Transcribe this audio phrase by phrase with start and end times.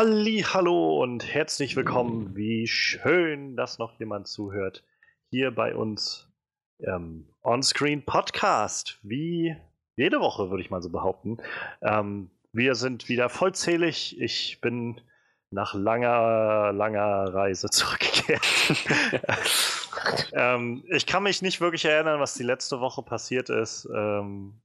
[0.00, 2.34] Halli, hallo und herzlich willkommen.
[2.34, 4.82] Wie schön, dass noch jemand zuhört.
[5.28, 6.26] Hier bei uns
[6.78, 8.98] ähm, Onscreen Podcast.
[9.02, 9.54] Wie
[9.96, 11.36] jede Woche, würde ich mal so behaupten.
[11.82, 14.18] Ähm, wir sind wieder vollzählig.
[14.18, 15.02] Ich bin
[15.50, 18.40] nach langer, langer Reise zurückgekehrt.
[20.32, 23.86] ähm, ich kann mich nicht wirklich erinnern, was die letzte Woche passiert ist.
[23.94, 24.62] Ähm,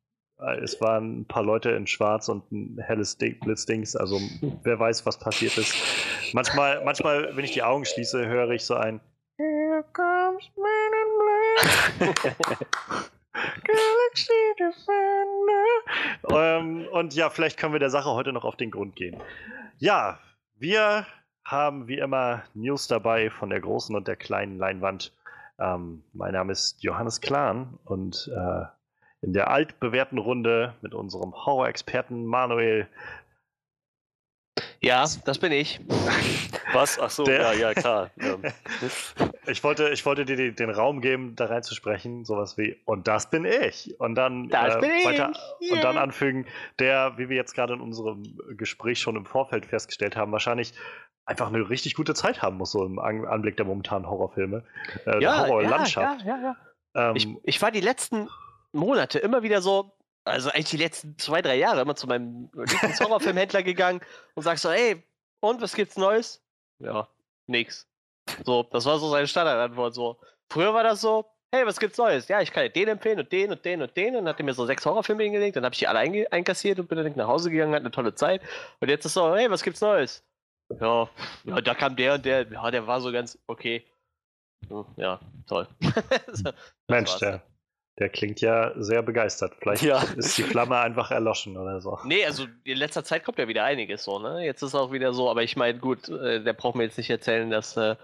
[0.62, 3.96] es waren ein paar Leute in Schwarz und ein helles Blitzdings.
[3.96, 4.20] Also
[4.64, 5.74] wer weiß, was passiert ist.
[6.34, 9.00] Manchmal, manchmal, wenn ich die Augen schließe, höre ich so ein
[9.38, 11.10] Here comes Man in
[12.00, 12.70] Black.
[13.34, 15.66] Galaxy Defender.
[16.30, 19.22] Ähm, und ja, vielleicht können wir der Sache heute noch auf den Grund gehen.
[19.78, 20.20] Ja,
[20.56, 21.06] wir
[21.44, 25.14] haben wie immer News dabei von der großen und der kleinen Leinwand.
[25.60, 28.66] Ähm, mein Name ist Johannes Klahn und äh,
[29.22, 32.88] in der altbewährten Runde mit unserem Horror-Experten Manuel.
[34.82, 35.80] Ja, das bin ich.
[36.74, 37.00] Was?
[37.00, 38.12] Ach so, der, ja, ja, klar.
[39.48, 43.46] ich, wollte, ich wollte dir den, Raum geben, da reinzusprechen, sowas wie, und das bin
[43.46, 44.00] ich.
[44.00, 45.72] Und dann, das äh, bin weiter, ich.
[45.72, 46.46] und dann anfügen,
[46.80, 50.74] der, wie wir jetzt gerade in unserem Gespräch schon im Vorfeld festgestellt haben, wahrscheinlich
[51.26, 54.64] einfach eine richtig gute Zeit haben muss, so im Anblick der momentanen Horrorfilme.
[55.06, 56.22] Äh, ja, Horrorlandschaft.
[56.22, 56.56] Ja, ja, ja,
[56.94, 57.10] ja.
[57.10, 58.30] Ähm, ich, ich war die letzten
[58.76, 59.92] Monate immer wieder so,
[60.24, 64.02] also eigentlich die letzten zwei, drei Jahre immer zu meinem Lieblings-Horrorfilmhändler gegangen
[64.36, 65.04] und sagst so, ey,
[65.40, 66.44] und was gibt's Neues?
[66.80, 67.08] Ja,
[67.48, 67.88] nix.
[68.44, 69.94] So, das war so seine Standardantwort.
[69.94, 72.28] So, früher war das so, hey, was gibt's Neues?
[72.28, 74.16] Ja, ich kann dir den empfehlen und den und den und den.
[74.16, 76.00] Und dann hat er mir so sechs Horrorfilme hingelegt, dann habe ich die alle
[76.32, 78.42] einkassiert und bin dann nach Hause gegangen, hat eine tolle Zeit.
[78.80, 80.24] Und jetzt ist so, hey, was gibt's Neues?
[80.80, 81.08] Ja,
[81.44, 83.86] ja, da kam der und der, ja, der war so ganz okay.
[84.68, 85.68] Hm, ja, toll.
[86.88, 87.44] Mensch, der,
[87.98, 89.54] der klingt ja sehr begeistert.
[89.60, 90.04] Vielleicht ja.
[90.18, 91.98] ist die Flamme einfach erloschen oder so.
[92.04, 94.44] Nee, also in letzter Zeit kommt ja wieder einiges so, ne?
[94.46, 97.10] Jetzt ist auch wieder so, aber ich meine, gut, äh, der braucht mir jetzt nicht
[97.10, 97.96] erzählen, dass äh,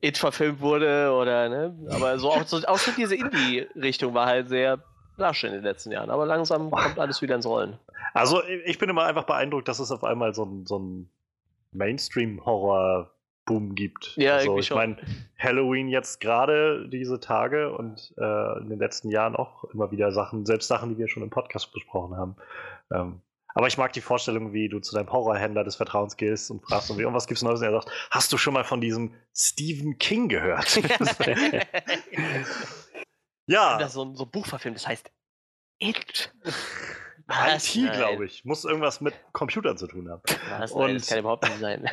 [0.00, 1.76] It verfilmt wurde oder, ne?
[1.90, 4.78] Aber so auch, so, auch so diese Indie-Richtung war halt sehr
[5.16, 6.08] lasch in den letzten Jahren.
[6.08, 7.78] Aber langsam kommt alles wieder ins Rollen.
[8.14, 11.10] Also ich bin immer einfach beeindruckt, dass es auf einmal so ein, so ein
[11.72, 13.12] Mainstream-Horror
[13.50, 14.16] Boom gibt.
[14.16, 14.96] Ja, also ich meine,
[15.36, 20.46] Halloween jetzt gerade diese Tage und äh, in den letzten Jahren auch immer wieder Sachen,
[20.46, 22.36] selbst Sachen, die wir schon im Podcast besprochen haben.
[22.92, 23.22] Ähm,
[23.52, 26.92] aber ich mag die Vorstellung, wie du zu deinem Horrorhändler des Vertrauens gehst und fragst,
[26.92, 27.58] und was gibt's Neues?
[27.58, 30.76] Und er sagt, hast du schon mal von diesem Stephen King gehört?
[33.46, 33.78] ja.
[33.78, 35.10] Das so, so ein Buch verfilmt, das heißt
[35.80, 36.32] It.
[37.30, 37.76] Was?
[37.76, 38.44] IT, glaube ich.
[38.44, 40.22] Muss irgendwas mit Computern zu tun haben.
[40.58, 40.72] Was?
[40.72, 41.88] Und, Nein, das kann überhaupt nicht sein.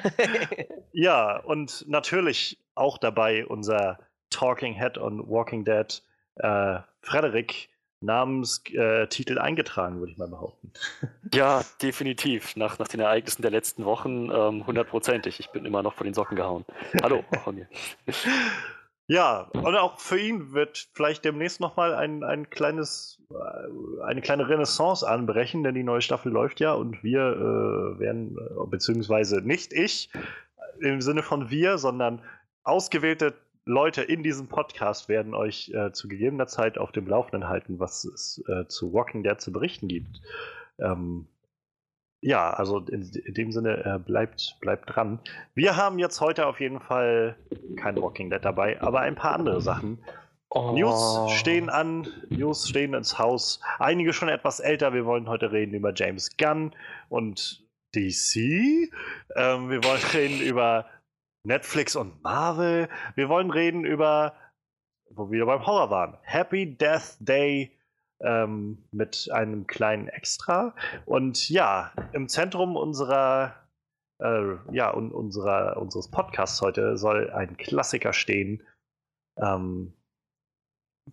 [0.92, 4.00] ja, und natürlich auch dabei unser
[4.30, 6.02] Talking Head on Walking Dead,
[6.36, 10.72] äh, Frederik, Namenstitel äh, eingetragen, würde ich mal behaupten.
[11.34, 12.56] Ja, definitiv.
[12.56, 15.40] Nach, nach den Ereignissen der letzten Wochen ähm, hundertprozentig.
[15.40, 16.66] ich bin immer noch von den Socken gehauen.
[17.04, 17.68] Hallo, von mir.
[19.10, 24.50] Ja, und auch für ihn wird vielleicht demnächst nochmal ein, ein kleines, äh, eine kleine
[24.50, 29.72] Renaissance anbrechen, denn die neue Staffel läuft ja und wir äh, werden, äh, beziehungsweise nicht
[29.72, 30.10] ich
[30.82, 32.22] im Sinne von wir, sondern
[32.64, 37.80] ausgewählte Leute in diesem Podcast werden euch äh, zu gegebener Zeit auf dem Laufenden halten,
[37.80, 40.22] was es äh, zu Walking Dead zu berichten gibt.
[40.80, 41.28] Ähm,
[42.22, 45.20] ja, also in, in dem Sinne, äh, bleibt, bleibt dran.
[45.54, 47.38] Wir haben jetzt heute auf jeden Fall
[47.78, 50.00] kein Walking Dead dabei, aber ein paar andere Sachen.
[50.50, 50.72] Oh.
[50.72, 53.60] News stehen an, News stehen ins Haus.
[53.80, 54.94] Einige schon etwas älter.
[54.94, 56.74] Wir wollen heute reden über James Gunn
[57.10, 58.36] und DC.
[59.36, 60.86] Ähm, wir wollen reden über
[61.44, 62.90] Netflix und Marvel.
[63.16, 64.34] Wir wollen reden über,
[65.10, 67.77] wo wir beim Horror waren, Happy Death Day
[68.22, 70.74] ähm, mit einem kleinen Extra.
[71.06, 73.56] Und ja, im Zentrum unserer,
[74.20, 78.64] äh, ja, un unserer, unseres Podcasts heute soll ein Klassiker stehen.
[79.38, 79.94] Ähm,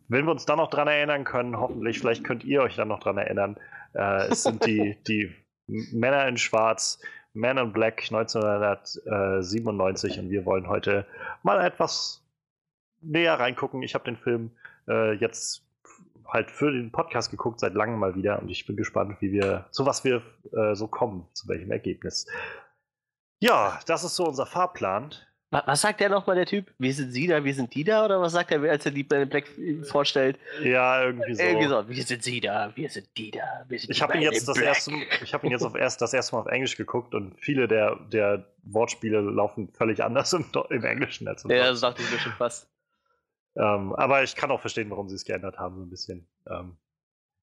[0.08, 3.00] wenn wir uns dann noch dran erinnern können, hoffentlich, vielleicht könnt ihr euch dann noch
[3.00, 3.56] dran erinnern,
[3.94, 5.32] äh, es sind die, die
[5.66, 6.98] Männer in Schwarz,
[7.32, 11.06] Man in Black 1997 und wir wollen heute
[11.42, 12.22] mal etwas
[13.00, 13.82] näher reingucken.
[13.82, 14.50] Ich habe den Film
[14.88, 15.63] äh, jetzt
[16.26, 19.66] halt für den Podcast geguckt, seit langem mal wieder und ich bin gespannt, wie wir,
[19.70, 20.22] zu was wir
[20.52, 22.26] äh, so kommen, zu welchem Ergebnis.
[23.40, 25.14] Ja, das ist so unser Fahrplan.
[25.66, 26.72] Was sagt der nochmal, der Typ?
[26.78, 28.04] Wir sind sie da, wir sind die da?
[28.04, 29.44] Oder was sagt er, als er die Black
[29.82, 30.36] vorstellt?
[30.64, 31.42] Ja, irgendwie so.
[31.42, 31.88] Irgendwie so.
[31.88, 33.64] Wir sind sie da, wir sind die da.
[33.68, 34.90] Sind ich habe ihn, jetzt das erste,
[35.22, 37.96] ich hab ihn jetzt auf erst, das erste Mal auf Englisch geguckt und viele der,
[38.10, 42.18] der Wortspiele laufen völlig anders im, im Englischen als im Ja, das dachte ich mir
[42.18, 42.68] schon fast.
[43.56, 46.26] Ähm, aber ich kann auch verstehen, warum sie es geändert haben, so ein bisschen.
[46.48, 46.76] Ähm,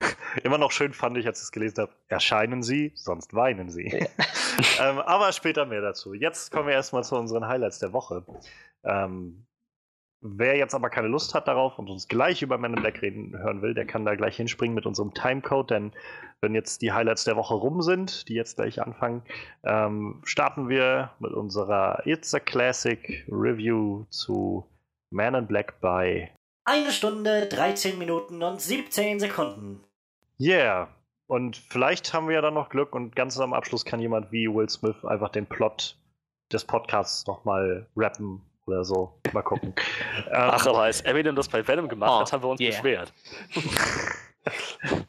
[0.43, 3.87] Immer noch schön fand ich, als ich es gelesen habe, erscheinen sie, sonst weinen sie.
[3.87, 4.07] Ja.
[4.89, 6.13] ähm, aber später mehr dazu.
[6.13, 8.25] Jetzt kommen wir erstmal zu unseren Highlights der Woche.
[8.83, 9.45] Ähm,
[10.21, 13.37] wer jetzt aber keine Lust hat darauf und uns gleich über Men in Black reden
[13.37, 15.91] hören will, der kann da gleich hinspringen mit unserem Timecode, denn
[16.41, 19.23] wenn jetzt die Highlights der Woche rum sind, die jetzt gleich anfangen,
[19.63, 24.65] ähm, starten wir mit unserer It's a Classic Review zu
[25.11, 26.31] Man in Black bei
[26.63, 29.83] eine Stunde, 13 Minuten und 17 Sekunden.
[30.39, 30.87] Yeah.
[31.27, 34.47] Und vielleicht haben wir ja dann noch Glück und ganz am Abschluss kann jemand wie
[34.47, 35.97] Will Smith einfach den Plot
[36.51, 39.19] des Podcasts nochmal rappen oder so.
[39.33, 39.73] Mal gucken.
[40.31, 42.69] Ach, aber als Eminem das bei Venom gemacht oh, hat, haben wir uns yeah.
[42.71, 43.13] beschwert.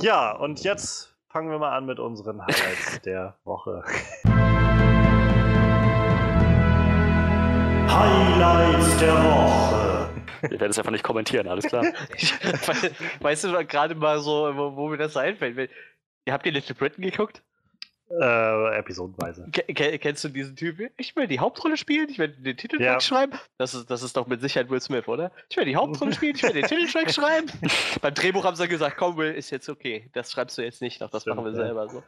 [0.00, 3.82] ja, und jetzt fangen wir mal an mit unseren Highlights der Woche.
[7.88, 10.10] Highlights der Woche.
[10.42, 11.84] Wir werden es einfach nicht kommentieren, alles klar.
[13.20, 15.70] weißt du gerade mal so, wo, wo, mir das so einfällt?
[16.24, 17.42] Ihr habt ihr Little Britain geguckt?
[18.10, 19.46] Äh, episodenweise.
[19.52, 20.78] Ke kennst du diesen Typ?
[20.96, 23.00] Ich will die Hauptrolle spielen, ich will den Titeltrack ja.
[23.00, 23.38] schreiben.
[23.58, 25.30] Das ist, das ist doch mit Sicherheit Will Smith, oder?
[25.50, 27.48] Ich will die Hauptrolle spielen, ich will den Titeltrack schreiben.
[28.00, 30.08] Beim Drehbuch haben sie gesagt, komm Will, ist jetzt okay.
[30.14, 31.66] Das schreibst du jetzt nicht noch, das Stimmt, machen wir ja.
[31.66, 32.02] selber so.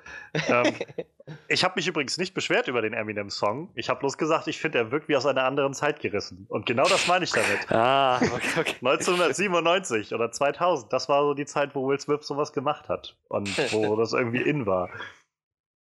[0.48, 0.74] Ähm,
[1.48, 3.68] ich habe mich übrigens nicht beschwert über den Eminem-Song.
[3.74, 6.46] Ich habe bloß gesagt, ich finde, er wirkt wie aus einer anderen Zeit gerissen.
[6.48, 7.70] Und genau das meine ich damit.
[7.70, 8.76] ah, okay, okay.
[8.86, 13.16] 1997 oder 2000, das war so die Zeit, wo Will Smith sowas gemacht hat.
[13.28, 14.88] Und wo das irgendwie in war.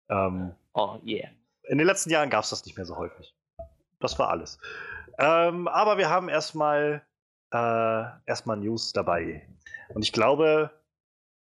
[0.10, 1.30] Ähm, oh, yeah.
[1.64, 3.36] In den letzten Jahren gab es das nicht mehr so häufig.
[4.00, 4.60] Das war alles.
[5.18, 7.04] Ähm, aber wir haben erstmal
[7.52, 9.48] äh, erstmal News dabei.
[9.94, 10.72] Und ich glaube,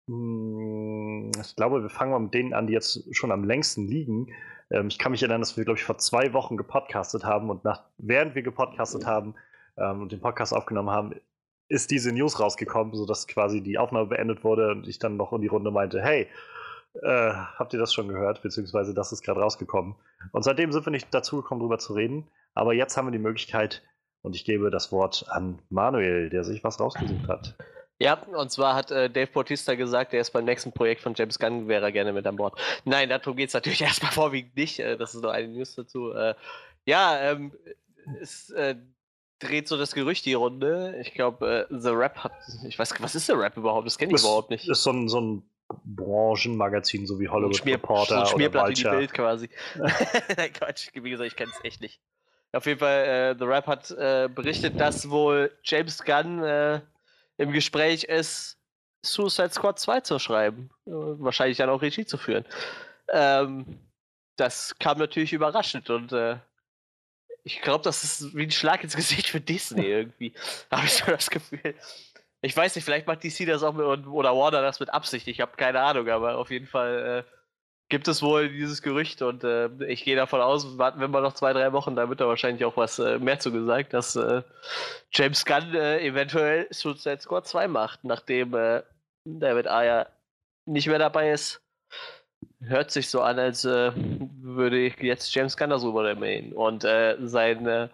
[0.07, 3.87] mh, hm, ich glaube, wir fangen mal mit denen an, die jetzt schon am längsten
[3.87, 4.33] liegen.
[4.71, 7.65] Ähm, ich kann mich erinnern, dass wir, glaube ich, vor zwei Wochen gepodcastet haben und
[7.65, 9.35] nach, während wir gepodcastet haben
[9.77, 11.15] ähm, und den Podcast aufgenommen haben,
[11.69, 15.43] ist diese News rausgekommen, sodass quasi die Aufnahme beendet wurde und ich dann noch in
[15.43, 16.27] die Runde meinte, hey,
[16.95, 19.95] äh, habt ihr das schon gehört, beziehungsweise das ist gerade rausgekommen.
[20.33, 22.29] Und seitdem sind wir nicht dazu gekommen, darüber zu reden.
[22.55, 23.83] Aber jetzt haben wir die Möglichkeit
[24.23, 27.57] und ich gebe das Wort an Manuel, der sich was rausgesucht hat.
[28.01, 31.39] Ja, und zwar hat äh, Dave Bautista gesagt, er ist beim nächsten Projekt von James
[31.39, 32.59] Gunn, wäre er gerne mit an Bord.
[32.85, 34.79] Nein, darum geht es natürlich erstmal vorwiegend nicht.
[34.79, 36.13] Äh, das ist nur eine News dazu.
[36.13, 36.35] Äh,
[36.87, 37.53] ja, ähm,
[38.21, 38.77] es äh,
[39.41, 40.97] dreht so das Gerücht die Runde.
[41.01, 42.33] Ich glaube, äh, The Rap hat.
[42.67, 43.87] Ich weiß, was ist The Rap überhaupt?
[43.87, 44.69] Das kenne ich das überhaupt nicht.
[44.69, 45.51] Ist so ein, so ein
[45.85, 48.97] Branchenmagazin, so wie Hollywood Schmier, Reporter so oder Vulture.
[48.97, 49.49] Bild quasi.
[49.75, 52.01] Nein, Quatsch, wie gesagt, ich kenne es echt nicht.
[52.53, 56.81] Auf jeden Fall, äh, The Rap hat äh, berichtet, dass wohl James Gunn äh,
[57.37, 58.59] im Gespräch ist,
[59.05, 60.71] Suicide Squad 2 zu schreiben.
[60.85, 62.45] wahrscheinlich dann auch Regie zu führen.
[63.11, 63.79] Ähm,
[64.37, 66.37] das kam natürlich überraschend und äh,
[67.45, 70.33] ich glaube, das ist wie ein Schlag ins Gesicht für Disney irgendwie.
[70.71, 71.75] Habe ich so das Gefühl.
[72.41, 75.27] Ich weiß nicht, vielleicht macht DC das auch mit, oder Warner das mit Absicht.
[75.27, 77.39] Ich habe keine Ahnung, aber auf jeden Fall äh,
[77.89, 81.33] gibt es wohl dieses Gerücht und äh, ich gehe davon aus, warten wir mal noch
[81.33, 84.43] zwei, drei Wochen, da wird da wahrscheinlich auch was äh, mehr zu gesagt, dass äh,
[85.11, 88.83] James Gunn äh, eventuell Suicide Squad 2 macht, nachdem äh,
[89.25, 90.09] David Ayer
[90.67, 91.63] nicht mehr dabei ist.
[92.61, 96.53] Hört sich so an, als würde ich jetzt James Gunn das übernehmen.
[96.53, 97.91] Und sein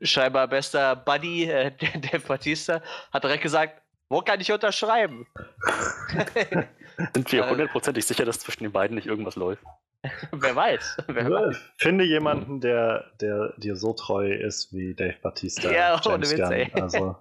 [0.00, 1.70] scheinbar bester Buddy, äh,
[2.12, 2.80] der Batista,
[3.12, 5.26] hat direkt gesagt, wo kann ich unterschreiben?
[7.14, 9.64] Sind wir hundertprozentig sicher, dass zwischen den beiden nicht irgendwas läuft?
[10.32, 10.98] Wer weiß.
[11.06, 11.56] Wer weiß.
[11.78, 15.70] Finde jemanden, der, der dir so treu ist wie Dave Batista.
[15.70, 16.70] Ja, ohne Witz, ey.
[16.74, 17.16] Also.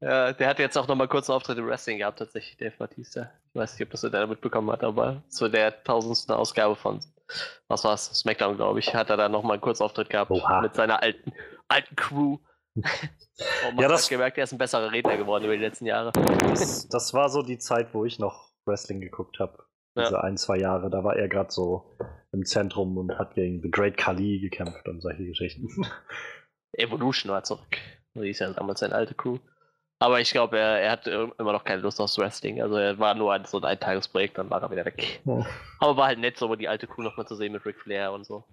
[0.00, 3.30] ja, der hat jetzt auch nochmal kurz einen Auftritt im Wrestling gehabt, tatsächlich, Dave Batista.
[3.52, 7.00] Ich weiß nicht, ob das der mitbekommen hat, aber zu der tausendsten Ausgabe von
[7.68, 10.60] was war's, SmackDown, glaube ich, hat er da nochmal einen Kurzauftritt gehabt Oha.
[10.60, 11.32] mit seiner alten,
[11.68, 12.38] alten Crew.
[12.74, 15.86] Und man ja, das, hat gemerkt, er ist ein besserer Redner geworden über die letzten
[15.86, 16.12] Jahre.
[16.12, 19.64] Das, das war so die Zeit, wo ich noch Wrestling geguckt habe.
[19.96, 20.20] Diese ja.
[20.20, 20.90] ein, zwei Jahre.
[20.90, 21.96] Da war er gerade so
[22.32, 25.68] im Zentrum und hat gegen The Great Khali gekämpft und solche Geschichten.
[26.72, 27.78] Evolution war zurück.
[28.14, 29.38] Die ist ja damals seine alte Crew.
[30.00, 32.62] Aber ich glaube, er, er, hat immer noch keine Lust aufs Wrestling.
[32.62, 35.20] Also er war nur ein, so ein Eintagesprojekt, dann war er wieder weg.
[35.26, 35.44] Oh.
[35.80, 38.24] Aber war halt nett, so die alte Crew nochmal zu sehen mit Ric Flair und
[38.24, 38.44] so.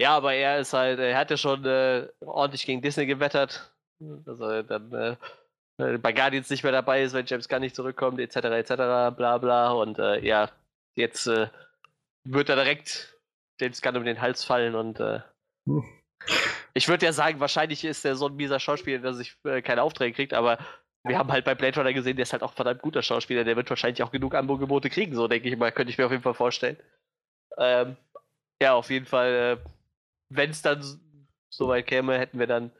[0.00, 3.72] Ja, aber er ist halt, er hat ja schon äh, ordentlich gegen Disney gewettert.
[4.26, 5.16] Also dann äh,
[5.80, 8.36] äh, bei Guardians nicht mehr dabei ist, wenn James Gunn nicht zurückkommt, etc.
[8.36, 8.74] etc.
[9.14, 9.72] bla bla.
[9.72, 10.50] Und äh, ja,
[10.96, 11.48] jetzt äh,
[12.24, 13.18] wird er direkt
[13.60, 15.20] James Gunn um den Hals fallen und äh,
[15.66, 15.84] hm.
[16.74, 19.82] ich würde ja sagen, wahrscheinlich ist er so ein mieser Schauspieler, dass ich äh, keine
[19.82, 20.58] Aufträge kriegt, aber
[21.04, 23.56] wir haben halt bei Blade Runner gesehen, der ist halt auch verdammt guter Schauspieler, der
[23.56, 26.22] wird wahrscheinlich auch genug Angebote kriegen, so denke ich mal, könnte ich mir auf jeden
[26.22, 26.76] Fall vorstellen.
[27.58, 27.96] Ähm,
[28.62, 29.70] ja, auf jeden Fall, äh,
[30.28, 30.84] wenn es dann
[31.48, 32.70] soweit käme, hätten wir dann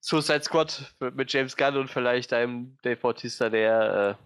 [0.00, 4.16] Suicide Squad mit James Gunn und vielleicht einem Dave Bautista, der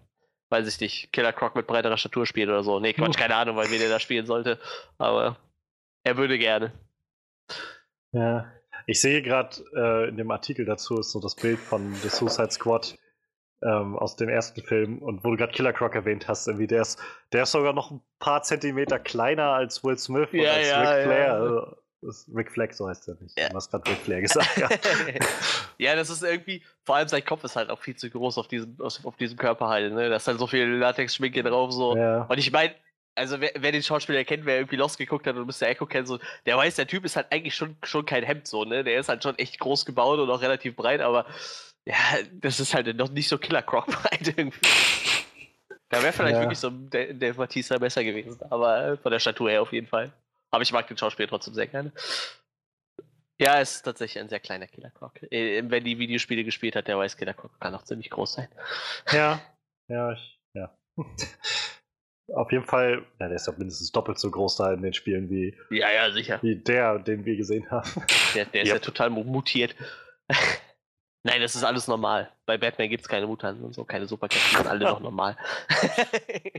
[0.51, 2.79] weiß ich nicht, Killer Croc mit breiterer Statur spielt oder so.
[2.79, 4.59] Nee, Quatsch, keine Ahnung, weil wen der da spielen sollte.
[4.97, 5.37] Aber
[6.03, 6.73] er würde gerne.
[8.11, 8.51] Ja.
[8.87, 12.51] Ich sehe gerade äh, in dem Artikel dazu ist so das Bild von The Suicide
[12.51, 12.97] Squad
[13.63, 16.81] ähm, aus dem ersten Film und wo du gerade Killer Croc erwähnt hast, irgendwie der
[16.81, 16.99] ist,
[17.31, 20.79] der ist sogar noch ein paar Zentimeter kleiner als Will Smith ja, und als ja,
[20.79, 21.25] Ric Flair.
[21.25, 21.33] Ja.
[21.33, 21.77] Also,
[22.35, 23.39] Rick Flag, so heißt er nicht.
[23.39, 23.49] Ja.
[23.49, 24.57] Du hast gerade Rick Flair gesagt.
[24.57, 24.69] Ja.
[25.77, 28.47] ja, das ist irgendwie, vor allem sein Kopf ist halt auch viel zu groß auf
[28.47, 29.93] diesem, auf diesem Körper halt.
[29.93, 30.09] Ne?
[30.09, 31.71] Da ist halt so viel Latex-Schminke drauf.
[31.71, 31.95] So.
[31.95, 32.23] Ja.
[32.23, 32.73] Und ich meine,
[33.13, 35.67] also wer, wer, den Schauspieler kennt, wer irgendwie Lost geguckt hat und Mr.
[35.67, 38.65] Echo kennt, so, der weiß, der Typ ist halt eigentlich schon, schon kein Hemd so,
[38.65, 38.83] ne?
[38.83, 41.25] Der ist halt schon echt groß gebaut und auch relativ breit, aber
[41.85, 41.95] ja,
[42.33, 44.59] das ist halt noch nicht so Killer Croc breit irgendwie.
[45.89, 46.41] Da wäre vielleicht ja.
[46.41, 50.11] wirklich so der, der Matisse besser gewesen, aber von der Statur her auf jeden Fall.
[50.51, 51.91] Aber ich mag den Schauspieler trotzdem sehr gerne.
[53.39, 55.23] Ja, es ist tatsächlich ein sehr kleiner Killer Croc.
[55.31, 58.47] Äh, wenn die Videospiele gespielt hat, der weiß, Killer Croc kann auch ziemlich groß sein.
[59.11, 59.41] Ja,
[59.87, 60.77] ja, ich, ja.
[62.33, 65.29] Auf jeden Fall, ja, der ist doch mindestens doppelt so groß da in den Spielen
[65.29, 66.39] wie, ja, ja, sicher.
[66.41, 67.89] wie der, den wir gesehen haben.
[68.35, 69.75] Der, der ist ja total mutiert.
[71.23, 72.31] Nein, das ist alles normal.
[72.45, 75.37] Bei Batman gibt es keine Mutanten und so, keine Superkräfte, sind alle noch normal.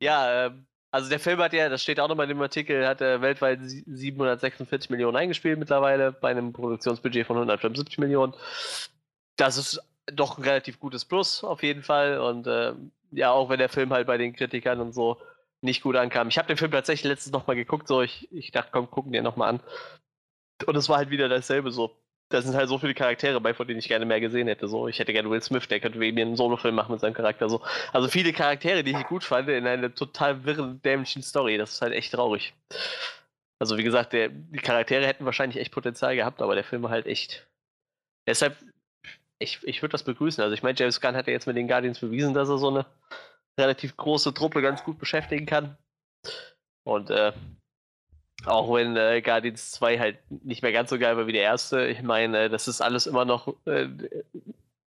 [0.00, 3.00] ja, ähm, also der Film hat ja, das steht auch nochmal in dem Artikel, hat
[3.00, 8.34] er weltweit 746 Millionen eingespielt mittlerweile bei einem Produktionsbudget von 175 Millionen.
[9.36, 12.74] Das ist doch ein relativ gutes Plus auf jeden Fall und äh,
[13.10, 15.20] ja, auch wenn der Film halt bei den Kritikern und so
[15.62, 16.28] nicht gut ankam.
[16.28, 19.24] Ich habe den Film tatsächlich letztens nochmal geguckt, so ich, ich dachte, komm, gucken den
[19.24, 19.60] nochmal an.
[20.66, 21.96] Und es war halt wieder dasselbe so.
[22.32, 24.68] Da sind halt so viele Charaktere bei, von denen ich gerne mehr gesehen hätte.
[24.68, 27.48] So, ich hätte gerne Will Smith, der könnte mir einen Solo-Film machen mit seinem Charakter.
[27.48, 27.62] So.
[27.92, 31.58] Also viele Charaktere, die ich gut fand, in einer total wirren, dämlichen Story.
[31.58, 32.54] Das ist halt echt traurig.
[33.58, 36.90] Also wie gesagt, der, die Charaktere hätten wahrscheinlich echt Potenzial gehabt, aber der Film war
[36.90, 37.46] halt echt.
[38.26, 38.56] Deshalb
[39.42, 40.42] ich, ich würde das begrüßen.
[40.42, 42.68] Also ich meine, James Gunn hat ja jetzt mit den Guardians bewiesen, dass er so
[42.68, 42.86] eine
[43.58, 45.76] relativ große Truppe ganz gut beschäftigen kann.
[46.84, 47.32] Und äh,
[48.46, 51.86] auch wenn äh, Guardians 2 halt nicht mehr ganz so geil war wie der erste,
[51.86, 53.88] ich meine, äh, das ist alles immer noch äh,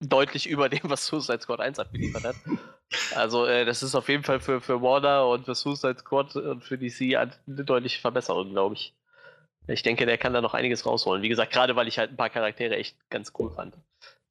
[0.01, 2.37] deutlich über dem, was Suicide Squad 1 abgeliefert hat.
[3.15, 6.65] Also äh, das ist auf jeden Fall für, für Warner und für Suicide Squad und
[6.65, 8.95] für DC eine deutliche Verbesserung, glaube ich.
[9.67, 11.23] Ich denke, der kann da noch einiges rausholen.
[11.23, 13.75] Wie gesagt, gerade weil ich halt ein paar Charaktere echt ganz cool fand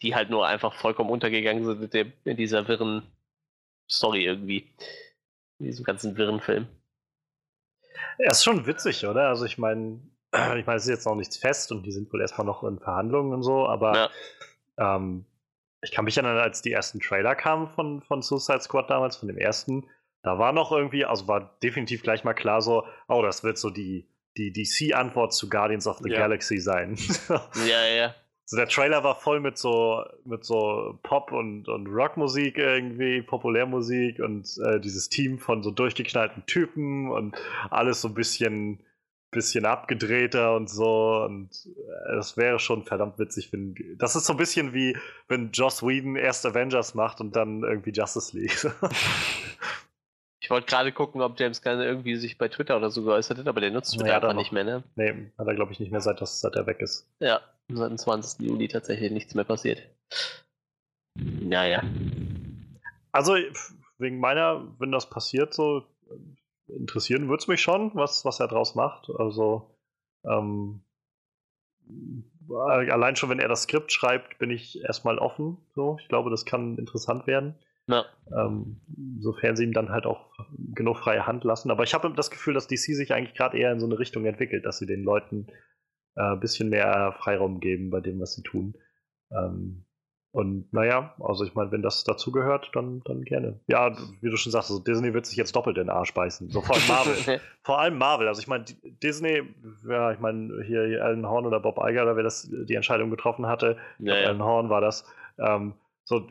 [0.02, 3.04] die halt nur einfach vollkommen untergegangen sind in, in dieser wirren
[3.90, 4.70] Story irgendwie.
[5.60, 6.68] In diesem ganzen wirren Film.
[8.18, 9.28] Ja, ist schon witzig, oder?
[9.30, 10.00] Also ich meine,
[10.58, 12.80] ich meine, es ist jetzt noch nichts fest und die sind wohl erstmal noch in
[12.80, 14.10] Verhandlungen und so, aber
[14.78, 14.96] ja.
[14.96, 15.26] ähm,
[15.82, 19.28] ich kann mich erinnern, als die ersten Trailer kamen von, von Suicide Squad damals, von
[19.28, 19.86] dem ersten,
[20.24, 23.70] da war noch irgendwie, also war definitiv gleich mal klar so, oh, das wird so
[23.70, 26.20] die, die DC-Antwort zu Guardians of the ja.
[26.20, 26.98] Galaxy sein.
[27.68, 28.16] ja, ja.
[28.50, 34.20] So der Trailer war voll mit so mit so Pop und, und Rockmusik irgendwie, Populärmusik
[34.20, 37.36] und äh, dieses Team von so durchgeknallten Typen und
[37.70, 38.80] alles so ein bisschen
[39.32, 44.34] bisschen abgedrehter und so und äh, das wäre schon verdammt witzig, wenn das ist so
[44.34, 48.66] ein bisschen wie wenn Joss Whedon erst Avengers macht und dann irgendwie Justice League.
[50.48, 53.50] Ich wollte gerade gucken, ob James Gunn irgendwie sich bei Twitter oder so geäußert hat,
[53.50, 54.82] aber der nutzt Twitter ja, einfach nicht mehr, ne?
[54.96, 57.06] Nee, hat er glaube ich nicht mehr, seit, das, seit er weg ist.
[57.20, 58.48] Ja, seit dem 20.
[58.48, 59.84] Juli tatsächlich nichts mehr passiert.
[61.16, 61.84] Naja.
[63.12, 63.36] Also,
[63.98, 65.84] wegen meiner, wenn das passiert, so
[66.68, 69.10] interessieren würde es mich schon, was, was er draus macht.
[69.18, 69.76] Also,
[70.24, 70.80] ähm,
[72.50, 75.58] allein schon, wenn er das Skript schreibt, bin ich erstmal offen.
[75.76, 77.54] So, ich glaube, das kann interessant werden.
[77.88, 78.06] Ja.
[78.36, 78.82] Ähm,
[79.20, 80.30] sofern sie ihm dann halt auch
[80.74, 81.72] genug freie Hand lassen.
[81.72, 84.26] Aber ich habe das Gefühl, dass DC sich eigentlich gerade eher in so eine Richtung
[84.26, 85.48] entwickelt, dass sie den Leuten
[86.16, 88.76] ein äh, bisschen mehr Freiraum geben bei dem, was sie tun.
[89.32, 89.86] Ähm,
[90.32, 93.60] und naja, also ich meine, wenn das dazugehört, dann, dann gerne.
[93.68, 96.50] Ja, wie du schon sagst, also Disney wird sich jetzt doppelt in den Arsch beißen.
[96.50, 97.42] So vor allem Marvel.
[97.64, 98.28] vor allem Marvel.
[98.28, 98.66] Also ich meine,
[99.02, 99.42] Disney,
[99.90, 103.48] ja, ich meine, hier Alan Horn oder Bob Iger, oder wer das die Entscheidung getroffen
[103.48, 104.28] hatte, ja, ja.
[104.28, 105.06] Alan Horn war das,
[105.40, 106.28] ähm, so,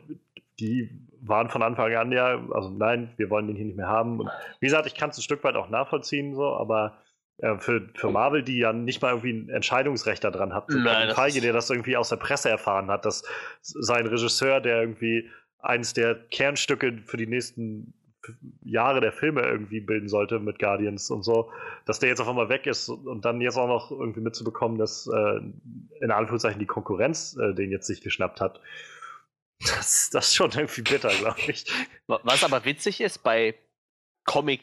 [0.59, 0.89] die
[1.21, 4.19] waren von Anfang an ja, also nein, wir wollen den hier nicht mehr haben.
[4.21, 6.97] Und wie gesagt, ich kann es ein Stück weit auch nachvollziehen, so, aber
[7.37, 10.69] äh, für, für Marvel, die ja nicht mal irgendwie ein Entscheidungsrecht daran hat.
[10.69, 13.23] Nein, Feige, der das irgendwie aus der Presse erfahren hat, dass
[13.61, 17.93] sein Regisseur, der irgendwie eines der Kernstücke für die nächsten
[18.63, 21.49] Jahre der Filme irgendwie bilden sollte mit Guardians und so,
[21.85, 25.07] dass der jetzt auf einmal weg ist und dann jetzt auch noch irgendwie mitzubekommen, dass
[25.07, 25.39] äh,
[26.01, 28.59] in Anführungszeichen die Konkurrenz äh, den jetzt sich geschnappt hat.
[29.59, 31.65] Das, das ist schon irgendwie bitter, glaube ich.
[32.07, 33.55] Was aber witzig ist, bei
[34.25, 34.61] Comic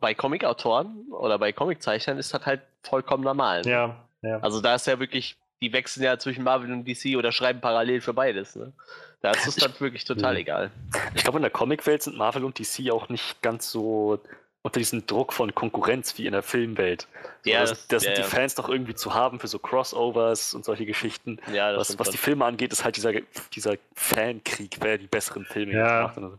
[0.00, 3.62] bei Comic-Autoren oder bei Comiczeichnern ist das halt vollkommen normal.
[3.62, 3.70] Ne?
[3.70, 4.40] Ja, ja.
[4.40, 8.00] Also da ist ja wirklich die wechseln ja zwischen Marvel und DC oder schreiben parallel
[8.00, 8.56] für beides.
[8.56, 8.72] Ne?
[9.20, 10.70] Da ist es dann wirklich total egal.
[11.14, 14.20] Ich glaube, in der Comicwelt sind Marvel und DC auch nicht ganz so
[14.62, 17.08] unter diesem Druck von Konkurrenz wie in der Filmwelt.
[17.44, 20.54] So, ja, das, das ja, sind die Fans doch irgendwie zu haben für so Crossovers
[20.54, 21.38] und solche Geschichten.
[21.52, 23.12] Ja, was, was die Filme angeht, ist halt dieser,
[23.54, 26.02] dieser Fankrieg, wer die besseren Filme ja.
[26.02, 26.18] macht.
[26.18, 26.38] Also,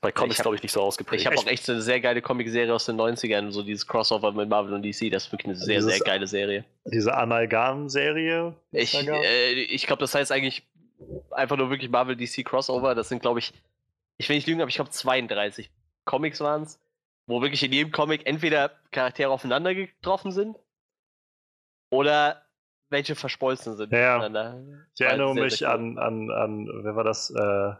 [0.00, 1.22] bei Comics, glaube ich, nicht so ausgeprägt.
[1.22, 4.50] Ich habe auch echt eine sehr geile Comicserie aus den 90ern, so dieses Crossover mit
[4.50, 6.64] Marvel und DC, das ist wirklich eine sehr, Dieses, sehr geile Serie.
[6.84, 8.54] Diese Amalgam-Serie?
[8.72, 10.62] Ich, äh, ich glaube, das heißt eigentlich
[11.30, 12.94] einfach nur wirklich Marvel DC Crossover.
[12.94, 13.54] Das sind, glaube ich,
[14.18, 15.70] ich will nicht lügen, aber ich glaube 32
[16.04, 16.78] Comics waren es,
[17.26, 20.56] wo wirklich in jedem Comic entweder Charaktere aufeinander getroffen sind
[21.90, 22.42] oder
[22.90, 23.92] welche verschmolzen sind.
[23.92, 24.26] Ja,
[24.94, 27.30] ich erinnere mich an, an, an, wer war das?
[27.30, 27.72] Äh,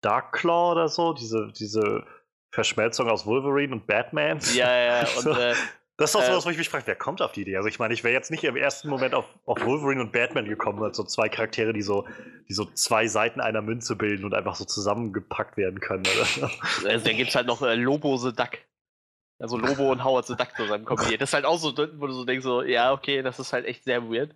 [0.00, 2.04] Darkclaw oder so, diese, diese
[2.50, 4.40] Verschmelzung aus Wolverine und Batman.
[4.54, 5.30] Ja, ja, und so.
[5.32, 5.54] äh,
[5.98, 7.56] das ist auch sowas, äh, wo ich mich frage, wer kommt auf die Idee?
[7.56, 10.44] Also ich meine, ich wäre jetzt nicht im ersten Moment auf, auf Wolverine und Batman
[10.44, 12.06] gekommen, als so zwei Charaktere, die so,
[12.48, 16.04] die so zwei Seiten einer Münze bilden und einfach so zusammengepackt werden können.
[16.06, 16.50] Oder?
[16.84, 18.58] Also, dann gibt es halt noch äh, Lobo the Duck.
[19.38, 21.20] Also Lobo und Howard the Duck zusammen kombiniert.
[21.20, 23.66] Das ist halt auch so, wo du so denkst, so, ja, okay, das ist halt
[23.66, 24.34] echt sehr weird.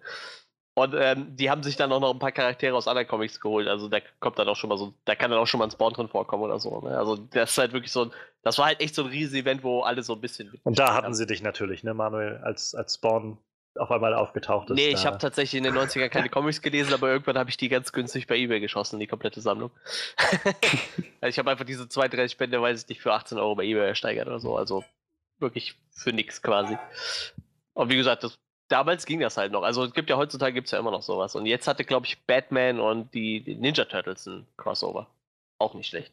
[0.75, 3.67] Und ähm, die haben sich dann auch noch ein paar Charaktere aus anderen Comics geholt.
[3.67, 5.71] Also da kommt dann auch schon mal so, da kann dann auch schon mal ein
[5.71, 6.81] Spawn drin vorkommen oder so.
[6.81, 6.97] Ne?
[6.97, 9.63] Also das ist halt wirklich so ein, das war halt echt so ein riesiges Event,
[9.65, 10.59] wo alle so ein bisschen.
[10.63, 11.15] Und da hatten haben.
[11.15, 13.39] sie dich natürlich, ne, Manuel, als, als Spawn
[13.77, 14.77] auf einmal aufgetaucht ist.
[14.77, 17.69] Nee, ich habe tatsächlich in den 90ern keine Comics gelesen, aber irgendwann habe ich die
[17.69, 19.71] ganz günstig bei eBay geschossen, die komplette Sammlung.
[21.21, 23.87] also ich habe einfach diese 32 Spende, weiß ich nicht, für 18 Euro bei eBay
[23.89, 24.57] ersteigert oder so.
[24.57, 24.85] Also
[25.39, 26.77] wirklich für nix quasi.
[27.75, 28.39] Und wie gesagt, das
[28.71, 29.63] damals ging das halt noch.
[29.63, 31.35] Also es gibt ja heutzutage gibt es ja immer noch sowas.
[31.35, 35.09] Und jetzt hatte, glaube ich, Batman und die, die Ninja Turtles ein Crossover.
[35.59, 36.13] Auch nicht schlecht.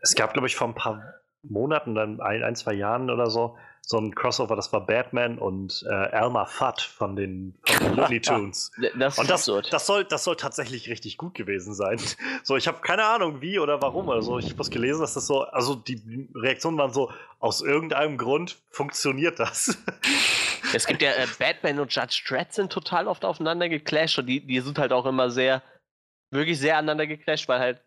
[0.00, 3.56] Es gab, glaube ich, vor ein paar Monaten, dann ein, ein, zwei Jahren oder so,
[3.90, 8.20] so ein Crossover, das war Batman und äh, Elmer Fudd von den, von den Looney
[8.20, 8.70] Tunes.
[8.98, 11.98] das und das, das, soll, das soll tatsächlich richtig gut gewesen sein.
[12.42, 14.38] So, ich habe keine Ahnung, wie oder warum oder so.
[14.38, 18.58] Ich habe was gelesen, dass das so, also die Reaktionen waren so, aus irgendeinem Grund
[18.70, 19.76] funktioniert das.
[20.74, 24.46] Es gibt ja äh, Batman und Judge Dredd sind total oft aufeinander geclasht und die,
[24.46, 25.62] die sind halt auch immer sehr,
[26.30, 27.80] wirklich sehr aneinander geclasht, weil halt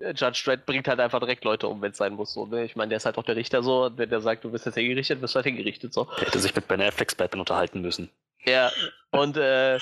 [0.00, 2.32] Judge Dredd bringt halt einfach direkt Leute um, wenn es sein muss.
[2.32, 2.64] So, ne?
[2.64, 4.74] Ich meine, der ist halt auch der Richter so, wenn der sagt, du bist jetzt
[4.74, 5.92] hingerichtet, wirst du halt hingerichtet.
[5.92, 6.04] So.
[6.04, 8.10] Der hätte sich mit Ben Afflecks Batman unterhalten müssen.
[8.44, 8.70] Ja,
[9.10, 9.78] und äh,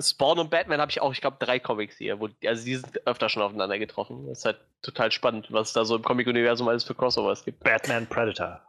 [0.00, 3.06] Spawn und Batman habe ich auch, ich glaube, drei Comics hier, wo, also die sind
[3.06, 4.26] öfter schon aufeinander getroffen.
[4.26, 7.62] Das ist halt total spannend, was es da so im Comic-Universum alles für Crossovers gibt.
[7.62, 8.60] Batman Predator.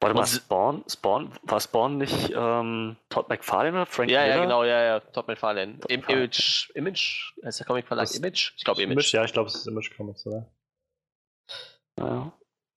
[0.00, 4.34] Warte mal, Spawn, Spawn, war Spawn nicht ähm, Todd McFarlane oder Frank Ja, Miller?
[4.36, 5.78] ja, genau, ja, ja, Todd McFarlane.
[5.88, 8.52] Im, Image, Image, ist der Comic Verlag Image?
[8.56, 8.92] Ich glaube Image.
[8.92, 9.12] Image.
[9.14, 10.46] Ja, ich glaube, es ist Image Comics, oder?
[11.98, 12.32] Ja.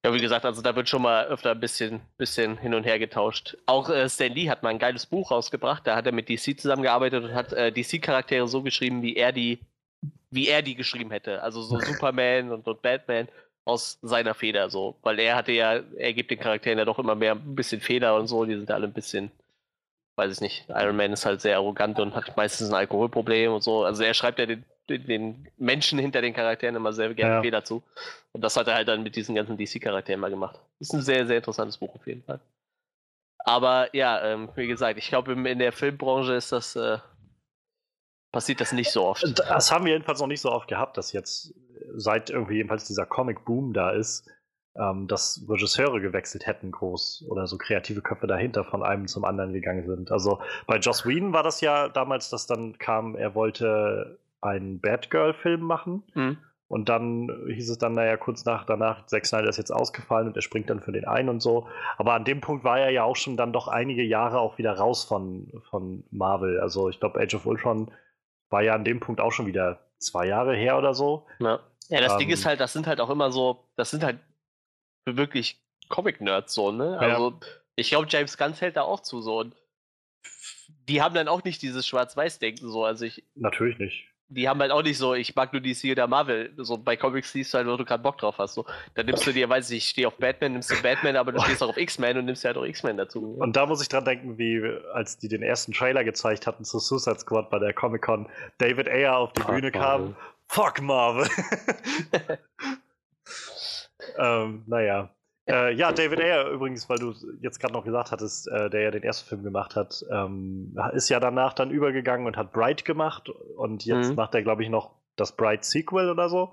[0.05, 2.99] Ja, wie gesagt, also da wird schon mal öfter ein bisschen, bisschen hin und her
[2.99, 3.57] getauscht.
[3.65, 6.57] Auch äh, Stan Lee hat mal ein geiles Buch rausgebracht, da hat er mit DC
[6.57, 9.59] zusammengearbeitet und hat äh, DC-Charaktere so geschrieben, wie er die,
[10.31, 11.43] wie er die geschrieben hätte.
[11.43, 13.27] Also so Superman und, und Batman
[13.69, 14.95] aus seiner Feder so.
[15.03, 18.15] Weil er hatte ja, er gibt den Charakteren ja doch immer mehr ein bisschen Feder
[18.15, 19.31] und so, die sind alle ein bisschen,
[20.15, 23.63] weiß ich nicht, Iron Man ist halt sehr arrogant und hat meistens ein Alkoholproblem und
[23.63, 23.83] so.
[23.83, 27.41] Also er schreibt ja den, den, Menschen hinter den Charakteren immer sehr gerne ja.
[27.41, 27.83] Feder zu.
[28.31, 30.59] Und das hat er halt dann mit diesen ganzen DC-Charakteren mal gemacht.
[30.79, 32.39] Ist ein sehr, sehr interessantes Buch auf jeden Fall.
[33.45, 36.97] Aber ja, ähm, wie gesagt, ich glaube, in der Filmbranche ist das äh,
[38.31, 39.23] passiert das nicht so oft.
[39.37, 41.53] Das haben wir jedenfalls noch nicht so oft gehabt, dass jetzt
[41.95, 44.29] seit irgendwie jedenfalls dieser Comic-Boom da ist,
[44.75, 49.53] ähm, dass Regisseure gewechselt hätten groß oder so kreative Köpfe dahinter von einem zum anderen
[49.53, 50.11] gegangen sind.
[50.11, 55.61] Also bei Joss Whedon war das ja damals, dass dann kam, er wollte einen Batgirl-Film
[55.61, 56.03] machen.
[56.13, 56.37] Mhm.
[56.69, 60.35] Und dann hieß es dann, naja, kurz nach danach, Zack Snyder ist jetzt ausgefallen und
[60.35, 61.67] er springt dann für den ein und so.
[61.97, 64.73] Aber an dem Punkt war er ja auch schon dann doch einige Jahre auch wieder
[64.73, 66.59] raus von, von Marvel.
[66.59, 67.91] Also ich glaube, Age of Ultron
[68.51, 71.25] war ja an dem Punkt auch schon wieder zwei Jahre her oder so.
[71.39, 74.03] Ja, ja das ähm, Ding ist halt, das sind halt auch immer so, das sind
[74.03, 74.19] halt
[75.07, 76.97] für wirklich Comic-Nerds so, ne?
[76.99, 77.47] Also ja.
[77.75, 79.55] ich glaube, James Gunn fällt da auch zu so und
[80.87, 82.83] die haben dann auch nicht dieses Schwarz-Weiß-Denken so.
[82.83, 83.23] Also ich.
[83.35, 86.53] Natürlich nicht die haben halt auch nicht so, ich mag nur DC oder Marvel.
[86.57, 88.53] So bei Comics siehst du halt, wo du gerade Bock drauf hast.
[88.53, 88.65] So.
[88.93, 91.41] Dann nimmst du dir, weiß ich, ich stehe auf Batman, nimmst du Batman, aber du
[91.41, 93.37] stehst auch auf X-Men und nimmst ja halt auch X-Men dazu.
[93.39, 94.61] Und da muss ich dran denken, wie
[94.93, 99.17] als die den ersten Trailer gezeigt hatten zu Suicide Squad bei der Comic-Con, David Ayer
[99.17, 100.15] auf die Fuck Bühne kam.
[100.49, 101.27] Fuck Marvel.
[104.17, 105.13] ähm, naja.
[105.47, 108.91] Äh, ja, David Ayer übrigens, weil du jetzt gerade noch gesagt hattest, äh, der ja
[108.91, 113.29] den ersten Film gemacht hat, ähm, ist ja danach dann übergegangen und hat Bright gemacht
[113.29, 114.15] und jetzt mhm.
[114.15, 116.51] macht er, glaube ich, noch das Bright Sequel oder so.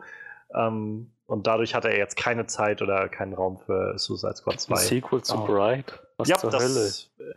[0.54, 4.74] Ähm, und dadurch hat er jetzt keine Zeit oder keinen Raum für Suicide Squad 2.
[4.74, 5.46] Ein Sequel zu oh.
[5.46, 6.00] Bright?
[6.18, 7.34] Was ja, zur das, Hölle?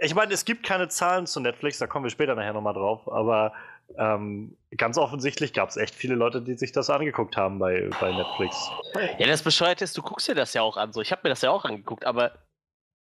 [0.00, 3.10] ich meine, es gibt keine Zahlen zu Netflix, da kommen wir später nachher nochmal drauf,
[3.10, 3.52] aber
[3.98, 8.12] ähm, ganz offensichtlich gab es echt viele Leute, die sich das angeguckt haben bei, bei
[8.12, 8.70] Netflix.
[9.18, 10.92] Ja, das Bescheuerte ist, du guckst dir das ja auch an.
[10.92, 11.00] So.
[11.00, 12.32] Ich habe mir das ja auch angeguckt, aber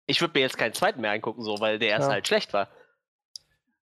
[0.06, 2.14] ich würde mir jetzt keinen zweiten mehr angucken, so, weil der erste ja.
[2.14, 2.68] halt schlecht war.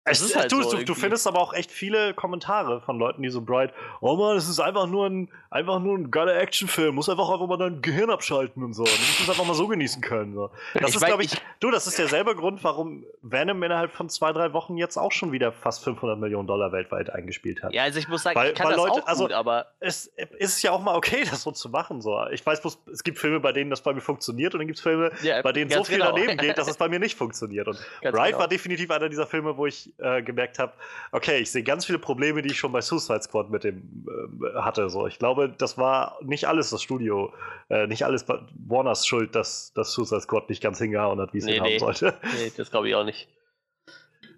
[0.08, 3.22] Es ist halt du, so du, du, findest aber auch echt viele Kommentare von Leuten,
[3.22, 6.94] die so bright, oh man, es ist einfach nur ein, einfach nur ein geiler Actionfilm,
[6.94, 8.84] muss einfach einfach mal dein Gehirn abschalten und so.
[8.84, 10.34] Du musst es einfach mal so genießen können.
[10.34, 10.50] So.
[10.74, 14.08] Das ich ist, glaube ich, ich, du, das ist derselbe Grund, warum Venom innerhalb von
[14.08, 17.72] zwei, drei Wochen jetzt auch schon wieder fast 500 Millionen Dollar weltweit eingespielt hat.
[17.72, 20.06] Ja, also ich muss sagen, weil, ich kann das Leute, auch also gut, aber es
[20.38, 22.00] ist ja auch mal okay, das so zu machen.
[22.00, 22.16] So.
[22.30, 24.78] Ich weiß bloß, es gibt Filme, bei denen das bei mir funktioniert und dann gibt
[24.78, 26.12] es Filme, ja, bei denen so viel genau.
[26.12, 27.66] daneben geht, dass es bei mir nicht funktioniert.
[27.66, 28.38] Und Bright genau.
[28.38, 30.72] war definitiv einer dieser Filme, wo ich äh, gemerkt habe,
[31.12, 34.06] okay, ich sehe ganz viele Probleme, die ich schon bei Suicide Squad mit dem
[34.42, 34.90] äh, hatte.
[34.90, 37.32] So, ich glaube, das war nicht alles das Studio,
[37.68, 41.44] äh, nicht alles Warners Schuld, dass das Suicide Squad nicht ganz hingehauen hat, wie es
[41.44, 41.74] nee, nee.
[41.74, 42.14] haben sollte.
[42.36, 43.28] Nee, das glaube ich auch nicht.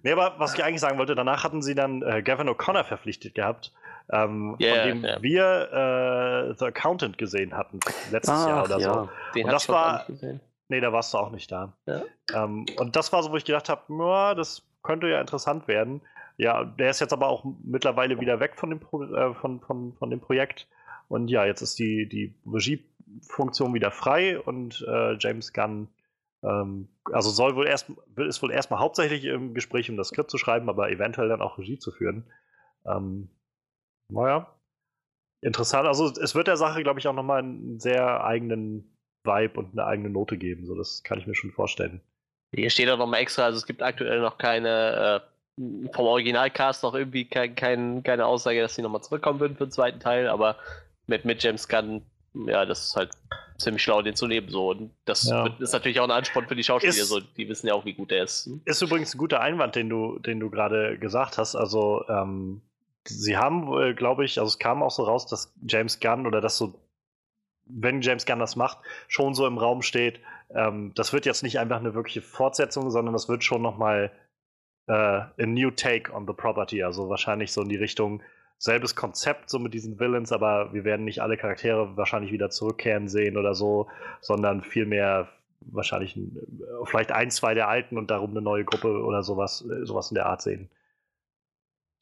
[0.03, 3.35] Nee, aber was ich eigentlich sagen wollte, danach hatten sie dann äh, Gavin O'Connor verpflichtet
[3.35, 3.73] gehabt,
[4.11, 5.23] ähm, yeah, von dem yeah.
[5.23, 8.95] wir äh, The Accountant gesehen hatten, letztes Ach, Jahr oder ja.
[8.95, 9.09] so.
[9.35, 10.07] Den und das war.
[10.71, 11.73] Nee, da warst du auch nicht da.
[11.87, 12.03] Ja.
[12.35, 16.03] Ähm, und das war so, wo ich gedacht habe, das könnte ja interessant werden.
[16.37, 19.95] Ja, der ist jetzt aber auch mittlerweile wieder weg von dem, Pro äh, von, von,
[19.95, 20.69] von dem Projekt.
[21.09, 25.89] Und ja, jetzt ist die, die Regiefunktion wieder frei und äh, James Gunn
[26.43, 30.39] ähm, also soll wohl erst, ist wohl erstmal hauptsächlich im Gespräch, um das Skript zu
[30.39, 32.25] schreiben, aber eventuell dann auch Regie zu führen.
[32.87, 33.29] Ähm,
[34.09, 34.55] naja,
[35.41, 35.87] interessant.
[35.87, 39.87] Also es wird der Sache, glaube ich, auch nochmal einen sehr eigenen Vibe und eine
[39.87, 40.67] eigene Note geben.
[40.67, 42.01] So, das kann ich mir schon vorstellen.
[42.55, 46.95] Hier steht auch nochmal extra, also es gibt aktuell noch keine äh, vom Originalcast noch
[46.95, 50.57] irgendwie kein, kein, keine Aussage, dass sie nochmal zurückkommen würden für den zweiten Teil, aber
[51.07, 52.03] mit, mit James Gunn,
[52.35, 53.11] ja, das ist halt
[53.59, 54.49] ziemlich schlau, den zu nehmen.
[54.49, 54.71] So.
[54.71, 55.47] Und das ja.
[55.59, 57.95] ist natürlich auch ein Ansporn für die Schauspieler, ist, so, die wissen ja auch, wie
[57.95, 58.49] gut er ist.
[58.65, 61.57] Ist übrigens ein guter Einwand, den du, den du gerade gesagt hast.
[61.57, 62.61] Also, ähm,
[63.05, 66.57] sie haben, glaube ich, also es kam auch so raus, dass James Gunn oder dass
[66.57, 66.75] so,
[67.65, 70.21] wenn James Gunn das macht, schon so im Raum steht,
[70.55, 74.11] ähm, das wird jetzt nicht einfach eine wirkliche Fortsetzung, sondern das wird schon nochmal
[74.87, 76.83] äh, a new take on the property.
[76.83, 78.23] Also wahrscheinlich so in die Richtung
[78.59, 83.09] selbes Konzept, so mit diesen Villains, aber wir werden nicht alle Charaktere wahrscheinlich wieder zurückkehren
[83.09, 83.89] sehen oder so,
[84.21, 85.29] sondern vielmehr
[85.61, 86.23] wahrscheinlich äh,
[86.85, 90.17] vielleicht ein, zwei der alten und darum eine neue Gruppe oder sowas, äh, sowas in
[90.17, 90.69] der Art sehen.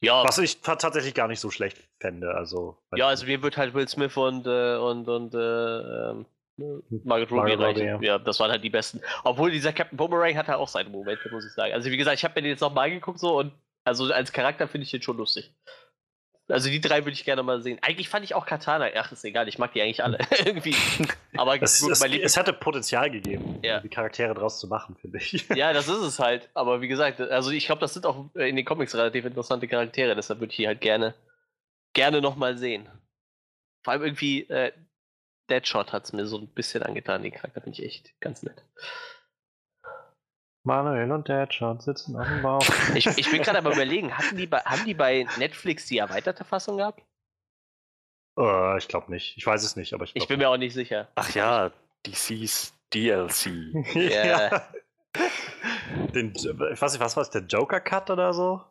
[0.01, 0.23] Ja.
[0.23, 2.35] Was ich tatsächlich gar nicht so schlecht fände.
[2.35, 6.25] Also, ja, also mir wird halt Will Smith und, äh, und, und äh, ähm,
[6.57, 7.99] Margaret Robbie Robbie, ja.
[8.01, 8.19] ja.
[8.19, 9.01] das waren halt die besten.
[9.23, 11.73] Obwohl dieser Captain Boomerang hatte auch seine Momente, muss ich sagen.
[11.73, 14.67] Also wie gesagt, ich habe mir den jetzt nochmal angeguckt so und also als Charakter
[14.67, 15.53] finde ich den schon lustig.
[16.49, 17.77] Also die drei würde ich gerne mal sehen.
[17.81, 20.75] Eigentlich fand ich auch Katana, ach ist egal, ich mag die eigentlich alle irgendwie.
[21.35, 23.81] Aber es, gut, es, es hätte Potenzial gegeben, ja.
[23.81, 25.45] die Charaktere draus zu machen, finde ich.
[25.55, 26.49] Ja, das ist es halt.
[26.53, 30.15] Aber wie gesagt, also ich glaube, das sind auch in den Comics relativ interessante Charaktere,
[30.15, 31.15] deshalb würde ich die halt gerne,
[31.93, 32.87] gerne nochmal sehen.
[33.83, 34.71] Vor allem irgendwie, äh,
[35.49, 37.23] Deadshot hat es mir so ein bisschen angetan.
[37.23, 38.63] Den Charakter finde ich echt ganz nett.
[40.63, 42.65] Manuel und Deadshot sitzen auf dem Bauch.
[42.95, 46.43] Ich, ich bin gerade aber überlegen, hatten die bei, haben die bei Netflix die erweiterte
[46.43, 47.01] Fassung gehabt?
[48.37, 49.37] Uh, ich glaube nicht.
[49.37, 51.07] Ich weiß es nicht, aber ich, ich bin mir auch nicht sicher.
[51.15, 51.71] Ach ja,
[52.05, 53.47] DC's DLC.
[53.95, 54.67] ja.
[56.13, 58.61] Den, ich weiß nicht, was war es, der Joker Cut oder so?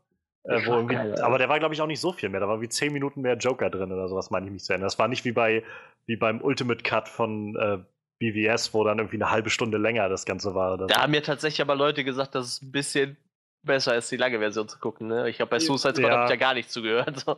[0.49, 2.41] Äh, aber der war, glaube ich, auch nicht so viel mehr.
[2.41, 4.87] Da war wie 10 Minuten mehr Joker drin oder sowas, meine ich mich zu erinnern.
[4.87, 5.65] Das war nicht wie bei
[6.07, 7.79] wie beim Ultimate Cut von äh,
[8.19, 10.79] BVS, wo dann irgendwie eine halbe Stunde länger das Ganze war.
[10.79, 10.95] da so.
[10.95, 13.17] haben mir tatsächlich aber Leute gesagt, dass es ein bisschen
[13.63, 15.09] besser ist, die lange Version zu gucken.
[15.09, 15.29] Ne?
[15.29, 16.29] Ich habe bei Suicide Squad ja.
[16.31, 17.17] ja gar nicht zugehört.
[17.27, 17.37] So.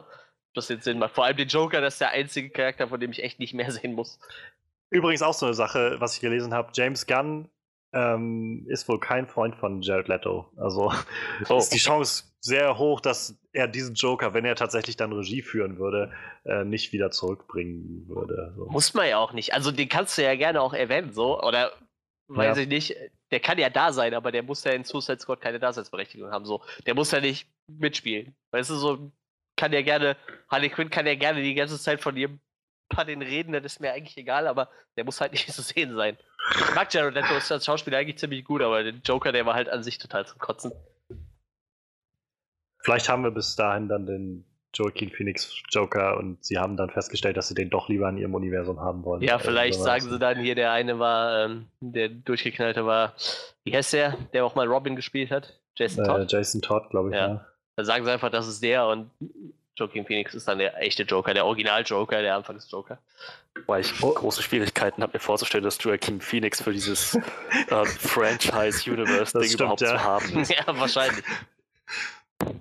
[0.55, 1.15] Das jetzt Sinn macht.
[1.15, 3.71] Vor allem den Joker, das ist der einzige Charakter, von dem ich echt nicht mehr
[3.71, 4.19] sehen muss.
[4.91, 6.71] Übrigens auch so eine Sache, was ich gelesen habe.
[6.75, 7.49] James Gunn
[7.93, 10.51] ähm, ist wohl kein Freund von Jared Leto.
[10.57, 10.93] Also
[11.49, 11.59] oh.
[11.59, 15.79] ist die Chance sehr hoch, dass er diesen Joker, wenn er tatsächlich dann Regie führen
[15.79, 16.13] würde,
[16.45, 18.53] äh, nicht wieder zurückbringen würde.
[18.57, 18.67] So.
[18.67, 19.55] Muss man ja auch nicht.
[19.55, 21.41] Also den kannst du ja gerne auch erwähnen, so.
[21.43, 21.73] Oder
[22.29, 22.63] weiß ja.
[22.63, 22.97] ich nicht.
[23.31, 26.45] Der kann ja da sein, aber der muss ja in Suicide Squad keine Daseinsberechtigung haben.
[26.45, 26.63] So.
[26.87, 28.35] Der muss ja nicht mitspielen.
[28.53, 29.13] Weißt du, so
[29.57, 30.17] kann ja gerne,
[30.49, 32.41] Harley Quinn kann ja gerne die ganze Zeit von ihrem
[33.07, 36.17] den reden, das ist mir eigentlich egal, aber der muss halt nicht zu sehen sein.
[36.55, 39.69] Ich mag Jared Leto als Schauspieler eigentlich ziemlich gut, aber den Joker, der war halt
[39.69, 40.73] an sich total zum Kotzen.
[42.81, 47.37] Vielleicht haben wir bis dahin dann den Joaquin Phoenix Joker und sie haben dann festgestellt,
[47.37, 49.23] dass sie den doch lieber in ihrem Universum haben wollen.
[49.23, 53.15] Ja, vielleicht sagen sie dann hier, der eine war, ähm, der durchgeknallte war,
[53.65, 55.61] wie heißt der, der auch mal Robin gespielt hat?
[55.77, 56.21] Jason Todd?
[56.21, 57.15] Äh, Jason Todd, glaube ich.
[57.15, 57.29] Ja.
[57.29, 57.47] ja.
[57.77, 59.11] Dann sagen sie einfach, das ist der und
[59.79, 62.99] Joaquin Phoenix ist dann der echte Joker, der Original-Joker, der Anfangs-Joker.
[63.67, 64.13] Weil ich oh.
[64.13, 67.21] große Schwierigkeiten habe, mir vorzustellen, dass Joaquin Phoenix für dieses äh,
[67.85, 69.97] Franchise-Universe-Ding überhaupt ja.
[69.97, 70.51] zu haben ist.
[70.59, 71.25] Ja, wahrscheinlich.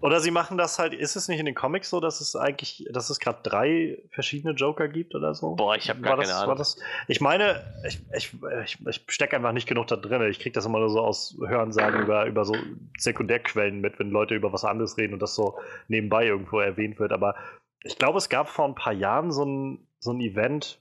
[0.02, 2.88] Oder sie machen das halt, ist es nicht in den Comics so, dass es eigentlich,
[2.92, 5.56] dass es gerade drei verschiedene Joker gibt oder so?
[5.56, 6.58] Boah, ich habe gar das, keine Ahnung.
[6.58, 10.24] Das, ich meine, ich, ich, ich, ich stecke einfach nicht genug da drin.
[10.30, 12.56] Ich kriege das immer nur so aus Hörensagen über, über so
[12.98, 17.12] Sekundärquellen mit, wenn Leute über was anderes reden und das so nebenbei irgendwo erwähnt wird.
[17.12, 17.36] Aber
[17.84, 20.80] ich glaube, es gab vor ein paar Jahren so ein, so ein Event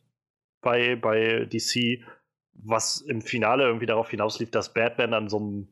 [0.62, 2.02] bei, bei DC,
[2.54, 5.68] was im Finale irgendwie darauf hinauslief, dass Batman an so einem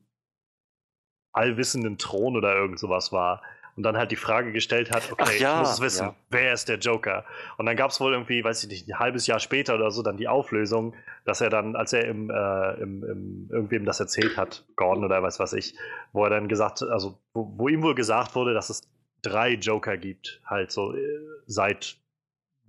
[1.35, 3.43] allwissenden Thron oder irgend sowas war.
[3.77, 6.15] Und dann halt die Frage gestellt hat, okay, ja, ich muss es wissen, ja.
[6.31, 7.25] wer ist der Joker?
[7.57, 10.03] Und dann gab es wohl irgendwie, weiß ich nicht, ein halbes Jahr später oder so
[10.03, 10.95] dann die Auflösung,
[11.25, 15.21] dass er dann, als er im, äh, im, im irgendwem das erzählt hat, Gordon oder
[15.21, 15.75] weiß was ich,
[16.13, 18.89] wo er dann gesagt, also wo, wo ihm wohl gesagt wurde, dass es
[19.23, 21.01] drei Joker gibt, halt so äh,
[21.47, 21.97] seit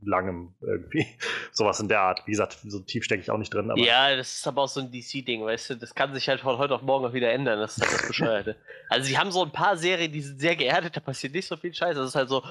[0.02, 1.06] langem irgendwie.
[1.52, 2.26] Sowas in der Art.
[2.26, 3.72] Wie gesagt, so tief stecke ich auch nicht drin.
[3.78, 5.76] ja, das ist aber auch so ein DC-Ding, weißt du?
[5.76, 7.60] Das kann sich halt von heute auf morgen auch wieder ändern.
[7.60, 8.56] Das ist halt das Bescheuerte.
[8.90, 11.58] also, sie haben so ein paar Serien, die sind sehr geerdet, da passiert nicht so
[11.58, 11.96] viel Scheiß.
[11.96, 12.44] Das ist halt so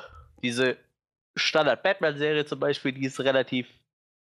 [0.42, 0.76] diese
[1.36, 3.66] Standard-Batman-Serie zum Beispiel, die ist relativ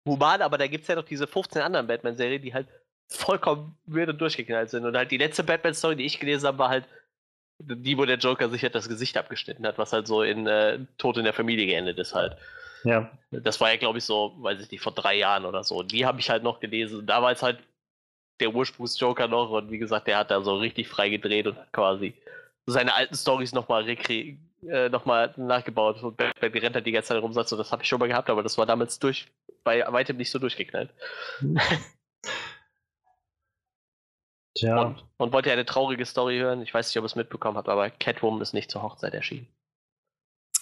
[0.06, 2.68] human, aber da gibt es ja noch diese 15 anderen Batman-Serien, die halt
[3.08, 4.86] vollkommen weird und durchgeknallt sind.
[4.86, 6.86] Und halt die letzte Batman-Story, die ich gelesen habe, war halt
[7.60, 10.80] die, wo der Joker sich halt das Gesicht abgeschnitten hat, was halt so in äh,
[10.98, 12.38] Tod in der Familie geendet ist halt.
[12.84, 13.12] Ja.
[13.32, 15.84] Das war ja, glaube ich, so, weiß ich nicht, vor drei Jahren oder so.
[15.84, 17.06] Die habe ich halt noch gelesen.
[17.06, 17.60] Da war es halt
[18.40, 22.14] der Ursprungs-Joker noch und wie gesagt, der hat da so richtig frei gedreht und quasi
[22.66, 27.52] seine alten Stories nochmal äh, noch nachgebaut und Batman rennt halt die ganze Zeit rumsatz
[27.52, 29.28] und das habe ich schon mal gehabt, aber das war damals durch,
[29.64, 30.90] bei weitem nicht so durchgeknallt.
[34.56, 34.82] Tja.
[34.82, 36.62] Und, und wollt ihr eine traurige Story hören?
[36.62, 39.48] Ich weiß nicht, ob ihr es mitbekommen habt, aber Catwoman ist nicht zur Hochzeit erschienen.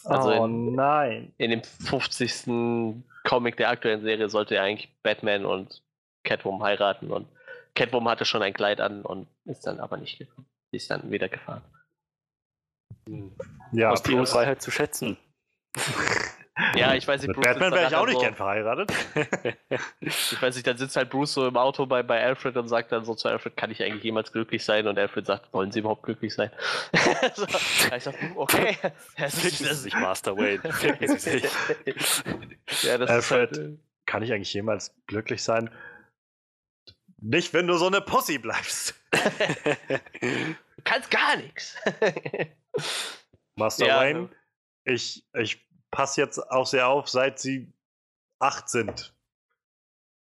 [0.05, 1.33] Also oh in, nein.
[1.38, 3.03] In dem 50.
[3.23, 5.81] Comic der aktuellen Serie sollte er eigentlich Batman und
[6.23, 7.27] Catwoman heiraten und
[7.75, 10.47] Catwoman hatte schon ein Kleid an und ist dann aber nicht gekommen.
[10.71, 11.62] Sie ist dann wieder gefahren.
[13.71, 15.17] Ja, aus die Freiheit zu schätzen.
[16.76, 18.91] Ja, ich weiß nicht, Bruce Batman wäre ich auch nicht so, gern verheiratet.
[20.00, 22.91] ich weiß nicht, dann sitzt halt Bruce so im Auto bei, bei Alfred und sagt
[22.91, 24.88] dann so zu Alfred, kann ich eigentlich jemals glücklich sein?
[24.88, 26.50] Und Alfred sagt, wollen Sie überhaupt glücklich sein?
[27.36, 27.46] so,
[27.96, 28.78] ich sag, okay.
[29.17, 30.62] Das ist, das nicht Master Wayne.
[32.82, 35.70] Ja, das Alfred, halt, äh, kann ich eigentlich jemals glücklich sein?
[37.20, 38.96] Nicht, wenn du so eine Pussy bleibst.
[39.12, 41.76] du kannst gar nichts.
[43.56, 44.30] Master ja, Wayne,
[44.86, 45.66] ich, ich
[45.97, 47.73] passe jetzt auch sehr auf, seit sie
[48.38, 49.15] acht sind.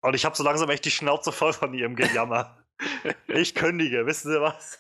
[0.00, 2.57] Und ich habe so langsam echt die Schnauze voll von ihrem Gejammer.
[3.26, 4.78] ich kündige, wissen Sie was?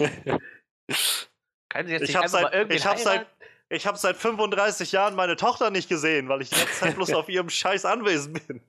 [1.68, 3.26] Kann sie jetzt ich habe seit, ich hab seit,
[3.68, 7.12] ich hab seit 35 Jahren meine Tochter nicht gesehen, weil ich die ganze Zeit bloß
[7.12, 8.62] auf ihrem scheiß Anwesen bin.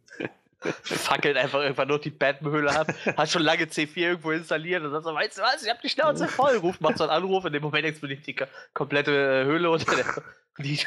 [0.83, 5.05] Fackelt einfach irgendwann nur die Batman-Höhle ab, hat schon lange C4 irgendwo installiert und sagt
[5.05, 7.53] so, weißt du was, ich hab die Schnauze voll, ruft, macht so einen Anruf, in
[7.53, 8.35] dem Moment explodiert die
[8.73, 10.05] komplette äh, Höhle unter der,
[10.57, 10.77] die,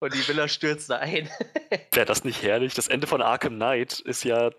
[0.00, 1.30] und die Villa stürzt ein.
[1.92, 2.74] Wäre das nicht herrlich?
[2.74, 4.50] Das Ende von Arkham Knight ist ja,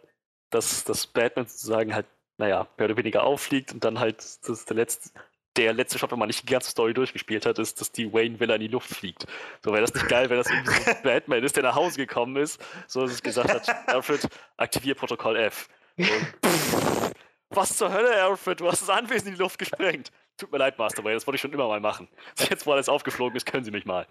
[0.49, 2.05] dass, dass Batman sozusagen halt,
[2.37, 5.09] naja, mehr oder weniger auffliegt und dann halt, das der letzte,
[5.57, 8.39] der letzte Shot, wenn man nicht die ganze Story durchgespielt hat, ist, dass die Wayne
[8.39, 9.25] Villa in die Luft fliegt.
[9.63, 12.37] So wäre das nicht geil, wenn das irgendwie so Batman ist, der nach Hause gekommen
[12.37, 14.27] ist, so dass es gesagt hat, Alfred,
[14.57, 15.67] aktivier Protokoll F.
[15.97, 16.07] Und,
[16.45, 17.11] pff,
[17.49, 20.11] was zur Hölle, Alfred, du hast das Anwesen in die Luft gesprengt.
[20.37, 22.07] Tut mir leid, Master Wayne, das wollte ich schon immer mal machen.
[22.49, 24.07] Jetzt, wo alles aufgeflogen ist, können Sie mich mal.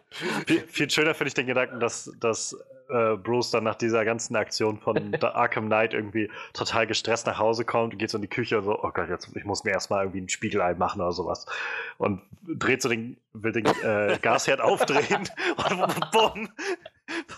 [0.47, 2.57] Viel, viel schöner finde ich den Gedanken, dass, dass
[2.91, 7.65] äh, Bruce dann nach dieser ganzen Aktion von Arkham Knight irgendwie total gestresst nach Hause
[7.65, 9.71] kommt und geht so in die Küche und so, oh Gott, jetzt, ich muss mir
[9.71, 11.47] erstmal irgendwie ein Spiegelei machen oder sowas.
[11.99, 16.49] Und dreht so den, will den äh, Gasherd aufdrehen und bumm,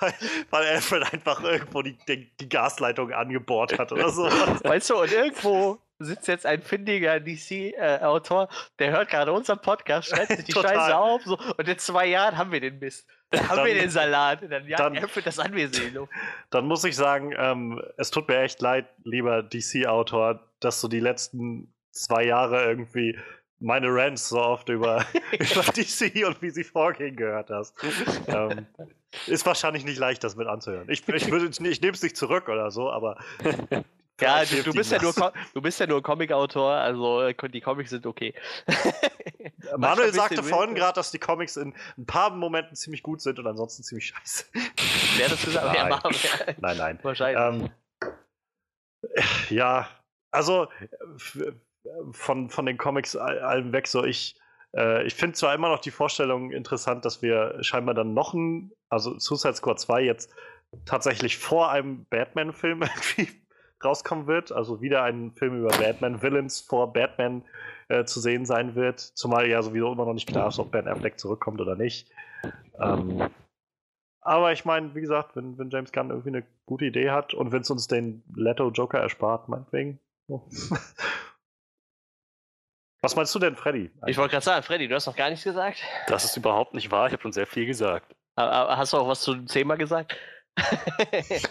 [0.00, 0.14] weil,
[0.50, 4.24] weil Alfred einfach irgendwo die, die, die Gasleitung angebohrt hat oder so.
[4.24, 10.32] Weißt du, und irgendwo sitzt jetzt ein findiger DC-Autor, der hört gerade unseren Podcast, schreibt
[10.32, 13.06] sich die Scheiße auf so, und in zwei Jahren haben wir den Mist.
[13.30, 14.40] Dann haben wir den Salat.
[14.48, 16.08] Dann, ja, dann, er das Anwesen.
[16.50, 21.00] Dann muss ich sagen, ähm, es tut mir echt leid, lieber DC-Autor, dass du die
[21.00, 23.18] letzten zwei Jahre irgendwie
[23.58, 27.74] meine Rants so oft über, über DC und wie sie vorgehen gehört hast.
[28.26, 28.66] ähm,
[29.26, 30.88] ist wahrscheinlich nicht leicht, das mit anzuhören.
[30.90, 33.18] Ich, ich, ich, ich nehme es nicht zurück oder so, aber
[34.20, 35.12] ja, du, du, bist ja nur,
[35.54, 38.34] du bist ja nur Comic-Autor, also äh, die Comics sind okay.
[39.76, 43.46] Manuel sagte vorhin gerade, dass die Comics in ein paar Momenten ziemlich gut sind und
[43.46, 44.44] ansonsten ziemlich scheiße.
[45.16, 45.66] Wer das gesagt?
[45.66, 45.90] Nein.
[45.90, 46.98] Ja, nein, nein.
[47.02, 47.40] Wahrscheinlich.
[47.40, 47.70] Ähm,
[49.50, 49.88] ja,
[50.30, 50.68] also
[52.12, 54.36] von, von den Comics allem weg, so ich,
[54.76, 58.72] Äh, ich finde zwar immer noch die Vorstellung interessant, dass wir scheinbar dann noch ein,
[58.88, 60.30] also Suicide Squad 2 jetzt
[60.84, 62.82] tatsächlich vor einem Batman-Film
[63.16, 63.41] irgendwie
[63.84, 64.52] rauskommen wird.
[64.52, 67.42] Also wieder ein Film über Batman-Villains vor Batman
[67.88, 69.00] äh, zu sehen sein wird.
[69.00, 72.10] Zumal ja sowieso immer noch nicht klar ist, ob Ben Affleck zurückkommt oder nicht.
[72.80, 73.28] Ähm,
[74.20, 77.50] aber ich meine, wie gesagt, wenn, wenn James Gunn irgendwie eine gute Idee hat und
[77.50, 79.98] wenn es uns den Leto Joker erspart, meinetwegen.
[80.28, 80.42] Oh.
[83.02, 83.90] Was meinst du denn, Freddy?
[84.06, 85.82] Ich wollte gerade sagen, Freddy, du hast noch gar nichts gesagt.
[86.06, 87.08] Das ist überhaupt nicht wahr.
[87.08, 88.14] Ich habe schon sehr viel gesagt.
[88.36, 90.16] Aber hast du auch was zu dem Thema gesagt?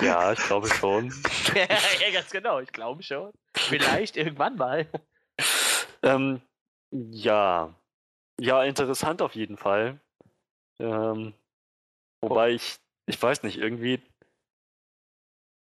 [0.02, 1.10] Ja, ich glaube schon.
[1.56, 2.60] ja, ja, ganz genau.
[2.60, 3.32] Ich glaube schon.
[3.56, 4.88] Vielleicht irgendwann mal.
[6.04, 6.42] Ähm,
[6.92, 7.74] ja.
[8.40, 10.00] Ja, interessant auf jeden Fall.
[10.80, 11.34] Ähm,
[12.22, 14.02] wobei ich, ich weiß nicht, irgendwie.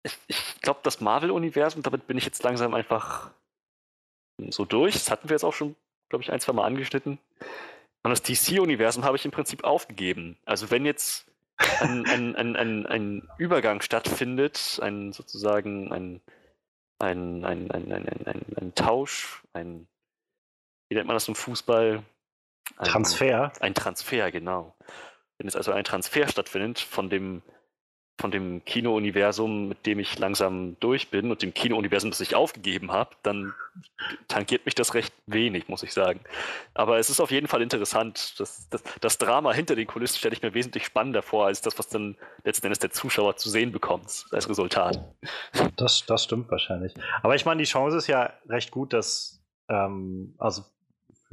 [0.03, 3.31] Ich, ich glaube, das Marvel-Universum, damit bin ich jetzt langsam einfach
[4.49, 4.95] so durch.
[4.95, 5.75] Das hatten wir jetzt auch schon,
[6.09, 7.19] glaube ich, ein, zwei Mal angeschnitten.
[8.03, 10.37] Und das DC-Universum habe ich im Prinzip aufgegeben.
[10.45, 11.25] Also wenn jetzt
[11.57, 16.21] ein, ein, ein, ein, ein Übergang stattfindet, ein sozusagen ein,
[16.99, 19.87] ein, ein, ein, ein, ein, ein Tausch, ein,
[20.89, 22.03] wie nennt man das im Fußball?
[22.77, 23.51] Ein, Transfer.
[23.59, 24.75] Ein Transfer, genau.
[25.37, 27.41] Wenn jetzt also ein Transfer stattfindet von dem
[28.23, 32.93] von dem Kino-Universum, mit dem ich langsam durch bin und dem Kino-Universum, das ich aufgegeben
[32.93, 33.53] habe, dann
[34.29, 36.21] tangiert mich das recht wenig, muss ich sagen.
[36.73, 38.39] Aber es ist auf jeden Fall interessant.
[38.39, 41.77] Das, das, das Drama hinter den Kulissen stelle ich mir wesentlich spannender vor, als das,
[41.77, 45.03] was dann letzten Endes der Zuschauer zu sehen bekommt als Resultat.
[45.75, 46.93] Das, das stimmt wahrscheinlich.
[47.23, 50.63] Aber ich meine, die Chance ist ja recht gut, dass, ähm, also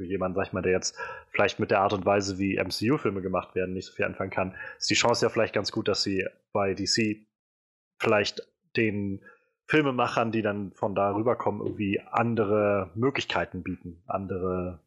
[0.01, 0.97] für jemanden, sag ich mal, der jetzt
[1.29, 4.55] vielleicht mit der Art und Weise, wie MCU-Filme gemacht werden, nicht so viel anfangen kann,
[4.77, 7.17] ist die Chance ja vielleicht ganz gut, dass sie bei DC
[7.99, 9.21] vielleicht den
[9.67, 14.79] Filmemachern, die dann von da rüberkommen, irgendwie andere Möglichkeiten bieten, andere,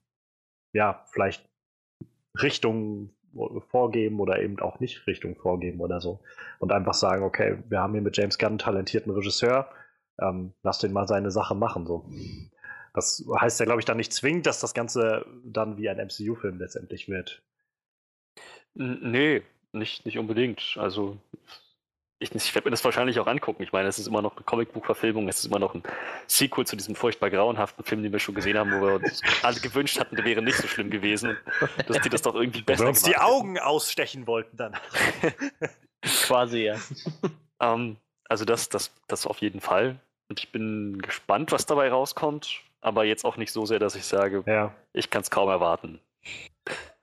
[0.73, 1.49] ja, vielleicht
[2.41, 3.15] Richtungen
[3.69, 6.21] vorgeben oder eben auch nicht Richtung vorgeben oder so.
[6.59, 9.69] Und einfach sagen, okay, wir haben hier mit James Gunn einen talentierten Regisseur,
[10.21, 11.87] ähm, lass den mal seine Sache machen.
[11.87, 12.05] So.
[12.95, 16.59] Das heißt ja, glaube ich, dann nicht zwingend, dass das Ganze dann wie ein MCU-Film
[16.59, 17.43] letztendlich wird.
[18.75, 20.77] Nee, nicht, nicht unbedingt.
[20.79, 21.19] Also
[22.21, 23.65] ich, ich werde mir das wahrscheinlich auch angucken.
[23.65, 25.83] Ich meine, es ist immer noch eine Comicbuch-Verfilmung, es ist immer noch ein
[26.29, 29.59] Sequel zu diesem furchtbar grauenhaften Film, den wir schon gesehen haben, wo wir uns alle
[29.59, 31.37] gewünscht hatten, der wäre nicht so schlimm gewesen.
[31.89, 33.67] Dass die das doch irgendwie besser wir uns die Augen hätten.
[33.67, 34.77] ausstechen wollten dann.
[36.03, 36.77] Quasi, ja.
[37.23, 37.31] Um,
[37.61, 37.97] ähm,
[38.29, 39.99] also das, das, das auf jeden Fall.
[40.29, 44.05] Und ich bin gespannt, was dabei rauskommt aber jetzt auch nicht so sehr, dass ich
[44.05, 44.75] sage, ja.
[44.93, 46.01] ich kann es kaum erwarten.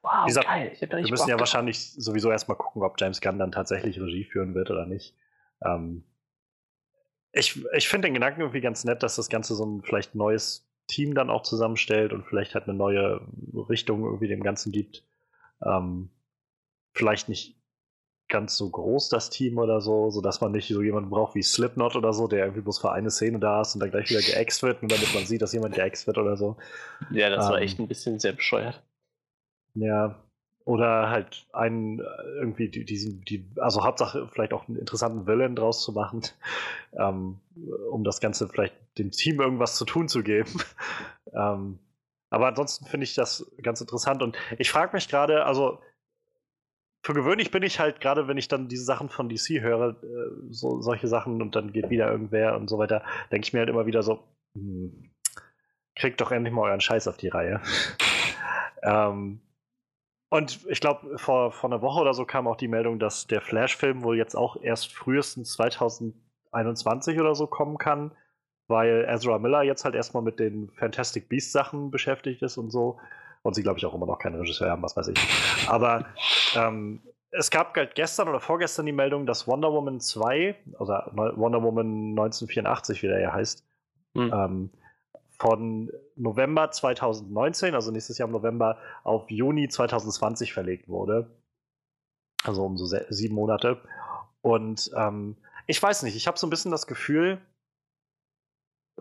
[0.03, 0.75] Wow, gesagt, geil.
[0.79, 4.55] wir müssen Bock ja wahrscheinlich sowieso erstmal gucken, ob James Gunn dann tatsächlich Regie führen
[4.55, 5.15] wird oder nicht.
[5.63, 6.03] Ähm,
[7.33, 10.67] ich ich finde den Gedanken irgendwie ganz nett, dass das Ganze so ein vielleicht neues
[10.87, 13.21] Team dann auch zusammenstellt und vielleicht halt eine neue
[13.69, 15.05] Richtung irgendwie dem Ganzen gibt.
[15.63, 16.09] Ähm,
[16.93, 17.60] vielleicht nicht
[18.31, 21.95] ganz so groß, das Team oder so, sodass man nicht so jemanden braucht wie Slipknot
[21.95, 24.63] oder so, der irgendwie bloß für eine Szene da ist und dann gleich wieder geäxt
[24.63, 26.57] wird, nur damit man sieht, dass jemand geäxt wird oder so.
[27.11, 28.81] Ja, das ähm, war echt ein bisschen sehr bescheuert.
[29.75, 30.23] Ja,
[30.65, 32.03] oder halt einen äh,
[32.35, 36.21] irgendwie diesen, die, also Hauptsache vielleicht auch einen interessanten Villain draus zu machen,
[36.93, 37.39] ähm,
[37.91, 40.51] um das Ganze vielleicht dem Team irgendwas zu tun zu geben.
[41.33, 41.79] ähm,
[42.29, 45.79] aber ansonsten finde ich das ganz interessant und ich frage mich gerade, also
[47.03, 50.51] für gewöhnlich bin ich halt, gerade wenn ich dann diese Sachen von DC höre, äh,
[50.51, 53.69] so, solche Sachen und dann geht wieder irgendwer und so weiter, denke ich mir halt
[53.69, 54.23] immer wieder so,
[54.55, 55.11] hm,
[55.95, 57.61] kriegt doch endlich mal euren Scheiß auf die Reihe.
[58.83, 59.41] ähm,
[60.29, 63.41] und ich glaube, vor, vor einer Woche oder so kam auch die Meldung, dass der
[63.41, 68.11] Flash-Film wohl jetzt auch erst frühestens 2021 oder so kommen kann,
[68.67, 72.99] weil Ezra Miller jetzt halt erstmal mit den Fantastic Beasts-Sachen beschäftigt ist und so
[73.43, 75.67] und sie, glaube ich, auch immer noch keinen Regisseur haben, was weiß ich.
[75.67, 76.05] Aber
[76.55, 77.01] ähm,
[77.31, 82.11] es gab halt gestern oder vorgestern die Meldung, dass Wonder Woman 2, also Wonder Woman
[82.11, 83.65] 1984, wie der ja heißt,
[84.15, 84.33] hm.
[84.33, 84.69] ähm,
[85.39, 91.31] von November 2019, also nächstes Jahr im November, auf Juni 2020 verlegt wurde.
[92.43, 93.81] Also um so sieben Monate.
[94.41, 97.39] Und ähm, ich weiß nicht, ich habe so ein bisschen das Gefühl,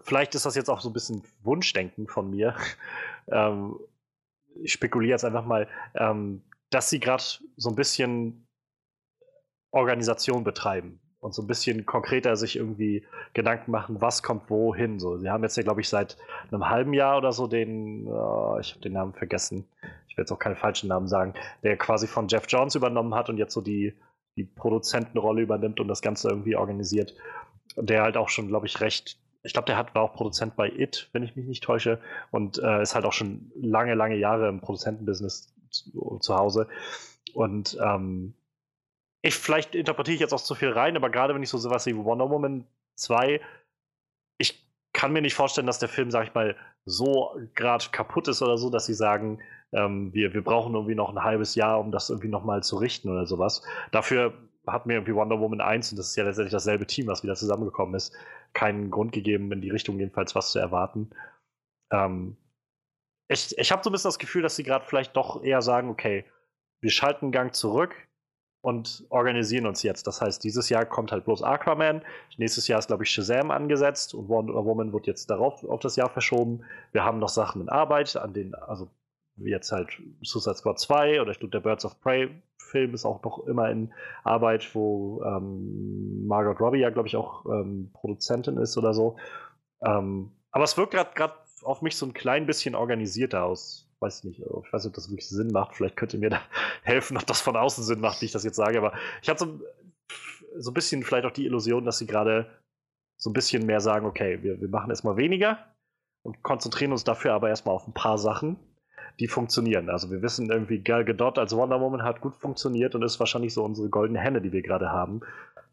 [0.02, 2.54] vielleicht ist das jetzt auch so ein bisschen Wunschdenken von mir,
[3.28, 3.78] ähm,
[4.62, 7.22] ich spekuliere jetzt einfach mal, ähm, dass sie gerade
[7.56, 8.46] so ein bisschen
[9.72, 14.98] Organisation betreiben und so ein bisschen konkreter sich irgendwie Gedanken machen, was kommt wohin.
[14.98, 16.16] So, sie haben jetzt ja, glaube ich, seit
[16.50, 19.66] einem halben Jahr oder so den, oh, ich habe den Namen vergessen,
[20.08, 23.28] ich will jetzt auch keine falschen Namen sagen, der quasi von Jeff Jones übernommen hat
[23.28, 23.94] und jetzt so die,
[24.36, 27.14] die Produzentenrolle übernimmt und das Ganze irgendwie organisiert.
[27.76, 30.68] Der halt auch schon, glaube ich, recht ich glaube, der hat, war auch Produzent bei
[30.68, 34.48] It, wenn ich mich nicht täusche, und äh, ist halt auch schon lange, lange Jahre
[34.48, 36.68] im Produzentenbusiness zu, zu Hause.
[37.34, 38.34] Und ähm,
[39.22, 41.86] ich, vielleicht interpretiere ich jetzt auch zu viel rein, aber gerade wenn ich so sowas
[41.86, 42.66] wie Wonder Woman
[42.96, 43.40] 2,
[44.38, 48.42] ich kann mir nicht vorstellen, dass der Film, sag ich mal, so gerade kaputt ist
[48.42, 49.40] oder so, dass sie sagen,
[49.72, 53.08] ähm, wir, wir brauchen irgendwie noch ein halbes Jahr, um das irgendwie nochmal zu richten
[53.10, 53.62] oder sowas.
[53.92, 54.32] Dafür
[54.66, 57.34] hat mir irgendwie Wonder Woman 1, und das ist ja letztendlich dasselbe Team, was wieder
[57.34, 58.14] zusammengekommen ist,
[58.52, 61.10] keinen Grund gegeben, in die Richtung jedenfalls was zu erwarten.
[61.92, 62.36] Ähm,
[63.28, 65.88] ich ich habe so ein bisschen das Gefühl, dass sie gerade vielleicht doch eher sagen,
[65.88, 66.24] okay,
[66.80, 67.94] wir schalten einen Gang zurück
[68.62, 70.06] und organisieren uns jetzt.
[70.06, 72.02] Das heißt, dieses Jahr kommt halt bloß Aquaman,
[72.36, 75.96] nächstes Jahr ist, glaube ich, Shazam angesetzt und Wonder Woman wird jetzt darauf auf das
[75.96, 76.64] Jahr verschoben.
[76.92, 78.88] Wir haben noch Sachen in Arbeit, an denen, also
[79.44, 79.90] jetzt halt
[80.22, 82.30] Suicide Squad 2 oder ich glaube, der Birds of Prey
[82.70, 83.92] Film ist auch noch immer in
[84.24, 89.16] Arbeit, wo ähm, Margot Robbie ja, glaube ich, auch ähm, Produzentin ist oder so.
[89.82, 93.88] Ähm, aber es wirkt gerade auf mich so ein klein bisschen organisierter aus.
[94.00, 95.76] Weiß nicht, ich weiß nicht, ob das wirklich Sinn macht.
[95.76, 96.40] Vielleicht könnt ihr mir da
[96.82, 98.78] helfen, ob das von außen Sinn macht, wie ich das jetzt sage.
[98.78, 99.60] Aber ich habe so,
[100.56, 102.46] so ein bisschen vielleicht auch die Illusion, dass sie gerade
[103.18, 105.58] so ein bisschen mehr sagen, okay, wir, wir machen erstmal weniger
[106.22, 108.56] und konzentrieren uns dafür aber erstmal auf ein paar Sachen
[109.18, 109.90] die funktionieren.
[109.90, 113.54] Also wir wissen irgendwie, Gal Gadot als Wonder Woman hat gut funktioniert und ist wahrscheinlich
[113.54, 115.20] so unsere goldene Henne, die wir gerade haben.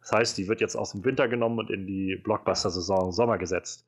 [0.02, 3.86] Das heißt, die wird jetzt aus dem Winter genommen und in die Blockbuster-Saison Sommer gesetzt.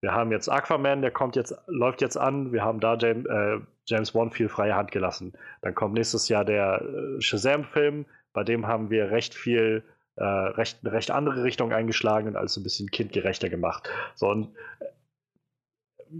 [0.00, 2.52] Wir haben jetzt Aquaman, der kommt jetzt, läuft jetzt an.
[2.52, 5.32] Wir haben da James, äh, James Wan viel freie Hand gelassen.
[5.62, 9.84] Dann kommt nächstes Jahr der äh, Shazam-Film, bei dem haben wir recht viel,
[10.16, 13.88] äh, recht, eine recht andere Richtung eingeschlagen und alles ein bisschen kindgerechter gemacht.
[14.14, 14.48] So, und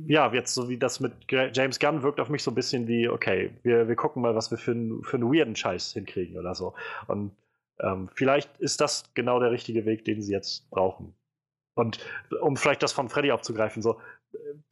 [0.07, 3.09] ja, jetzt so wie das mit James Gunn wirkt auf mich so ein bisschen wie,
[3.09, 6.55] okay, wir, wir gucken mal, was wir für, einen, für einen weirden Scheiß hinkriegen oder
[6.55, 6.75] so.
[7.07, 7.33] Und
[7.81, 11.15] ähm, vielleicht ist das genau der richtige Weg, den sie jetzt brauchen.
[11.75, 11.99] Und
[12.41, 13.99] um vielleicht das von Freddy aufzugreifen, so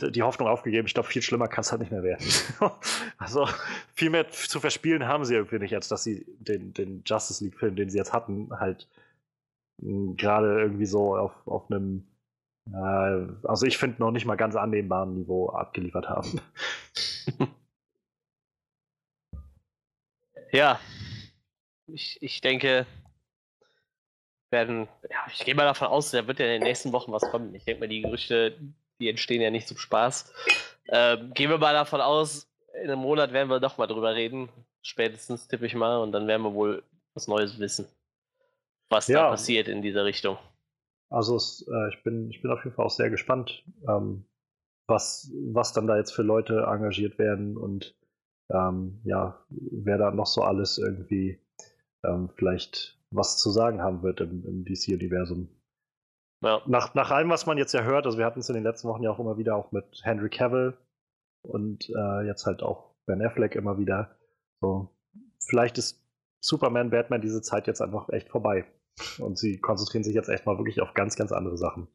[0.00, 2.26] die Hoffnung aufgegeben, ich glaube, viel schlimmer kann es halt nicht mehr werden.
[3.18, 3.46] also
[3.94, 7.76] viel mehr zu verspielen haben sie irgendwie nicht, als dass sie den, den Justice League-Film,
[7.76, 8.88] den sie jetzt hatten, halt
[9.78, 12.06] gerade irgendwie so auf, auf einem
[12.72, 16.40] also ich finde noch nicht mal ganz annehmbaren Niveau abgeliefert haben.
[20.52, 20.78] ja,
[21.86, 22.86] ich, ich denke,
[24.50, 27.22] werden, ja, ich gehe mal davon aus, da wird ja in den nächsten Wochen was
[27.30, 27.54] kommen.
[27.54, 28.58] Ich denke mal, die Gerüchte,
[28.98, 30.32] die entstehen ja nicht zum Spaß.
[30.88, 34.48] Ähm, gehen wir mal davon aus, in einem Monat werden wir doch mal drüber reden.
[34.82, 36.82] Spätestens tippe ich mal und dann werden wir wohl
[37.14, 37.86] was Neues wissen,
[38.88, 39.22] was ja.
[39.22, 40.38] da passiert in dieser Richtung.
[41.10, 44.24] Also es, äh, ich, bin, ich bin auf jeden Fall auch sehr gespannt, ähm,
[44.88, 47.96] was, was dann da jetzt für Leute engagiert werden und
[48.50, 51.40] ähm, ja, wer da noch so alles irgendwie
[52.04, 55.48] ähm, vielleicht was zu sagen haben wird im, im DC-Universum.
[56.42, 56.62] Ja.
[56.66, 58.88] Nach, nach allem, was man jetzt ja hört, also wir hatten es in den letzten
[58.88, 60.76] Wochen ja auch immer wieder auch mit Henry Cavill
[61.42, 64.16] und äh, jetzt halt auch Ben Affleck immer wieder.
[64.60, 64.96] So,
[65.44, 66.02] vielleicht ist
[66.40, 68.64] Superman, Batman diese Zeit jetzt einfach echt vorbei.
[69.18, 71.88] Und sie konzentrieren sich jetzt echt mal wirklich auf ganz, ganz andere Sachen.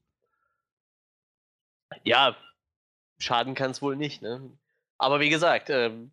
[2.03, 2.35] Ja,
[3.17, 4.51] schaden kann es wohl nicht, ne?
[4.97, 6.11] Aber wie gesagt, ähm,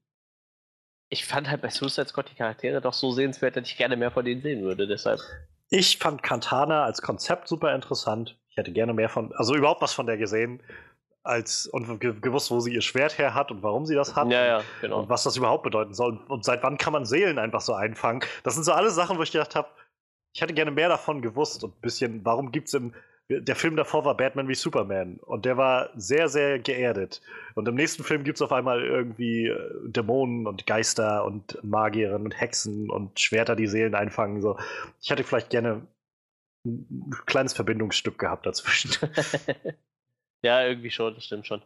[1.08, 4.10] ich fand halt bei Suicide Squad die Charaktere doch so sehenswert, dass ich gerne mehr
[4.10, 5.20] von denen sehen würde, deshalb.
[5.68, 8.38] Ich fand Cantana als Konzept super interessant.
[8.48, 10.62] Ich hätte gerne mehr von, also überhaupt was von der gesehen,
[11.22, 14.30] als und gewusst, wo sie ihr Schwert her hat und warum sie das hat.
[14.30, 15.00] Ja, ja, genau.
[15.00, 16.18] Und was das überhaupt bedeuten soll.
[16.28, 18.24] Und seit wann kann man Seelen einfach so einfangen?
[18.42, 19.68] Das sind so alle Sachen, wo ich gedacht habe,
[20.32, 22.94] ich hätte gerne mehr davon gewusst und ein bisschen, warum gibt es im.
[23.28, 27.22] Der Film davor war Batman wie Superman und der war sehr, sehr geerdet.
[27.54, 32.24] Und im nächsten Film gibt es auf einmal irgendwie äh, Dämonen und Geister und Magierinnen
[32.24, 34.42] und Hexen und Schwerter, die Seelen einfangen.
[34.42, 34.58] So.
[35.00, 35.86] Ich hätte vielleicht gerne
[36.66, 38.90] ein kleines Verbindungsstück gehabt dazwischen.
[40.42, 41.62] ja, irgendwie schon, das stimmt schon.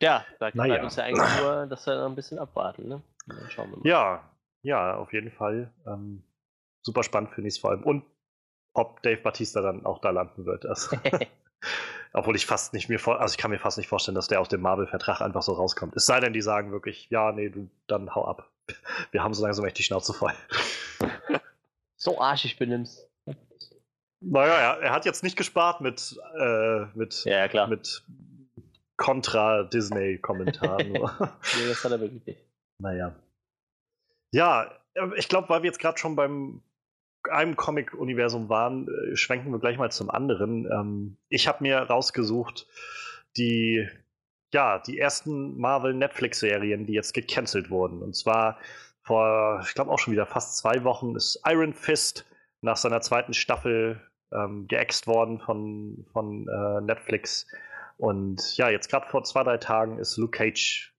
[0.00, 0.82] Ja, da kann naja.
[0.82, 3.02] uns ja eigentlich nur, dass wir noch ein bisschen abwarten, ne?
[3.84, 4.30] Ja,
[4.62, 5.70] ja, auf jeden Fall.
[5.86, 6.22] Ähm,
[6.82, 7.82] super spannend finde ich es vor allem.
[7.82, 8.04] Und
[8.74, 10.66] ob Dave Batista dann auch da landen wird.
[10.66, 10.96] Also,
[12.12, 14.40] obwohl ich fast nicht mir vor, also ich kann mir fast nicht vorstellen, dass der
[14.40, 15.96] aus dem Marvel-Vertrag einfach so rauskommt.
[15.96, 18.50] Es sei denn, die sagen wirklich, ja, nee, du, dann hau ab.
[19.10, 20.34] Wir haben so langsam echt die Schnauze voll.
[21.96, 23.08] so arschig benimmst.
[24.22, 27.68] Naja, er, er hat jetzt nicht gespart mit, äh, mit, ja, klar.
[27.68, 28.04] mit
[28.98, 30.92] Contra-Disney-Kommentaren.
[30.92, 32.44] nee, das hat er wirklich nicht.
[32.78, 33.14] Naja.
[34.32, 34.70] Ja,
[35.16, 36.62] ich glaube, weil wir jetzt gerade schon beim
[37.30, 40.66] einem Comic-Universum waren, äh, schwenken wir gleich mal zum anderen.
[40.66, 42.66] Ähm, ich habe mir rausgesucht
[43.36, 43.88] die,
[44.52, 48.02] ja, die ersten Marvel-Netflix-Serien, die jetzt gecancelt wurden.
[48.02, 48.58] Und zwar
[49.02, 52.26] vor, ich glaube auch schon wieder fast zwei Wochen ist Iron Fist
[52.60, 54.00] nach seiner zweiten Staffel
[54.32, 57.46] ähm, geäxt worden von, von äh, Netflix.
[57.96, 60.94] Und ja, jetzt gerade vor zwei, drei Tagen ist Luke Cage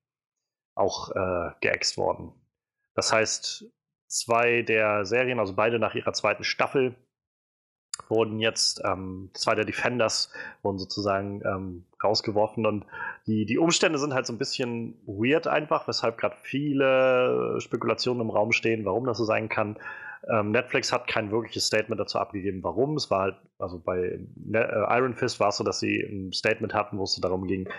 [0.75, 2.31] auch äh, geäxt worden.
[2.95, 3.65] Das heißt,
[4.11, 6.95] zwei der Serien, also beide nach ihrer zweiten Staffel,
[8.09, 10.33] wurden jetzt, ähm, zwei der Defenders
[10.63, 12.85] wurden sozusagen ähm, rausgeworfen und
[13.27, 18.29] die, die Umstände sind halt so ein bisschen weird einfach, weshalb gerade viele Spekulationen im
[18.29, 19.77] Raum stehen, warum das so sein kann.
[20.29, 22.95] Ähm, Netflix hat kein wirkliches Statement dazu abgegeben, warum.
[22.95, 26.31] Es war halt, also bei ne äh, Iron Fist war es so, dass sie ein
[26.31, 27.69] Statement hatten, wo es so darum ging,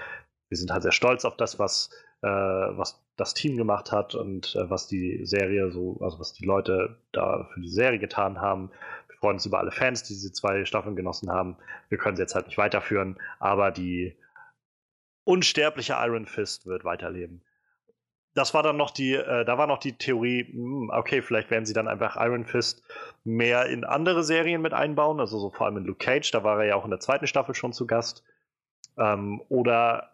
[0.48, 1.90] wir sind halt sehr stolz auf das, was,
[2.26, 6.96] was das Team gemacht hat und äh, was die Serie so, also was die Leute
[7.12, 8.70] da für die Serie getan haben.
[9.08, 11.56] Wir freuen uns über alle Fans, die diese zwei Staffeln genossen haben.
[11.88, 14.16] Wir können sie jetzt halt nicht weiterführen, aber die
[15.24, 17.42] unsterbliche Iron Fist wird weiterleben
[18.34, 21.50] das war dann noch die, äh, da war noch die Theorie, mh, hm, okay, vielleicht
[21.50, 22.82] werden sie dann einfach Iron Fist
[23.24, 26.60] mehr in andere Serien mit einbauen, also so vor allem in Luke Cage, da war
[26.60, 28.24] er ja auch in der zweiten Staffel schon zu Gast.
[28.98, 30.11] Ähm, oder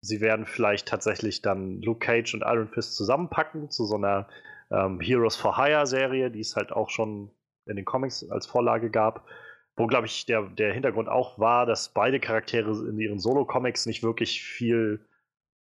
[0.00, 4.28] sie werden vielleicht tatsächlich dann Luke Cage und Iron Fist zusammenpacken zu so einer
[4.70, 7.30] ähm, Heroes for Hire Serie, die es halt auch schon
[7.66, 9.26] in den Comics als Vorlage gab.
[9.76, 14.02] Wo, glaube ich, der, der Hintergrund auch war, dass beide Charaktere in ihren Solo-Comics nicht
[14.02, 15.00] wirklich viel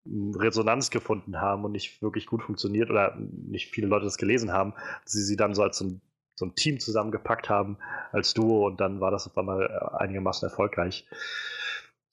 [0.06, 4.74] Resonanz gefunden haben und nicht wirklich gut funktioniert oder nicht viele Leute das gelesen haben,
[5.04, 6.00] dass sie sie dann so als so ein,
[6.34, 7.78] so ein Team zusammengepackt haben
[8.12, 11.08] als Duo und dann war das auf einmal äh, einigermaßen erfolgreich.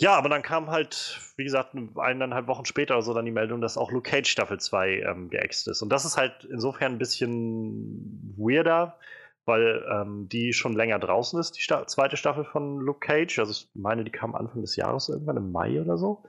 [0.02, 3.62] Ja, aber dann kam halt, wie gesagt, eineinhalb Wochen später oder so dann die Meldung,
[3.62, 5.84] dass auch Luke Cage Staffel 2 ähm, geäxt ist.
[5.84, 8.98] Und das ist halt insofern ein bisschen weirder,
[9.46, 13.38] weil ähm, die schon länger draußen ist, die Sta zweite Staffel von Luke Cage.
[13.38, 16.24] Also ich meine, die kam Anfang des Jahres irgendwann im Mai oder so.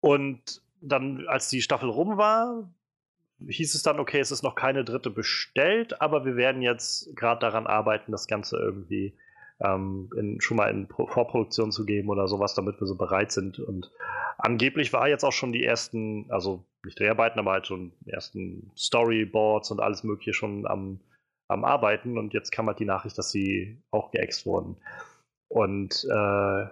[0.00, 2.72] und dann, als die Staffel rum war,
[3.46, 7.40] hieß es dann, okay, es ist noch keine dritte bestellt, aber wir werden jetzt gerade
[7.40, 9.14] daran arbeiten, das Ganze irgendwie
[9.60, 13.58] ähm, in, schon mal in Vorproduktion zu geben oder sowas, damit wir so bereit sind.
[13.58, 13.90] Und
[14.38, 18.70] angeblich war jetzt auch schon die ersten, also nicht Dreharbeiten, aber halt schon die ersten
[18.76, 21.00] Storyboards und alles Mögliche schon am
[21.48, 24.76] am Arbeiten und jetzt kam halt die Nachricht, dass sie auch geäxt wurden.
[25.48, 26.66] Und äh,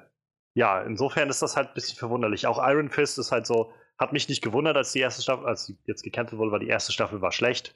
[0.55, 2.47] ja, insofern ist das halt ein bisschen verwunderlich.
[2.47, 5.67] Auch Iron Fist ist halt so, hat mich nicht gewundert, als die erste Staffel, als
[5.67, 7.75] sie jetzt gecancelt wurde, weil die erste Staffel war schlecht.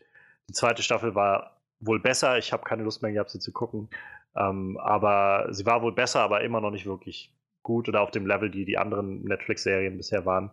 [0.48, 2.38] Die zweite Staffel war wohl besser.
[2.38, 3.88] Ich habe keine Lust mehr gehabt, sie zu gucken.
[4.36, 8.26] Ähm, aber sie war wohl besser, aber immer noch nicht wirklich gut oder auf dem
[8.26, 10.50] Level, die die anderen Netflix-Serien bisher waren.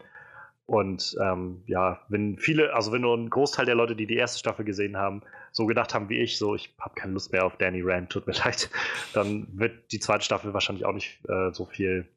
[0.65, 4.38] Und ähm, ja, wenn viele, also wenn nur ein Großteil der Leute, die die erste
[4.38, 5.22] Staffel gesehen haben,
[5.53, 8.28] so gedacht haben wie ich, so ich habe keine Lust mehr auf Danny Rand, tut
[8.28, 8.70] mir leid,
[9.13, 12.09] dann wird die zweite Staffel wahrscheinlich auch nicht äh, so viel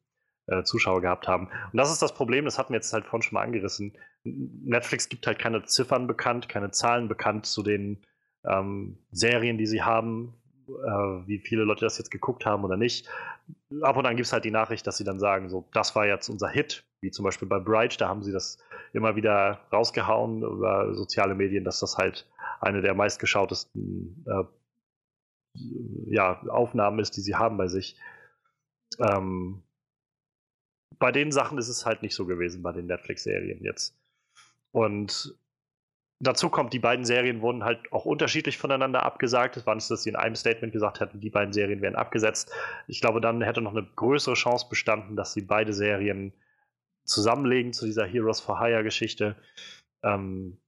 [0.50, 1.46] äh, Zuschauer gehabt haben.
[1.46, 3.96] Und das ist das Problem, das hatten wir jetzt halt vorhin schon mal angerissen.
[4.24, 8.04] Netflix gibt halt keine Ziffern bekannt, keine Zahlen bekannt zu den
[8.44, 10.34] ähm, Serien, die sie haben,
[10.68, 13.08] äh, wie viele Leute das jetzt geguckt haben oder nicht.
[13.82, 16.06] Ab und an gibt es halt die Nachricht, dass sie dann sagen, so, das war
[16.06, 18.58] jetzt unser Hit, wie zum Beispiel bei Bright, da haben sie das
[18.92, 22.28] immer wieder rausgehauen über soziale Medien, dass das halt
[22.60, 24.44] eine der meistgeschautesten äh,
[26.06, 27.96] ja, Aufnahmen ist, die sie haben bei sich.
[28.98, 29.62] Ähm,
[31.00, 33.98] bei den Sachen ist es halt nicht so gewesen, bei den Netflix-Serien jetzt.
[34.70, 35.34] Und
[36.20, 39.56] dazu kommt, die beiden Serien wurden halt auch unterschiedlich voneinander abgesagt.
[39.56, 42.52] Es war nicht, dass sie in einem Statement gesagt hätten, die beiden Serien werden abgesetzt.
[42.86, 46.32] Ich glaube, dann hätte noch eine größere Chance bestanden, dass sie beide Serien
[47.04, 49.36] zusammenlegen zu dieser Heroes for Hire Geschichte.
[50.02, 50.58] Ähm,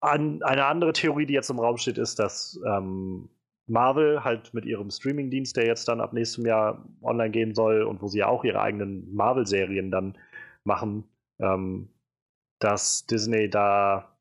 [0.00, 3.28] an, eine andere Theorie, die jetzt im Raum steht, ist, dass ähm,
[3.66, 8.00] Marvel halt mit ihrem Streamingdienst, der jetzt dann ab nächstem Jahr online gehen soll und
[8.00, 10.16] wo sie ja auch ihre eigenen Marvel-Serien dann
[10.64, 11.04] machen,
[11.40, 11.88] ähm,
[12.58, 14.16] dass Disney da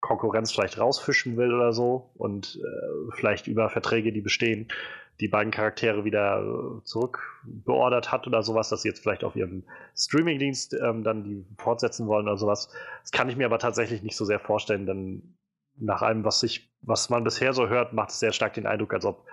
[0.00, 4.68] Konkurrenz vielleicht rausfischen will oder so und äh, vielleicht über Verträge, die bestehen,
[5.20, 9.64] die beiden Charaktere wieder äh, zurückbeordert hat oder sowas, dass sie jetzt vielleicht auf ihrem
[9.94, 12.72] Streamingdienst ähm, dann die fortsetzen wollen oder sowas.
[13.02, 15.36] Das kann ich mir aber tatsächlich nicht so sehr vorstellen, denn
[15.80, 18.94] nach allem, was ich, was man bisher so hört, macht es sehr stark den Eindruck,
[18.94, 19.26] als ob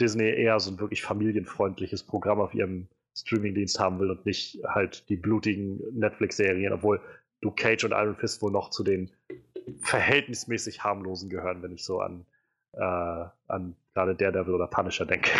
[0.00, 5.08] Disney eher so ein wirklich familienfreundliches Programm auf ihrem Streamingdienst haben will und nicht halt
[5.08, 7.00] die blutigen Netflix-Serien, obwohl
[7.40, 9.10] Luke Cage und Iron Fist wohl noch zu den
[9.80, 12.24] verhältnismäßig harmlosen gehören, wenn ich so an,
[12.72, 15.30] äh, an gerade Daredevil oder Punisher denke.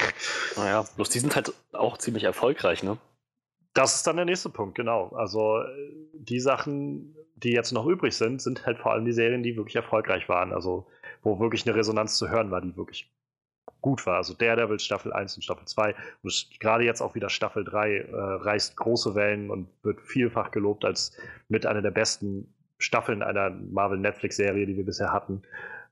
[0.57, 2.99] Naja, bloß die sind halt auch ziemlich erfolgreich, ne?
[3.75, 5.09] Das ist dann der nächste Punkt, genau.
[5.11, 5.63] Also
[6.13, 9.77] die Sachen, die jetzt noch übrig sind, sind halt vor allem die Serien, die wirklich
[9.77, 10.53] erfolgreich waren.
[10.53, 10.87] Also
[11.23, 13.11] wo wirklich eine Resonanz zu hören war, die wirklich
[13.81, 14.17] gut war.
[14.17, 18.13] Also Daredevil Staffel 1 und Staffel 2 und gerade jetzt auch wieder Staffel 3 äh,
[18.13, 21.17] reißt große Wellen und wird vielfach gelobt als
[21.49, 25.43] mit einer der besten Staffeln einer Marvel-Netflix-Serie, die wir bisher hatten.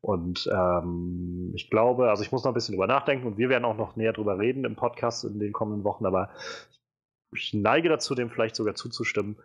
[0.00, 3.64] Und ähm, ich glaube, also ich muss noch ein bisschen drüber nachdenken und wir werden
[3.64, 6.30] auch noch näher drüber reden im Podcast in den kommenden Wochen, aber
[7.34, 9.36] ich neige dazu, dem vielleicht sogar zuzustimmen.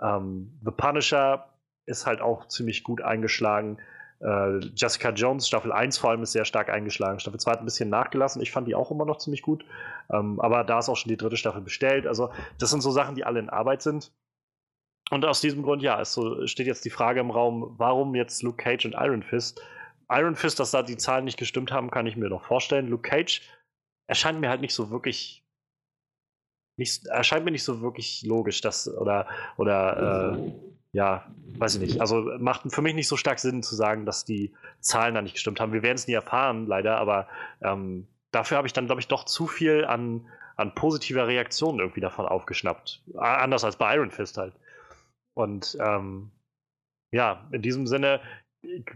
[0.00, 1.48] Ähm, The Punisher
[1.86, 3.78] ist halt auch ziemlich gut eingeschlagen.
[4.20, 7.20] Äh, Jessica Jones, Staffel 1 vor allem, ist sehr stark eingeschlagen.
[7.20, 8.42] Staffel 2 hat ein bisschen nachgelassen.
[8.42, 9.64] Ich fand die auch immer noch ziemlich gut.
[10.10, 12.06] Ähm, aber da ist auch schon die dritte Staffel bestellt.
[12.06, 14.12] Also, das sind so Sachen, die alle in Arbeit sind.
[15.10, 18.62] Und aus diesem Grund, ja, so, steht jetzt die Frage im Raum, warum jetzt Luke
[18.62, 19.60] Cage und Iron Fist?
[20.08, 22.88] Iron Fist, dass da die Zahlen nicht gestimmt haben, kann ich mir noch vorstellen.
[22.88, 23.42] Luke Cage
[24.06, 25.39] erscheint mir halt nicht so wirklich.
[26.80, 29.26] Nicht, erscheint mir nicht so wirklich logisch, dass, oder,
[29.58, 30.52] oder äh,
[30.92, 32.00] ja, weiß ich nicht.
[32.00, 35.34] Also macht für mich nicht so stark Sinn zu sagen, dass die Zahlen da nicht
[35.34, 35.74] gestimmt haben.
[35.74, 37.28] Wir werden es nie erfahren, leider, aber
[37.60, 40.26] ähm, dafür habe ich dann, glaube ich, doch zu viel an,
[40.56, 43.02] an positiver Reaktion irgendwie davon aufgeschnappt.
[43.14, 44.54] Anders als bei Iron Fist halt.
[45.34, 46.30] Und ähm,
[47.12, 48.22] ja, in diesem Sinne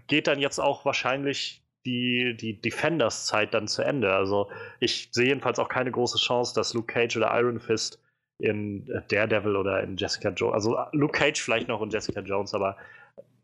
[0.07, 4.13] geht dann jetzt auch wahrscheinlich die, die Defenders-Zeit dann zu Ende.
[4.15, 8.01] Also ich sehe jedenfalls auch keine große Chance, dass Luke Cage oder Iron Fist
[8.39, 10.55] in Daredevil oder in Jessica Jones.
[10.55, 12.77] Also Luke Cage vielleicht noch und Jessica Jones, aber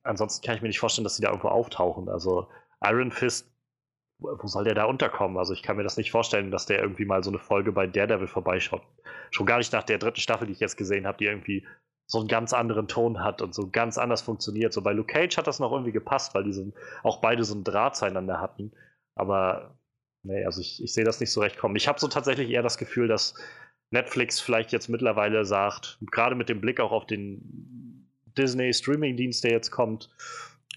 [0.03, 2.09] ansonsten kann ich mir nicht vorstellen, dass sie da irgendwo auftauchen.
[2.09, 2.49] Also
[2.83, 3.51] Iron Fist,
[4.19, 5.39] wo soll der da unterkommen?
[5.39, 7.87] Also ich kann mir das nicht vorstellen, dass der irgendwie mal so eine Folge bei
[7.87, 8.83] Daredevil vorbeischaut.
[9.31, 11.67] Schon gar nicht nach der dritten Staffel, die ich jetzt gesehen habe, die irgendwie
[12.11, 14.73] so einen ganz anderen Ton hat und so ganz anders funktioniert.
[14.73, 16.73] So bei Luke Cage hat das noch irgendwie gepasst, weil die so,
[17.05, 18.73] auch beide so einen Draht zueinander hatten.
[19.15, 19.77] Aber
[20.25, 21.77] nee, also ich, ich sehe das nicht so recht kommen.
[21.77, 23.35] Ich habe so tatsächlich eher das Gefühl, dass
[23.93, 29.53] Netflix vielleicht jetzt mittlerweile sagt, gerade mit dem Blick auch auf den Disney Streaming-Dienst, der
[29.53, 30.11] jetzt kommt,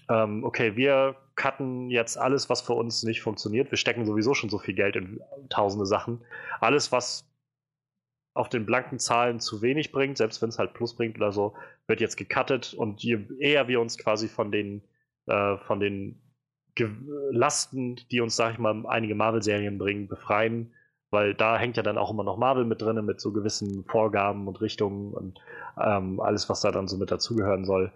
[0.08, 3.72] ähm, okay, wir cutten jetzt alles, was für uns nicht funktioniert.
[3.72, 5.18] Wir stecken sowieso schon so viel Geld in
[5.48, 6.20] tausende Sachen.
[6.60, 7.26] Alles, was
[8.34, 11.54] auf den blanken Zahlen zu wenig bringt, selbst wenn es halt Plus bringt oder so,
[11.86, 14.82] wird jetzt gecuttet und je eher wir uns quasi von den,
[15.26, 16.20] äh, von den
[16.74, 16.90] Ge
[17.30, 20.74] Lasten, die uns, sag ich mal, einige Marvel-Serien bringen, befreien,
[21.10, 24.48] weil da hängt ja dann auch immer noch Marvel mit drin, mit so gewissen Vorgaben
[24.48, 25.38] und Richtungen und
[25.80, 27.92] ähm, alles, was da dann so mit dazugehören soll.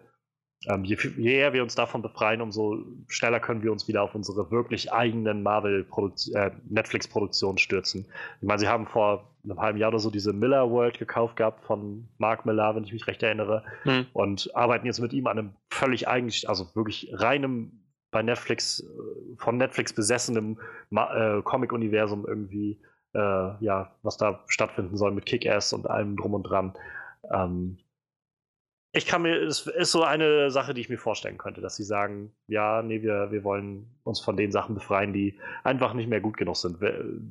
[0.66, 4.14] Ähm, je, je, eher wir uns davon befreien, umso schneller können wir uns wieder auf
[4.14, 8.06] unsere wirklich eigenen Marvel-Netflix-Produktionen äh, stürzen.
[8.40, 11.64] Ich meine, sie haben vor einem halben Jahr oder so diese Miller World gekauft gehabt
[11.64, 14.06] von Mark Miller, wenn ich mich recht erinnere, hm.
[14.12, 19.36] und arbeiten jetzt mit ihm an einem völlig eigentlich, also wirklich reinem bei Netflix, äh,
[19.36, 20.58] von Netflix besessenem
[20.90, 22.80] äh, Comic-Universum irgendwie,
[23.14, 26.74] äh, ja, was da stattfinden soll mit Kick-Ass und allem drum und dran.
[27.30, 27.78] Ähm,
[28.92, 31.84] ich kann mir, es ist so eine Sache, die ich mir vorstellen könnte, dass sie
[31.84, 36.22] sagen, ja, nee, wir, wir wollen uns von den Sachen befreien, die einfach nicht mehr
[36.22, 36.78] gut genug sind.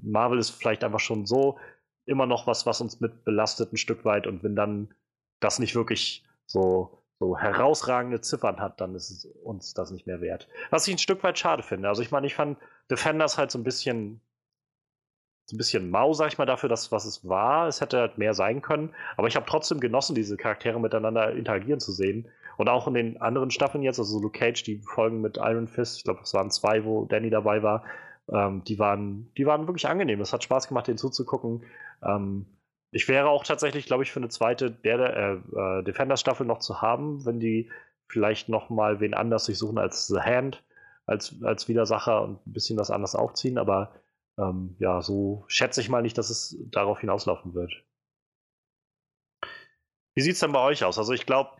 [0.03, 1.57] Marvel ist vielleicht einfach schon so
[2.07, 4.93] immer noch was, was uns mit belastet ein Stück weit und wenn dann
[5.39, 10.21] das nicht wirklich so, so herausragende Ziffern hat, dann ist es uns das nicht mehr
[10.21, 10.47] wert.
[10.69, 11.89] Was ich ein Stück weit schade finde.
[11.89, 12.57] Also ich meine, ich fand
[12.89, 14.21] Defenders halt so ein bisschen
[15.49, 17.67] so ein bisschen mau, sag ich mal, dafür, dass was es war.
[17.67, 18.93] Es hätte halt mehr sein können.
[19.15, 22.27] Aber ich habe trotzdem genossen, diese Charaktere miteinander interagieren zu sehen.
[22.57, 25.97] Und auch in den anderen Staffeln jetzt, also Luke Cage, die Folgen mit Iron Fist,
[25.97, 27.85] ich glaube, es waren zwei, wo Danny dabei war,
[28.29, 30.19] ähm, die, waren, die waren wirklich angenehm.
[30.19, 31.63] Es hat Spaß gemacht, denen zuzugucken.
[32.03, 32.45] Ähm,
[32.91, 36.81] ich wäre auch tatsächlich, glaube ich, für eine zweite der, äh, äh, Defender-Staffel noch zu
[36.81, 37.69] haben, wenn die
[38.07, 40.63] vielleicht noch mal wen anders sich suchen als The Hand,
[41.05, 43.57] als, als Widersacher und ein bisschen was anders aufziehen.
[43.57, 43.93] Aber
[44.37, 47.73] ähm, ja, so schätze ich mal nicht, dass es darauf hinauslaufen wird.
[50.15, 50.97] Wie sieht es denn bei euch aus?
[50.97, 51.51] Also ich glaube,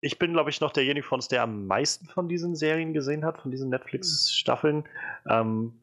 [0.00, 3.24] ich bin, glaube ich, noch derjenige von uns, der am meisten von diesen Serien gesehen
[3.24, 4.88] hat, von diesen Netflix-Staffeln.
[5.28, 5.80] Ähm,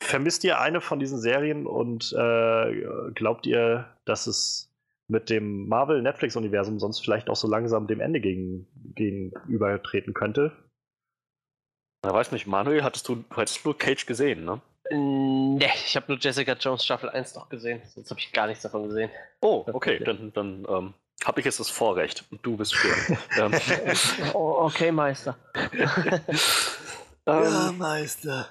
[0.00, 4.70] vermisst ihr eine von diesen Serien und äh, glaubt ihr, dass es
[5.08, 10.52] mit dem Marvel-Netflix-Universum sonst vielleicht auch so langsam dem Ende gegen, gegenübertreten könnte?
[12.04, 14.60] Ich weiß nicht, Manuel, hattest du, du hättest Luke Cage gesehen, ne?
[14.92, 18.62] Ne, ich habe nur Jessica Jones Staffel 1 noch gesehen, sonst habe ich gar nichts
[18.62, 19.10] davon gesehen.
[19.40, 20.94] Oh, okay, dann, dann ähm,
[21.24, 23.16] habe ich jetzt das Vorrecht und du bist für.
[23.40, 23.52] ähm.
[24.34, 25.36] oh, okay, Meister.
[27.26, 28.48] ja, ähm, Meister.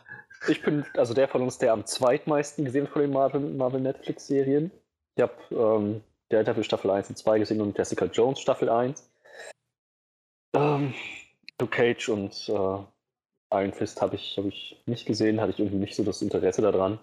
[0.48, 4.72] Ich bin also der von uns, der am zweitmeisten gesehen von den Marvel, Marvel Netflix-Serien.
[5.16, 9.12] Ich habe ähm, Daredevil Staffel 1 und 2 gesehen und Jessica Jones Staffel 1.
[10.56, 10.94] Ähm,
[11.60, 12.84] Luke Cage und äh,
[13.52, 16.62] Iron Fist habe ich, hab ich nicht gesehen, hatte ich irgendwie nicht so das Interesse
[16.62, 17.00] daran.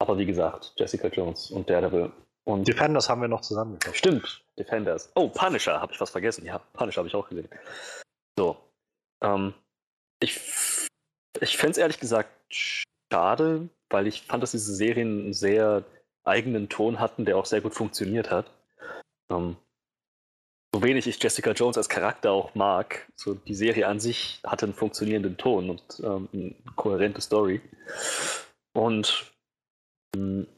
[0.00, 2.12] Aber wie gesagt, Jessica Jones und Daredevil.
[2.46, 3.96] Und Defenders haben wir noch zusammengekommen.
[3.96, 5.10] Stimmt, Defenders.
[5.14, 6.44] Oh, Punisher, habe ich was vergessen.
[6.44, 7.48] Ja, Punisher habe ich auch gesehen.
[8.36, 8.56] So.
[9.22, 9.54] Ähm,
[10.20, 10.38] ich
[11.40, 15.84] ich fände es ehrlich gesagt schade, weil ich fand, dass diese Serien einen sehr
[16.24, 18.50] eigenen Ton hatten, der auch sehr gut funktioniert hat.
[19.30, 19.56] Ähm,
[20.74, 24.66] so wenig ich Jessica Jones als Charakter auch mag, so die Serie an sich hatte
[24.66, 27.60] einen funktionierenden Ton und ähm, eine kohärente Story.
[28.72, 29.32] Und
[30.16, 30.48] ähm,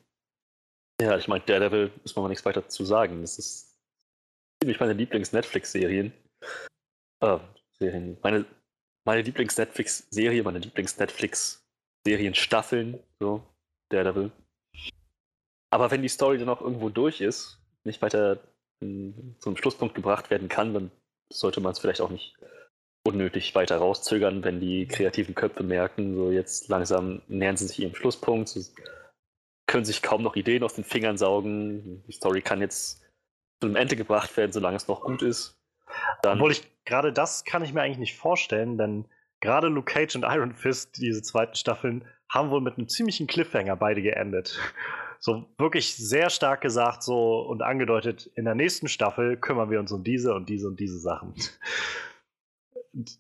[1.01, 3.21] ja, ich meine, Daredevil muss man mal nichts weiter zu sagen.
[3.21, 3.77] Das ist
[4.63, 6.13] ziemlich meine Lieblings-Netflix-Serien.
[7.21, 7.39] Äh,
[7.79, 8.17] Serien.
[8.23, 8.47] Meine,
[9.07, 13.43] meine Lieblings-Netflix-Serie, meine Lieblings-Netflix-Serienstaffeln, so,
[13.89, 14.31] Daredevil.
[15.71, 18.41] Aber wenn die Story dann auch irgendwo durch ist, nicht weiter
[18.81, 20.91] zum Schlusspunkt gebracht werden kann, dann
[21.33, 22.37] sollte man es vielleicht auch nicht
[23.07, 27.95] unnötig weiter rauszögern, wenn die kreativen Köpfe merken, so jetzt langsam nähern sie sich ihrem
[27.95, 28.67] Schlusspunkt, sie
[29.67, 33.01] können sich kaum noch Ideen aus den Fingern saugen, die Story kann jetzt
[33.61, 35.56] zu einem Ende gebracht werden, solange es noch gut ist.
[36.27, 39.07] Dann Obwohl ich gerade das kann ich mir eigentlich nicht vorstellen, denn
[39.41, 43.77] gerade Luke Cage und Iron Fist, diese zweiten Staffeln, haben wohl mit einem ziemlichen Cliffhanger
[43.77, 44.59] beide geendet
[45.19, 49.93] so wirklich sehr stark gesagt so und angedeutet, in der nächsten Staffel kümmern wir uns
[49.93, 51.35] um diese und diese und diese Sachen.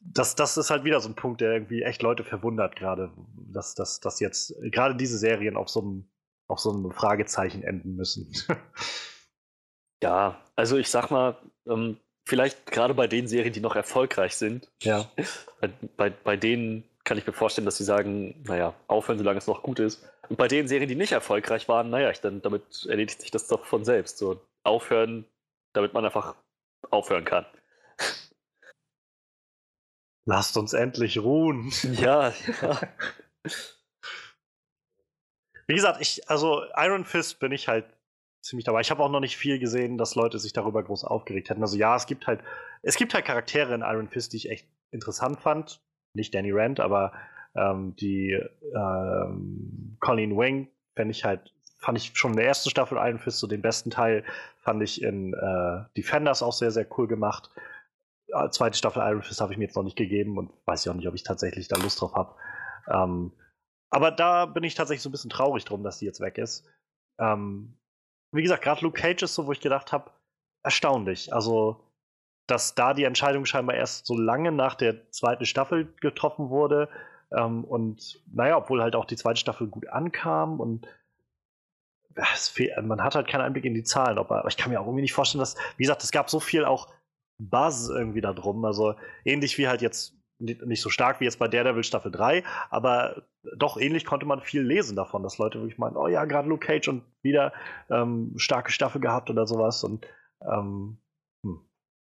[0.00, 3.12] Das, das ist halt wieder so ein Punkt, der irgendwie echt Leute verwundert, gerade,
[3.52, 6.10] dass, dass, dass jetzt gerade diese Serien auf so einem,
[6.48, 8.32] auf so einem Fragezeichen enden müssen.
[10.02, 11.36] ja, also ich sag mal,
[11.68, 15.10] ähm, vielleicht gerade bei den Serien, die noch erfolgreich sind, ja.
[15.60, 19.46] bei, bei, bei denen kann ich mir vorstellen, dass sie sagen, naja, aufhören, solange es
[19.46, 20.04] noch gut ist.
[20.28, 23.46] Und bei den Serien, die nicht erfolgreich waren, naja, ich, dann, damit erledigt sich das
[23.46, 24.18] doch von selbst.
[24.18, 25.24] So aufhören,
[25.72, 26.34] damit man einfach
[26.90, 27.46] aufhören kann.
[30.26, 31.72] Lasst uns endlich ruhen.
[31.92, 32.80] Ja, ja.
[35.68, 37.86] Wie gesagt, ich, also Iron Fist bin ich halt
[38.40, 38.80] ziemlich dabei.
[38.80, 41.62] Ich habe auch noch nicht viel gesehen, dass Leute sich darüber groß aufgeregt hätten.
[41.62, 42.40] Also ja, es gibt halt,
[42.82, 45.80] es gibt halt Charaktere in Iron Fist, die ich echt interessant fand
[46.16, 47.12] nicht Danny Rand, aber
[47.54, 48.32] ähm, die
[48.74, 53.38] ähm, Colleen Wing fände ich halt, fand ich schon in der ersten Staffel Iron Fist
[53.38, 54.24] so den besten Teil,
[54.58, 57.50] fand ich in äh, Defenders auch sehr, sehr cool gemacht.
[58.28, 60.90] Äh, zweite Staffel Iron Fist habe ich mir jetzt noch nicht gegeben und weiß ich
[60.90, 62.34] auch nicht, ob ich tatsächlich da Lust drauf habe.
[62.88, 63.32] Ähm,
[63.90, 66.66] aber da bin ich tatsächlich so ein bisschen traurig drum, dass die jetzt weg ist.
[67.18, 67.78] Ähm,
[68.32, 70.10] wie gesagt, gerade Luke Cage ist so, wo ich gedacht habe,
[70.62, 71.32] erstaunlich.
[71.32, 71.86] Also
[72.46, 76.88] dass da die Entscheidung scheinbar erst so lange nach der zweiten Staffel getroffen wurde.
[77.36, 80.86] Ähm, und naja, obwohl halt auch die zweite Staffel gut ankam und
[82.82, 85.12] man hat halt keinen Einblick in die Zahlen, aber ich kann mir auch irgendwie nicht
[85.12, 86.88] vorstellen, dass, wie gesagt, es gab so viel auch
[87.38, 88.64] Buzz irgendwie da drum.
[88.64, 93.22] Also ähnlich wie halt jetzt, nicht so stark wie jetzt bei Daredevil Staffel 3, aber
[93.56, 96.66] doch ähnlich konnte man viel lesen davon, dass Leute wirklich meinen, oh ja, gerade Luke
[96.66, 97.52] Cage und wieder
[97.90, 99.82] ähm, starke Staffel gehabt oder sowas.
[99.82, 100.06] Und
[100.42, 100.98] ähm,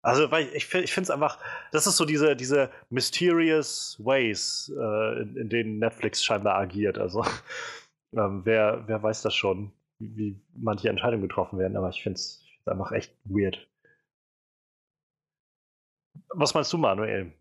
[0.02, 1.40] also, weil ich, ich finde es einfach,
[1.72, 6.98] das ist so diese, diese mysterious ways, äh, in, in, denen Netflix scheinbar agiert.
[6.98, 7.26] Also,
[8.14, 12.16] ähm, wer, wer weiß das schon, wie, wie manche Entscheidungen getroffen werden, aber ich finde
[12.16, 13.68] es einfach echt weird.
[16.30, 17.34] Was meinst du, Manuel?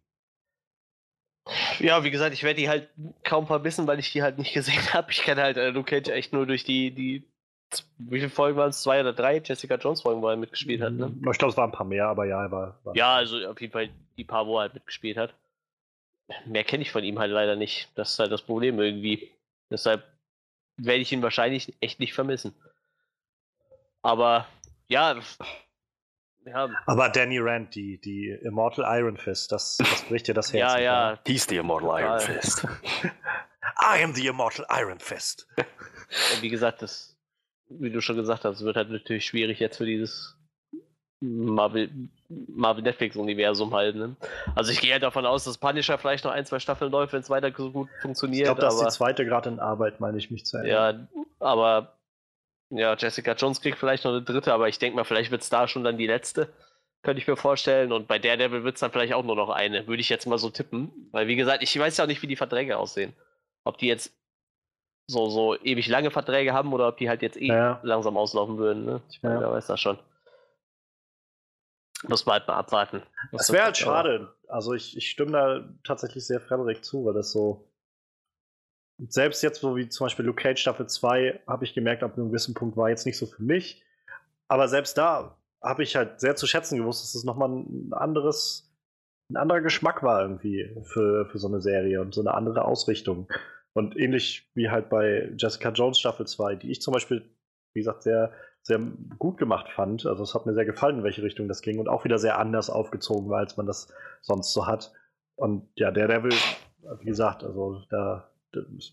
[1.79, 2.89] Ja, wie gesagt, ich werde die halt
[3.25, 5.11] kaum verbissen, weil ich die halt nicht gesehen habe.
[5.11, 7.25] Ich kenne halt äh, Luke Cage echt nur durch die, die
[7.99, 8.83] wie viele Folgen waren es?
[8.83, 11.13] Zwei oder drei Jessica Jones Folgen, wo er mitgespielt hat, ne?
[11.31, 12.97] Ich glaube, es waren ein paar mehr, aber ja, er war, war.
[12.97, 15.35] Ja, also auf jeden Fall die paar, wo er halt mitgespielt hat.
[16.47, 17.91] Mehr kenne ich von ihm halt leider nicht.
[17.95, 19.31] Das ist halt das Problem irgendwie.
[19.71, 20.05] Deshalb
[20.77, 22.55] werde ich ihn wahrscheinlich echt nicht vermissen.
[24.03, 24.47] Aber
[24.89, 25.17] ja.
[26.49, 26.69] Ja.
[26.87, 30.75] Aber Danny Rand, die, die Immortal Iron Fist, das, das bricht dir das Herz.
[30.75, 31.17] ja, ja.
[31.27, 32.67] Die ist die Immortal Iron Fist.
[33.81, 35.47] I am the Immortal Iron Fist.
[35.57, 37.19] Und wie gesagt, das
[37.71, 40.37] wie du schon gesagt hast, wird halt natürlich schwierig jetzt für dieses
[41.21, 41.91] Marvel,
[42.29, 43.97] Marvel Netflix-Universum halt.
[43.97, 44.17] Ne?
[44.55, 47.21] Also ich gehe halt davon aus, dass Punisher vielleicht noch ein, zwei Staffeln läuft, wenn
[47.21, 48.49] es weiter so gut funktioniert.
[48.49, 51.09] Ich glaube, das ist die zweite gerade in Arbeit, meine ich mich zu erinnern.
[51.13, 51.98] Ja, aber
[52.71, 55.49] ja, Jessica Jones kriegt vielleicht noch eine dritte, aber ich denke mal, vielleicht wird es
[55.49, 56.49] da schon dann die letzte.
[57.03, 57.93] Könnte ich mir vorstellen.
[57.93, 60.39] Und bei Daredevil wird es dann vielleicht auch nur noch eine, würde ich jetzt mal
[60.39, 61.09] so tippen.
[61.13, 63.15] Weil, wie gesagt, ich weiß ja auch nicht, wie die Verträge aussehen.
[63.65, 64.13] Ob die jetzt
[65.07, 67.81] so, so ewig lange Verträge haben oder ob die halt jetzt eh ja.
[67.83, 68.85] langsam auslaufen würden.
[68.85, 69.01] Ne?
[69.11, 69.41] Ich meine, ja.
[69.43, 69.99] wer weiß das schon.
[72.07, 73.03] Muss man halt mal abwarten.
[73.33, 74.33] Das wäre halt schade.
[74.47, 77.68] Also ich, ich stimme da tatsächlich sehr Frederik zu, weil das so.
[78.99, 82.29] Selbst jetzt, so wie zum Beispiel Luke Cage Staffel 2, habe ich gemerkt, ab einem
[82.29, 83.85] gewissen Punkt war jetzt nicht so für mich.
[84.49, 88.69] Aber selbst da habe ich halt sehr zu schätzen gewusst, dass es nochmal ein anderes
[89.31, 93.29] ein anderer Geschmack war irgendwie für, für so eine Serie und so eine andere Ausrichtung.
[93.75, 97.23] Und ähnlich wie halt bei Jessica Jones Staffel 2, die ich zum Beispiel,
[97.75, 98.33] wie gesagt, sehr,
[98.63, 98.81] sehr
[99.19, 100.07] gut gemacht fand.
[100.07, 102.39] Also es hat mir sehr gefallen, in welche Richtung das ging und auch wieder sehr
[102.39, 103.93] anders aufgezogen war, als man das
[104.23, 104.93] sonst so hat.
[105.37, 106.33] Und ja, der Devil,
[107.01, 108.31] wie gesagt, also da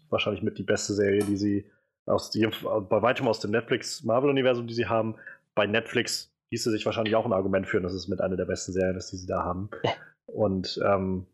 [0.09, 1.65] wahrscheinlich mit die beste Serie, die sie
[2.05, 5.15] aus die, bei weitem aus dem Netflix Marvel-Universum, die sie haben.
[5.55, 8.73] Bei Netflix hieße sich wahrscheinlich auch ein Argument führen, dass es mit einer der besten
[8.73, 9.69] Serien ist, die sie da haben.
[10.27, 11.25] Und ähm,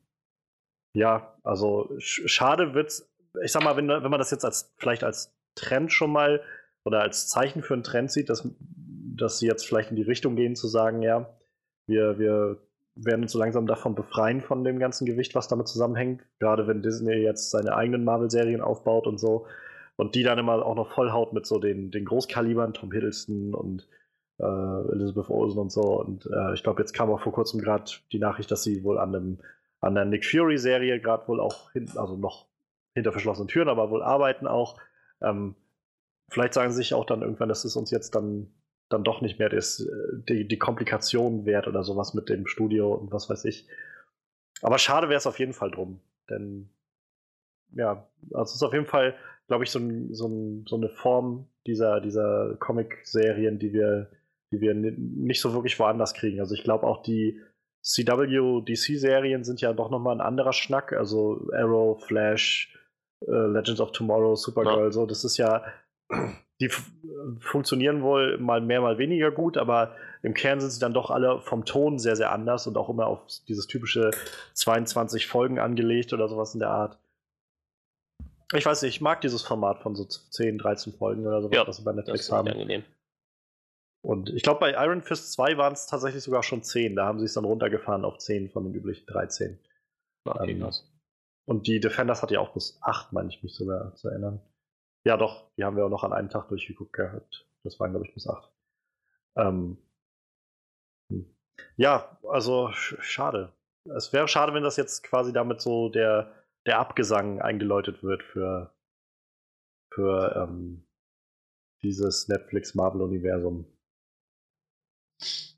[0.93, 3.09] ja, also schade wird's.
[3.43, 6.41] Ich sag mal, wenn, wenn man das jetzt als vielleicht als Trend schon mal
[6.83, 8.47] oder als Zeichen für einen Trend sieht, dass,
[9.15, 11.29] dass sie jetzt vielleicht in die Richtung gehen, zu sagen, ja,
[11.87, 12.57] wir, wir
[13.05, 16.23] werden uns so langsam davon befreien von dem ganzen Gewicht, was damit zusammenhängt.
[16.39, 19.45] Gerade wenn Disney jetzt seine eigenen Marvel-Serien aufbaut und so.
[19.95, 23.87] Und die dann immer auch noch vollhaut mit so den, den Großkalibern, Tom Hiddleston und
[24.39, 25.81] äh, Elizabeth Olsen und so.
[25.81, 28.97] Und äh, ich glaube, jetzt kam auch vor kurzem gerade die Nachricht, dass sie wohl
[28.97, 29.39] an, einem,
[29.79, 32.47] an der Nick Fury-Serie gerade wohl auch, hin, also noch
[32.93, 34.77] hinter verschlossenen Türen, aber wohl arbeiten auch.
[35.21, 35.55] Ähm,
[36.29, 38.51] vielleicht sagen sie sich auch dann irgendwann, dass es uns jetzt dann,
[38.93, 42.93] dann doch nicht mehr das, äh, die, die Komplikation wert oder sowas mit dem Studio
[42.93, 43.67] und was weiß ich.
[44.61, 45.99] Aber schade wäre es auf jeden Fall drum.
[46.29, 46.69] Denn
[47.73, 49.15] ja, also es ist auf jeden Fall,
[49.47, 54.11] glaube ich, so, ein, so, ein, so, eine Form dieser, dieser Comic-Serien, die wir
[54.51, 56.39] die wir nicht so wirklich woanders kriegen.
[56.39, 57.41] Also ich glaube auch die
[57.81, 60.93] CW, DC-Serien sind ja doch nochmal ein anderer Schnack.
[60.93, 62.77] Also Arrow, Flash,
[63.25, 64.91] äh, Legends of Tomorrow, Supergirl, ja.
[64.91, 65.63] so, das ist ja,
[66.61, 66.69] die
[67.39, 71.41] funktionieren wohl mal mehr, mal weniger gut, aber im Kern sind sie dann doch alle
[71.41, 74.11] vom Ton sehr, sehr anders und auch immer auf dieses typische
[74.53, 76.99] 22 Folgen angelegt oder sowas in der Art.
[78.53, 81.67] Ich weiß nicht, ich mag dieses Format von so 10, 13 Folgen oder sowas, ja,
[81.67, 82.49] was sie bei Netflix haben.
[82.49, 82.83] Angenehm.
[84.03, 86.95] Und ich glaube, bei Iron Fist 2 waren es tatsächlich sogar schon 10.
[86.95, 89.59] Da haben sie es dann runtergefahren auf 10 von den üblichen 13.
[90.25, 90.69] Okay, ähm,
[91.45, 94.41] und die Defenders hat ja auch bis 8, meine ich mich sogar zu erinnern.
[95.03, 97.47] Ja, doch, die haben wir auch noch an einem Tag durchgeguckt gehabt.
[97.63, 98.51] Das waren, glaube ich, bis 8.
[99.35, 99.77] Ähm,
[101.09, 101.25] hm.
[101.77, 103.51] ja, also schade.
[103.95, 106.31] Es wäre schade, wenn das jetzt quasi damit so der,
[106.65, 108.73] der Abgesang eingeläutet wird für,
[109.93, 110.85] für ähm,
[111.81, 113.65] dieses Netflix-Marvel-Universum.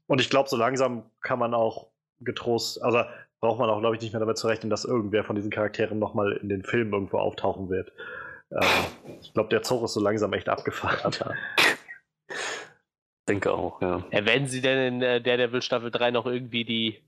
[0.08, 3.04] Und ich glaube, so langsam kann man auch getrost, also
[3.40, 6.00] braucht man auch, glaube ich, nicht mehr damit zu rechnen, dass irgendwer von diesen Charakteren
[6.00, 7.92] nochmal in den Filmen irgendwo auftauchen wird.
[8.62, 11.14] Ähm, ich glaube, der Zug ist so langsam echt abgefahren.
[13.28, 14.04] Denke auch, ja.
[14.12, 17.02] Erwähnen Sie denn in äh, der Devil Staffel 3 noch irgendwie die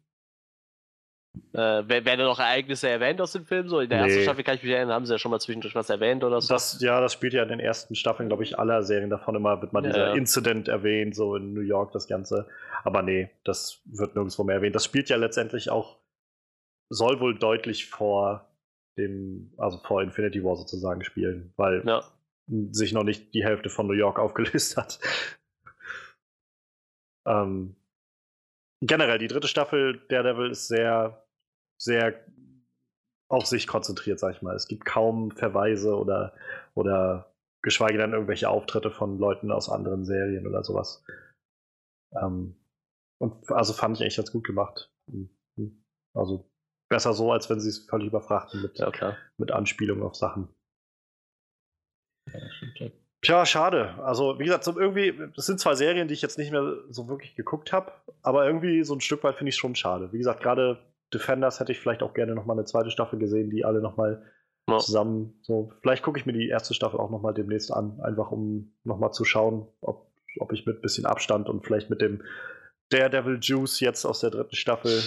[1.54, 3.68] äh, werden noch Ereignisse erwähnt aus dem Film?
[3.68, 4.08] So in der nee.
[4.08, 6.41] ersten Staffel kann ich mich erinnern, haben sie ja schon mal zwischendurch was erwähnt oder
[6.41, 6.54] so.
[6.54, 9.62] Das, ja, das spielt ja in den ersten Staffeln, glaube ich, aller Serien davon immer,
[9.62, 10.14] wird mal ja, dieser ja.
[10.14, 12.48] Incident erwähnt, so in New York, das Ganze.
[12.84, 14.76] Aber nee, das wird nirgendwo mehr erwähnt.
[14.76, 15.98] Das spielt ja letztendlich auch,
[16.89, 18.48] soll wohl deutlich vor
[18.98, 22.04] dem, also vor Infinity War sozusagen spielen, weil ja.
[22.72, 25.00] sich noch nicht die Hälfte von New York aufgelöst hat.
[27.28, 27.76] ähm,
[28.82, 31.26] generell, die dritte Staffel Daredevil ist sehr
[31.78, 32.26] sehr
[33.28, 34.56] auf sich konzentriert, sag ich mal.
[34.56, 36.34] Es gibt kaum Verweise oder,
[36.74, 41.04] oder geschweige denn irgendwelche Auftritte von Leuten aus anderen Serien oder sowas.
[42.14, 42.56] Ähm,
[43.20, 44.91] und also fand ich echt ganz gut gemacht.
[45.10, 45.84] Hm, hm.
[46.14, 46.50] Also
[46.90, 50.50] besser so, als wenn sie es völlig überfrachten mit, ja, mit Anspielungen auf Sachen.
[52.32, 52.90] Ja,
[53.26, 53.96] Tja, schade.
[54.04, 57.08] Also, wie gesagt, so irgendwie, das sind zwei Serien, die ich jetzt nicht mehr so
[57.08, 60.12] wirklich geguckt habe, aber irgendwie so ein Stück weit finde ich es schon schade.
[60.14, 60.78] Wie gesagt, gerade
[61.12, 64.32] Defenders hätte ich vielleicht auch gerne nochmal eine zweite Staffel gesehen, die alle nochmal
[64.70, 64.78] ja.
[64.78, 65.40] zusammen.
[65.42, 69.12] So, vielleicht gucke ich mir die erste Staffel auch nochmal demnächst an, einfach um nochmal
[69.12, 72.22] zu schauen, ob, ob ich mit ein bisschen Abstand und vielleicht mit dem
[72.90, 75.02] Daredevil Juice jetzt aus der dritten Staffel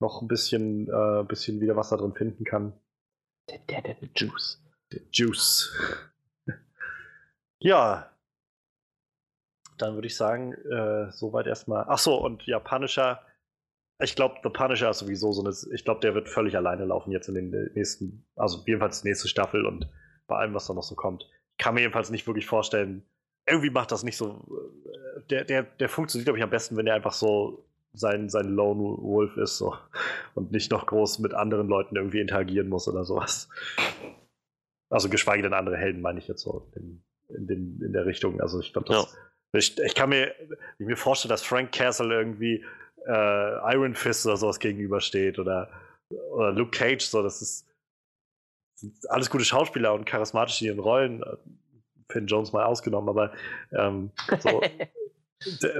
[0.00, 2.72] noch ein bisschen, äh, bisschen wieder was da drin finden kann.
[3.48, 4.62] Der Daredevil Juice.
[4.92, 5.72] Der Juice.
[7.60, 8.10] ja.
[9.78, 11.84] Dann würde ich sagen, äh, soweit erstmal.
[11.84, 13.22] Achso, und ja, Punisher
[13.98, 15.54] ich glaube, The Punisher ist sowieso so eine.
[15.74, 19.28] Ich glaube, der wird völlig alleine laufen jetzt in den nächsten, also jedenfalls die nächste
[19.28, 19.88] Staffel und
[20.26, 21.26] bei allem, was da noch so kommt.
[21.58, 23.06] Ich kann mir jedenfalls nicht wirklich vorstellen.
[23.48, 24.44] Irgendwie macht das nicht so.
[24.84, 27.65] Äh, der, der, der funktioniert, glaube ich, am besten, wenn er einfach so
[27.96, 29.74] sein, sein Lone Wolf ist so
[30.34, 33.48] und nicht noch groß mit anderen Leuten irgendwie interagieren muss oder sowas.
[34.90, 38.40] Also geschweige denn andere Helden, meine ich jetzt so in, in, den, in der Richtung.
[38.40, 39.04] Also ich glaube, ja.
[39.52, 40.32] ich, ich kann mir,
[40.78, 42.64] ich mir vorstellen, dass Frank Castle irgendwie
[43.06, 45.70] äh, Iron Fist oder sowas gegenübersteht oder,
[46.32, 47.66] oder Luke Cage, so, das ist
[49.08, 51.22] alles gute Schauspieler und charismatisch in ihren Rollen.
[51.22, 51.36] Äh,
[52.08, 53.32] Finn Jones mal ausgenommen, aber
[53.72, 54.60] ähm, so,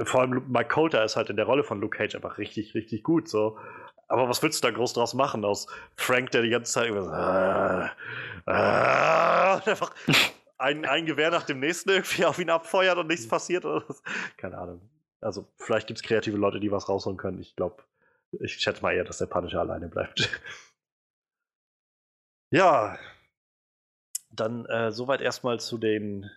[0.03, 3.03] vor allem Mike Coulter ist halt in der Rolle von Luke Cage einfach richtig, richtig
[3.03, 3.27] gut.
[3.27, 3.57] So.
[4.07, 7.91] aber was willst du da groß draus machen aus Frank, der die ganze Zeit über
[8.45, 9.93] äh, äh, einfach
[10.57, 13.65] ein, ein Gewehr nach dem nächsten irgendwie auf ihn abfeuert und nichts passiert?
[13.65, 14.01] Oder was?
[14.37, 14.81] Keine Ahnung.
[15.21, 17.39] Also, vielleicht gibt es kreative Leute, die was rausholen können.
[17.39, 17.83] Ich glaube,
[18.39, 20.29] ich schätze mal eher, dass der Punisher alleine bleibt.
[22.51, 22.97] ja.
[24.29, 26.29] Dann äh, soweit erstmal zu den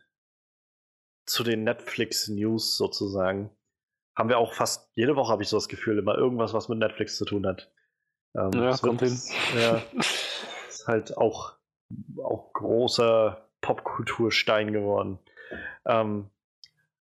[1.31, 3.51] zu den Netflix-News sozusagen.
[4.17, 6.79] Haben wir auch fast jede Woche, habe ich so das Gefühl, immer irgendwas, was mit
[6.79, 7.71] Netflix zu tun hat.
[8.37, 9.19] Ähm, ja, kommt hin.
[9.57, 9.83] Ja,
[10.69, 11.55] ist halt auch,
[12.23, 15.19] auch großer Popkulturstein geworden.
[15.87, 16.31] Ähm,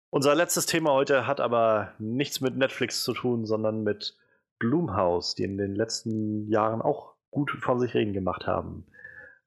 [0.10, 4.18] unser letztes Thema heute hat aber nichts mit Netflix zu tun, sondern mit
[4.60, 8.88] Blumhouse, die in den letzten Jahren auch gut von sich reden gemacht haben.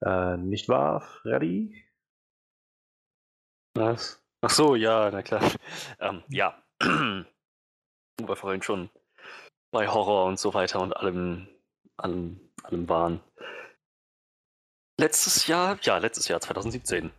[0.01, 1.75] Äh, nicht wahr, Freddy?
[3.75, 4.23] Was?
[4.43, 5.43] Ach so, ja, na klar.
[5.99, 6.63] Ähm, ja.
[6.81, 8.89] Wo wir vorhin schon
[9.71, 11.47] bei Horror und so weiter und allem,
[11.97, 13.21] allem, allem waren.
[14.99, 17.11] Letztes Jahr, ja, letztes Jahr, 2017,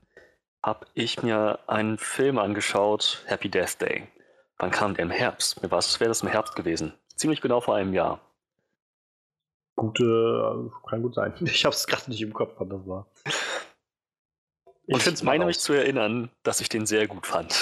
[0.63, 4.07] habe ich mir einen Film angeschaut, Happy Death Day.
[4.57, 5.61] Wann kam der im Herbst?
[5.63, 6.93] Mir war es, wäre das im Herbst gewesen.
[7.15, 8.19] Ziemlich genau vor einem Jahr.
[9.75, 11.33] Gute, äh, kann gut sein.
[11.41, 13.07] Ich habe es gerade nicht im Kopf, wann das war.
[14.87, 17.55] Ich und meine mich zu erinnern, dass ich den sehr gut fand.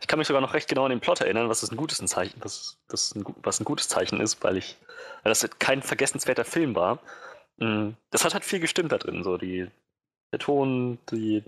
[0.00, 2.38] Ich kann mich sogar noch recht genau an den Plot erinnern, was ein gutes Zeichen,
[2.40, 4.76] was, das ein, was ein gutes Zeichen ist, weil ich,
[5.22, 7.00] weil das kein vergessenswerter Film war.
[7.56, 9.66] Mm, das hat halt viel gestimmt da drin, so die,
[10.30, 11.42] der Ton, die,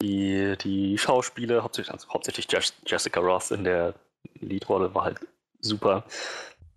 [0.00, 2.48] die, die Schauspiele, hauptsächlich, also hauptsächlich
[2.86, 3.94] Jessica Roth in der
[4.40, 5.20] Leadrolle war halt
[5.60, 6.04] super.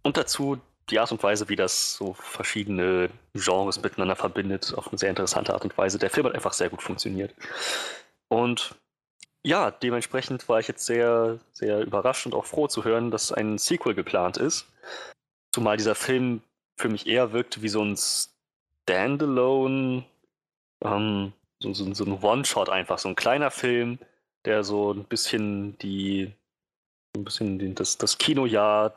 [0.03, 0.59] Und dazu
[0.89, 5.53] die Art und Weise, wie das so verschiedene Genres miteinander verbindet, auf eine sehr interessante
[5.53, 5.99] Art und Weise.
[5.99, 7.33] Der Film hat einfach sehr gut funktioniert.
[8.29, 8.75] Und
[9.43, 13.57] ja, dementsprechend war ich jetzt sehr, sehr überrascht und auch froh zu hören, dass ein
[13.57, 14.67] Sequel geplant ist.
[15.53, 16.41] Zumal dieser Film
[16.77, 17.97] für mich eher wirkte wie so ein
[18.83, 20.03] Standalone,
[20.83, 23.99] ähm, so, so, so ein One-Shot einfach, so ein kleiner Film,
[24.45, 26.31] der so ein bisschen die
[27.18, 28.95] ein bisschen das, das Kinojahr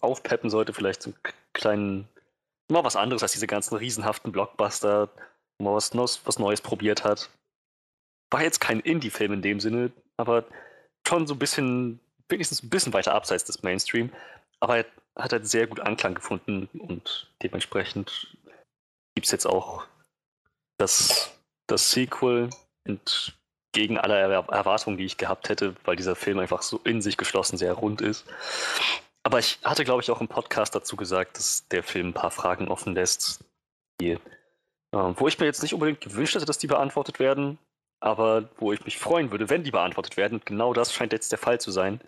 [0.00, 1.14] aufpeppen sollte, vielleicht einen
[1.52, 2.08] kleinen,
[2.70, 5.08] mal was anderes als diese ganzen riesenhaften Blockbuster,
[5.58, 7.30] man was, was Neues probiert hat.
[8.30, 10.44] War jetzt kein Indie-Film in dem Sinne, aber
[11.06, 14.10] schon so ein bisschen, wenigstens ein bisschen weiter abseits des Mainstream.
[14.60, 14.86] Aber er
[15.16, 18.36] hat halt sehr gut Anklang gefunden und dementsprechend
[19.14, 19.86] gibt es jetzt auch
[20.78, 21.32] das,
[21.68, 22.50] das Sequel
[22.86, 23.36] und
[23.76, 27.58] gegen alle Erwartungen, die ich gehabt hätte, weil dieser Film einfach so in sich geschlossen
[27.58, 28.24] sehr rund ist.
[29.22, 32.30] Aber ich hatte, glaube ich, auch im Podcast dazu gesagt, dass der Film ein paar
[32.30, 33.44] Fragen offen lässt,
[34.00, 34.18] die, äh,
[34.92, 37.58] wo ich mir jetzt nicht unbedingt gewünscht hätte, dass die beantwortet werden,
[38.00, 40.40] aber wo ich mich freuen würde, wenn die beantwortet werden.
[40.46, 42.00] Genau das scheint jetzt der Fall zu sein.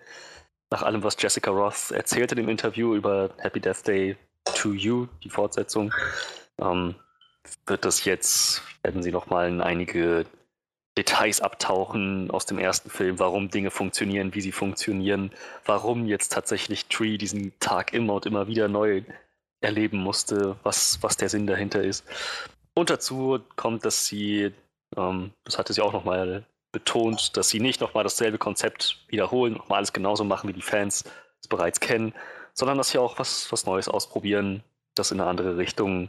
[0.70, 4.16] Nach allem, was Jessica Roth erzählte im Interview über Happy Death Day
[4.54, 5.92] to You, die Fortsetzung,
[6.58, 6.94] ähm,
[7.66, 10.24] wird das jetzt, werden sie nochmal in einige
[10.99, 15.30] Details abtauchen aus dem ersten Film, warum Dinge funktionieren, wie sie funktionieren,
[15.64, 19.03] warum jetzt tatsächlich Tree diesen Tag immer und immer wieder neu
[19.61, 22.05] erleben musste, was, was der Sinn dahinter ist.
[22.74, 24.53] Und dazu kommt, dass sie,
[24.96, 29.78] ähm, das hatte sie auch nochmal betont, dass sie nicht nochmal dasselbe Konzept wiederholen, nochmal
[29.78, 31.05] alles genauso machen, wie die Fans
[31.40, 32.12] es bereits kennen,
[32.55, 34.64] sondern dass sie auch was, was Neues ausprobieren,
[34.96, 36.09] das in eine andere Richtung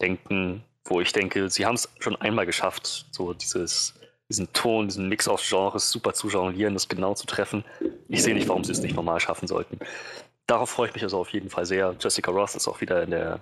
[0.00, 3.94] denken, wo ich denke, sie haben es schon einmal geschafft, so dieses
[4.32, 7.64] diesen Ton, diesen Mix aus Genres super zu jonglieren, das genau zu treffen.
[8.08, 9.78] Ich sehe nicht, warum sie es nicht normal schaffen sollten.
[10.46, 11.94] Darauf freue ich mich also auf jeden Fall sehr.
[12.00, 13.40] Jessica Ross ist auch wieder in der,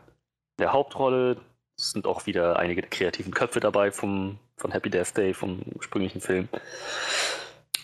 [0.58, 1.36] der Hauptrolle.
[1.78, 6.20] Es sind auch wieder einige kreativen Köpfe dabei vom, von Happy Death Day, vom ursprünglichen
[6.20, 6.48] Film.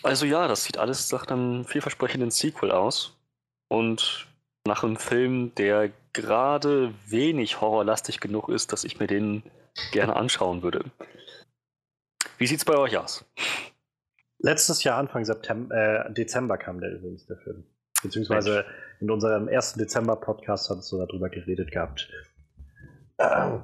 [0.03, 3.15] Also ja, das sieht alles nach einem vielversprechenden Sequel aus.
[3.69, 4.27] Und
[4.65, 9.43] nach einem Film, der gerade wenig horrorlastig genug ist, dass ich mir den
[9.91, 10.83] gerne anschauen würde.
[12.37, 13.25] Wie sieht es bei euch aus?
[14.39, 17.63] Letztes Jahr, Anfang September, äh, Dezember kam der übrigens, der Film.
[18.03, 18.67] Beziehungsweise Mensch.
[19.01, 22.07] in unserem ersten Dezember-Podcast hattest du darüber geredet gehabt.
[23.17, 23.63] Ähm,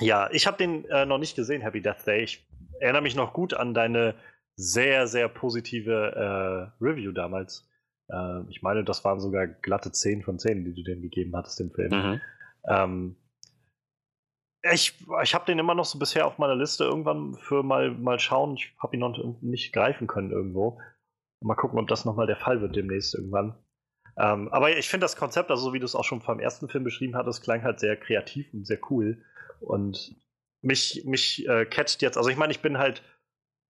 [0.00, 2.22] ja, ich habe den äh, noch nicht gesehen, Happy Death Day.
[2.22, 2.48] Ich
[2.80, 4.14] erinnere mich noch gut an deine
[4.56, 7.68] sehr, sehr positive äh, Review damals.
[8.08, 11.60] Äh, ich meine, das waren sogar glatte 10 von 10, die du dem gegeben hattest,
[11.60, 11.90] dem Film.
[11.90, 12.20] Mhm.
[12.66, 13.16] Ähm,
[14.72, 18.18] ich, ich habe den immer noch so bisher auf meiner Liste irgendwann für mal, mal
[18.18, 18.54] schauen.
[18.54, 20.80] Ich habe ihn noch nicht greifen können irgendwo.
[21.40, 23.54] Mal gucken, ob das nochmal der Fall wird demnächst irgendwann.
[24.16, 26.68] Ähm, aber ich finde das Konzept, also so wie du es auch schon beim ersten
[26.68, 29.22] Film beschrieben hattest, klang halt sehr kreativ und sehr cool.
[29.60, 30.16] Und
[30.60, 33.02] mich, mich äh, catcht jetzt, also ich meine, ich bin halt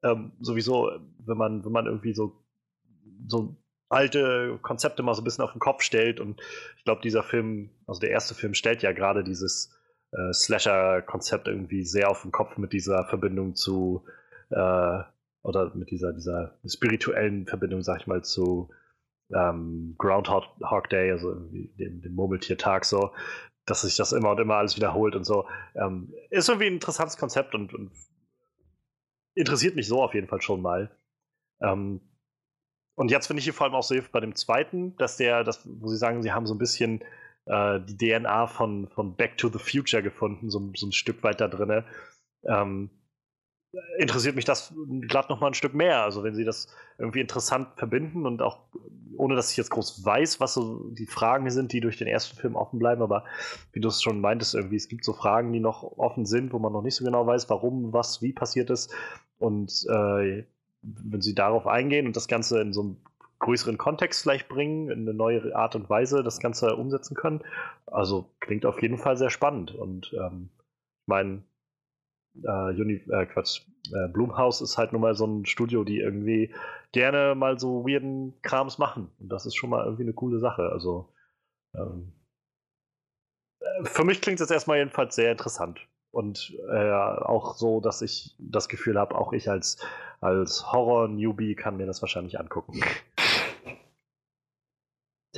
[0.03, 2.45] ähm, sowieso, wenn man, wenn man irgendwie so,
[3.27, 3.57] so
[3.91, 6.21] alte Konzepte mal so ein bisschen auf den Kopf stellt.
[6.21, 6.41] Und
[6.77, 9.75] ich glaube, dieser Film, also der erste Film, stellt ja gerade dieses
[10.13, 14.05] äh, Slasher-Konzept irgendwie sehr auf den Kopf mit dieser Verbindung zu,
[14.51, 15.01] äh,
[15.43, 18.71] oder mit dieser, dieser spirituellen Verbindung, sag ich mal, zu
[19.35, 23.13] ähm, Groundhog Day, also irgendwie dem, dem Murmeltiertag so,
[23.67, 25.47] dass sich das immer und immer alles wiederholt und so.
[25.75, 27.93] Ähm, ist irgendwie ein interessantes Konzept und, und,
[29.35, 30.91] interessiert mich so auf jeden Fall schon mal.
[31.61, 32.01] Ähm,
[32.97, 35.69] und jetzt finde ich hier vor allem auch so bei dem zweiten, dass der, das,
[35.81, 37.05] wo sie sagen, sie haben so ein bisschen
[37.49, 41.41] äh, die DNA von, von Back to the Future gefunden, so, so ein Stück weit
[41.41, 41.85] da drin.
[42.45, 42.91] Ähm,
[43.99, 44.73] interessiert mich das
[45.03, 46.03] glatt noch mal ein Stück mehr.
[46.03, 46.69] Also wenn sie das
[46.99, 48.61] irgendwie interessant verbinden und auch
[49.17, 52.37] ohne dass ich jetzt groß weiß, was so die Fragen sind, die durch den ersten
[52.37, 53.25] Film offen bleiben, aber
[53.73, 56.59] wie du es schon meintest, irgendwie, es gibt so Fragen, die noch offen sind, wo
[56.59, 58.95] man noch nicht so genau weiß, warum, was, wie passiert ist.
[59.39, 60.45] Und äh,
[60.83, 62.97] wenn sie darauf eingehen und das Ganze in so einem
[63.39, 67.43] größeren Kontext vielleicht bringen, in eine neue Art und Weise das Ganze umsetzen können.
[67.87, 69.75] Also klingt auf jeden Fall sehr spannend.
[69.75, 70.51] Und ähm,
[71.03, 71.43] ich meine,
[72.43, 73.63] äh, Uni, äh, Quatsch,
[73.93, 76.55] äh, Blumhaus ist halt nun mal so ein Studio, die irgendwie
[76.93, 79.11] gerne mal so weirden Krams machen.
[79.19, 80.71] Und das ist schon mal irgendwie eine coole Sache.
[80.73, 81.13] Also
[81.75, 82.13] ähm,
[83.61, 85.81] äh, für mich klingt es erstmal jedenfalls sehr interessant.
[86.11, 89.79] Und äh, auch so, dass ich das Gefühl habe, auch ich als,
[90.21, 92.81] als Horror-Newbie kann mir das wahrscheinlich angucken.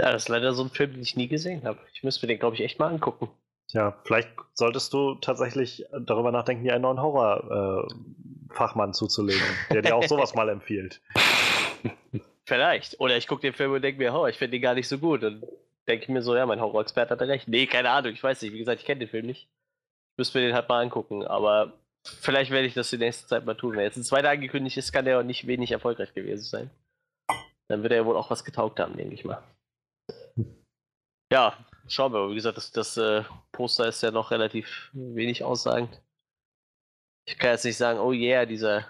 [0.00, 1.78] Ja, das ist leider so ein Film, den ich nie gesehen habe.
[1.92, 3.28] Ich müsste mir den, glaube ich, echt mal angucken.
[3.68, 9.94] Ja, vielleicht solltest du tatsächlich darüber nachdenken, dir einen neuen Horror-Fachmann äh, zuzulegen, der dir
[9.94, 11.02] auch sowas mal empfiehlt.
[12.46, 12.98] Vielleicht.
[12.98, 14.96] Oder ich gucke den Film und denke mir, oh, ich finde den gar nicht so
[14.96, 15.22] gut.
[15.22, 15.44] Und
[15.86, 17.46] denke mir so, ja, mein Horror-Experte hatte recht.
[17.46, 18.54] Nee, keine Ahnung, ich weiß nicht.
[18.54, 19.50] Wie gesagt, ich kenne den Film nicht.
[20.12, 21.26] Ich müsste mir den halt mal angucken.
[21.26, 21.74] Aber
[22.06, 23.76] vielleicht werde ich das die nächste Zeit mal tun.
[23.76, 26.70] Wenn jetzt ein zweiter angekündigt ist, kann der auch nicht wenig erfolgreich gewesen sein.
[27.68, 29.42] Dann wird er ja wohl auch was getaugt haben, denke ich mal.
[31.32, 31.56] Ja,
[31.88, 32.30] schauen wir.
[32.30, 36.02] Wie gesagt, das, das äh, Poster ist ja noch relativ wenig aussagend.
[37.26, 38.86] Ich kann jetzt nicht sagen, oh yeah, dieser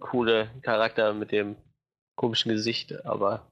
[0.00, 1.56] coole Charakter mit dem
[2.16, 3.46] komischen Gesicht, aber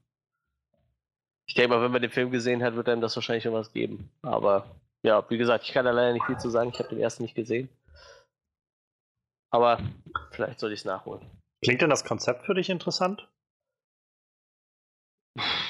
[1.47, 3.71] ich denke mal, wenn man den Film gesehen hat, wird einem das wahrscheinlich schon was
[3.71, 4.09] geben.
[4.21, 4.75] Aber
[5.05, 6.69] ja, wie gesagt, ich kann da leider nicht viel zu sagen.
[6.73, 7.69] Ich habe den ersten nicht gesehen.
[9.51, 9.79] Aber
[10.31, 11.29] vielleicht soll ich es nachholen.
[11.63, 13.29] Klingt denn das Konzept für dich interessant?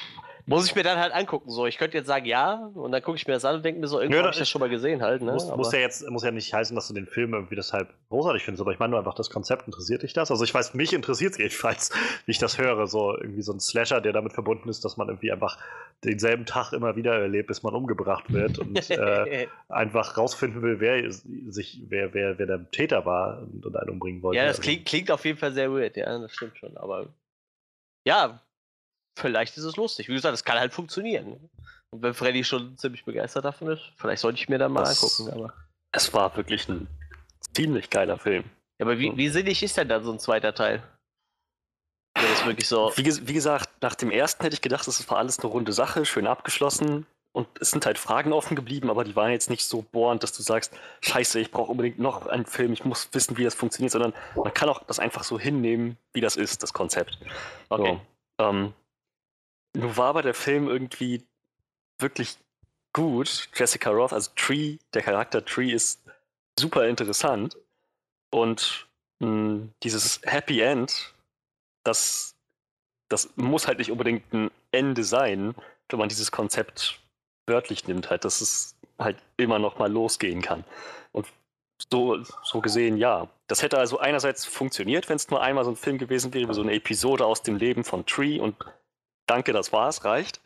[0.46, 1.50] Muss ich mir dann halt angucken.
[1.50, 3.80] So, ich könnte jetzt sagen, ja, und dann gucke ich mir das an und denke
[3.80, 5.22] mir so, irgendwie habe ich das schon mal gesehen halt.
[5.22, 5.32] Ne?
[5.32, 8.44] Muss, muss, ja jetzt, muss ja nicht heißen, dass du den Film irgendwie deshalb großartig
[8.44, 10.30] findest, aber ich meine nur einfach, das Konzept interessiert dich das?
[10.30, 11.90] Also ich weiß, mich interessiert es jedenfalls,
[12.26, 12.86] wie ich das höre.
[12.86, 15.58] So irgendwie so ein Slasher, der damit verbunden ist, dass man irgendwie einfach
[16.04, 21.10] denselben Tag immer wieder erlebt, bis man umgebracht wird und äh, einfach rausfinden will, wer
[21.10, 24.36] sich, wer, wer, wer der Täter war und, und einen umbringen wollte.
[24.36, 26.76] Ja, das also klingt, klingt auf jeden Fall sehr weird, ja, das stimmt schon.
[26.76, 27.06] Aber
[28.06, 28.40] ja,
[29.14, 30.08] vielleicht ist es lustig.
[30.08, 31.50] Wie gesagt, es kann halt funktionieren.
[31.90, 35.02] Und wenn Freddy schon ziemlich begeistert davon ist, vielleicht sollte ich mir dann mal das,
[35.02, 35.40] angucken.
[35.40, 35.54] Aber.
[35.92, 36.88] Es war wirklich ein
[37.54, 38.44] ziemlich geiler Film.
[38.78, 40.82] Ja, aber wie, wie sinnig ist denn dann so ein zweiter Teil?
[42.16, 42.92] Ja, das wirklich so.
[42.96, 46.04] Wie, wie, gesagt, nach dem ersten hätte ich gedacht, das war alles eine runde Sache,
[46.04, 47.06] schön abgeschlossen.
[47.32, 50.32] Und es sind halt Fragen offen geblieben, aber die waren jetzt nicht so bohrend, dass
[50.32, 53.90] du sagst, scheiße, ich brauche unbedingt noch einen Film, ich muss wissen, wie das funktioniert,
[53.90, 57.18] sondern man kann auch das einfach so hinnehmen, wie das ist, das Konzept.
[57.70, 57.98] Okay.
[58.38, 58.72] So, ähm,
[59.74, 61.22] nun war aber der Film irgendwie
[61.98, 62.38] wirklich
[62.92, 63.48] gut.
[63.54, 66.00] Jessica Roth, also Tree, der Charakter Tree ist
[66.58, 67.56] super interessant.
[68.30, 68.86] Und
[69.20, 71.14] mh, hm, dieses Happy End,
[71.84, 72.34] das,
[73.08, 75.54] das muss halt nicht unbedingt ein Ende sein,
[75.88, 77.00] wenn man dieses Konzept
[77.46, 80.64] wörtlich nimmt, halt, dass es halt immer noch mal losgehen kann.
[81.12, 81.26] Und
[81.90, 83.28] so, so gesehen, ja.
[83.48, 86.62] Das hätte also einerseits funktioniert, wenn es nur einmal so ein Film gewesen wäre, so
[86.62, 88.56] eine Episode aus dem Leben von Tree und
[89.26, 90.40] danke, das war's, reicht.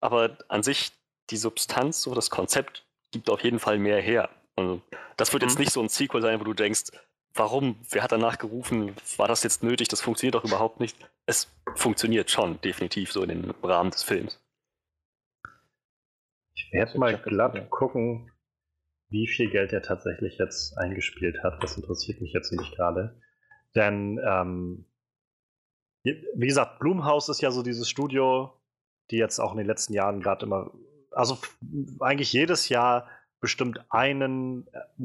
[0.00, 0.92] Aber an sich,
[1.30, 4.28] die Substanz, so das Konzept, gibt auf jeden Fall mehr her.
[4.54, 4.82] Und
[5.16, 5.48] das wird mhm.
[5.48, 6.90] jetzt nicht so ein Sequel sein, wo du denkst,
[7.34, 10.96] warum, wer hat danach gerufen, war das jetzt nötig, das funktioniert doch überhaupt nicht.
[11.26, 14.40] Es funktioniert schon, definitiv, so in den Rahmen des Films.
[16.54, 18.30] Ich werde mal glatt gucken,
[19.08, 21.62] wie viel Geld er tatsächlich jetzt eingespielt hat.
[21.62, 23.20] Das interessiert mich jetzt nämlich gerade.
[23.74, 24.86] Denn ähm,
[26.34, 28.52] wie gesagt, Blumhaus ist ja so dieses Studio,
[29.10, 30.70] die jetzt auch in den letzten Jahren gerade immer,
[31.10, 31.38] also
[32.00, 33.08] eigentlich jedes Jahr
[33.40, 35.04] bestimmt einen äh,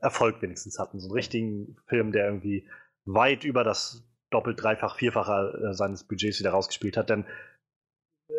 [0.00, 1.00] Erfolg wenigstens hatten.
[1.00, 2.68] So einen richtigen Film, der irgendwie
[3.04, 7.10] weit über das doppelt, dreifach, vierfache äh, seines Budgets wieder rausgespielt hat.
[7.10, 7.24] Denn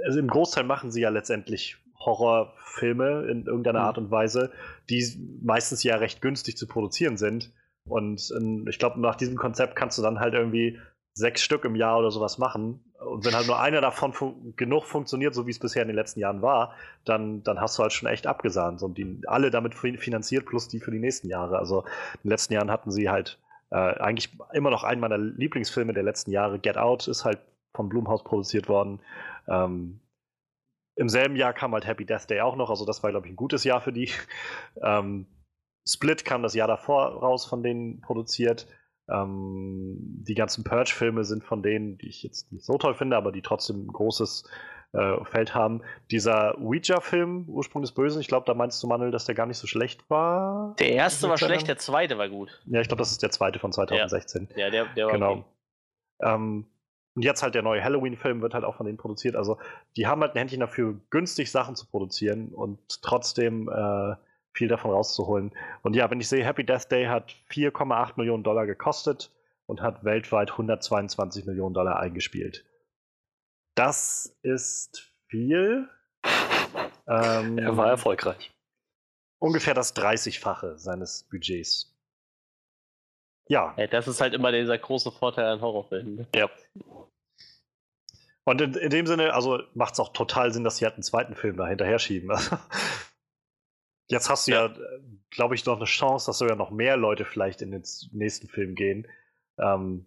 [0.06, 3.86] also im Großteil machen sie ja letztendlich Horrorfilme in irgendeiner mhm.
[3.86, 4.52] Art und Weise,
[4.90, 7.52] die meistens ja recht günstig zu produzieren sind.
[7.86, 10.80] Und in, ich glaube, nach diesem Konzept kannst du dann halt irgendwie
[11.14, 14.84] sechs Stück im Jahr oder sowas machen und wenn halt nur einer davon fun genug
[14.84, 16.76] funktioniert, so wie es bisher in den letzten Jahren war,
[17.06, 18.81] dann, dann hast du halt schon echt abgesahnt.
[18.84, 21.57] Und die alle damit finanziert, plus die für die nächsten Jahre.
[21.57, 23.40] Also in den letzten Jahren hatten sie halt
[23.72, 26.60] äh, eigentlich immer noch einen meiner Lieblingsfilme der letzten Jahre.
[26.60, 27.40] Get Out ist halt
[27.73, 28.99] von Blumhaus produziert worden.
[29.48, 30.02] Ähm,
[30.95, 33.34] Im selben Jahr kam halt Happy Death Day auch noch, also das war, glaube ich,
[33.34, 34.10] ein gutes Jahr für die.
[34.81, 35.26] Ähm,
[35.88, 38.68] Split kam das Jahr davor raus, von denen produziert.
[39.11, 43.31] Ähm, die ganzen Purge-Filme sind von denen, die ich jetzt nicht so toll finde, aber
[43.31, 44.44] die trotzdem ein großes
[44.94, 45.81] äh, Feld haben.
[46.11, 49.57] Dieser Ouija-Film, Ursprung des Bösen, ich glaube, da meinst du, Manuel, dass der gar nicht
[49.57, 50.76] so schlecht war.
[50.80, 52.61] Der erste war schlecht, der zweite war gut.
[52.65, 54.49] Ja, ich glaube, das ist der zweite von 2016.
[54.56, 55.31] Ja, ja der, der war genau.
[55.31, 55.45] Okay.
[56.22, 56.65] Ähm,
[57.15, 59.36] und jetzt halt der neue Halloween-Film wird halt auch von denen produziert.
[59.36, 59.57] Also
[59.98, 64.15] die haben halt ein Händchen dafür, günstig Sachen zu produzieren und trotzdem äh,
[64.60, 65.52] viel davon rauszuholen.
[65.84, 69.31] Und ja, wenn ich sehe, Happy Death Day hat 4,8 Millionen Dollar gekostet
[69.65, 72.65] und hat weltweit 122 Millionen Dollar eingespielt.
[73.76, 75.90] Das ist viel.
[77.07, 78.52] Ähm, er war erfolgreich.
[79.41, 81.98] Ungefähr das 30-fache seines Budgets.
[83.48, 83.73] Ja.
[83.77, 86.15] Hey, das ist halt immer dieser große Vorteil an Horrorfilmen.
[86.18, 86.27] Ne?
[86.36, 86.49] Ja.
[88.44, 91.03] Und in, in dem Sinne, also macht es auch total Sinn, dass sie halt einen
[91.03, 92.30] zweiten Film da hinterher schieben.
[94.10, 94.76] Jetzt hast du ja, ja
[95.30, 98.76] glaube ich, noch eine Chance, dass sogar noch mehr Leute vielleicht in den nächsten Film
[98.76, 99.07] gehen.
[99.57, 100.06] Ähm,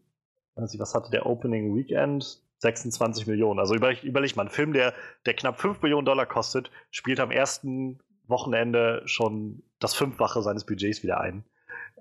[0.57, 2.43] ich, was hatte der Opening Weekend?
[2.59, 3.59] 26 Millionen.
[3.59, 4.95] Also überleg, überleg mal, ein Film, der,
[5.27, 11.03] der knapp 5 Millionen Dollar kostet, spielt am ersten Wochenende schon das Fünffache seines Budgets
[11.03, 11.45] wieder ein.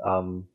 [0.06, 0.48] Ähm,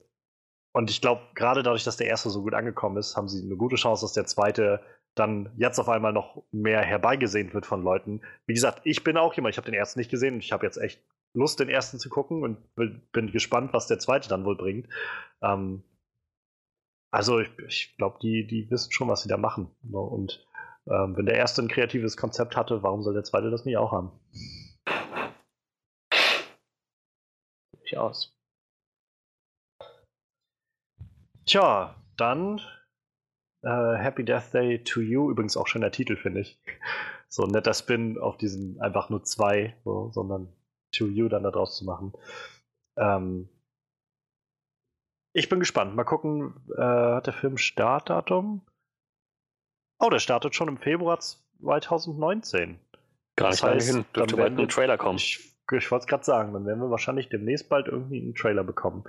[0.72, 3.56] und ich glaube, gerade dadurch, dass der erste so gut angekommen ist, haben sie eine
[3.56, 4.80] gute Chance, dass der zweite
[5.14, 8.20] dann jetzt auf einmal noch mehr herbeigesehen wird von Leuten.
[8.46, 10.66] Wie gesagt, ich bin auch jemand, ich habe den ersten nicht gesehen und ich habe
[10.66, 11.02] jetzt echt
[11.36, 12.74] Lust, den ersten zu gucken und
[13.12, 14.88] bin gespannt, was der zweite dann wohl bringt.
[15.42, 15.82] Ähm,
[17.10, 19.70] also ich, ich glaube, die, die wissen schon, was sie da machen.
[19.82, 19.98] Ne?
[19.98, 20.46] Und
[20.86, 23.92] ähm, wenn der erste ein kreatives Konzept hatte, warum soll der zweite das nicht auch
[23.92, 24.12] haben?
[27.78, 28.36] Durchaus.
[31.44, 32.60] Tja, dann
[33.62, 35.30] äh, Happy Death Day to You.
[35.30, 36.58] Übrigens auch schöner Titel, finde ich.
[37.28, 40.52] So ein netter Spin auf diesen einfach nur zwei, so, sondern
[40.92, 42.12] to You dann daraus zu machen.
[42.96, 43.48] Ähm,
[45.32, 45.94] ich bin gespannt.
[45.94, 48.62] Mal gucken, äh, hat der Film Startdatum?
[49.98, 52.78] Oh, der startet schon im Februar 2019.
[53.36, 54.04] Gar nicht lange hin.
[54.14, 55.18] Dürfte bald ein Trailer kommen.
[55.18, 58.64] Ich, ich wollte es gerade sagen, dann werden wir wahrscheinlich demnächst bald irgendwie einen Trailer
[58.64, 59.04] bekommen.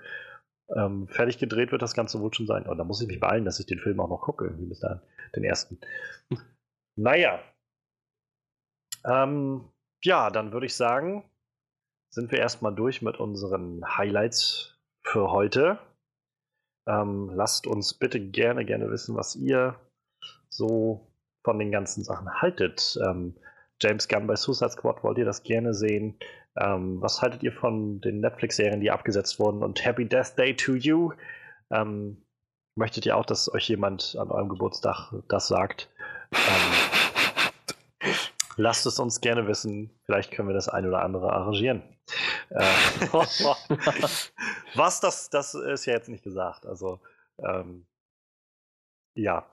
[0.76, 2.64] Ähm, fertig gedreht wird das Ganze wohl schon sein.
[2.64, 4.66] Und oh, da muss ich mich beeilen, dass ich den Film auch noch gucke, irgendwie
[4.66, 5.00] bis dahin.
[5.36, 5.80] Den ersten.
[6.98, 7.40] naja.
[9.06, 9.70] Ähm,
[10.04, 11.24] ja, dann würde ich sagen,
[12.18, 15.78] sind wir erstmal durch mit unseren Highlights für heute.
[16.88, 19.76] Ähm, lasst uns bitte gerne, gerne wissen, was ihr
[20.50, 21.14] so
[21.44, 22.98] von den ganzen Sachen haltet.
[23.08, 23.36] Ähm,
[23.80, 26.18] James Gunn bei Suicide Squad, wollt ihr das gerne sehen?
[26.56, 29.62] Ähm, was haltet ihr von den Netflix-Serien, die abgesetzt wurden?
[29.62, 31.12] Und Happy Death Day to You.
[31.70, 32.26] Ähm,
[32.74, 35.88] möchtet ihr auch, dass euch jemand an eurem Geburtstag das sagt?
[36.32, 38.10] Ähm,
[38.56, 39.92] lasst es uns gerne wissen.
[40.08, 41.84] Vielleicht können wir das ein oder andere arrangieren.
[42.50, 42.60] Äh,
[44.76, 46.66] was, das, das ist ja jetzt nicht gesagt.
[46.66, 47.00] Also,
[47.40, 47.88] ähm,
[49.16, 49.50] ja.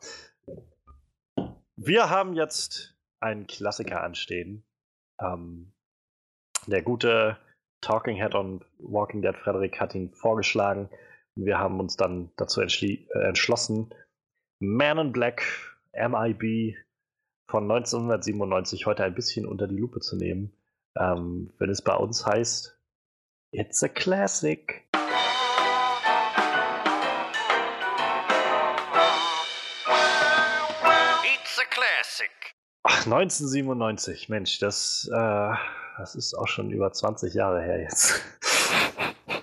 [1.76, 4.64] Wir haben jetzt einen Klassiker anstehen.
[5.20, 5.72] Ähm,
[6.66, 7.39] der gute
[7.81, 10.89] Talking Head on Walking Dead Frederik hat ihn vorgeschlagen.
[11.36, 13.93] Wir haben uns dann dazu äh, entschlossen,
[14.60, 15.43] Man in Black,
[15.93, 16.76] MIB
[17.51, 20.52] von 1997 heute ein bisschen unter die Lupe zu nehmen.
[20.96, 22.78] Ähm, wenn es bei uns heißt,
[23.50, 24.88] It's a Classic.
[31.24, 32.30] It's a Classic.
[32.84, 35.54] Ach, 1997, Mensch, das, äh,
[35.98, 38.22] das ist auch schon über 20 Jahre her jetzt.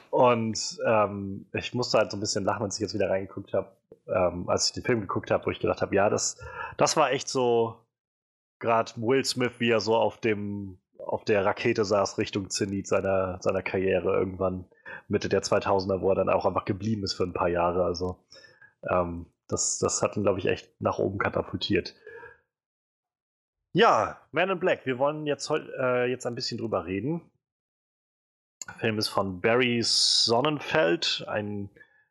[0.10, 3.76] Und ähm, ich musste halt so ein bisschen lachen, als ich jetzt wieder reingeguckt habe,
[4.08, 6.38] ähm, als ich den Film geguckt habe, wo ich gedacht habe, ja, das,
[6.78, 7.78] das war echt so
[8.60, 10.78] gerade Will Smith, wie er so auf dem
[11.12, 14.66] auf der Rakete saß Richtung Zenit seiner, seiner Karriere irgendwann
[15.10, 17.84] Mitte der 2000er, wo er dann auch einfach geblieben ist für ein paar Jahre.
[17.84, 18.24] Also
[18.90, 21.96] ähm, das, das hat ihn, glaube ich, echt nach oben katapultiert.
[23.74, 24.86] Ja, Man in Black.
[24.86, 27.30] Wir wollen jetzt, äh, jetzt ein bisschen drüber reden.
[28.68, 31.70] Der Film ist von Barry Sonnenfeld, ein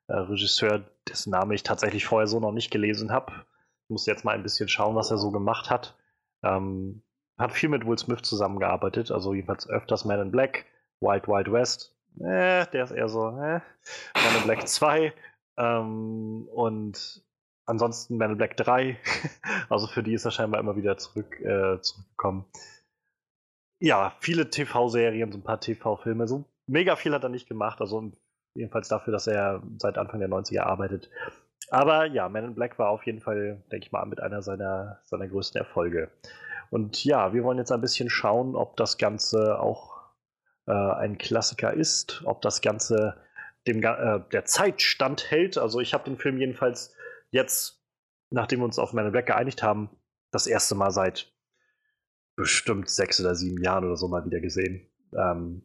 [0.09, 3.33] äh, Regisseur, dessen Name ich tatsächlich vorher so noch nicht gelesen habe.
[3.85, 5.97] Ich muss jetzt mal ein bisschen schauen, was er so gemacht hat.
[6.43, 7.03] Ähm,
[7.41, 10.67] hat viel mit Will Smith zusammengearbeitet, also jedenfalls öfters Man in Black,
[11.01, 13.61] Wild Wild West, äh, der ist eher so, äh,
[14.15, 15.13] Man in Black 2
[15.57, 17.23] ähm, und
[17.67, 18.99] ansonsten Man in Black 3.
[19.69, 22.45] also für die ist er scheinbar immer wieder zurück, äh, zurückgekommen.
[23.81, 26.29] Ja, viele TV-Serien, so ein paar TV-Filme.
[26.29, 27.81] So mega viel hat er nicht gemacht.
[27.81, 28.13] Also
[28.55, 31.09] jedenfalls dafür, dass er seit Anfang der 90er arbeitet.
[31.71, 35.01] Aber ja, Man in Black war auf jeden Fall, denke ich mal, mit einer seiner,
[35.05, 36.11] seiner größten Erfolge.
[36.71, 40.01] Und ja, wir wollen jetzt ein bisschen schauen, ob das Ganze auch
[40.67, 43.17] äh, ein Klassiker ist, ob das Ganze
[43.67, 45.59] dem, äh, der Zeit standhält.
[45.59, 46.95] Also ich habe den Film jedenfalls
[47.31, 47.83] jetzt,
[48.31, 49.91] nachdem wir uns auf Man in Black geeinigt haben,
[50.31, 51.33] das erste Mal seit
[52.37, 54.89] bestimmt sechs oder sieben Jahren oder so mal wieder gesehen.
[55.13, 55.63] Ähm,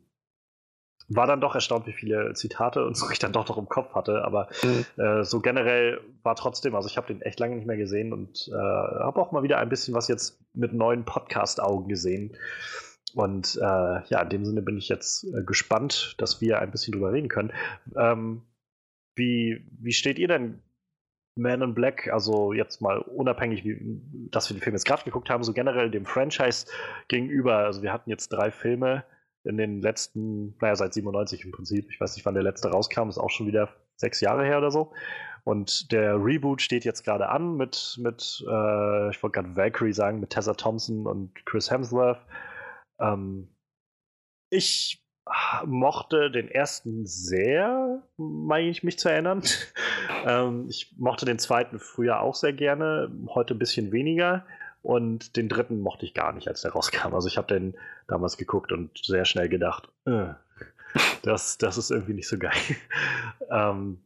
[1.07, 3.94] war dann doch erstaunt, wie viele Zitate und so ich dann doch noch im Kopf
[3.94, 4.23] hatte.
[4.23, 4.86] Aber mhm.
[5.02, 8.49] äh, so generell war trotzdem, also ich habe den echt lange nicht mehr gesehen und
[8.52, 12.36] äh, habe auch mal wieder ein bisschen was jetzt mit neuen Podcast-Augen gesehen.
[13.14, 16.94] Und äh, ja, in dem Sinne bin ich jetzt äh, gespannt, dass wir ein bisschen
[16.94, 17.53] drüber reden können.
[17.95, 18.41] Ähm,
[19.15, 20.61] wie, wie steht ihr denn
[21.38, 24.02] Man in Black, also jetzt mal unabhängig, wie,
[24.32, 26.65] dass wir den Film jetzt gerade geguckt haben, so generell dem Franchise
[27.07, 27.57] gegenüber.
[27.60, 29.06] Also wir hatten jetzt drei Filme
[29.45, 31.89] in den letzten, naja, seit 97 im Prinzip.
[31.91, 34.72] Ich weiß nicht, wann der letzte rauskam, ist auch schon wieder sechs Jahre her oder
[34.72, 34.91] so.
[35.43, 40.19] Und der Reboot steht jetzt gerade an mit, mit äh, ich wollte gerade Valkyrie sagen,
[40.19, 42.19] mit Tessa Thompson und Chris Hemsworth.
[42.99, 43.47] Ähm,
[44.49, 45.05] ich
[45.65, 49.43] mochte den ersten sehr, meine ich mich zu erinnern.
[50.26, 54.45] ähm, ich mochte den zweiten früher auch sehr gerne, heute ein bisschen weniger.
[54.86, 57.14] Und den dritten mochte ich gar nicht, als der rauskam.
[57.14, 57.76] Also ich habe den
[58.07, 60.34] damals geguckt und sehr schnell gedacht, äh,
[61.24, 62.53] das, das ist irgendwie nicht so geil.
[63.49, 63.99] ähm,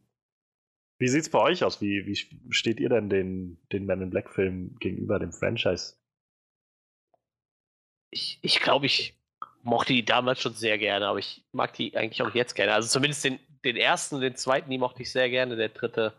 [0.98, 1.80] wie es bei euch aus?
[1.80, 2.16] Wie, wie
[2.52, 5.94] steht ihr denn den, den Man in Black Film gegenüber dem Franchise?
[8.10, 9.14] ich, ich glaube, ich
[9.62, 12.74] mochte die damals schon sehr gerne, aber ich mag die eigentlich auch jetzt gerne.
[12.74, 15.56] Also zumindest den, den ersten und den zweiten, die mochte ich sehr gerne.
[15.56, 16.12] Der dritte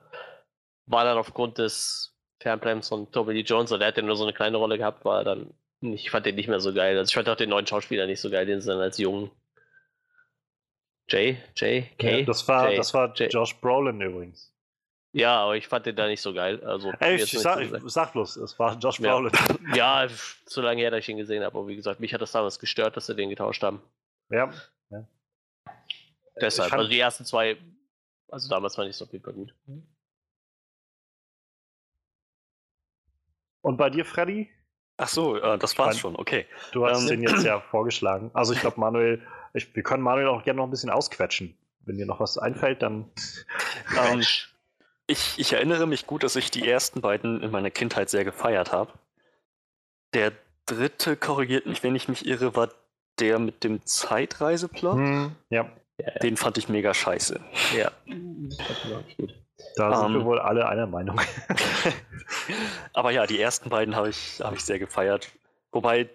[0.85, 2.10] war dann aufgrund des
[2.41, 5.23] Fernbleibens von Toby Lee Jones, der hat ja nur so eine kleine Rolle gehabt, war
[5.23, 6.97] dann, ich fand den nicht mehr so geil.
[6.97, 9.31] Also ich fand auch den neuen Schauspieler nicht so geil, den sie dann als jungen
[11.11, 12.19] Jay, Jay, K.
[12.19, 13.27] Ja, das war, Jay, das war Jay.
[13.27, 14.53] Josh Brolin übrigens.
[15.13, 16.63] Ja, aber ich fand den da nicht so geil.
[16.63, 19.11] Also, Ey, ich, sag, ich sag bloß, es war Josh ja.
[19.11, 19.31] Brolin.
[19.75, 20.07] Ja,
[20.45, 21.57] zu lange her, dass ich ihn gesehen habe.
[21.57, 23.81] Aber wie gesagt, mich hat das damals gestört, dass sie den getauscht haben.
[24.29, 24.53] Ja.
[24.89, 25.05] ja.
[26.39, 27.57] Deshalb, also die ersten zwei,
[28.29, 29.53] also damals fand ich es auf jeden Fall gut.
[33.61, 34.49] Und bei dir, Freddy?
[34.97, 36.45] Ach so, äh, das war's schon, okay.
[36.73, 38.29] Du hast ähm, den jetzt ja vorgeschlagen.
[38.33, 39.21] Also ich glaube, Manuel,
[39.53, 41.57] ich, wir können Manuel auch gerne noch ein bisschen ausquetschen.
[41.83, 43.09] Wenn dir noch was einfällt, dann.
[43.97, 44.21] Ähm,
[45.07, 48.71] ich, ich erinnere mich gut, dass ich die ersten beiden in meiner Kindheit sehr gefeiert
[48.71, 48.93] habe.
[50.13, 50.31] Der
[50.67, 52.69] dritte, korrigiert mich, wenn ich mich irre, war
[53.19, 54.97] der mit dem Zeitreiseplot.
[54.97, 55.69] Hm, ja.
[56.21, 57.39] Den fand ich mega scheiße.
[57.75, 57.91] Ja.
[58.05, 59.33] Das war gut.
[59.75, 60.25] Da sind um, wir ähm.
[60.25, 61.19] wohl alle einer Meinung.
[62.93, 65.31] aber ja, die ersten beiden habe ich, hab ich sehr gefeiert.
[65.71, 66.09] Wobei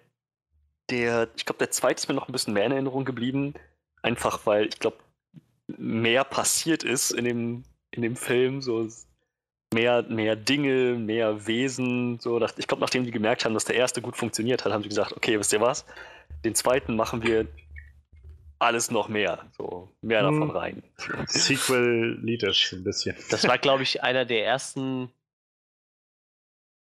[0.90, 3.55] der, ich glaube, der zweite ist mir noch ein bisschen mehr in Erinnerung geblieben.
[4.02, 4.98] Einfach weil ich glaube,
[5.66, 8.62] mehr passiert ist in dem in dem Film.
[8.62, 8.86] So
[9.74, 12.18] mehr, mehr Dinge, mehr Wesen.
[12.20, 14.89] So, ich glaube, nachdem die gemerkt haben, dass der erste gut funktioniert hat, haben sie
[14.89, 15.85] gesagt, okay, wisst ihr was?
[16.44, 17.47] Den zweiten machen wir
[18.58, 19.46] alles noch mehr.
[19.56, 20.40] So mehr hm.
[20.40, 20.82] davon rein.
[21.26, 23.16] Sequel Leaders ein bisschen.
[23.30, 25.10] Das war, glaube ich, einer der ersten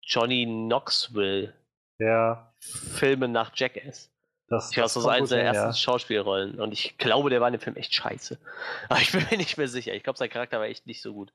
[0.02, 1.54] Johnny Knoxville
[2.00, 2.54] ja.
[2.60, 4.12] Filme nach Jackass.
[4.48, 5.74] Das, ich weiß, das ist eine der ersten ja.
[5.74, 6.60] Schauspielrollen.
[6.60, 8.40] Und ich glaube, der war in dem Film echt scheiße.
[8.90, 9.94] Aber ich bin mir nicht mehr sicher.
[9.94, 11.32] Ich glaube, sein Charakter war echt nicht so gut.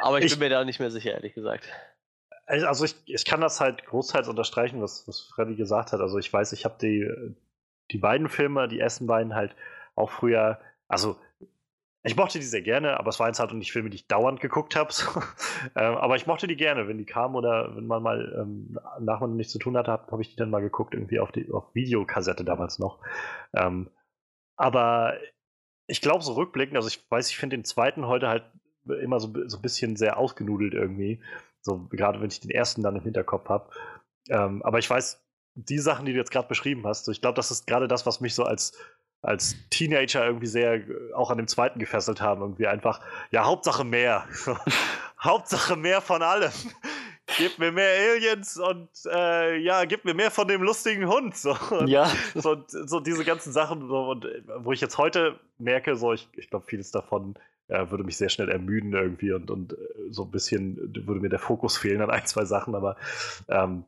[0.00, 1.68] Aber ich, ich bin mir da nicht mehr sicher, ehrlich gesagt.
[2.46, 6.00] Also ich, ich kann das halt großteils unterstreichen, was, was Freddy gesagt hat.
[6.00, 7.06] Also ich weiß, ich habe die,
[7.90, 9.54] die beiden Filme, die ersten beiden halt
[9.94, 11.16] auch früher, also
[12.04, 14.40] ich mochte die sehr gerne, aber es waren jetzt halt nicht Filme, die ich dauernd
[14.40, 14.90] geguckt habe.
[14.98, 15.20] So.
[15.76, 19.20] ähm, aber ich mochte die gerne, wenn die kamen oder wenn man mal ähm, nach
[19.20, 21.50] man nichts zu tun hatte, habe hab ich die dann mal geguckt, irgendwie auf die
[21.50, 23.00] auf Videokassette damals noch.
[23.54, 23.90] Ähm,
[24.56, 25.18] aber
[25.86, 28.44] ich glaube, so rückblickend, also ich weiß, ich finde den zweiten heute halt
[29.02, 31.22] immer so, so ein bisschen sehr ausgenudelt irgendwie.
[31.60, 33.70] So, gerade wenn ich den ersten dann im Hinterkopf habe.
[34.30, 37.36] Ähm, aber ich weiß, die Sachen, die du jetzt gerade beschrieben hast, so, ich glaube,
[37.36, 38.72] das ist gerade das, was mich so als
[39.20, 42.40] als Teenager irgendwie sehr äh, auch an dem zweiten gefesselt haben.
[42.40, 43.00] Irgendwie einfach,
[43.30, 44.26] ja, Hauptsache mehr.
[45.20, 46.52] Hauptsache mehr von allem.
[47.36, 51.36] gib mir mehr Aliens und äh, ja, gib mir mehr von dem lustigen Hund.
[51.36, 52.10] So, und, ja.
[52.34, 56.28] So, so, diese ganzen Sachen, so, und äh, wo ich jetzt heute merke, so ich,
[56.34, 57.34] ich glaube, vieles davon
[57.68, 59.76] ja, würde mich sehr schnell ermüden irgendwie und, und äh,
[60.10, 62.96] so ein bisschen würde mir der Fokus fehlen an ein, zwei Sachen, aber
[63.48, 63.84] ähm,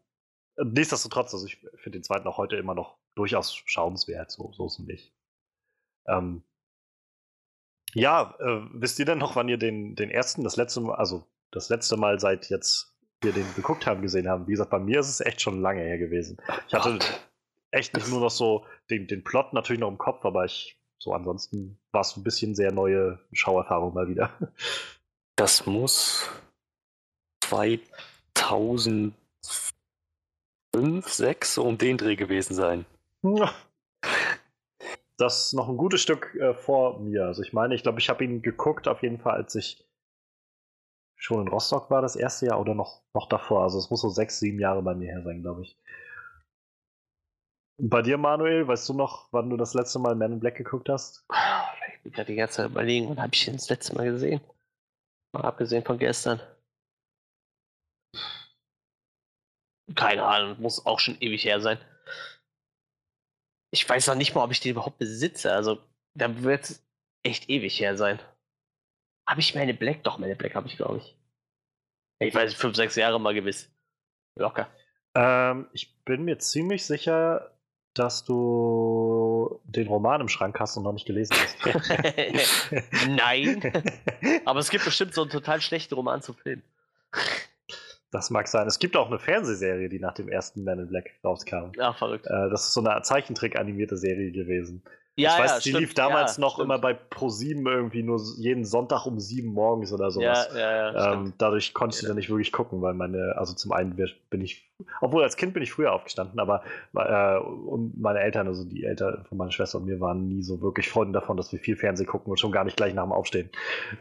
[0.56, 4.78] nichtsdestotrotz, also ich finde den zweiten auch heute immer noch durchaus schauenswert, so, so ist
[4.78, 5.14] es nicht.
[6.06, 6.42] Ähm,
[7.94, 11.26] ja, äh, wisst ihr denn noch, wann ihr den, den ersten, das letzte Mal, also
[11.50, 14.46] das letzte Mal seit jetzt wir den geguckt haben, gesehen haben.
[14.46, 16.38] Wie gesagt, bei mir ist es echt schon lange her gewesen.
[16.68, 16.98] Ich hatte
[17.70, 21.14] echt nicht nur noch so den, den Plot natürlich noch im Kopf, aber ich so
[21.14, 24.30] ansonsten war es ein bisschen sehr neue Schauerfahrung mal wieder.
[25.36, 26.28] Das muss
[30.72, 32.86] 2005, 2006 so um den Dreh gewesen sein.
[35.16, 37.26] Das ist noch ein gutes Stück äh, vor mir.
[37.26, 39.86] Also ich meine, ich glaube, ich habe ihn geguckt auf jeden Fall, als ich
[41.16, 43.64] schon in Rostock war das erste Jahr oder noch, noch davor.
[43.64, 45.76] Also es muss so sechs, sieben Jahre bei mir her sein, glaube ich.
[47.82, 50.88] Bei dir, Manuel, weißt du noch, wann du das letzte Mal Man in Black geguckt
[50.88, 51.24] hast?
[51.94, 54.40] Ich bin gerade die ganze Zeit überlegen, wann habe ich den das letzte Mal gesehen?
[55.32, 56.40] Mal abgesehen von gestern.
[59.94, 61.78] Keine Ahnung, muss auch schon ewig her sein.
[63.72, 65.52] Ich weiß noch nicht mal, ob ich den überhaupt besitze.
[65.52, 65.78] Also,
[66.14, 66.84] da wird es
[67.22, 68.20] echt ewig her sein.
[69.26, 70.02] Habe ich meine Black?
[70.02, 71.16] Doch, meine Black habe ich, glaube ich.
[72.18, 73.70] Ich weiß, fünf, sechs Jahre mal gewiss.
[74.36, 74.68] Locker.
[75.14, 77.52] Ähm, ich bin mir ziemlich sicher,
[77.94, 81.56] dass du den Roman im Schrank hast und noch nicht gelesen hast.
[83.08, 83.62] Nein.
[84.44, 86.62] Aber es gibt bestimmt so einen total schlechten Roman zu filmen.
[88.10, 88.66] Das mag sein.
[88.66, 91.72] Es gibt auch eine Fernsehserie, die nach dem ersten Man in Black rauskam.
[91.76, 92.26] Ja, verrückt.
[92.26, 94.82] Äh, das ist so eine Zeichentrick-animierte Serie gewesen.
[95.16, 95.80] Ja, ich weiß, ja, die stimmt.
[95.80, 96.66] lief damals ja, noch stimmt.
[96.66, 100.48] immer bei Pro7 irgendwie nur jeden Sonntag um sieben morgens oder sowas.
[100.52, 103.54] Ja, ja, ja, ähm, dadurch konnte ich sie dann nicht wirklich gucken, weil meine, also
[103.54, 104.70] zum einen bin ich,
[105.00, 106.62] obwohl als Kind bin ich früher aufgestanden, aber
[106.94, 110.62] äh, und meine Eltern, also die Eltern von meiner Schwester und mir waren nie so
[110.62, 113.12] wirklich Freunde davon, dass wir viel Fernsehen gucken und schon gar nicht gleich nach dem
[113.12, 113.50] Aufstehen.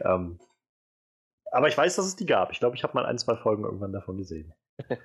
[0.02, 0.38] Ähm,
[1.50, 2.52] aber ich weiß, dass es die gab.
[2.52, 4.52] Ich glaube, ich habe mal ein, zwei Folgen irgendwann davon gesehen.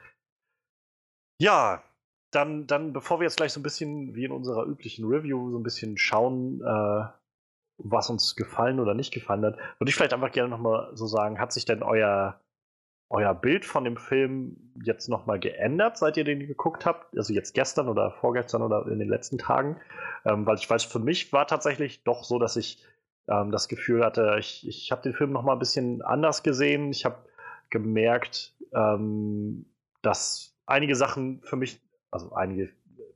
[1.41, 1.83] ja,
[2.31, 5.57] dann, dann, bevor wir jetzt gleich so ein bisschen wie in unserer üblichen Review so
[5.57, 7.05] ein bisschen schauen, äh,
[7.77, 11.39] was uns gefallen oder nicht gefallen hat, würde ich vielleicht einfach gerne nochmal so sagen,
[11.39, 12.39] hat sich denn euer,
[13.09, 17.17] euer Bild von dem Film jetzt nochmal geändert, seit ihr den geguckt habt?
[17.17, 19.77] Also jetzt gestern oder vorgestern oder in den letzten Tagen?
[20.25, 22.83] Ähm, weil ich weiß, für mich war tatsächlich doch so, dass ich
[23.27, 26.91] ähm, das Gefühl hatte, ich, ich habe den Film nochmal ein bisschen anders gesehen.
[26.91, 27.17] Ich habe
[27.69, 29.65] gemerkt, ähm,
[30.01, 31.81] dass einige Sachen für mich
[32.15, 32.69] also einige.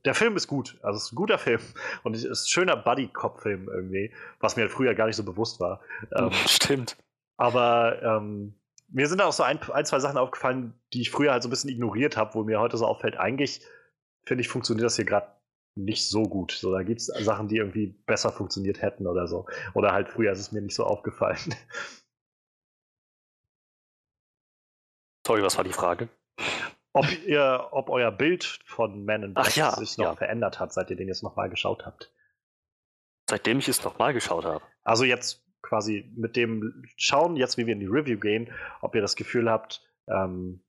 [0.05, 1.61] Der Film ist gut, also es ist ein guter Film
[2.03, 5.81] und es ist ein schöner Buddy-Cop-Film irgendwie, was mir früher gar nicht so bewusst war.
[6.15, 6.97] Ähm, Stimmt.
[7.37, 8.55] Aber ähm,
[8.89, 11.51] mir sind auch so ein, ein, zwei Sachen aufgefallen, die ich früher halt so ein
[11.51, 13.61] bisschen ignoriert habe, wo mir heute so auffällt, eigentlich
[14.25, 15.27] finde ich, funktioniert das hier gerade
[15.83, 16.51] nicht so gut.
[16.51, 19.47] So, da gibt es Sachen, die irgendwie besser funktioniert hätten oder so.
[19.73, 21.37] Oder halt früher ist es mir nicht so aufgefallen.
[25.25, 26.09] Sorry, was war die Frage?
[26.93, 30.15] ob ihr, ob euer Bild von Man in Black ja, sich noch ja.
[30.15, 32.11] verändert hat, seit ihr den jetzt nochmal geschaut habt.
[33.29, 34.63] Seitdem ich es nochmal geschaut habe.
[34.83, 38.51] Also jetzt quasi mit dem Schauen, jetzt wie wir in die Review gehen,
[38.81, 40.61] ob ihr das Gefühl habt, ähm,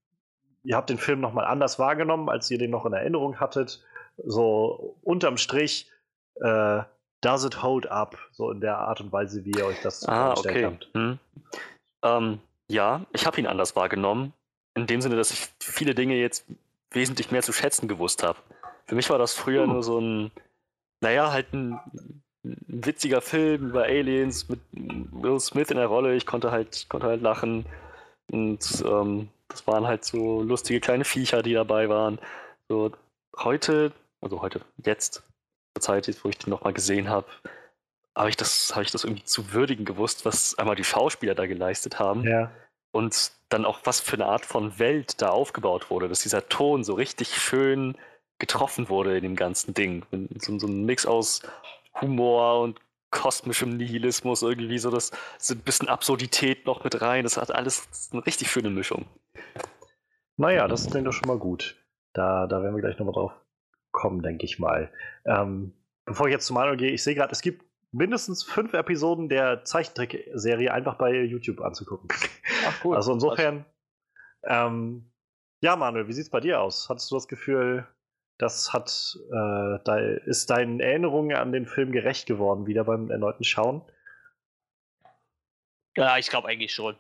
[0.63, 3.83] ihr habt den Film nochmal anders wahrgenommen, als ihr den noch in Erinnerung hattet.
[4.25, 5.91] So unterm Strich,
[6.37, 6.83] äh,
[7.21, 8.17] does it hold up?
[8.33, 10.65] So in der Art und Weise, wie ihr euch das ah, vorgestellt okay.
[10.65, 10.89] habt.
[10.95, 11.19] Hm.
[12.03, 12.39] Ähm,
[12.69, 14.33] ja, ich habe ihn anders wahrgenommen
[14.75, 16.47] in dem Sinne, dass ich viele Dinge jetzt
[16.91, 18.39] wesentlich mehr zu schätzen gewusst habe.
[18.87, 19.67] Für mich war das früher uh.
[19.67, 20.31] nur so ein,
[21.01, 21.81] naja, halt ein,
[22.45, 26.15] ein, witziger Film über Aliens mit Will Smith in der Rolle.
[26.15, 27.67] Ich konnte halt, konnte halt lachen.
[28.33, 32.19] Und ähm, das waren halt so lustige kleine Viecher, die dabei waren.
[32.69, 32.93] So
[33.37, 35.23] heute, also heute, jetzt,
[35.75, 37.27] zur Zeit, wo ich den nochmal gesehen habe,
[38.17, 41.47] habe ich, das, hab ich das irgendwie zu würdigen gewusst, was einmal die Schauspieler da
[41.47, 42.25] geleistet haben.
[42.25, 42.51] Ja.
[42.93, 46.83] Und dann auch, was für eine Art von Welt da aufgebaut wurde, dass dieser Ton
[46.83, 47.97] so richtig schön
[48.39, 50.05] getroffen wurde in dem ganzen Ding.
[50.39, 51.43] So, so ein Mix aus
[52.01, 52.81] Humor und
[53.11, 57.25] kosmischem Nihilismus, irgendwie so das so ein bisschen Absurdität noch mit rein.
[57.25, 59.07] Das hat alles eine richtig schöne Mischung.
[60.37, 61.77] Naja, das klingt doch schon mal gut.
[62.13, 63.33] Da, da werden wir gleich nochmal drauf
[63.93, 64.93] kommen, denke ich mal.
[65.25, 65.73] Ähm,
[66.05, 69.65] bevor ich jetzt zu Manuel gehe, ich sehe gerade, es gibt mindestens fünf Episoden der
[69.65, 72.09] Zeichentrickserie einfach bei YouTube anzugucken.
[72.67, 72.97] Ach cool.
[72.97, 73.65] Also insofern,
[74.45, 75.11] ähm,
[75.61, 76.89] ja, Manuel, wie sieht es bei dir aus?
[76.89, 77.87] Hattest du das Gefühl,
[78.39, 83.45] das hat, äh, da ist deinen Erinnerungen an den Film gerecht geworden, wieder beim erneuten
[83.45, 83.83] Schauen?
[85.97, 86.97] Ja, ich glaube eigentlich schon.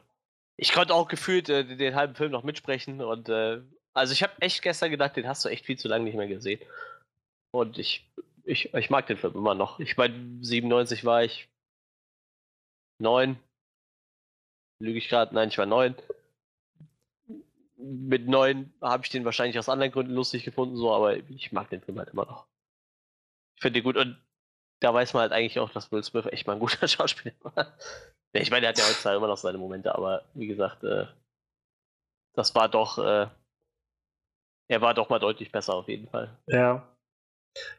[0.56, 3.62] Ich konnte auch gefühlt äh, den halben Film noch mitsprechen und äh,
[3.94, 6.28] also ich habe echt gestern gedacht, den hast du echt viel zu lange nicht mehr
[6.28, 6.60] gesehen.
[7.52, 8.10] Und ich
[8.44, 9.78] ich, ich mag den Film immer noch.
[9.80, 11.48] Ich meine, 97 war ich
[12.98, 13.38] neun.
[14.82, 15.34] Lüge ich gerade?
[15.34, 15.94] Nein, ich war neun.
[17.76, 21.70] Mit neun habe ich den wahrscheinlich aus anderen Gründen lustig gefunden, so, aber ich mag
[21.70, 22.46] den Film halt immer noch.
[23.56, 24.20] Ich finde den gut und
[24.80, 27.78] da weiß man halt eigentlich auch, dass Will Smith echt mal ein guter Schauspieler war.
[28.32, 31.06] ich meine, der hat ja heutzutage immer noch seine Momente, aber wie gesagt, äh,
[32.34, 33.28] das war doch, äh,
[34.70, 36.38] er war doch mal deutlich besser auf jeden Fall.
[36.46, 36.86] Ja.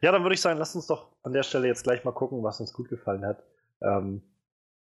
[0.01, 2.43] Ja, dann würde ich sagen, lass uns doch an der Stelle jetzt gleich mal gucken,
[2.43, 3.41] was uns gut gefallen hat.
[3.81, 4.21] Ähm,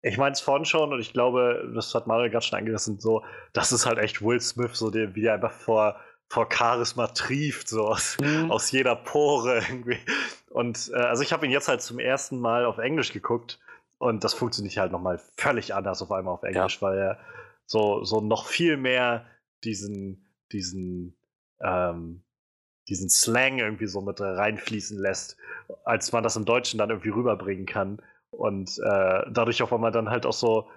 [0.02, 3.24] ich meine es vorhin schon und ich glaube, das hat Manuel gerade schon angerissen, so,
[3.54, 6.00] das ist halt echt Will Smith, so der, wie er einfach vor,
[6.30, 8.50] vor Charisma trieft, so aus, mhm.
[8.50, 10.00] aus jeder Pore irgendwie.
[10.50, 13.60] Und äh, also ich habe ihn jetzt halt zum ersten Mal auf Englisch geguckt
[14.00, 16.82] und das funktioniert halt nochmal völlig anders auf einmal auf Englisch, ja.
[16.82, 17.20] weil er
[17.68, 19.28] so, so noch viel mehr
[19.64, 21.19] diesen, diesen,
[21.62, 22.24] ähm,
[22.88, 25.38] diesen Slang irgendwie so mit reinfließen lässt,
[25.86, 28.02] als man das im Deutschen dann irgendwie rüberbringen kann.
[28.32, 30.68] Und äh, dadurch auf einmal dann halt auch so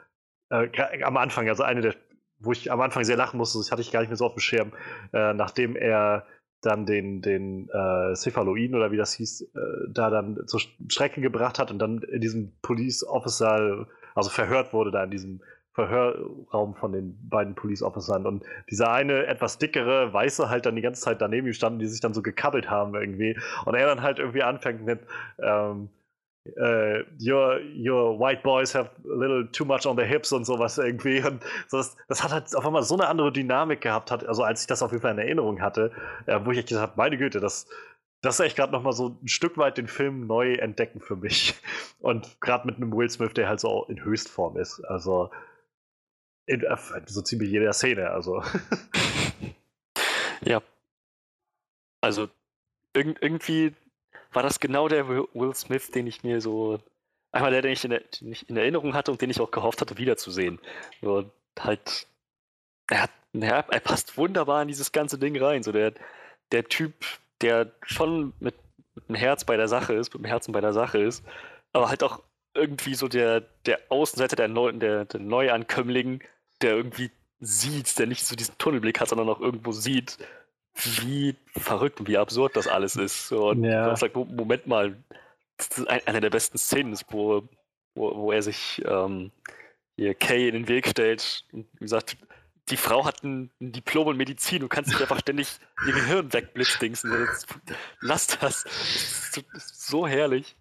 [0.50, 1.94] äh, am Anfang, also eine der,
[2.38, 4.34] wo ich am Anfang sehr lachen musste, das hatte ich gar nicht mehr so auf
[4.34, 4.72] dem Schirm,
[5.12, 6.26] äh, nachdem er
[6.60, 11.58] dann den, den äh, Cephaloiden oder wie das hieß, äh, da dann zur Strecke gebracht
[11.58, 15.42] hat und dann in diesem Police Officer, also verhört wurde da in diesem
[15.74, 20.82] Verhörraum von den beiden Police Officern und dieser eine etwas dickere Weiße halt dann die
[20.82, 24.18] ganze Zeit daneben gestanden, die sich dann so gekabbelt haben irgendwie und er dann halt
[24.18, 25.00] irgendwie anfängt mit
[25.38, 25.88] ähm,
[26.46, 30.78] uh, your, your white boys have a little too much on their hips und sowas
[30.78, 31.22] irgendwie.
[31.22, 34.62] Und das, das, hat halt auf einmal so eine andere Dynamik gehabt, hat, also als
[34.62, 35.92] ich das auf jeden Fall in Erinnerung hatte,
[36.26, 37.66] äh, wo ich echt gesagt habe, meine Güte, das,
[38.22, 41.54] das ist echt gerade nochmal so ein Stück weit den Film neu entdecken für mich.
[42.00, 44.80] Und gerade mit einem Will Smith, der halt so in Höchstform ist.
[44.84, 45.30] Also
[46.46, 48.42] in, äh, so ziemlich jeder Szene, also.
[50.44, 50.62] ja.
[52.00, 52.28] Also
[52.94, 53.74] irgendwie
[54.32, 56.78] war das genau der Will Smith, den ich mir so,
[57.30, 59.80] einmal der, den ich in, den ich in Erinnerung hatte und den ich auch gehofft
[59.80, 60.58] hatte, wiederzusehen.
[61.00, 62.06] So, halt,
[62.88, 65.62] er, hat, er, er passt wunderbar in dieses ganze Ding rein.
[65.62, 65.92] So der,
[66.50, 66.94] der Typ,
[67.40, 68.54] der schon mit,
[68.94, 71.24] mit dem Herz bei der Sache ist, mit dem Herzen bei der Sache ist,
[71.72, 72.22] aber halt auch
[72.54, 76.22] irgendwie so der, der Außenseiter, der, Neu, der, der Neuankömmling,
[76.60, 77.10] der irgendwie
[77.40, 80.18] sieht, der nicht so diesen Tunnelblick hat, sondern auch irgendwo sieht,
[80.74, 83.32] wie verrückt und wie absurd das alles ist.
[83.32, 83.94] Und ja.
[83.96, 84.96] sage, Moment mal,
[85.56, 87.42] das ist eine der besten Szenen, wo,
[87.94, 89.30] wo, wo er sich ähm,
[89.96, 92.16] hier Kay in den Weg stellt und wie gesagt,
[92.68, 95.48] die Frau hat ein, ein Diplom in Medizin, du kannst nicht einfach ständig
[95.86, 97.28] ihr Gehirn wegblitzdingsen.
[98.00, 98.64] Lass das.
[98.64, 100.56] Das ist so herrlich.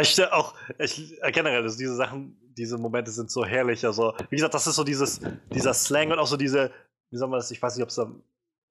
[0.00, 3.84] Ich auch, ich, generell, also diese Sachen, diese Momente sind so herrlich.
[3.84, 5.20] Also, wie gesagt, das ist so dieses,
[5.52, 6.72] dieser Slang und auch so diese,
[7.10, 8.12] wie soll man das, ich weiß nicht, ob es da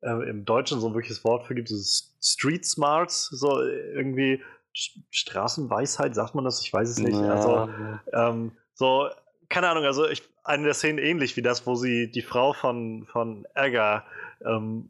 [0.02, 4.44] äh, im Deutschen so ein wirkliches Wort für gibt, ist Street Smarts, so irgendwie
[4.74, 6.62] Straßenweisheit, sagt man das?
[6.62, 7.18] Ich weiß es nicht.
[7.18, 7.34] Ja.
[7.34, 7.70] Also,
[8.12, 9.10] ähm, so,
[9.48, 13.06] keine Ahnung, also ich, eine der Szenen ähnlich wie das, wo sie die Frau von,
[13.06, 14.06] von Egger
[14.46, 14.90] ähm,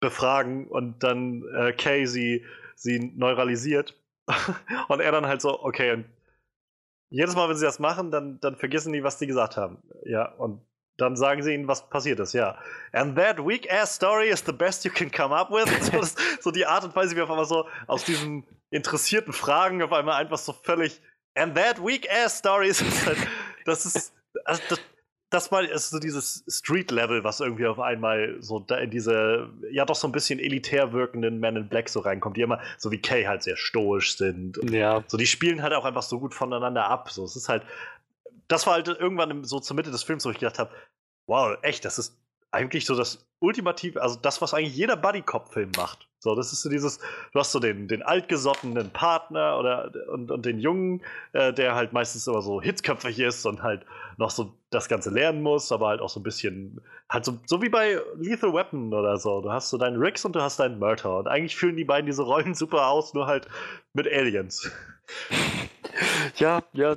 [0.00, 3.94] befragen und dann äh, Kay sie, sie neuralisiert.
[4.88, 6.06] und er dann halt so, okay, und
[7.10, 9.82] jedes Mal, wenn sie das machen, dann, dann vergessen die, was die gesagt haben.
[10.04, 10.60] Ja, und
[10.96, 12.58] dann sagen sie ihnen, was passiert ist, ja.
[12.92, 15.68] And that weak ass story is the best you can come up with.
[15.86, 19.82] so, das, so, die Art und Weise, wie auf einmal so aus diesen interessierten Fragen
[19.82, 21.00] auf einmal einfach so völlig.
[21.34, 23.18] And that weak ass story ist halt,
[23.64, 24.12] das ist.
[24.44, 24.80] Also das,
[25.30, 29.84] das mal ist so dieses Street-Level, was irgendwie auf einmal so da in diese, ja
[29.84, 33.00] doch so ein bisschen elitär wirkenden Men in Black so reinkommt, die immer so wie
[33.00, 34.58] Kay halt sehr stoisch sind.
[34.70, 35.02] ja.
[35.08, 37.10] So, die spielen halt auch einfach so gut voneinander ab.
[37.10, 37.64] So, es ist halt,
[38.48, 40.70] das war halt irgendwann so zur Mitte des Films, wo ich gedacht habe,
[41.26, 42.16] wow, echt, das ist
[42.50, 46.08] eigentlich so das ultimative, also das, was eigentlich jeder Buddy-Cop-Film macht.
[46.24, 46.98] So, das ist so dieses,
[47.32, 51.02] du hast so den, den altgesottenen Partner oder und, und den Jungen,
[51.34, 53.84] äh, der halt meistens immer so hitzköpfig ist und halt
[54.16, 56.80] noch so das Ganze lernen muss, aber halt auch so ein bisschen,
[57.10, 59.42] halt so, so wie bei Lethal Weapon oder so.
[59.42, 61.18] Du hast so deinen Ricks und du hast deinen Murder.
[61.18, 63.46] Und eigentlich fühlen die beiden diese Rollen super aus, nur halt
[63.92, 64.70] mit Aliens.
[66.36, 66.96] Ja, ja,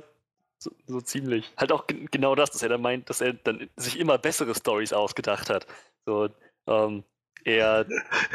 [0.58, 1.52] so, so, ziemlich.
[1.56, 4.92] Halt auch genau das, dass er dann meint, dass er dann sich immer bessere Stories
[4.92, 5.66] ausgedacht hat.
[6.04, 6.30] So,
[6.66, 7.04] ähm,
[7.48, 7.86] er,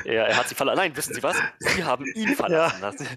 [0.05, 0.77] er, er hat sie verlassen.
[0.77, 1.37] Nein, wissen Sie was?
[1.59, 2.87] Sie haben ihn verlassen ja.
[2.87, 3.07] lassen.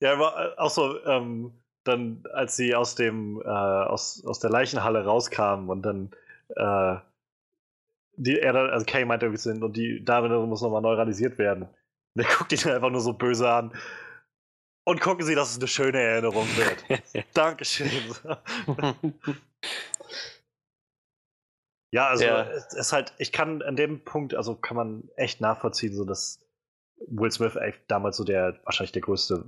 [0.00, 1.52] ja, war äh, auch so, ähm,
[1.84, 6.10] dann, als sie aus dem, äh, aus, aus der Leichenhalle rauskamen und dann,
[6.56, 7.00] äh,
[8.16, 11.64] die, er dann, also Kay meinte, wir sind und die Dame muss nochmal neuralisiert werden.
[11.64, 13.72] Und der guckt ihn einfach nur so böse an.
[14.84, 17.24] Und gucken Sie, dass es eine schöne Erinnerung wird.
[17.34, 17.88] Dankeschön.
[21.92, 22.48] Ja, also ja.
[22.50, 26.40] es ist halt, ich kann an dem Punkt, also kann man echt nachvollziehen, so dass
[27.06, 29.44] Will Smith echt damals so der wahrscheinlich der größte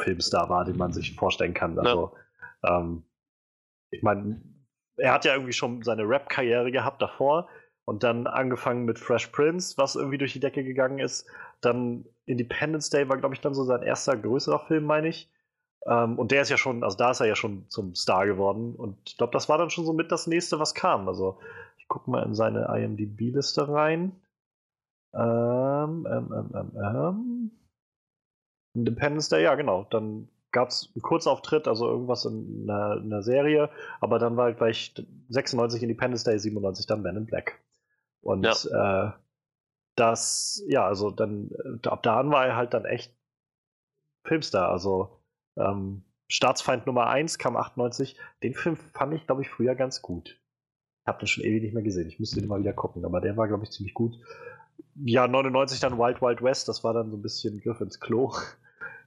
[0.00, 1.78] Filmstar war, den man sich vorstellen kann.
[1.78, 2.14] Also,
[2.62, 2.80] ja.
[2.80, 3.04] ähm,
[3.90, 4.42] ich meine,
[4.96, 7.48] er hat ja irgendwie schon seine Rap-Karriere gehabt davor
[7.86, 11.26] und dann angefangen mit Fresh Prince, was irgendwie durch die Decke gegangen ist.
[11.62, 15.30] Dann Independence Day war, glaube ich, dann so sein erster größerer Film, meine ich.
[15.86, 18.74] Ähm, und der ist ja schon, also da ist er ja schon zum Star geworden.
[18.74, 21.08] Und ich glaube, das war dann schon so mit das nächste, was kam.
[21.08, 21.38] Also
[21.78, 24.12] Ich gucke mal in seine IMDb-Liste rein.
[25.14, 27.50] Ähm, ähm, ähm, ähm, ähm.
[28.74, 29.86] Independence Day, ja, genau.
[29.90, 33.70] Dann gab es einen Kurzauftritt, also irgendwas in einer, in einer, Serie,
[34.00, 34.94] aber dann war gleich
[35.28, 37.60] 96 Independence Day, 97 dann Man in Black.
[38.22, 39.08] Und ja.
[39.08, 39.12] äh,
[39.96, 43.14] das, ja, also dann, äh, ab da an war er halt dann echt
[44.24, 44.70] Filmstar.
[44.70, 45.20] Also
[45.56, 48.18] ähm, Staatsfeind Nummer 1 kam 98.
[48.42, 50.40] Den Film fand ich, glaube ich, früher ganz gut.
[51.02, 52.08] Ich habe den schon ewig nicht mehr gesehen.
[52.08, 54.16] Ich müsste den mal wieder gucken, aber der war, glaube ich, ziemlich gut.
[54.96, 58.32] Ja, 99 dann Wild Wild West, das war dann so ein bisschen Griff ins Klo.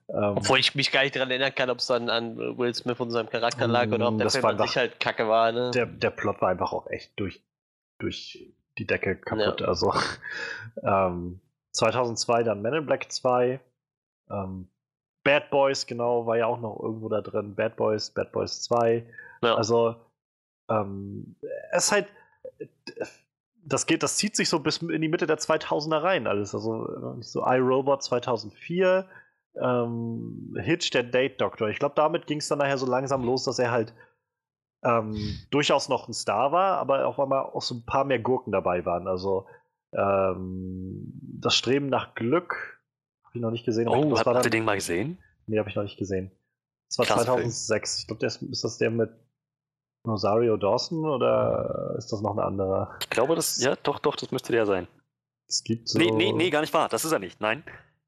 [0.09, 2.97] Ähm, Obwohl ich mich gar nicht daran erinnern kann, ob es dann an Will Smith
[3.01, 5.51] und seinem Charakter lag oder ob der Film an sich halt kacke war.
[5.51, 5.71] Ne?
[5.71, 7.43] Der, der Plot war einfach auch echt durch,
[7.99, 9.59] durch die Decke kaputt.
[9.59, 9.67] Ja.
[9.67, 9.93] Also
[10.81, 11.41] ähm,
[11.71, 13.59] 2002 dann Men in Black 2.
[14.29, 14.69] Ähm,
[15.27, 17.53] Bad Boys, genau, war ja auch noch irgendwo da drin.
[17.53, 19.05] Bad Boys, Bad Boys 2.
[19.43, 19.55] Ja.
[19.55, 19.95] Also
[20.69, 21.35] ähm,
[21.71, 22.07] es ist halt
[23.65, 26.55] das geht, das zieht sich so bis in die Mitte der 2000er rein alles.
[26.55, 29.05] Also so iRobot 2004,
[29.61, 31.67] ähm, Hitch, der Date Doctor.
[31.67, 33.93] Ich glaube, damit ging es dann nachher so langsam los, dass er halt
[34.83, 38.53] ähm, durchaus noch ein Star war, aber auf einmal auch so ein paar mehr Gurken
[38.53, 39.07] dabei waren.
[39.07, 39.47] Also
[39.91, 42.76] ähm, das Streben nach Glück
[43.27, 43.87] habe ich noch nicht gesehen.
[43.87, 45.17] Oh, das habt ihr den mal gesehen?
[45.45, 46.31] Nee, habe ich noch nicht gesehen.
[46.89, 47.91] Das war Klasse 2006.
[47.91, 48.01] Film.
[48.01, 49.11] Ich glaube, ist das der mit
[50.05, 52.97] Rosario Dawson oder ist das noch ein anderer?
[53.01, 54.87] Ich glaube, das, ja, doch, doch, das müsste der sein.
[55.47, 55.97] Es gibt so.
[55.97, 56.89] Nee, nee, nee, gar nicht wahr.
[56.89, 57.39] Das ist er nicht.
[57.41, 57.63] Nein.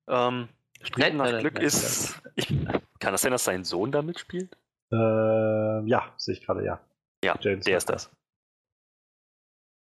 [0.08, 0.50] Ähm,
[0.82, 2.22] Streben nach nein, Glück nein, ist.
[2.36, 2.48] Ich,
[3.00, 4.56] kann das sein, dass sein Sohn da mitspielt?
[4.92, 6.82] Äh, ja, sehe ich gerade, ja.
[7.24, 8.10] Ja, James der ist das.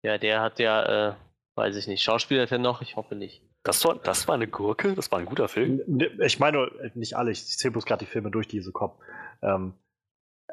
[0.03, 1.15] Ja, der hat ja, äh,
[1.55, 2.81] weiß ich nicht, Schauspieler hat er noch?
[2.81, 3.43] Ich hoffe nicht.
[3.63, 5.81] Das war, das war eine Gurke, das war ein guter Film.
[6.19, 8.93] Ich meine, nicht alle, ich zähle bloß gerade die Filme durch, die so kommen.
[9.41, 9.73] Ähm,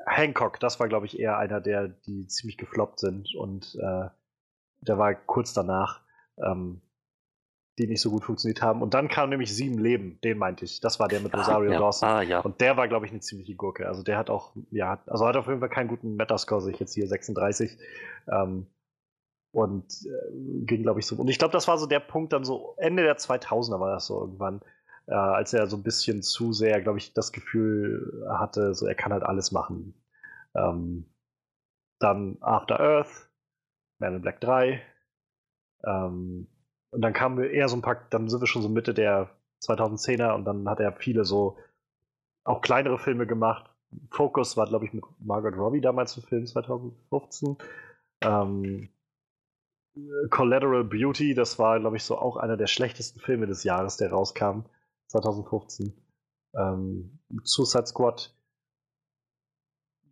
[0.07, 4.09] Hancock, das war, glaube ich, eher einer der, die ziemlich gefloppt sind und äh,
[4.81, 6.01] der war kurz danach.
[6.39, 6.83] Ähm,
[7.79, 8.81] die nicht so gut funktioniert haben.
[8.81, 10.81] Und dann kam nämlich Sieben Leben, den meinte ich.
[10.81, 11.79] Das war der mit ah, Rosario ah, ja.
[11.79, 12.09] Dawson.
[12.09, 12.41] Ah, ja.
[12.41, 13.87] Und der war, glaube ich, eine ziemliche Gurke.
[13.87, 16.95] Also der hat auch, ja, also hat auf jeden Fall keinen guten Metascore, sich jetzt
[16.95, 17.77] hier 36.
[18.33, 18.67] Ähm,
[19.57, 21.17] und äh, ging, glaube ich, so.
[21.17, 24.07] Und ich glaube, das war so der Punkt dann so Ende der 2000er war das
[24.07, 24.61] so irgendwann,
[25.07, 28.95] äh, als er so ein bisschen zu sehr, glaube ich, das Gefühl hatte, so er
[28.95, 29.95] kann halt alles machen.
[30.55, 31.07] Ähm,
[32.01, 33.31] dann After Earth,
[33.99, 34.83] Man in Black 3,
[35.85, 36.49] ähm,
[36.91, 39.31] und dann kamen wir eher so ein paar, dann sind wir schon so Mitte der
[39.65, 41.57] 2010er und dann hat er viele so
[42.45, 43.71] auch kleinere Filme gemacht.
[44.11, 47.57] Focus war, glaube ich, mit Margaret Robbie damals ein Film 2015.
[48.21, 48.91] Ähm,
[50.31, 54.11] Collateral Beauty, das war, glaube ich, so auch einer der schlechtesten Filme des Jahres, der
[54.11, 54.65] rauskam
[55.09, 55.93] 2015.
[56.55, 58.35] Ähm, Suicide Squad,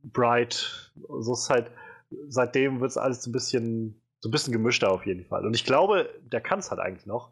[0.02, 1.70] Bright, so ist halt,
[2.28, 5.44] seitdem wird es alles so ein bisschen so ein bisschen gemischter auf jeden Fall.
[5.44, 7.30] Und ich glaube, der kann es halt eigentlich noch.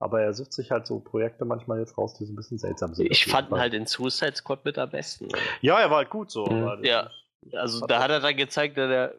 [0.00, 2.94] Aber er sucht sich halt so Projekte manchmal jetzt raus, die so ein bisschen seltsam
[2.94, 3.08] sind.
[3.12, 5.28] Ich fand ihn halt in Suicide Squad mit am besten.
[5.60, 6.44] Ja, er war halt gut so.
[6.46, 6.82] Mhm.
[6.82, 7.12] Ja,
[7.52, 9.14] also da hat er dann gezeigt, dass er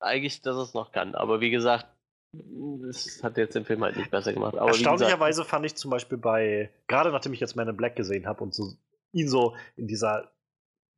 [0.00, 1.14] eigentlich, dass es noch kann.
[1.14, 1.86] Aber wie gesagt,
[2.32, 4.56] das hat jetzt den Film halt nicht besser gemacht.
[4.56, 8.26] Aber Erstaunlicherweise fand ich zum Beispiel bei, gerade nachdem ich jetzt Man in Black gesehen
[8.26, 8.74] habe und so
[9.12, 10.30] ihn so in dieser,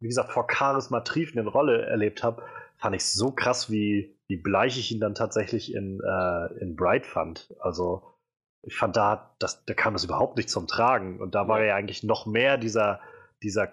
[0.01, 2.43] wie gesagt, vor Charisma triefenden Rolle erlebt habe,
[2.77, 7.05] fand ich so krass, wie wie bleich ich ihn dann tatsächlich in, äh, in Bright
[7.05, 7.53] fand.
[7.59, 8.05] Also
[8.63, 11.21] ich fand da, das, da kam das überhaupt nicht zum Tragen.
[11.21, 13.01] Und da war er ja eigentlich noch mehr dieser,
[13.43, 13.73] dieser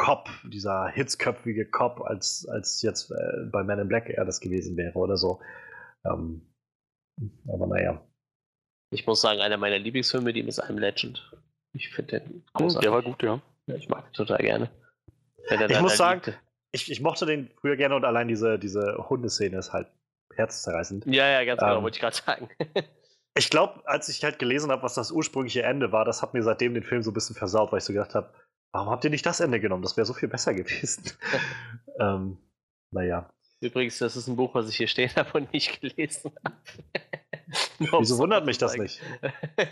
[0.00, 4.78] Cop, dieser hitzköpfige Cop, als, als jetzt äh, bei Man in Black er das gewesen
[4.78, 5.40] wäre oder so.
[6.06, 6.40] Ähm,
[7.46, 8.00] aber naja.
[8.94, 11.30] Ich muss sagen, einer meiner Lieblingsfilme, die ist I'm Legend.
[11.74, 12.80] Ich finde den großartig.
[12.88, 13.42] Der war gut, ja.
[13.66, 14.70] Ich mag ihn total gerne.
[15.68, 16.34] Ich muss sagen,
[16.72, 19.88] ich, ich mochte den früher gerne und allein diese, diese Hundeszene ist halt
[20.34, 21.04] herzzerreißend.
[21.06, 22.48] Ja, ja, ganz genau, ähm, wollte ich gerade sagen.
[23.36, 26.42] ich glaube, als ich halt gelesen habe, was das ursprüngliche Ende war, das hat mir
[26.42, 28.32] seitdem den Film so ein bisschen versaut, weil ich so gedacht habe,
[28.72, 29.82] warum habt ihr nicht das Ende genommen?
[29.82, 31.04] Das wäre so viel besser gewesen.
[31.98, 32.38] ähm,
[32.90, 33.30] naja.
[33.60, 36.56] Übrigens, das ist ein Buch, was ich hier stehen habe und nicht gelesen habe.
[38.00, 39.02] Wieso wundert mich das nicht?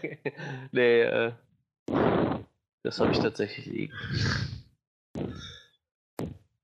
[0.73, 1.33] nee, äh,
[2.83, 3.95] das habe ich tatsächlich liegen.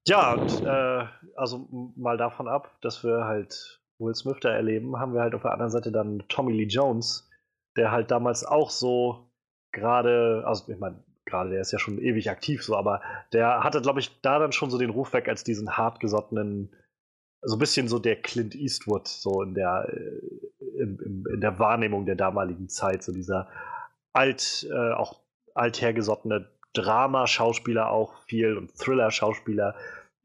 [0.06, 1.06] Ja, und äh,
[1.36, 1.66] also
[1.96, 5.52] mal davon ab, dass wir halt Will Smith da erleben, haben wir halt auf der
[5.52, 7.30] anderen Seite dann Tommy Lee Jones,
[7.76, 9.30] der halt damals auch so
[9.72, 11.02] gerade, also ich meine,
[11.34, 13.02] gerade der ist ja schon ewig aktiv so, aber
[13.32, 16.70] der hatte, glaube ich, da dann schon so den Ruf weg als diesen hartgesottenen,
[17.42, 21.58] so ein bisschen so der Clint Eastwood, so in der, äh, in, in, in der
[21.58, 23.48] Wahrnehmung der damaligen Zeit, so dieser
[24.12, 25.20] alt, äh, auch
[25.54, 29.74] althergesottene Drama-Schauspieler auch viel und Thriller-Schauspieler.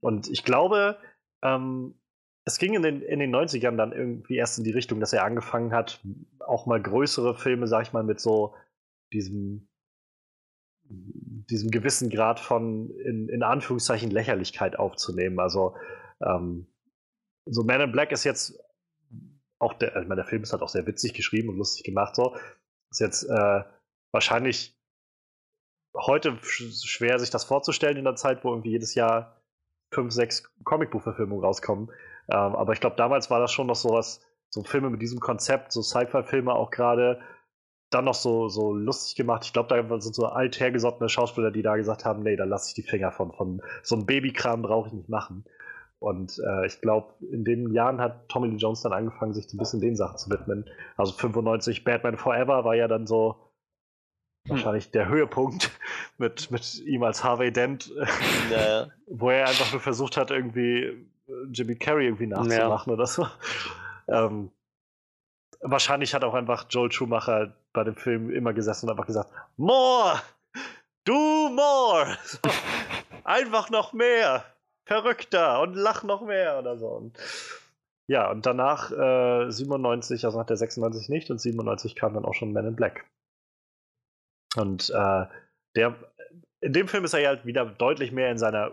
[0.02, 0.98] Und ich glaube,
[1.44, 1.95] ähm,
[2.45, 5.23] es ging in den, in den 90ern dann irgendwie erst in die Richtung, dass er
[5.23, 6.02] angefangen hat,
[6.40, 8.56] auch mal größere Filme, sag ich mal, mit so
[9.11, 9.68] diesem,
[10.89, 15.39] diesem gewissen Grad von in, in Anführungszeichen Lächerlichkeit aufzunehmen.
[15.39, 15.75] Also
[16.21, 16.67] ähm,
[17.45, 18.59] so Man in Black ist jetzt
[19.59, 22.15] auch der, ich meine, der Film ist halt auch sehr witzig geschrieben und lustig gemacht,
[22.15, 22.35] so.
[22.91, 23.63] Ist jetzt äh,
[24.11, 24.75] wahrscheinlich
[25.95, 29.41] heute schwer, sich das vorzustellen in der Zeit, wo irgendwie jedes Jahr
[29.91, 31.91] fünf, sechs Comicbuchverfilmungen rauskommen.
[32.29, 35.19] Ähm, aber ich glaube, damals war das schon noch so was, so Filme mit diesem
[35.19, 37.21] Konzept, so Sci-Fi-Filme auch gerade,
[37.89, 39.45] dann noch so, so lustig gemacht.
[39.45, 42.75] Ich glaube, da sind so althergesottene Schauspieler, die da gesagt haben, nee, da lasse ich
[42.75, 45.45] die Finger von, von so einem Babykram brauche ich nicht machen.
[45.99, 49.57] Und äh, ich glaube, in den Jahren hat Tommy Lee Jones dann angefangen, sich so
[49.57, 50.69] ein bisschen den Sachen zu widmen.
[50.95, 53.51] Also 95 Batman Forever war ja dann so
[54.47, 54.55] hm.
[54.55, 55.71] wahrscheinlich der Höhepunkt
[56.17, 57.91] mit, mit ihm als Harvey Dent,
[58.51, 58.87] ja.
[59.07, 61.05] wo er einfach nur versucht hat, irgendwie äh,
[61.51, 62.93] Jimmy Carrey irgendwie nachzumachen ja.
[62.93, 63.27] oder so.
[64.07, 64.51] Ähm,
[65.61, 70.21] wahrscheinlich hat auch einfach Joel Schumacher bei dem Film immer gesessen und einfach gesagt, More!
[71.05, 72.17] Do more!
[72.23, 72.39] So,
[73.23, 74.45] einfach noch mehr!
[74.85, 75.61] Verrückter!
[75.61, 76.87] Und lach noch mehr oder so.
[76.87, 77.17] Und,
[78.07, 82.33] ja, und danach äh, 97, also nach der 96 nicht, und 97 kam dann auch
[82.33, 83.05] schon Man in Black.
[84.55, 85.25] Und äh,
[85.75, 85.95] der,
[86.61, 88.71] in dem Film ist er ja halt wieder deutlich mehr in seiner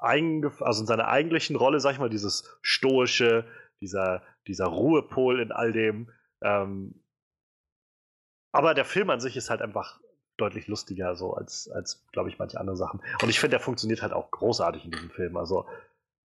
[0.00, 3.44] also in seiner eigentlichen Rolle, sag ich mal, dieses stoische,
[3.80, 6.10] dieser, dieser Ruhepol in all dem.
[6.42, 7.02] Ähm,
[8.52, 10.00] aber der Film an sich ist halt einfach
[10.36, 13.00] deutlich lustiger, so als, als glaube ich, manche andere Sachen.
[13.22, 15.36] Und ich finde, der funktioniert halt auch großartig in diesem Film.
[15.36, 15.66] Also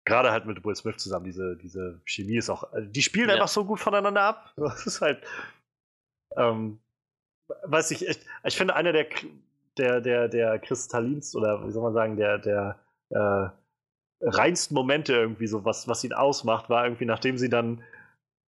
[0.05, 3.35] gerade halt mit Will Smith zusammen, diese, diese Chemie ist auch, also die spielen ja.
[3.35, 4.53] einfach so gut voneinander ab.
[4.57, 5.23] Das ist halt,
[6.37, 6.79] ähm,
[7.63, 9.07] weiß ich, ich, ich finde, einer der,
[9.77, 12.79] der, der, der kristallins oder wie soll man sagen, der, der
[13.09, 13.49] äh,
[14.21, 17.83] reinsten Momente irgendwie so, was, was ihn ausmacht, war irgendwie, nachdem sie dann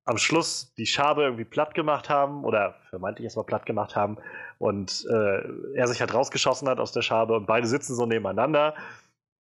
[0.07, 4.17] am Schluss die Schabe irgendwie platt gemacht haben oder vermeintlich erstmal platt gemacht haben
[4.59, 5.43] und äh,
[5.75, 8.75] er sich halt rausgeschossen hat aus der Schabe und beide sitzen so nebeneinander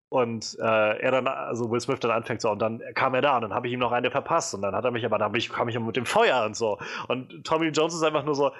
[0.08, 3.36] und äh, er dann, also Will Smith dann anfängt so und dann kam er da
[3.36, 5.32] und dann habe ich ihm noch eine verpasst und dann hat er mich aber, dann
[5.32, 6.78] kam ich mit dem Feuer und so
[7.08, 8.50] und Tommy Jones ist einfach nur so,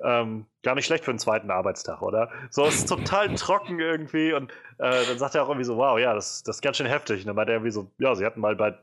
[0.00, 2.30] ähm, gar nicht schlecht für einen zweiten Arbeitstag, oder?
[2.50, 5.98] So, es ist total trocken irgendwie und äh, dann sagt er auch irgendwie so, wow,
[5.98, 7.20] ja, das, das ist ganz schön heftig.
[7.20, 8.74] Und dann meint er irgendwie so, ja, sie hatten mal bei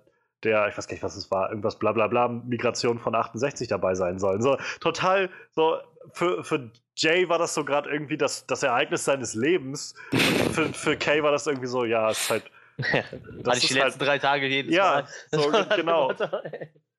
[0.43, 3.67] der, ich weiß gar nicht, was es war, irgendwas bla bla bla, Migration von 68
[3.67, 4.41] dabei sein sollen.
[4.41, 5.77] So, total, so,
[6.13, 9.95] für, für Jay war das so gerade irgendwie das, das Ereignis seines Lebens.
[10.51, 12.51] für, für Kay war das irgendwie so, ja, es ist halt.
[12.77, 15.07] Das Hatte ich die letzten halt, drei Tage jedes ja, Mal.
[15.31, 16.13] Ja, so, genau.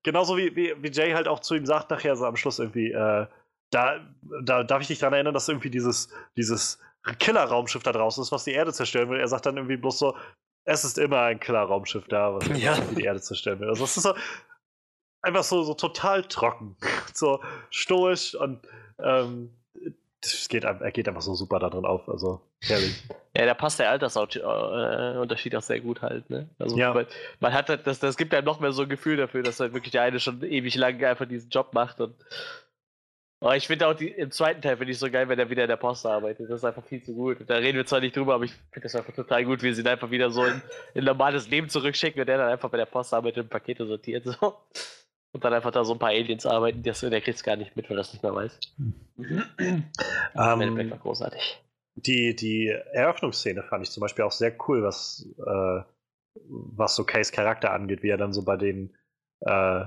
[0.03, 2.93] Genauso wie, wie, wie Jay halt auch zu ihm sagt, nachher so am Schluss irgendwie,
[2.93, 3.27] äh,
[3.71, 4.01] da,
[4.43, 6.79] da darf ich dich daran erinnern, dass irgendwie dieses, dieses
[7.19, 9.21] Killer-Raumschiff da draußen ist, was die Erde zerstören will.
[9.21, 10.17] Er sagt dann irgendwie bloß so,
[10.65, 12.79] es ist immer ein Killer-Raumschiff da, was ja.
[12.97, 13.69] die Erde zerstören will.
[13.69, 14.15] Also es ist so
[15.23, 16.77] einfach so, so total trocken,
[17.15, 18.61] so stoisch und
[18.99, 19.51] ähm,
[20.49, 22.09] geht, er geht einfach so super da drin auf.
[22.09, 23.03] Also herrlich.
[23.37, 26.49] Ja, da passt der Altersunterschied auch sehr gut halt, ne?
[26.59, 26.93] Also ja.
[26.93, 27.07] man,
[27.39, 29.73] man hat halt, das, das gibt ja noch mehr so ein Gefühl dafür, dass halt
[29.73, 32.15] wirklich der eine schon ewig lang einfach diesen Job macht und
[33.43, 35.63] Oh, ich finde auch die, im zweiten Teil finde ich so geil, wenn er wieder
[35.63, 36.51] in der Post arbeitet.
[36.51, 37.39] Das ist einfach viel zu gut.
[37.47, 39.81] Da reden wir zwar nicht drüber, aber ich finde das einfach total gut, wie sie
[39.81, 40.61] ihn einfach wieder so in,
[40.93, 44.27] in normales Leben zurückschicken und der dann einfach bei der Post arbeitet und Pakete sortiert.
[44.27, 44.55] So.
[45.33, 47.77] Und dann einfach da so ein paar Aliens arbeiten, das, der kriegt es gar nicht
[47.77, 48.59] mit, weil er das nicht mehr weiß.
[49.19, 51.63] ähm, war großartig.
[51.95, 55.83] Die, die Eröffnungsszene fand ich zum Beispiel auch sehr cool, was, äh,
[56.49, 58.97] was so Case Charakter angeht, wie er dann so bei den
[59.41, 59.85] äh,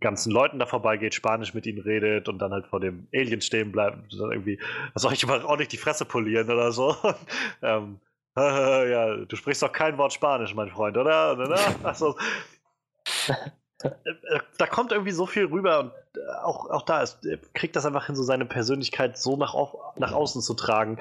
[0.00, 3.72] ganzen Leuten da vorbeigeht, Spanisch mit ihnen redet und dann halt vor dem Alien stehen
[3.72, 4.58] bleibt und dann irgendwie,
[4.92, 6.96] was soll ich immer auch nicht die Fresse polieren oder so.
[7.62, 8.00] ähm,
[8.36, 11.36] ja, du sprichst doch kein Wort Spanisch, mein Freund, oder?
[11.82, 12.16] Also,
[14.58, 15.92] da kommt irgendwie so viel rüber und
[16.42, 17.20] auch, auch da ist,
[17.54, 20.98] kriegt das einfach hin, so seine Persönlichkeit so nach, auf, nach außen zu tragen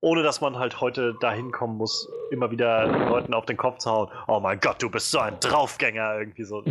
[0.00, 3.90] ohne dass man halt heute dahin kommen muss, immer wieder Leuten auf den Kopf zu
[3.90, 4.08] hauen.
[4.26, 6.64] Oh mein Gott, du bist so ein Draufgänger irgendwie so.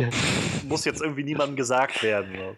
[0.64, 2.36] muss jetzt irgendwie niemandem gesagt werden.
[2.36, 2.56] So.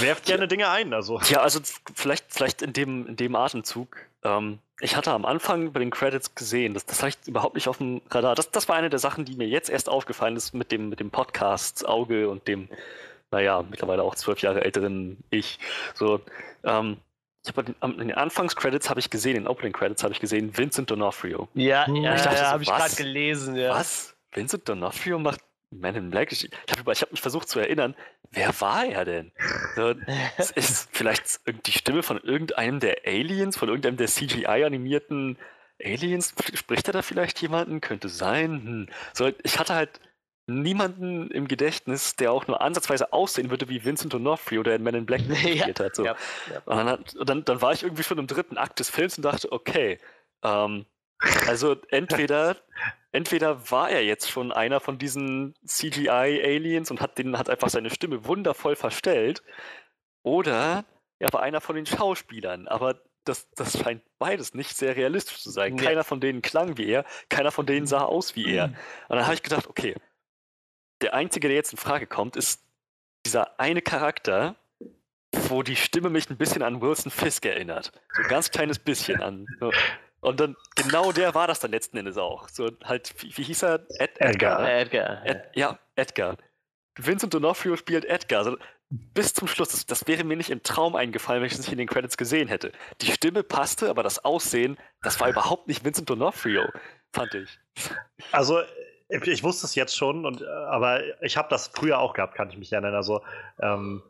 [0.00, 1.20] Werft gerne Dinge ein, also.
[1.28, 1.60] Ja, also
[1.94, 3.98] vielleicht, vielleicht in, dem, in dem Atemzug.
[4.24, 7.68] Ähm, ich hatte am Anfang bei den Credits gesehen, das, das hatte ich überhaupt nicht
[7.68, 8.34] auf dem Radar.
[8.34, 10.98] Das, das war eine der Sachen, die mir jetzt erst aufgefallen ist mit dem, mit
[10.98, 12.68] dem Podcast Auge und dem
[13.32, 15.58] naja, mittlerweile auch zwölf Jahre älteren ich.
[15.94, 16.20] So,
[16.64, 16.98] ähm,
[17.44, 20.56] ich habe in den Anfangscredits habe ich gesehen, in den Opening Credits habe ich gesehen,
[20.56, 21.48] Vincent D'Onofrio.
[21.54, 23.56] Ja, ja, ich dachte ja, so, habe ich gerade gelesen.
[23.56, 23.74] Ja.
[23.74, 24.14] Was?
[24.30, 25.40] Vincent D'Onofrio macht
[25.70, 26.30] Man in Black?
[26.30, 27.96] Ich, ich habe hab mich versucht zu erinnern,
[28.30, 29.32] wer war er denn?
[29.74, 29.94] So,
[30.36, 35.36] es ist vielleicht die Stimme von irgendeinem der Aliens, von irgendeinem der CGI-animierten
[35.82, 36.34] Aliens?
[36.54, 37.80] Spricht er da vielleicht jemanden?
[37.80, 38.50] Könnte sein.
[38.50, 38.88] Hm.
[39.14, 40.00] So, ich hatte halt
[40.46, 44.94] niemanden im Gedächtnis, der auch nur ansatzweise aussehen würde wie Vincent D'Onofrio, der in Men
[44.94, 45.96] in Black gespielt ja, hat.
[45.96, 46.04] So.
[46.04, 46.16] Ja,
[46.50, 46.58] ja.
[46.64, 49.24] Und dann, hat, dann, dann, war ich irgendwie schon im dritten Akt des Films und
[49.24, 49.98] dachte, okay,
[50.42, 50.86] ähm,
[51.46, 52.56] also entweder,
[53.12, 57.90] entweder war er jetzt schon einer von diesen CGI-Aliens und hat, den, hat einfach seine
[57.90, 59.42] Stimme wundervoll verstellt,
[60.24, 60.84] oder
[61.18, 65.50] er war einer von den Schauspielern, aber das, das scheint beides nicht sehr realistisch zu
[65.50, 65.76] sein.
[65.76, 68.66] Keiner von denen klang wie er, keiner von denen sah aus wie er.
[69.08, 69.94] Und dann habe ich gedacht, okay,
[71.02, 72.62] der einzige, der jetzt in Frage kommt, ist
[73.26, 74.56] dieser eine Charakter,
[75.32, 77.92] wo die Stimme mich ein bisschen an Wilson Fisk erinnert.
[78.14, 79.46] So ein ganz kleines bisschen an.
[80.20, 82.48] Und dann genau der war das dann letzten Endes auch.
[82.48, 83.86] So halt, wie, wie hieß er?
[83.98, 84.68] Ed, Edgar.
[84.68, 85.26] Edgar.
[85.26, 86.36] Ed, ja, Edgar.
[86.96, 88.40] Vincent D'Onofrio spielt Edgar.
[88.40, 88.58] Also,
[88.90, 89.70] bis zum Schluss.
[89.70, 92.16] Das, das, wäre mir nicht im Traum eingefallen, wenn ich es nicht in den Credits
[92.16, 92.72] gesehen hätte.
[93.00, 96.68] Die Stimme passte, aber das Aussehen, das war überhaupt nicht Vincent D'Onofrio,
[97.12, 97.58] fand ich.
[98.30, 98.60] Also
[99.12, 102.50] ich wusste es jetzt schon, und, äh, aber ich habe das früher auch gehabt, kann
[102.50, 102.94] ich mich erinnern.
[102.94, 103.22] Also
[103.60, 104.02] ähm,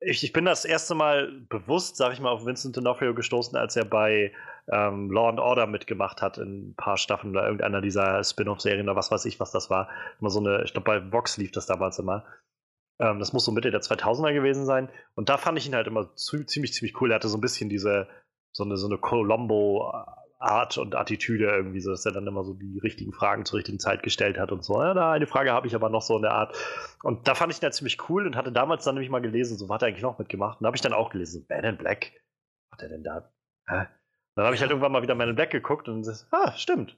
[0.00, 3.76] ich, ich, bin das erste Mal bewusst, sag ich mal, auf Vincent D'Onofrio gestoßen, als
[3.76, 4.32] er bei
[4.70, 8.96] ähm, Law and Order mitgemacht hat in ein paar Staffeln oder irgendeiner dieser Spin-off-Serien oder
[8.96, 9.88] was weiß ich, was das war.
[10.20, 12.24] Immer so eine, ich glaube bei Vox lief das damals immer.
[13.00, 14.88] Ähm, das muss so Mitte der 2000er gewesen sein.
[15.14, 17.12] Und da fand ich ihn halt immer ziemlich, ziemlich cool.
[17.12, 18.08] Er hatte so ein bisschen diese,
[18.52, 19.92] so eine, so eine Colombo
[20.42, 23.78] Art und Attitüde irgendwie, so dass er dann immer so die richtigen Fragen zur richtigen
[23.78, 24.82] Zeit gestellt hat und so.
[24.82, 26.56] Ja, da eine Frage habe ich aber noch so in der Art.
[27.02, 29.56] Und da fand ich ihn ja ziemlich cool und hatte damals dann nämlich mal gelesen,
[29.56, 30.60] so hat er eigentlich noch mitgemacht.
[30.60, 32.12] Und da habe ich dann auch gelesen, Man in Black.
[32.70, 33.32] Was hat er denn da?
[33.68, 33.86] Hä?
[34.34, 36.96] Dann habe ich halt irgendwann mal wieder Man in Black geguckt und gesagt, ah, stimmt.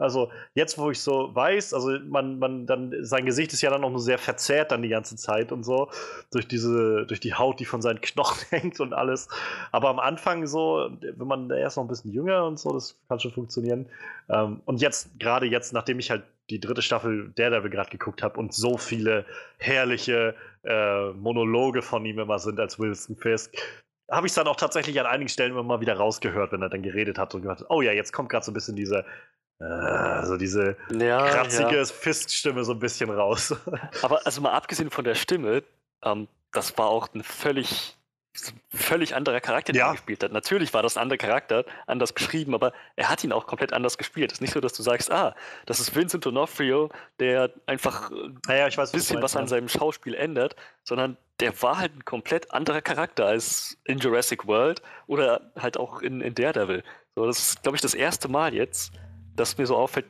[0.00, 3.84] Also jetzt, wo ich so weiß, also man, man dann, sein Gesicht ist ja dann
[3.84, 5.90] auch nur sehr verzerrt dann die ganze Zeit und so,
[6.30, 9.28] durch diese, durch die Haut, die von seinen Knochen hängt und alles.
[9.72, 13.20] Aber am Anfang so, wenn man erst noch ein bisschen jünger und so, das kann
[13.20, 13.86] schon funktionieren.
[14.28, 18.38] Ähm, und jetzt, gerade jetzt, nachdem ich halt die dritte Staffel Daredevil gerade geguckt habe
[18.38, 19.24] und so viele
[19.58, 23.56] herrliche äh, Monologe von ihm immer sind als Wilson Fisk,
[24.10, 26.68] habe ich es dann auch tatsächlich an einigen Stellen immer mal wieder rausgehört, wenn er
[26.68, 29.04] dann geredet hat und gesagt, oh ja, jetzt kommt gerade so ein bisschen diese
[29.60, 31.84] also diese ja, kratzige ja.
[31.84, 33.54] Fiststimme so ein bisschen raus.
[34.02, 35.62] Aber also mal abgesehen von der Stimme,
[36.02, 37.96] ähm, das war auch ein völlig,
[38.70, 39.88] völlig anderer Charakter, den ja.
[39.88, 40.32] er gespielt hat.
[40.32, 43.98] Natürlich war das ein anderer Charakter, anders geschrieben, aber er hat ihn auch komplett anders
[43.98, 44.32] gespielt.
[44.32, 45.34] Es ist nicht so, dass du sagst, ah,
[45.66, 48.10] das ist Vincent D'Onofrio, der einfach
[48.48, 51.94] ja, ich weiß, ein bisschen was, was an seinem Schauspiel ändert, sondern der war halt
[51.96, 56.82] ein komplett anderer Charakter als in Jurassic World oder halt auch in, in Daredevil.
[57.14, 58.92] So, das ist, glaube ich, das erste Mal jetzt,
[59.40, 60.06] dass mir so auffällt,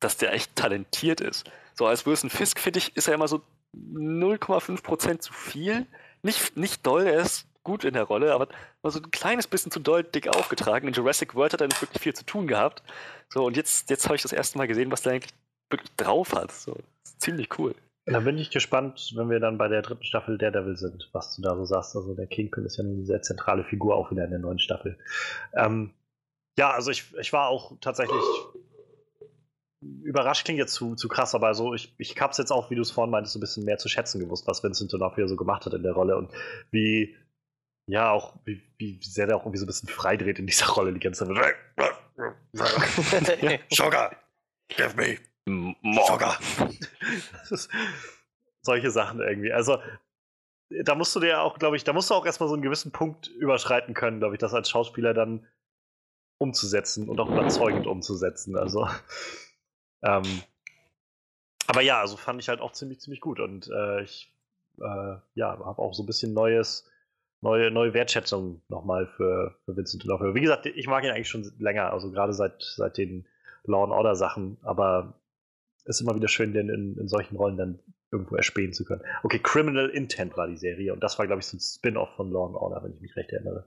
[0.00, 1.50] dass der echt talentiert ist.
[1.74, 3.42] So als Wilson Fisk, finde ich, ist er immer so
[3.74, 5.86] 0,5% zu viel.
[6.22, 8.48] Nicht, nicht doll, er ist gut in der Rolle, aber
[8.84, 10.86] so ein kleines bisschen zu doll dick aufgetragen.
[10.86, 12.82] In Jurassic World hat er nicht wirklich viel zu tun gehabt.
[13.28, 15.34] So, und jetzt, jetzt habe ich das erste Mal gesehen, was der eigentlich
[15.68, 16.52] wirklich drauf hat.
[16.52, 16.76] So,
[17.18, 17.74] ziemlich cool.
[18.08, 21.42] Da bin ich gespannt, wenn wir dann bei der dritten Staffel Daredevil sind, was du
[21.42, 21.96] da so sagst.
[21.96, 24.96] Also der Kingpin ist ja eine sehr zentrale Figur auch wieder in der neuen Staffel.
[25.54, 25.92] Ähm,
[26.56, 28.22] ja, also ich, ich war auch tatsächlich
[30.02, 32.82] überrascht klingt jetzt zu, zu krass, aber so, ich, ich hab's jetzt auch, wie du
[32.82, 35.66] es vorhin meintest, so ein bisschen mehr zu schätzen gewusst, was Vincent D'Onofrio so gemacht
[35.66, 36.30] hat in der Rolle und
[36.70, 37.16] wie,
[37.88, 40.92] ja, auch, wie, wie sehr der auch irgendwie so ein bisschen freidreht in dieser Rolle
[40.92, 41.56] die ganze Zeit.
[43.70, 44.16] Sugar,
[44.68, 46.06] give me more.
[46.06, 46.38] Sugar.
[48.62, 49.52] solche Sachen irgendwie.
[49.52, 49.78] Also,
[50.84, 52.90] da musst du dir auch, glaube ich, da musst du auch erstmal so einen gewissen
[52.90, 55.46] Punkt überschreiten können, glaube ich, das als Schauspieler dann
[56.38, 58.56] umzusetzen und auch überzeugend umzusetzen.
[58.56, 58.88] Also,
[60.02, 60.42] ähm,
[61.66, 63.40] aber ja, also fand ich halt auch ziemlich, ziemlich gut.
[63.40, 64.32] Und äh, ich
[64.78, 66.88] äh, ja, habe auch so ein bisschen neues,
[67.40, 70.34] neue, neue Wertschätzung nochmal für, für Vincent D'Onofrio.
[70.34, 73.26] Wie gesagt, ich mag ihn eigentlich schon länger, also gerade seit, seit den
[73.64, 75.20] Law and Order Sachen, aber
[75.84, 77.78] ist immer wieder schön, den in, in solchen Rollen dann
[78.10, 79.02] irgendwo erspähen zu können.
[79.22, 82.30] Okay, Criminal Intent war die Serie und das war, glaube ich, so ein Spin-off von
[82.30, 83.66] Law and Order, wenn ich mich recht erinnere.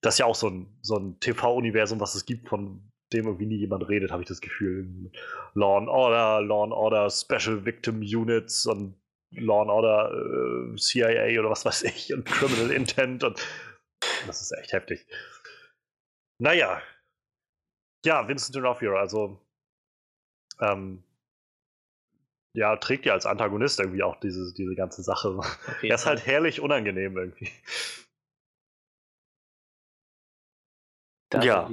[0.00, 3.46] Das ist ja auch so ein, so ein TV-Universum, was es gibt, von dem irgendwie
[3.46, 5.10] nie jemand redet, habe ich das Gefühl.
[5.54, 8.94] Law and Order, Law and Order Special Victim Units und
[9.30, 13.40] Law and Order äh, CIA oder was weiß ich und Criminal Intent und
[14.26, 15.06] das ist echt heftig.
[16.38, 16.82] Naja.
[18.04, 19.40] Ja, Vincent D'Onofrio, also
[20.60, 21.04] ähm,
[22.54, 25.38] ja, trägt ja als Antagonist irgendwie auch diese, diese ganze Sache.
[25.38, 27.50] Okay, er ist halt herrlich unangenehm irgendwie.
[31.30, 31.70] Das ja.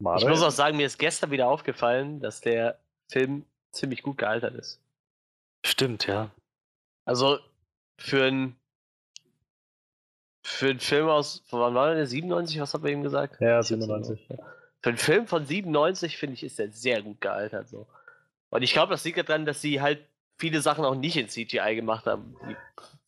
[0.00, 2.78] Ich muss auch sagen, mir ist gestern wieder aufgefallen, dass der
[3.10, 4.80] Film ziemlich gut gealtert ist.
[5.64, 6.30] Stimmt, ja.
[7.04, 7.38] Also
[7.98, 8.56] für einen
[10.44, 12.06] für einen Film aus, wann war der?
[12.06, 13.40] 97, was hat er eben gesagt?
[13.40, 14.28] Ja, 97.
[14.28, 14.36] Ja.
[14.82, 17.68] für einen Film von 97, finde ich, ist der sehr gut gealtert.
[17.68, 17.86] So.
[18.50, 20.00] Und ich glaube, das liegt daran, dass sie halt
[20.38, 22.36] viele Sachen auch nicht in CGI gemacht haben.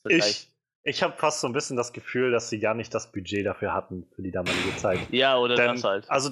[0.07, 0.49] Ich,
[0.83, 3.73] ich habe fast so ein bisschen das Gefühl, dass sie gar nicht das Budget dafür
[3.73, 4.99] hatten für die damalige Zeit.
[5.11, 6.11] Ja, oder Denn, das halt.
[6.11, 6.31] Also,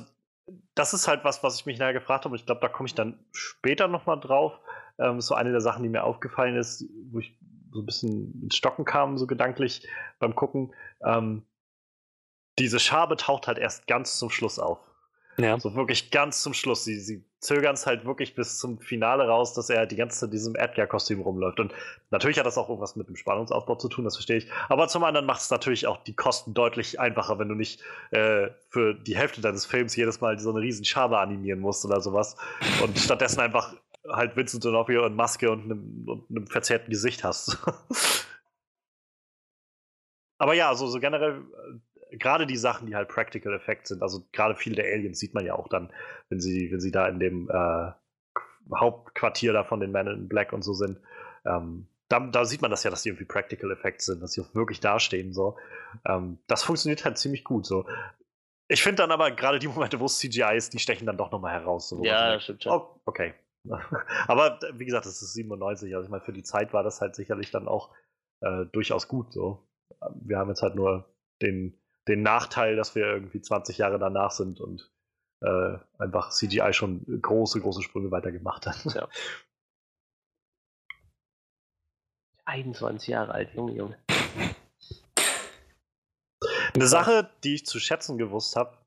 [0.74, 2.36] das ist halt was, was ich mich nachher gefragt habe.
[2.36, 4.58] Ich glaube, da komme ich dann später nochmal drauf.
[4.98, 7.36] Ähm, so eine der Sachen, die mir aufgefallen ist, wo ich
[7.72, 9.86] so ein bisschen ins Stocken kam, so gedanklich
[10.18, 10.74] beim Gucken.
[11.04, 11.44] Ähm,
[12.58, 14.80] diese Schabe taucht halt erst ganz zum Schluss auf.
[15.40, 15.58] Ja.
[15.58, 16.84] So wirklich ganz zum Schluss.
[16.84, 20.28] Sie, sie zögern es halt wirklich bis zum Finale raus, dass er die ganze Zeit
[20.28, 21.60] in diesem Edgar-Kostüm rumläuft.
[21.60, 21.72] Und
[22.10, 24.50] natürlich hat das auch irgendwas mit dem Spannungsaufbau zu tun, das verstehe ich.
[24.68, 28.48] Aber zum anderen macht es natürlich auch die Kosten deutlich einfacher, wenn du nicht äh,
[28.68, 32.36] für die Hälfte deines Films jedes Mal so eine riesen Schabe animieren musst oder sowas.
[32.82, 33.74] Und stattdessen einfach
[34.08, 37.58] halt Vincent D'Onofrio und Maske und einem, und einem verzerrten Gesicht hast.
[40.38, 41.42] Aber ja, so, so generell
[42.12, 45.44] gerade die Sachen, die halt Practical Effects sind, also gerade viele der Aliens sieht man
[45.44, 45.92] ja auch dann,
[46.28, 47.92] wenn sie, wenn sie da in dem äh,
[48.74, 50.98] Hauptquartier da von den Men in Black und so sind.
[51.44, 54.40] Ähm, da, da, sieht man das ja, dass die irgendwie Practical Effects sind, dass sie
[54.40, 55.32] auch wirklich dastehen.
[55.32, 55.56] So.
[56.06, 57.66] Ähm, das funktioniert halt ziemlich gut.
[57.66, 57.86] So.
[58.68, 61.30] Ich finde dann aber gerade die Momente, wo es CGI ist, die stechen dann doch
[61.30, 61.88] nochmal heraus.
[61.88, 62.72] So, ja, das stimmt schon.
[62.72, 63.34] Oh, okay.
[64.26, 65.94] aber wie gesagt, das ist 97.
[65.94, 67.94] Also ich meine, für die Zeit war das halt sicherlich dann auch
[68.40, 69.32] äh, durchaus gut.
[69.32, 69.66] So.
[70.14, 71.78] Wir haben jetzt halt nur den
[72.08, 74.90] den Nachteil, dass wir irgendwie 20 Jahre danach sind und
[75.40, 78.84] äh, einfach CGI schon große, große Sprünge weiter gemacht hat.
[78.94, 79.08] Ja.
[82.46, 83.98] 21 Jahre alt, Junge, Junge.
[86.74, 88.78] Eine Sache, die ich zu schätzen gewusst habe,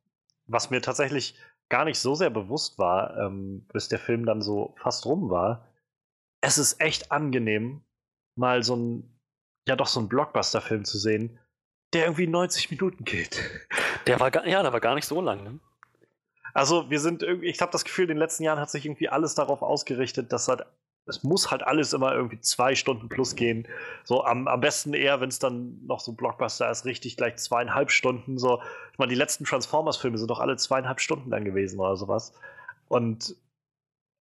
[0.48, 1.36] was mir tatsächlich
[1.70, 5.68] gar nicht so sehr bewusst war, ähm, bis der Film dann so fast rum war,
[6.42, 7.84] es ist echt angenehm,
[8.36, 9.20] mal so ein,
[9.68, 11.40] ja doch so ein Blockbuster-Film zu sehen,
[11.94, 13.42] der irgendwie 90 Minuten geht.
[14.08, 15.60] Der war gar, ja, der war gar nicht so lang, ne?
[16.54, 19.10] Also wir sind irgendwie, ich habe das Gefühl, in den letzten Jahren hat sich irgendwie
[19.10, 20.66] alles darauf ausgerichtet, dass halt,
[21.06, 23.68] es muss halt alles immer irgendwie zwei Stunden plus gehen.
[24.04, 27.90] So am, am besten eher, wenn es dann noch so Blockbuster ist, richtig gleich zweieinhalb
[27.90, 28.38] Stunden.
[28.38, 28.62] So,
[28.92, 32.34] ich meine, die letzten Transformers-Filme sind doch alle zweieinhalb Stunden lang gewesen oder sowas.
[32.90, 33.36] Und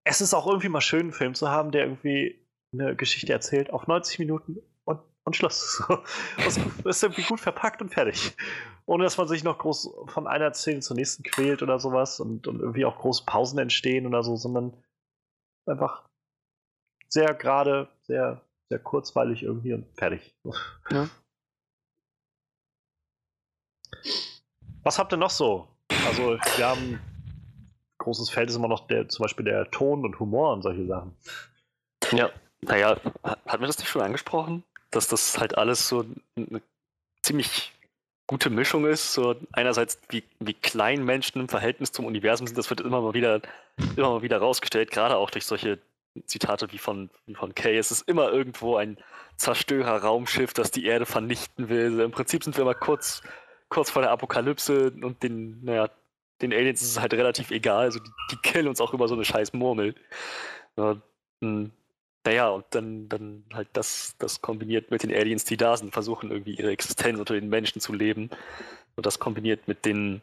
[0.05, 2.41] es ist auch irgendwie mal schön, einen Film zu haben, der irgendwie
[2.73, 4.59] eine Geschichte erzählt auf 90 Minuten
[5.31, 5.83] und Schluss.
[6.45, 8.37] Das ist irgendwie gut verpackt und fertig.
[8.87, 12.47] Ohne dass man sich noch groß von einer Szene zur nächsten quält oder sowas und,
[12.47, 14.73] und irgendwie auch große Pausen entstehen oder so, sondern
[15.67, 16.09] einfach
[17.09, 20.35] sehr gerade, sehr, sehr kurzweilig irgendwie und fertig.
[20.91, 21.09] Ja.
[24.83, 25.69] Was habt ihr noch so?
[26.07, 27.01] Also, wir haben
[27.99, 31.15] großes Feld ist immer noch der, zum Beispiel der Ton und Humor und solche Sachen.
[32.13, 32.31] Ja,
[32.63, 34.65] naja, hatten wir das nicht schon angesprochen?
[34.91, 36.05] Dass das halt alles so
[36.37, 36.63] eine
[37.23, 37.73] ziemlich
[38.27, 39.13] gute Mischung ist.
[39.13, 43.15] So einerseits, wie, wie klein Menschen im Verhältnis zum Universum sind, das wird immer mal
[43.15, 43.41] wieder,
[43.97, 45.79] immer mal wieder rausgestellt, gerade auch durch solche
[46.27, 47.77] Zitate wie von, von Kay.
[47.77, 48.99] Es ist immer irgendwo ein
[49.37, 51.87] Zerstörer-Raumschiff, das die Erde vernichten will.
[51.87, 53.23] Also Im Prinzip sind wir mal kurz,
[53.69, 55.91] kurz vor der Apokalypse und den, naja,
[56.41, 57.87] den Aliens ist es halt relativ egal.
[57.87, 59.95] Also die, die killen uns auch über so eine scheiß Murmel.
[60.77, 60.97] Ja,
[61.43, 61.73] hm.
[62.25, 66.31] Naja, und dann, dann halt das, das kombiniert mit den Aliens, die da sind, versuchen
[66.31, 68.31] irgendwie ihre Existenz unter den Menschen zu leben.
[68.97, 70.21] Und das kombiniert mit den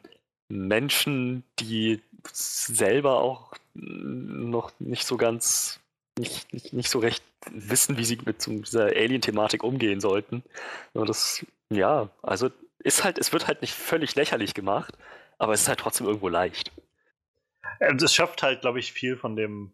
[0.48, 2.00] Menschen, die
[2.32, 5.80] selber auch noch nicht so ganz,
[6.18, 10.42] nicht, nicht, nicht so recht wissen, wie sie mit so dieser Alien-Thematik umgehen sollten.
[10.92, 14.96] Und das, ja, also ist halt, es wird halt nicht völlig lächerlich gemacht,
[15.38, 16.72] aber es ist halt trotzdem irgendwo leicht.
[17.80, 19.72] Es schafft halt, glaube ich, viel von dem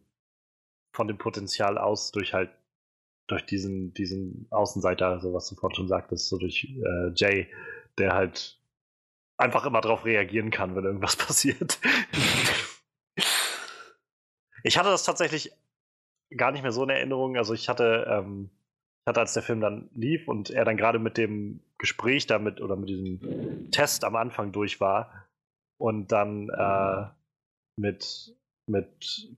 [0.94, 2.50] von dem Potenzial aus durch halt
[3.26, 7.48] durch diesen, diesen Außenseiter, so was du vorhin schon sagtest, so durch äh, Jay,
[7.98, 8.60] der halt
[9.36, 11.78] einfach immer darauf reagieren kann, wenn irgendwas passiert.
[14.62, 15.52] ich hatte das tatsächlich
[16.36, 17.36] gar nicht mehr so in Erinnerung.
[17.36, 18.50] Also ich hatte, ähm,
[19.02, 22.60] ich hatte, als der Film dann lief und er dann gerade mit dem Gespräch damit
[22.60, 25.26] oder mit diesem Test am Anfang durch war
[25.78, 27.06] und dann äh,
[27.76, 29.28] mit, mit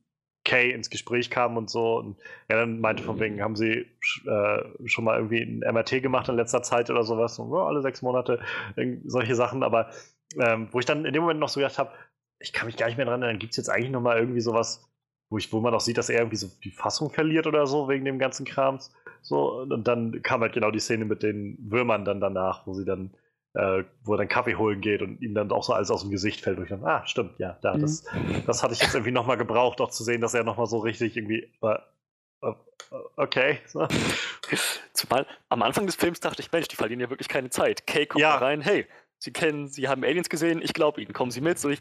[0.47, 1.97] Kay ins Gespräch kam und so.
[1.98, 2.16] Und
[2.48, 3.86] er dann meinte von wegen, haben sie
[4.27, 7.39] äh, schon mal irgendwie ein MRT gemacht in letzter Zeit oder sowas?
[7.39, 8.40] Und, oh, alle sechs Monate,
[9.05, 9.62] solche Sachen.
[9.62, 9.90] Aber
[10.40, 11.90] ähm, wo ich dann in dem Moment noch so gedacht habe,
[12.39, 14.40] ich kann mich gar nicht mehr dran erinnern, gibt es jetzt eigentlich noch mal irgendwie
[14.40, 14.89] sowas,
[15.31, 17.89] wo, ich, wo man auch sieht, dass er irgendwie so die Fassung verliert oder so,
[17.89, 18.94] wegen dem ganzen Krams.
[19.23, 22.85] So, und dann kam halt genau die Szene mit den Würmern dann danach, wo sie
[22.85, 23.10] dann
[23.57, 26.11] äh, wo er dann Kaffee holen geht und ihm dann auch so alles aus dem
[26.11, 26.59] Gesicht fällt.
[26.59, 27.81] Und ich dann, ah, stimmt, ja, da, mhm.
[27.81, 28.05] das,
[28.47, 31.16] das hatte ich jetzt irgendwie nochmal gebraucht, auch zu sehen, dass er nochmal so richtig
[31.16, 31.51] irgendwie.
[31.62, 31.77] Äh,
[32.43, 32.55] äh
[33.16, 33.59] okay.
[34.93, 37.87] Zumal am Anfang des Films dachte ich, Mensch, die verlieren ja wirklich keine Zeit.
[37.87, 38.37] Kay kommt ja.
[38.37, 38.87] rein, hey,
[39.19, 41.59] Sie kennen, Sie haben Aliens gesehen, ich glaube Ihnen, kommen Sie mit.
[41.59, 41.81] So ich,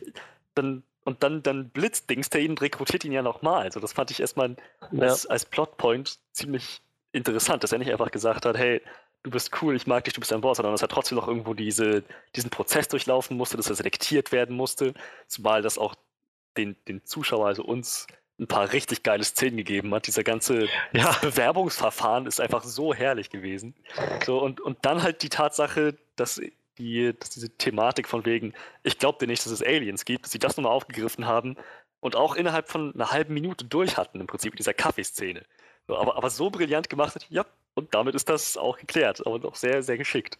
[0.53, 3.63] dann und dann, dann blitzdings der ihn und rekrutiert ihn ja nochmal.
[3.63, 4.55] Also das fand ich erstmal
[4.91, 5.03] ja.
[5.03, 6.81] als, als Plotpoint ziemlich
[7.11, 8.81] interessant, dass er nicht einfach gesagt hat, hey,
[9.25, 11.27] du bist cool, ich mag dich, du bist ein Boss, sondern dass er trotzdem noch
[11.27, 12.03] irgendwo diese,
[12.35, 14.93] diesen Prozess durchlaufen musste, dass er selektiert werden musste,
[15.27, 15.95] zumal das auch
[16.57, 18.05] den, den Zuschauer, also uns,
[18.37, 20.07] ein paar richtig geile Szenen gegeben hat.
[20.07, 21.11] Dieser ganze ja.
[21.21, 23.73] Bewerbungsverfahren ist einfach so herrlich gewesen.
[24.25, 26.41] So, und, und dann halt die Tatsache, dass,
[26.77, 28.53] die, dass diese Thematik von wegen,
[28.83, 31.55] ich glaube dir nicht, dass es Aliens gibt, dass sie das nochmal aufgegriffen haben
[32.01, 35.45] und auch innerhalb von einer halben Minute durch hatten, im Prinzip in dieser Kaffeeszene.
[35.87, 37.45] So, aber, aber so brillant gemacht hat, ja,
[37.75, 40.39] und damit ist das auch geklärt, aber doch sehr, sehr geschickt.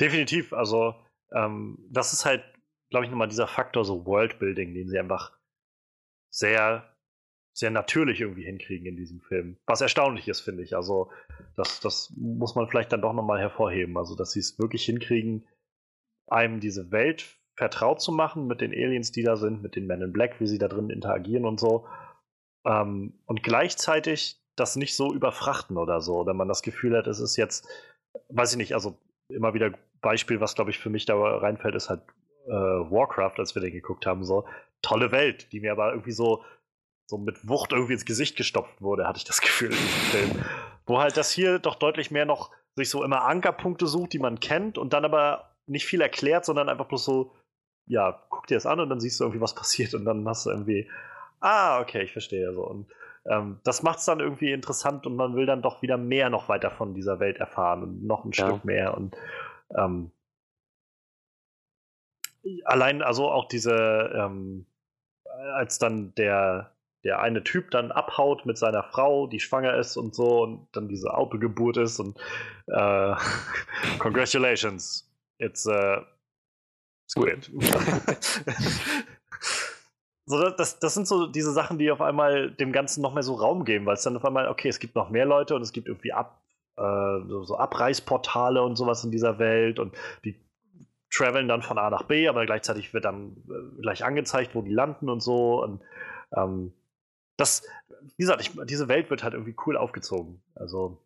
[0.00, 0.94] Definitiv, also
[1.32, 2.44] ähm, das ist halt,
[2.90, 5.32] glaube ich, nochmal dieser Faktor so Worldbuilding, den sie einfach
[6.30, 6.94] sehr,
[7.54, 9.58] sehr natürlich irgendwie hinkriegen in diesem Film.
[9.66, 10.74] Was erstaunlich ist, finde ich.
[10.74, 11.10] Also,
[11.56, 13.96] das, das muss man vielleicht dann doch nochmal hervorheben.
[13.96, 15.46] Also, dass sie es wirklich hinkriegen,
[16.28, 20.00] einem diese Welt vertraut zu machen mit den Aliens, die da sind, mit den Men
[20.00, 21.86] in Black, wie sie da drin interagieren und so.
[22.64, 26.16] Ähm, und gleichzeitig das nicht so überfrachten oder so.
[26.20, 27.66] Oder man das Gefühl hat, es ist jetzt,
[28.28, 28.96] weiß ich nicht, also
[29.28, 32.02] immer wieder Beispiel, was glaube ich für mich da reinfällt, ist halt
[32.46, 34.46] äh, Warcraft, als wir den geguckt haben, so
[34.82, 36.44] tolle Welt, die mir aber irgendwie so,
[37.06, 40.44] so mit Wucht irgendwie ins Gesicht gestopft wurde, hatte ich das Gefühl in diesem Film.
[40.86, 44.40] Wo halt das hier doch deutlich mehr noch sich so immer Ankerpunkte sucht, die man
[44.40, 47.32] kennt und dann aber nicht viel erklärt, sondern einfach bloß so,
[47.86, 50.46] ja, guck dir das an und dann siehst du irgendwie, was passiert und dann hast
[50.46, 50.90] du irgendwie,
[51.40, 52.66] ah, okay, ich verstehe so.
[52.66, 52.86] Und
[53.26, 56.48] ähm, das macht es dann irgendwie interessant und man will dann doch wieder mehr noch
[56.48, 58.46] weiter von dieser Welt erfahren und noch ein ja.
[58.46, 59.16] Stück mehr und
[59.76, 60.10] ähm,
[62.64, 64.66] allein also auch diese ähm,
[65.54, 66.72] als dann der,
[67.04, 70.88] der eine Typ dann abhaut mit seiner Frau, die schwanger ist und so, und dann
[70.88, 72.18] diese Autogeburt ist und
[72.66, 73.14] äh,
[73.98, 76.02] congratulations, it's, uh,
[77.04, 77.50] it's good.
[80.26, 83.34] so, das, das sind so diese Sachen, die auf einmal dem Ganzen noch mehr so
[83.34, 85.72] Raum geben, weil es dann auf einmal, okay, es gibt noch mehr Leute und es
[85.72, 86.40] gibt irgendwie ab,
[86.76, 86.82] äh,
[87.28, 89.94] so, so Abreißportale und sowas in dieser Welt und
[90.24, 90.36] die
[91.10, 94.72] traveln dann von A nach B, aber gleichzeitig wird dann äh, gleich angezeigt, wo die
[94.72, 95.62] landen und so.
[95.62, 95.82] Und
[96.34, 96.72] ähm,
[97.36, 97.62] das,
[98.16, 100.42] wie gesagt, ich, diese Welt wird halt irgendwie cool aufgezogen.
[100.54, 100.98] Also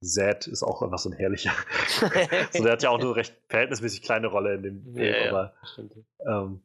[0.00, 1.52] Zed ist auch einfach so ein herrlicher.
[2.52, 5.54] so, der hat ja auch eine recht verhältnismäßig kleine Rolle in dem Film, ja, aber
[6.24, 6.60] ähm,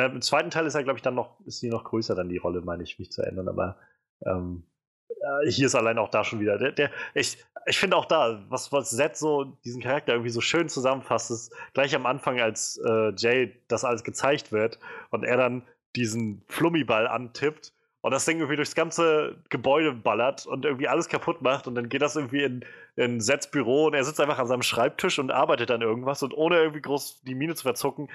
[0.00, 2.38] im zweiten Teil ist er, glaube ich, dann noch, ist die noch größer dann die
[2.38, 3.76] Rolle, meine ich, mich zu ändern, aber
[4.24, 4.64] ähm,
[5.08, 6.58] äh, hier ist allein auch da schon wieder.
[6.58, 10.40] Der, der, ich ich finde auch da, was, was Zed so diesen Charakter irgendwie so
[10.40, 14.78] schön zusammenfasst, ist gleich am Anfang, als äh, Jay das alles gezeigt wird
[15.10, 15.62] und er dann
[15.94, 21.42] diesen Flummiball antippt und das Ding irgendwie durchs ganze Gebäude ballert und irgendwie alles kaputt
[21.42, 22.64] macht und dann geht das irgendwie in,
[22.96, 26.34] in Sets Büro und er sitzt einfach an seinem Schreibtisch und arbeitet dann irgendwas und
[26.34, 28.08] ohne irgendwie groß die Miene zu verzucken,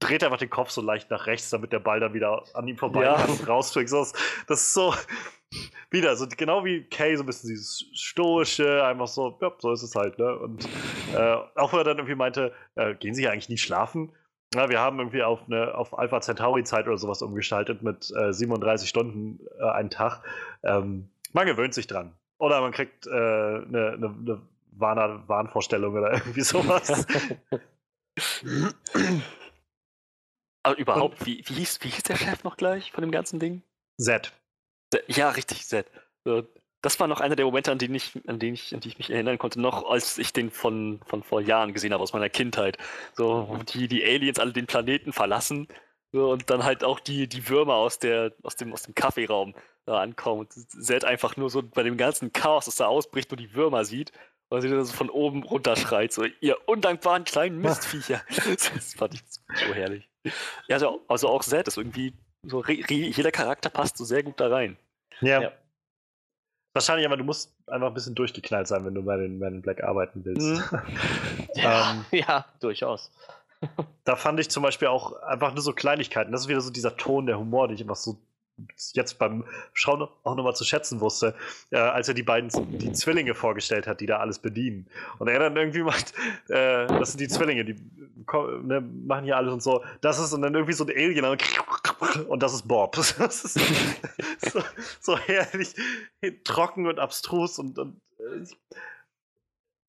[0.00, 2.68] dreht er einfach den Kopf so leicht nach rechts, damit der Ball dann wieder an
[2.68, 3.14] ihm vorbei ja.
[3.46, 3.92] rausfliegt.
[3.92, 4.12] Das
[4.48, 4.94] ist so,
[5.90, 9.82] wieder, so genau wie Kay, so ein bisschen dieses stoische, einfach so, ja, so ist
[9.82, 10.38] es halt, ne?
[10.38, 10.68] Und
[11.14, 14.12] äh, auch wenn er dann irgendwie meinte, äh, gehen Sie ja eigentlich nie schlafen?
[14.54, 18.32] Ja, wir haben irgendwie auf, eine, auf Alpha Centauri Zeit oder sowas umgestaltet mit äh,
[18.32, 20.22] 37 Stunden äh, einen Tag.
[20.62, 22.14] Ähm, man gewöhnt sich dran.
[22.38, 24.40] Oder man kriegt äh, eine, eine, eine
[24.78, 27.06] Wahnvorstellung oder irgendwie sowas.
[30.68, 33.62] Aber überhaupt, wie, wie, hieß, wie hieß der Chef noch gleich von dem ganzen Ding?
[33.96, 34.32] Z.
[35.06, 35.86] Ja, richtig, Zed.
[36.82, 38.98] Das war noch einer der Momente, an, denen ich, an, denen ich, an die ich
[38.98, 42.28] mich erinnern konnte, noch als ich den von, von vor Jahren gesehen habe, aus meiner
[42.28, 42.76] Kindheit.
[43.14, 45.68] So, wo die, die Aliens alle den Planeten verlassen
[46.12, 49.54] so, und dann halt auch die, die Würmer aus, der, aus, dem, aus dem Kaffeeraum
[49.86, 50.40] da ankommen.
[50.40, 53.84] Und Zed einfach nur so bei dem ganzen Chaos, das da ausbricht, nur die Würmer
[53.84, 54.12] sieht
[54.48, 58.22] und sie dann so von oben runterschreit, so, ihr undankbaren kleinen Mistviecher.
[58.46, 60.08] das fand ich so herrlich.
[60.68, 64.48] Ja, also, also auch Zed ist irgendwie so jeder Charakter passt so sehr gut da
[64.48, 64.76] rein.
[65.20, 65.42] Ja.
[65.42, 65.52] ja.
[66.72, 69.62] Wahrscheinlich, aber du musst einfach ein bisschen durchgeknallt sein, wenn du bei den Men in
[69.62, 70.72] Black arbeiten willst.
[70.72, 70.78] Mhm.
[71.54, 73.10] ja, ähm, ja, durchaus.
[74.04, 76.30] da fand ich zum Beispiel auch einfach nur so Kleinigkeiten.
[76.30, 78.18] Das ist wieder so dieser Ton der Humor, den ich einfach so
[78.92, 81.34] jetzt beim Schauen auch nochmal zu schätzen wusste,
[81.70, 84.86] äh, als er die beiden die Zwillinge vorgestellt hat, die da alles bedienen.
[85.18, 86.12] Und er dann irgendwie macht,
[86.48, 87.76] äh, das sind die Zwillinge, die
[88.62, 89.84] ne, machen hier alles und so.
[90.00, 91.24] Das ist und dann irgendwie so ein Alien
[92.28, 92.96] und das ist Bob.
[93.18, 93.58] Das ist
[94.52, 94.62] so,
[95.00, 95.74] so herrlich
[96.44, 98.44] trocken und abstrus und, und äh,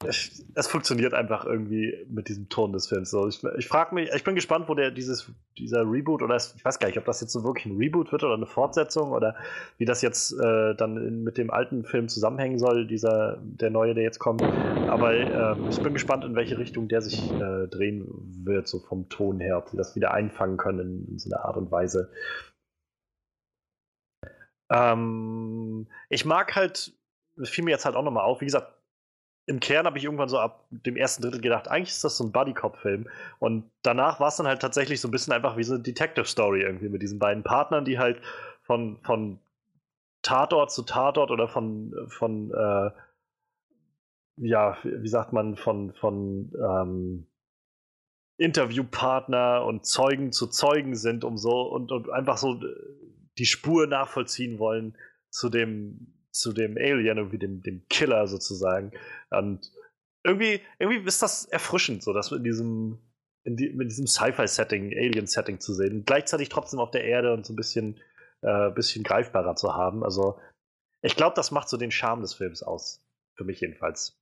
[0.06, 3.10] es, es, funktioniert einfach irgendwie mit diesem Ton des Films.
[3.10, 6.64] So, ich, ich frage mich, ich bin gespannt, wo der dieses, dieser Reboot oder ich
[6.64, 9.36] weiß gar nicht, ob das jetzt so wirklich ein Reboot wird oder eine Fortsetzung oder
[9.78, 13.94] wie das jetzt äh, dann in, mit dem alten Film zusammenhängen soll, dieser, der neue,
[13.94, 14.42] der jetzt kommt.
[14.42, 18.08] Aber äh, ich bin gespannt, in welche Richtung der sich äh, drehen
[18.46, 21.44] wird, so vom Ton her, ob sie das wieder einfangen können in, in so einer
[21.44, 22.10] Art und Weise.
[24.72, 26.94] Ähm, ich mag halt,
[27.36, 28.79] das fiel mir jetzt halt auch nochmal auf, wie gesagt,
[29.50, 32.24] im Kern habe ich irgendwann so ab dem ersten Drittel gedacht, eigentlich ist das so
[32.24, 33.10] ein Buddy-Cop-Film.
[33.40, 36.62] Und danach war es dann halt tatsächlich so ein bisschen einfach wie so eine Detective-Story
[36.62, 38.22] irgendwie mit diesen beiden Partnern, die halt
[38.62, 39.40] von, von
[40.22, 42.92] Tatort zu Tatort oder von, von äh,
[44.38, 47.26] ja, wie sagt man, von, von ähm,
[48.38, 52.62] Interviewpartner und Zeugen zu Zeugen sind, um so und, und einfach so
[53.40, 54.96] die Spur nachvollziehen wollen
[55.32, 58.92] zu dem zu dem Alien, irgendwie dem, dem Killer sozusagen.
[59.30, 59.72] Und
[60.24, 63.00] irgendwie, irgendwie ist das erfrischend, so dass wir in diesem,
[63.44, 67.54] in, die, in diesem Sci-Fi-Setting, Alien-Setting zu sehen, gleichzeitig trotzdem auf der Erde und so
[67.54, 68.00] ein bisschen,
[68.42, 70.04] äh, bisschen greifbarer zu haben.
[70.04, 70.40] Also,
[71.02, 73.02] ich glaube, das macht so den Charme des Films aus.
[73.36, 74.20] Für mich jedenfalls.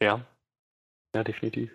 [0.00, 0.24] Ja.
[1.14, 1.72] Ja, definitiv.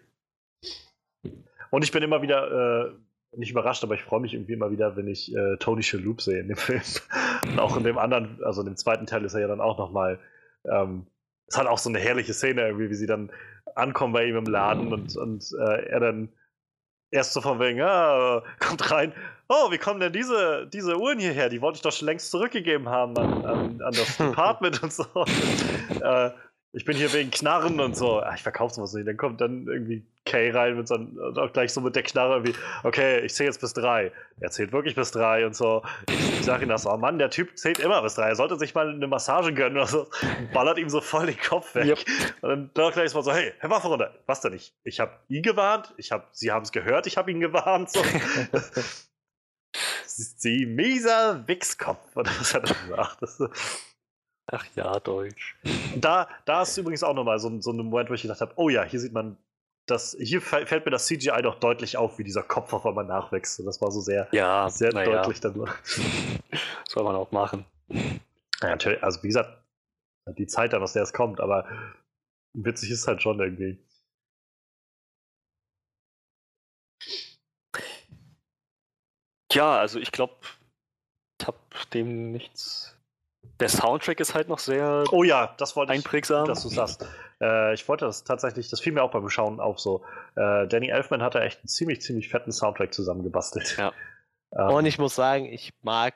[1.69, 2.95] Und ich bin immer wieder äh,
[3.33, 6.39] nicht überrascht, aber ich freue mich irgendwie immer wieder, wenn ich äh, Tony Shalhoub sehe
[6.39, 6.81] in dem Film.
[7.43, 9.77] Und auch in dem anderen, also in dem zweiten Teil ist er ja dann auch
[9.77, 10.19] nochmal.
[10.69, 11.07] Ähm,
[11.47, 13.31] es hat auch so eine herrliche Szene irgendwie, wie sie dann
[13.75, 16.29] ankommen bei ihm im Laden und, und äh, er dann
[17.09, 19.13] erst so von wegen, ah, kommt rein,
[19.49, 21.49] oh, wie kommen denn diese, diese Uhren hierher?
[21.49, 25.05] Die wollte ich doch schon längst zurückgegeben haben an, an, an das Department und so.
[26.01, 26.31] Äh,
[26.73, 28.21] ich bin hier wegen Knarren und so.
[28.21, 29.05] Ach, ich verkaufe sowas nicht.
[29.05, 32.45] Dann kommt dann irgendwie Kay rein mit so und auch gleich so mit der Knarre
[32.45, 32.53] wie,
[32.83, 34.13] okay, ich zähle jetzt bis drei.
[34.39, 35.83] Er zählt wirklich bis drei und so.
[36.09, 38.29] Ich, ich sage ihm das, oh Mann, der Typ zählt immer bis drei.
[38.29, 40.01] Er sollte sich mal eine Massage gönnen oder so.
[40.39, 41.87] Und ballert ihm so voll den Kopf weg.
[41.87, 41.99] Yep.
[42.41, 44.73] Und dann doch gleich mal so, hey, Herr Waffenrunde, was denn nicht?
[44.85, 47.89] Ich habe ihn gewarnt, ich hab, Sie haben es gehört, ich habe ihn gewarnt.
[47.89, 48.01] So.
[50.05, 53.17] Sie mieser Wichskopf, oder was hat er gesagt?
[53.21, 53.39] Das,
[54.51, 55.55] Ach ja, Deutsch.
[55.95, 58.69] Da, da ist übrigens auch nochmal so, so ein Moment, wo ich gedacht habe, oh
[58.69, 59.37] ja, hier sieht man
[59.87, 63.59] das, hier fällt mir das CGI doch deutlich auf, wie dieser Kopf auf einmal nachwächst.
[63.59, 65.49] Und das war so sehr, ja, sehr deutlich ja.
[65.49, 65.55] dann.
[66.87, 67.65] Soll man auch machen.
[67.89, 69.57] Ja, natürlich, also wie gesagt,
[70.37, 71.65] die Zeit dann, aus der es kommt, aber
[72.53, 73.79] witzig ist halt schon irgendwie.
[79.51, 80.35] Ja, also ich glaube,
[81.39, 81.57] ich habe
[81.93, 82.97] dem nichts
[83.61, 86.43] der Soundtrack ist halt noch sehr oh ja, das wollte einprägsam.
[86.43, 87.05] Ich, dass du sagst.
[87.39, 90.03] Äh, ich wollte das tatsächlich, das fiel mir auch beim Schauen auf so.
[90.35, 93.77] Äh, Danny Elfman hat da echt einen ziemlich, ziemlich fetten Soundtrack zusammengebastelt.
[93.77, 93.93] Ja.
[94.53, 96.13] Ähm, Und ich muss sagen, ich mag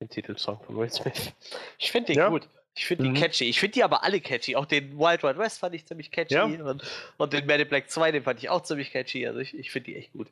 [0.00, 1.32] den Titelsong von Will Smith.
[1.78, 2.28] Ich finde den ja.
[2.28, 2.48] gut.
[2.74, 3.14] Ich finde mhm.
[3.14, 3.44] die catchy.
[3.44, 4.54] Ich finde die aber alle catchy.
[4.54, 6.34] Auch den Wild Wild West fand ich ziemlich catchy.
[6.34, 6.44] Ja.
[6.44, 6.82] Und,
[7.16, 9.26] und, den Man in Black 2, den fand ich auch ziemlich catchy.
[9.26, 10.28] Also ich, ich finde die echt gut.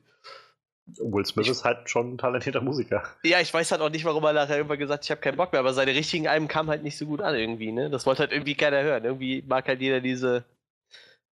[0.99, 3.03] Will Smith ich, ist halt schon ein talentierter Musiker.
[3.23, 5.37] Ja, ich weiß halt auch nicht, warum er nachher irgendwann gesagt hat, ich habe keinen
[5.37, 7.89] Bock mehr, aber seine richtigen Alben kamen halt nicht so gut an irgendwie, ne?
[7.89, 9.03] Das wollte halt irgendwie keiner hören.
[9.03, 10.45] Irgendwie mag halt jeder diese,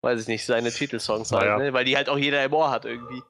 [0.02, 1.58] weiß ich nicht, seine Titelsongs halt, ja.
[1.58, 1.74] ne?
[1.74, 3.22] Weil die halt auch jeder im Ohr hat irgendwie.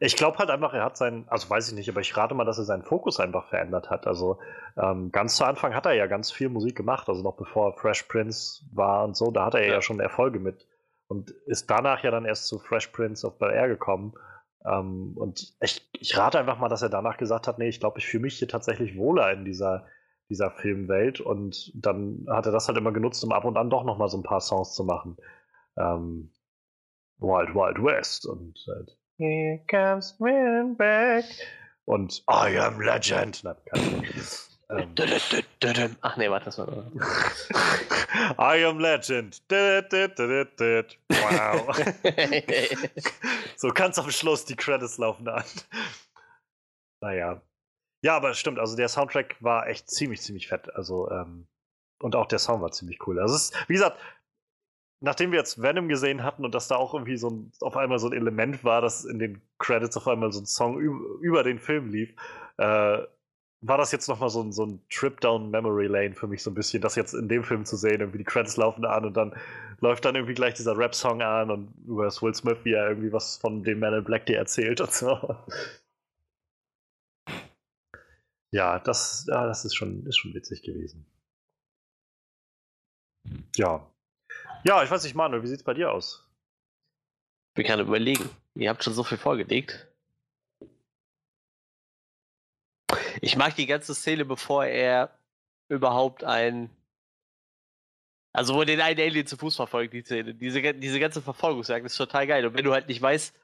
[0.00, 2.44] Ich glaube halt einfach, er hat seinen, also weiß ich nicht, aber ich rate mal,
[2.44, 4.06] dass er seinen Fokus einfach verändert hat.
[4.06, 4.38] Also
[4.76, 8.04] ähm, ganz zu Anfang hat er ja ganz viel Musik gemacht, also noch bevor Fresh
[8.04, 10.66] Prince war und so, da hat er ja, ja schon Erfolge mit
[11.08, 14.14] und ist danach ja dann erst zu Fresh Prince of Bel Air gekommen.
[14.64, 17.98] Ähm, und ich, ich rate einfach mal, dass er danach gesagt hat, nee, ich glaube,
[17.98, 19.86] ich fühle mich hier tatsächlich wohler in dieser,
[20.28, 21.20] dieser Filmwelt.
[21.20, 24.18] Und dann hat er das halt immer genutzt, um ab und an doch nochmal so
[24.18, 25.16] ein paar Songs zu machen.
[25.76, 26.30] Ähm,
[27.18, 31.24] Wild Wild West und halt Here comes wind back
[31.84, 33.44] und I am Legend.
[33.44, 33.56] Nein,
[34.70, 34.94] ähm.
[36.00, 36.90] Ach nee, warte, das war.
[38.38, 39.42] I am Legend.
[41.08, 41.76] Wow.
[43.56, 45.44] so ganz am Schluss die Credits laufen an.
[47.00, 47.42] Naja.
[48.04, 50.74] Ja, aber stimmt, also der Soundtrack war echt ziemlich, ziemlich fett.
[50.74, 51.46] Also, ähm,
[52.00, 53.20] und auch der Sound war ziemlich cool.
[53.20, 53.98] Also, es ist, wie gesagt,
[55.00, 57.98] nachdem wir jetzt Venom gesehen hatten und dass da auch irgendwie so ein, auf einmal
[57.98, 61.42] so ein Element war, dass in den Credits auf einmal so ein Song über, über
[61.42, 62.14] den Film lief,
[62.58, 63.02] äh,
[63.62, 66.50] war das jetzt nochmal so ein, so ein Trip down Memory Lane für mich so
[66.50, 69.14] ein bisschen, das jetzt in dem Film zu sehen, irgendwie die Credits laufen an und
[69.14, 69.34] dann
[69.80, 73.36] läuft dann irgendwie gleich dieser Rap-Song an und über Will Smith, wie er irgendwie was
[73.36, 75.36] von dem Man in Black dir erzählt und so.
[78.50, 81.06] Ja, das, ja, das ist schon, ist schon witzig gewesen.
[83.56, 83.86] Ja.
[84.64, 86.28] Ja, ich weiß nicht, Manuel, wie sieht's bei dir aus?
[87.54, 88.28] Wir können überlegen.
[88.54, 89.88] Ihr habt schon so viel vorgelegt.
[93.20, 95.10] Ich mag die ganze Szene, bevor er
[95.68, 96.70] überhaupt ein
[98.32, 100.34] Also, wo den einen Alien zu Fuß verfolgt, die Szene.
[100.34, 102.46] Diese, diese ganze Verfolgungsjagd ist total geil.
[102.46, 103.34] Und wenn du halt nicht weißt,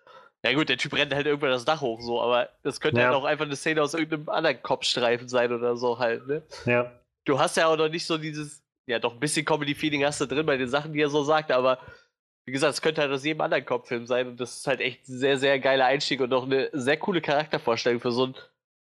[0.45, 3.09] ja gut, der Typ rennt halt irgendwann das Dach hoch, so, aber das könnte ja.
[3.09, 6.43] halt auch einfach eine Szene aus irgendeinem anderen Kopfstreifen sein oder so halt, ne?
[6.65, 6.93] Ja.
[7.25, 10.27] Du hast ja auch noch nicht so dieses, ja doch ein bisschen Comedy-Feeling hast du
[10.27, 11.81] drin bei den Sachen, die er so sagt, aber
[12.47, 15.09] wie gesagt, es könnte halt aus jedem anderen Kopffilm sein und das ist halt echt
[15.09, 18.35] ein sehr, sehr geiler Einstieg und auch eine sehr coole Charaktervorstellung für so einen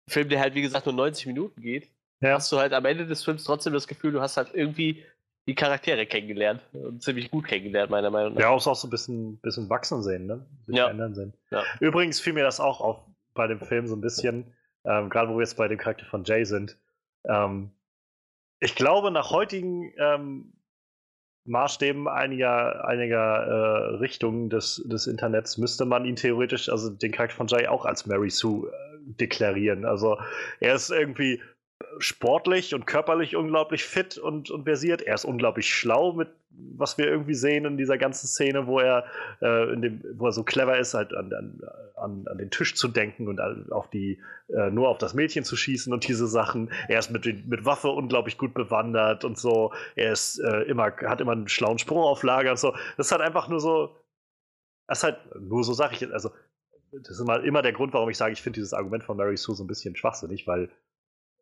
[0.10, 1.90] Film, der halt, wie gesagt, nur 90 Minuten geht.
[2.22, 2.34] Ja.
[2.36, 5.04] Hast du halt am Ende des Films trotzdem das Gefühl, du hast halt irgendwie
[5.48, 8.42] die Charaktere kennengelernt und ziemlich gut kennengelernt, meiner Meinung nach.
[8.42, 10.46] Ja, auch so ein bisschen, bisschen wachsen sehen, ne?
[10.68, 10.84] Ja.
[10.84, 11.34] verändern sehen.
[11.50, 11.64] Ja.
[11.80, 13.02] Übrigens fiel mir das auch auf
[13.34, 14.54] bei dem Film so ein bisschen,
[14.86, 16.78] ähm, gerade wo wir jetzt bei dem Charakter von Jay sind.
[17.24, 17.72] Ähm,
[18.60, 20.54] ich glaube, nach heutigen ähm,
[21.46, 27.36] Maßstäben einiger, einiger äh, Richtungen des, des Internets müsste man ihn theoretisch, also den Charakter
[27.36, 28.72] von Jay auch als Mary Sue äh,
[29.20, 29.86] deklarieren.
[29.86, 30.18] Also
[30.60, 31.42] er ist irgendwie
[32.00, 35.02] sportlich und körperlich unglaublich fit und, und versiert.
[35.02, 36.30] Er ist unglaublich schlau mit
[36.78, 39.06] was wir irgendwie sehen in dieser ganzen Szene, wo er,
[39.42, 41.32] äh, in dem, wo er so clever ist, halt an,
[41.96, 43.40] an, an den Tisch zu denken und
[43.72, 46.72] auf die, äh, nur auf das Mädchen zu schießen und diese Sachen.
[46.88, 49.74] Er ist mit, mit Waffe unglaublich gut bewandert und so.
[49.96, 52.74] Er ist äh, immer, hat immer einen schlauen Sprung auf Lager und so.
[52.98, 53.96] Das ist halt einfach nur so.
[54.88, 56.32] Das ist halt, nur so sage ich jetzt, also
[56.92, 59.38] das ist immer, immer der Grund, warum ich sage, ich finde dieses Argument von Mary
[59.38, 60.70] Sue so ein bisschen schwachsinnig, weil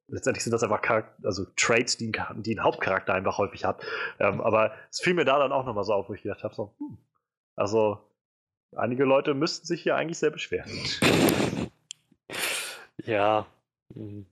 [0.08, 3.84] letztendlich sind das einfach Charakter also Traits, die, die ein Hauptcharakter einfach häufig hat.
[4.20, 6.56] Ähm, aber es fiel mir da dann auch nochmal so auf, wo ich gedacht habe,
[6.56, 6.98] so, hm,
[7.56, 8.00] also
[8.76, 10.72] einige Leute müssten sich hier eigentlich sehr beschweren.
[13.04, 13.46] Ja,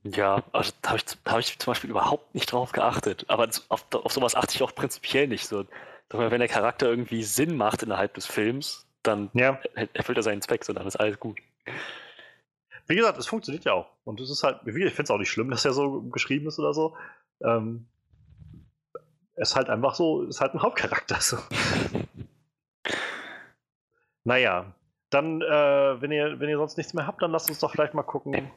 [0.04, 3.24] ja, also da habe ich, hab ich zum Beispiel überhaupt nicht drauf geachtet.
[3.28, 5.46] Aber auf, auf sowas achte ich auch prinzipiell nicht.
[5.46, 5.64] So,
[6.10, 9.58] wenn der Charakter irgendwie Sinn macht innerhalb des Films, dann ja.
[9.94, 11.38] erfüllt er seinen Zweck, so dann ist alles gut.
[12.86, 13.90] Wie gesagt, es funktioniert ja auch.
[14.04, 16.58] Und es ist halt, ich finde es auch nicht schlimm, dass er so geschrieben ist
[16.58, 16.96] oder so.
[17.40, 17.88] Ähm,
[19.34, 21.20] es ist halt einfach so, es ist halt ein Hauptcharakter.
[21.20, 21.38] So.
[24.24, 24.72] naja,
[25.10, 27.94] dann, äh, wenn, ihr, wenn ihr sonst nichts mehr habt, dann lasst uns doch vielleicht
[27.94, 28.50] mal gucken,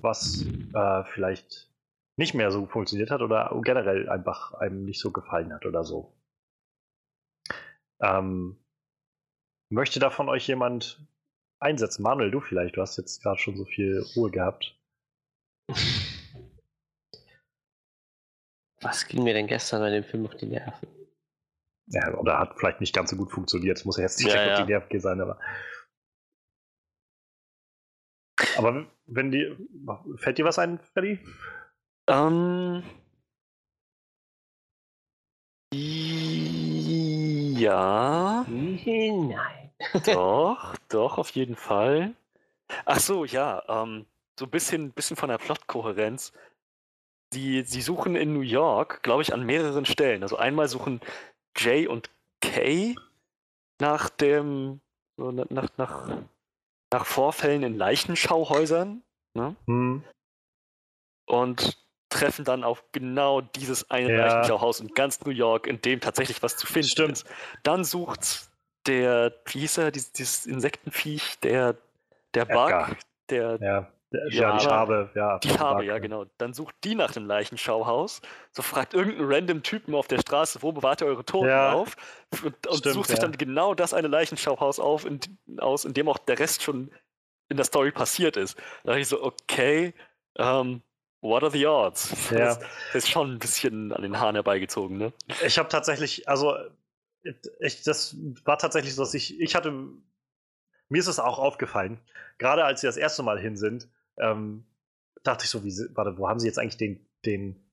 [0.00, 0.44] was
[0.74, 1.70] äh, vielleicht
[2.16, 6.12] nicht mehr so funktioniert hat oder generell einfach einem nicht so gefallen hat oder so.
[8.00, 8.58] Ähm,
[9.68, 11.00] möchte da von euch jemand
[11.66, 12.02] einsetzen.
[12.02, 14.78] Manuel, du vielleicht, du hast jetzt gerade schon so viel Ruhe gehabt.
[18.80, 20.88] Was ging mir denn gestern bei dem Film auf die Nerven?
[21.88, 23.78] Ja, oder hat vielleicht nicht ganz so gut funktioniert.
[23.78, 24.52] Es muss ja jetzt nicht ja, ja.
[24.54, 25.38] auf die Nerven gehen sein, aber.
[28.56, 29.56] Aber wenn die.
[30.16, 31.18] Fällt dir was ein, Freddy?
[32.08, 32.82] Ähm.
[37.58, 38.44] Ja.
[38.48, 39.55] Nein.
[40.06, 42.14] Doch, doch, auf jeden Fall.
[42.84, 44.06] Ach so, ja, ähm,
[44.38, 46.32] so ein bisschen, bisschen von der Plotkohärenz.
[47.32, 50.22] Die, sie suchen in New York, glaube ich, an mehreren Stellen.
[50.22, 51.00] Also einmal suchen
[51.56, 52.94] Jay und Kay
[53.80, 54.80] nach dem,
[55.16, 56.08] so nach, nach,
[56.92, 59.02] nach Vorfällen in Leichenschauhäusern.
[59.34, 59.56] Ne?
[59.66, 60.04] Hm.
[61.26, 61.78] Und
[62.08, 64.26] treffen dann auf genau dieses eine ja.
[64.26, 67.12] Leichenschauhaus in ganz New York, in dem tatsächlich was zu finden Stimmt.
[67.12, 67.26] ist.
[67.64, 68.48] Dann sucht
[68.86, 71.76] der, wie hieß er, dieses, dieses Insektenviech, der,
[72.34, 72.96] der Bug, Edgar.
[73.30, 73.92] der, ja.
[74.30, 75.38] Ja, die Schabe, ja.
[75.40, 76.26] Die Schabe, ja, genau.
[76.38, 78.22] Dann sucht die nach dem Leichenschauhaus.
[78.52, 81.72] So fragt irgendein random Typen auf der Straße, wo bewahrt ihr eure Toten ja.
[81.72, 81.96] auf?
[82.44, 83.22] Und, und Stimmt, sucht sich ja.
[83.22, 85.20] dann genau das eine Leichenschauhaus auf, in,
[85.58, 86.90] aus, in dem auch der Rest schon
[87.48, 88.56] in der Story passiert ist.
[88.84, 89.92] Da dachte ich so, okay,
[90.38, 90.82] um, ähm,
[91.20, 92.14] what are the odds?
[92.30, 92.38] Ja.
[92.38, 95.12] Das, das ist schon ein bisschen an den Haaren herbeigezogen, ne?
[95.44, 96.56] Ich habe tatsächlich, also
[97.60, 99.72] ich, das war tatsächlich so, dass ich, ich hatte,
[100.88, 102.00] mir ist es auch aufgefallen,
[102.38, 103.88] gerade als sie das erste Mal hin sind,
[104.18, 104.66] ähm,
[105.22, 107.70] dachte ich so, wie, warte, wo haben sie jetzt eigentlich den, den,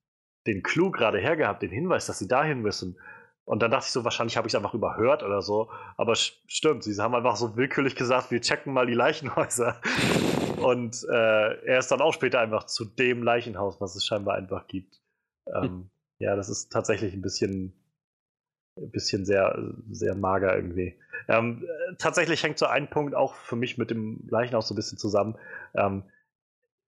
[0.47, 2.97] den Clou gerade hergehabt, den Hinweis, dass sie dahin müssen?
[3.45, 5.69] Und dann dachte ich so, wahrscheinlich habe ich es einfach überhört oder so.
[5.97, 9.81] Aber stimmt, sie haben einfach so willkürlich gesagt, wir checken mal die Leichenhäuser.
[10.61, 14.67] Und äh, er ist dann auch später einfach zu dem Leichenhaus, was es scheinbar einfach
[14.67, 15.01] gibt.
[15.47, 15.89] Ähm, hm.
[16.19, 17.73] Ja, das ist tatsächlich ein bisschen
[18.77, 20.97] ein bisschen sehr, sehr mager irgendwie.
[21.27, 21.65] Ähm,
[21.97, 25.37] tatsächlich hängt so ein Punkt auch für mich mit dem Leichenhaus so ein bisschen zusammen.
[25.75, 26.03] Ähm,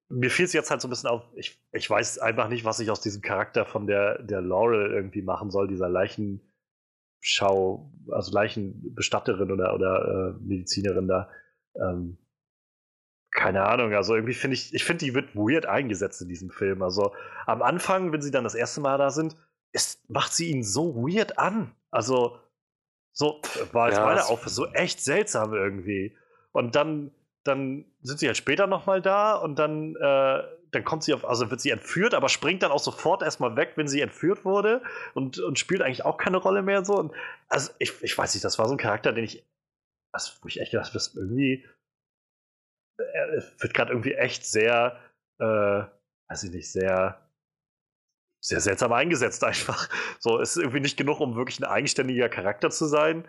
[0.09, 2.79] mir fiel es jetzt halt so ein bisschen auf, ich, ich weiß einfach nicht, was
[2.79, 9.51] ich aus diesem Charakter von der, der Laurel irgendwie machen soll, dieser Leichenschau, also Leichenbestatterin
[9.51, 11.29] oder, oder äh, Medizinerin da.
[11.75, 12.17] Ähm,
[13.31, 16.81] keine Ahnung, also irgendwie finde ich, ich finde, die wird weird eingesetzt in diesem Film.
[16.81, 17.13] Also
[17.45, 19.35] am Anfang, wenn sie dann das erste Mal da sind,
[19.76, 21.76] es macht sie ihn so weird an.
[21.91, 22.39] Also,
[23.11, 23.41] so
[23.73, 26.18] war jetzt ja, meine Auffassung, so echt seltsam irgendwie.
[26.53, 27.11] Und dann,
[27.43, 31.52] dann sind sie halt später nochmal da und dann, äh, dann kommt sie auf, also
[31.52, 34.81] wird sie entführt, aber springt dann auch sofort erstmal weg, wenn sie entführt wurde
[35.14, 36.97] und, und spielt eigentlich auch keine Rolle mehr so.
[36.97, 37.14] Und,
[37.49, 39.45] also ich, ich weiß nicht, das war so ein Charakter, den ich,
[40.14, 41.65] also, wo ich echt gedacht habe, das irgendwie,
[42.97, 44.99] er wird gerade irgendwie echt sehr,
[45.39, 45.84] äh,
[46.30, 47.24] weiß ich nicht, sehr,
[48.47, 49.89] sehr seltsam eingesetzt einfach.
[50.19, 53.26] So, es ist irgendwie nicht genug, um wirklich ein eigenständiger Charakter zu sein.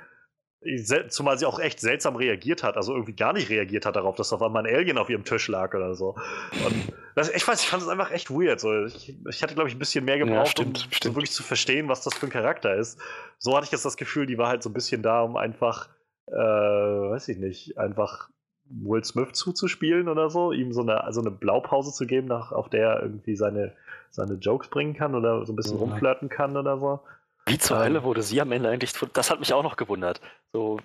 [1.08, 4.32] Zumal sie auch echt seltsam reagiert hat, also irgendwie gar nicht reagiert hat darauf, dass
[4.32, 6.16] auf einmal ein Alien auf ihrem Tisch lag oder so.
[6.64, 8.58] Und das, ich weiß, ich fand es einfach echt weird.
[8.58, 8.84] So.
[8.84, 11.04] Ich, ich hatte, glaube ich, ein bisschen mehr gebraucht, ja, stimmt, um stimmt.
[11.04, 12.98] So wirklich zu verstehen, was das für ein Charakter ist.
[13.38, 15.88] So hatte ich jetzt das Gefühl, die war halt so ein bisschen da, um einfach,
[16.26, 18.28] äh, weiß ich nicht, einfach
[18.68, 22.68] Will Smith zuzuspielen oder so, ihm so eine, also eine Blaupause zu geben, nach, auf
[22.68, 23.76] der er irgendwie seine,
[24.16, 25.82] seine Jokes bringen kann oder so ein bisschen mhm.
[25.82, 27.00] rumflirten kann oder so.
[27.46, 30.20] Wie zur ähm, Hölle wurde sie am Ende eigentlich, das hat mich auch noch gewundert.
[30.52, 30.80] So,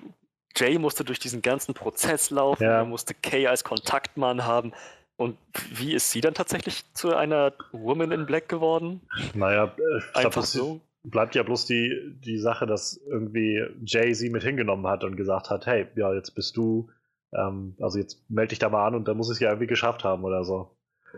[0.56, 2.80] Jay musste durch diesen ganzen Prozess laufen, ja.
[2.80, 4.74] er musste Kay als Kontaktmann haben.
[5.16, 5.38] Und
[5.74, 9.02] wie ist sie dann tatsächlich zu einer Woman in Black geworden?
[9.34, 10.82] Naja, äh, ich einfach glaub, so.
[11.04, 15.50] Bleibt ja bloß die, die Sache, dass irgendwie Jay sie mit hingenommen hat und gesagt
[15.50, 16.90] hat, hey, ja, jetzt bist du,
[17.34, 19.68] ähm, also jetzt melde dich da mal an und dann muss ich es ja irgendwie
[19.68, 20.76] geschafft haben oder so.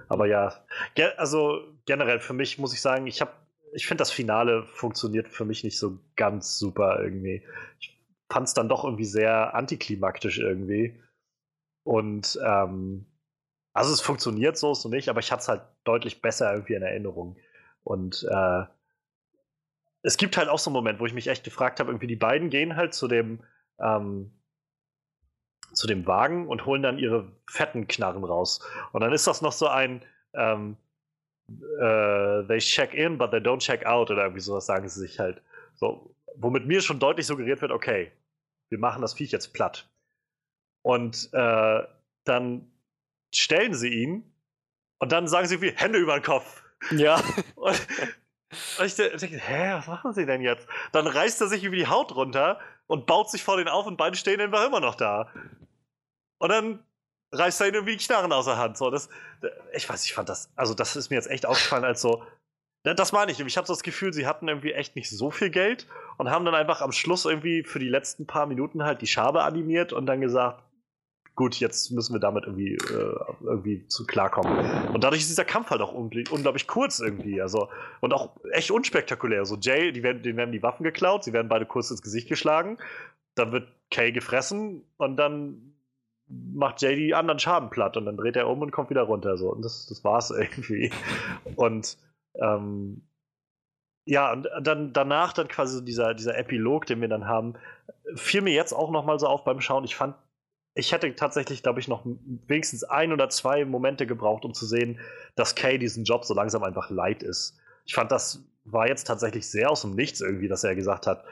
[0.08, 0.54] Aber ja,
[0.96, 3.32] ge also generell für mich muss ich sagen, ich habe
[3.74, 7.44] ich finde, das Finale funktioniert für mich nicht so ganz super irgendwie.
[7.80, 8.00] Ich
[8.30, 11.02] fand es dann doch irgendwie sehr antiklimaktisch irgendwie.
[11.84, 13.06] Und ähm,
[13.74, 16.84] also es funktioniert so, so nicht, aber ich hatte es halt deutlich besser irgendwie in
[16.84, 17.38] Erinnerung.
[17.84, 18.64] Und äh,
[20.04, 22.16] es gibt halt auch so einen Moment, wo ich mich echt gefragt habe, irgendwie die
[22.16, 23.44] beiden gehen halt zu dem
[23.80, 24.32] ähm,
[25.74, 28.62] zu dem Wagen und holen dann ihre fetten Knarren raus.
[28.92, 30.78] Und dann ist das noch so ein ähm,
[31.50, 35.20] äh, they check in, but they don't check out oder irgendwie sowas sagen sie sich
[35.20, 35.42] halt.
[35.76, 38.12] So, womit mir schon deutlich suggeriert wird, okay,
[38.70, 39.90] wir machen das Viech jetzt platt.
[40.84, 41.84] Und äh,
[42.26, 42.72] dann
[43.34, 44.34] stellen sie ihn
[45.00, 46.64] und dann sagen sie wie Hände über den Kopf.
[46.92, 47.22] Ja.
[47.56, 47.80] Und,
[48.78, 50.68] und ich denke, hä, was machen sie denn jetzt?
[50.92, 53.98] Dann reißt er sich über die Haut runter und baut sich vor den auf und
[53.98, 55.32] beide stehen einfach immer noch da.
[56.44, 56.80] Und dann
[57.32, 58.76] reißt er ihn irgendwie Knarren aus der Hand.
[58.76, 59.08] So, das,
[59.72, 62.22] ich weiß, ich fand das, also das ist mir jetzt echt aufgefallen als so,
[62.84, 63.40] das meine ich.
[63.40, 65.88] Ich habe so das Gefühl, sie hatten irgendwie echt nicht so viel Geld
[66.18, 69.44] und haben dann einfach am Schluss irgendwie für die letzten paar Minuten halt die Schabe
[69.44, 70.62] animiert und dann gesagt,
[71.34, 74.90] gut, jetzt müssen wir damit irgendwie, äh, irgendwie zu klarkommen.
[74.94, 77.42] Und dadurch ist dieser Kampf halt auch unglaublich, unglaublich kurz irgendwie.
[77.42, 77.70] Also,
[78.02, 79.46] und auch echt unspektakulär.
[79.46, 82.28] So, Jay, die werden, denen werden die Waffen geklaut, sie werden beide kurz ins Gesicht
[82.28, 82.80] geschlagen,
[83.36, 85.73] dann wird Kay gefressen und dann
[86.28, 89.38] macht Jay die anderen Schaden platt und dann dreht er um und kommt wieder runter.
[89.38, 89.52] So.
[89.52, 90.92] Und das, das war's irgendwie.
[91.56, 91.98] Und
[92.36, 93.08] ähm,
[94.06, 97.54] ja, und dann danach dann quasi dieser, dieser Epilog, den wir dann haben,
[98.16, 99.86] fiel mir jetzt auch nochmal so auf beim Schauen.
[99.86, 100.16] Ich fand,
[100.76, 105.00] ich hätte tatsächlich, glaube ich, noch wenigstens ein oder zwei Momente gebraucht, um zu sehen,
[105.36, 107.58] dass Kay diesen Job so langsam einfach leid ist.
[107.86, 111.24] Ich fand, das war jetzt tatsächlich sehr aus dem Nichts irgendwie, dass er gesagt hat,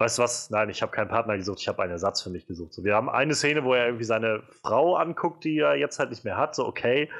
[0.00, 2.46] weißt du was, nein, ich habe keinen Partner gesucht, ich habe einen Ersatz für mich
[2.46, 2.72] gesucht.
[2.72, 6.08] So, wir haben eine Szene, wo er irgendwie seine Frau anguckt, die er jetzt halt
[6.08, 7.10] nicht mehr hat, so okay.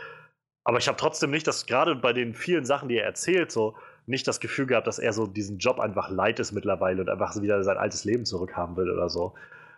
[0.64, 3.76] Aber ich habe trotzdem nicht das, gerade bei den vielen Sachen, die er erzählt, so
[4.06, 7.38] nicht das Gefühl gehabt, dass er so diesen Job einfach leid ist mittlerweile und einfach
[7.40, 9.34] wieder sein altes Leben zurückhaben will oder so.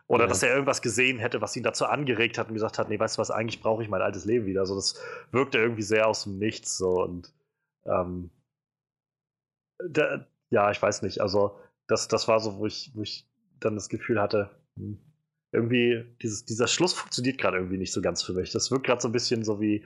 [0.07, 0.29] Oder ja.
[0.29, 3.17] dass er irgendwas gesehen hätte, was ihn dazu angeregt hat und gesagt hat, nee, weißt
[3.17, 4.65] du was, eigentlich brauche ich mein altes Leben wieder.
[4.65, 5.03] So, das
[5.33, 7.33] wirkte irgendwie sehr aus dem Nichts so und
[7.85, 8.31] ähm,
[9.89, 11.21] da, ja, ich weiß nicht.
[11.21, 13.29] Also das, das war so, wo ich, wo ich
[13.61, 14.99] dann das Gefühl hatte, hm,
[15.53, 18.53] irgendwie, dieses, dieser Schluss funktioniert gerade irgendwie nicht so ganz für mich.
[18.53, 19.85] Das wirkt gerade so ein bisschen so wie,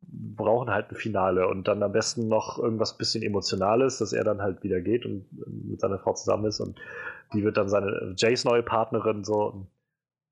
[0.00, 4.24] wir brauchen halt ein Finale und dann am besten noch irgendwas bisschen Emotionales, dass er
[4.24, 6.78] dann halt wieder geht und mit seiner Frau zusammen ist und
[7.32, 9.66] die wird dann seine Jays neue Partnerin so.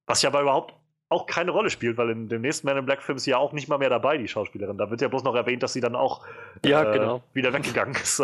[0.06, 0.74] Was ja aber überhaupt
[1.09, 3.39] auch keine Rolle spielt, weil in dem nächsten Man in Black Film ist sie ja
[3.39, 4.78] auch nicht mal mehr dabei, die Schauspielerin.
[4.78, 6.26] Da wird ja bloß noch erwähnt, dass sie dann auch
[6.64, 7.22] ja, äh, genau.
[7.34, 8.22] wieder weggegangen ist.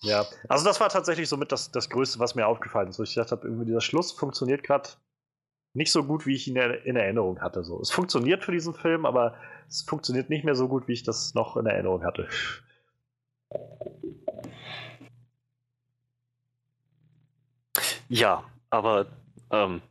[0.00, 2.98] Ja, also das war tatsächlich somit das, das Größte, was mir aufgefallen ist.
[2.98, 4.90] Wo ich gedacht habe, irgendwie dieser Schluss funktioniert gerade
[5.74, 7.62] nicht so gut, wie ich ihn in Erinnerung hatte.
[7.62, 7.80] So.
[7.80, 9.34] Es funktioniert für diesen Film, aber
[9.68, 12.28] es funktioniert nicht mehr so gut, wie ich das noch in Erinnerung hatte.
[18.08, 19.06] Ja, aber
[19.50, 19.82] ähm,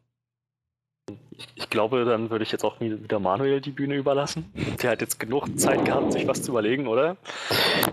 [1.32, 4.52] ich, ich, glaube, dann würde ich jetzt auch wieder Manuel die Bühne überlassen.
[4.82, 7.18] Der hat jetzt genug Zeit gehabt, sich was zu überlegen, oder?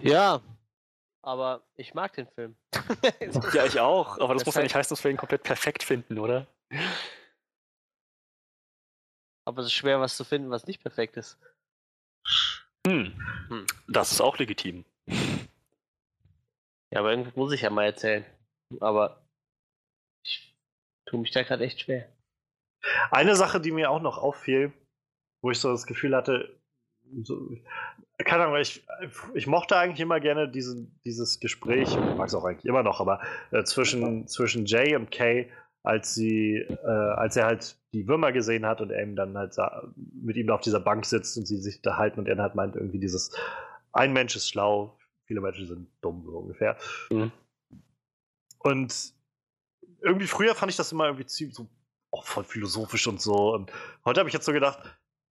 [0.00, 0.40] Ja,
[1.22, 2.56] aber ich mag den Film.
[3.54, 4.18] ja, ich auch.
[4.18, 6.46] Aber das, das muss ja nicht heißen, dass wir ihn komplett perfekt finden, oder?
[9.44, 11.38] Aber es ist schwer, was zu finden, was nicht perfekt ist.
[12.86, 13.14] Hm.
[13.48, 13.66] hm.
[13.88, 14.84] Das ist auch legitim.
[16.90, 18.24] Ja, aber irgendwie muss ich ja mal erzählen.
[18.80, 19.24] Aber
[20.24, 20.56] ich
[21.06, 22.08] tue mich da gerade echt schwer.
[23.10, 24.72] Eine Sache, die mir auch noch auffiel,
[25.40, 26.60] wo ich so das Gefühl hatte,
[27.22, 27.56] so,
[28.24, 28.86] keine Ahnung, ich,
[29.34, 33.00] ich mochte eigentlich immer gerne diesen, dieses Gespräch, ich mag es auch eigentlich immer noch,
[33.00, 33.20] aber
[33.50, 35.50] äh, zwischen, zwischen Jay und Kay,
[35.82, 39.56] als sie, äh, als er halt die Würmer gesehen hat und er ihm dann halt
[39.96, 42.76] mit ihm auf dieser Bank sitzt und sie sich unterhalten und er dann halt meint
[42.76, 43.36] irgendwie dieses,
[43.92, 46.76] ein Mensch ist schlau, viele Menschen sind dumm, so ungefähr.
[47.10, 47.32] Mhm.
[48.58, 49.14] Und
[50.00, 51.68] irgendwie früher fand ich das immer irgendwie ziemlich so
[52.10, 53.54] oh, voll philosophisch und so.
[53.54, 53.72] Und
[54.04, 54.78] heute habe ich jetzt so gedacht,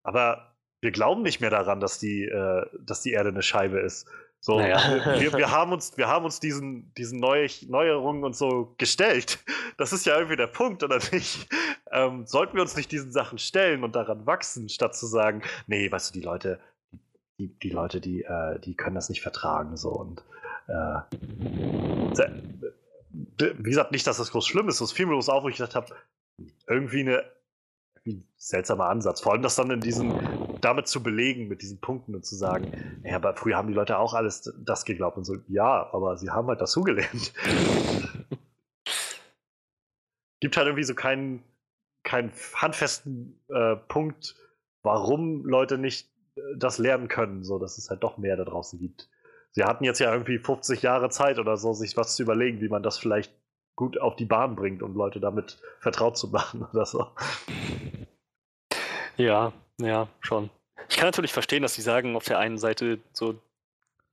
[0.04, 0.51] aber
[0.82, 4.08] wir glauben nicht mehr daran, dass die, äh, dass die Erde eine Scheibe ist.
[4.40, 4.80] So, naja.
[5.20, 9.40] wir, wir, haben uns, wir haben uns diesen, diesen Neu Neuerungen und so gestellt.
[9.78, 11.48] Das ist ja irgendwie der Punkt, oder nicht?
[11.92, 15.92] Ähm, sollten wir uns nicht diesen Sachen stellen und daran wachsen, statt zu sagen, nee,
[15.92, 16.60] weißt du, die Leute,
[17.38, 19.78] die, die Leute, die, äh, die können das nicht vertragen.
[19.78, 20.24] So und
[20.68, 21.02] äh,
[23.38, 24.82] wie gesagt, nicht, dass das groß schlimm ist.
[24.82, 25.96] Das fiel mir bloß auf, wo ich gedacht habe,
[26.68, 27.24] irgendwie eine
[28.06, 29.22] ein seltsamer Ansatz.
[29.22, 30.12] Vor allem das dann in diesen,
[30.62, 33.98] damit zu belegen, mit diesen Punkten und zu sagen, ja, aber früher haben die Leute
[33.98, 37.34] auch alles das geglaubt und so, ja, aber sie haben halt dazugelernt.
[40.40, 41.44] Gibt halt irgendwie so keinen,
[42.04, 44.36] keinen handfesten äh, Punkt,
[44.84, 48.80] warum Leute nicht äh, das lernen können, so dass es halt doch mehr da draußen
[48.80, 49.10] gibt.
[49.52, 52.70] Sie hatten jetzt ja irgendwie 50 Jahre Zeit oder so, sich was zu überlegen, wie
[52.70, 53.34] man das vielleicht
[53.76, 57.08] gut auf die Bahn bringt und Leute damit vertraut zu machen oder so.
[59.18, 60.50] Ja, ja, schon.
[60.90, 63.36] Ich kann natürlich verstehen, dass sie sagen, auf der einen Seite so,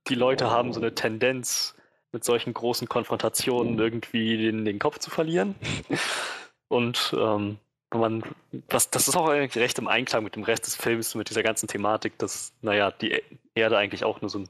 [0.07, 1.75] die Leute haben so eine Tendenz,
[2.11, 5.55] mit solchen großen Konfrontationen irgendwie den, den Kopf zu verlieren.
[6.67, 7.57] Und ähm,
[7.93, 8.23] man,
[8.67, 11.43] das, das ist auch eigentlich recht im Einklang mit dem Rest des Films, mit dieser
[11.43, 13.21] ganzen Thematik, dass, naja, die
[13.55, 14.49] Erde eigentlich auch nur so ein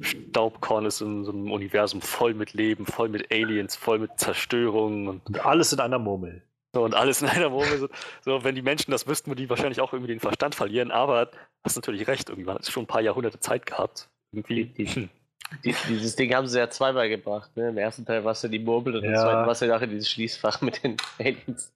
[0.00, 5.06] Staubkorn ist in so einem Universum voll mit Leben, voll mit Aliens, voll mit Zerstörung.
[5.06, 6.42] Und, und alles in einer Murmel.
[6.74, 7.78] So, und alles in einer Murmel.
[7.78, 7.88] So,
[8.22, 10.90] so, wenn die Menschen das wüssten, würden die wahrscheinlich auch irgendwie den Verstand verlieren.
[10.90, 11.30] Aber
[11.62, 14.08] hast natürlich recht, irgendwie man hat schon ein paar Jahrhunderte Zeit gehabt.
[14.32, 14.66] Irgendwie.
[14.66, 15.08] Die, die,
[15.64, 17.54] die, dieses Ding haben sie ja zweimal gebracht.
[17.56, 17.68] Ne?
[17.68, 19.10] Im ersten Teil war es ja die Murmel und ja.
[19.10, 21.74] im zweiten war es ja nachher dieses Schließfach mit den Aliens.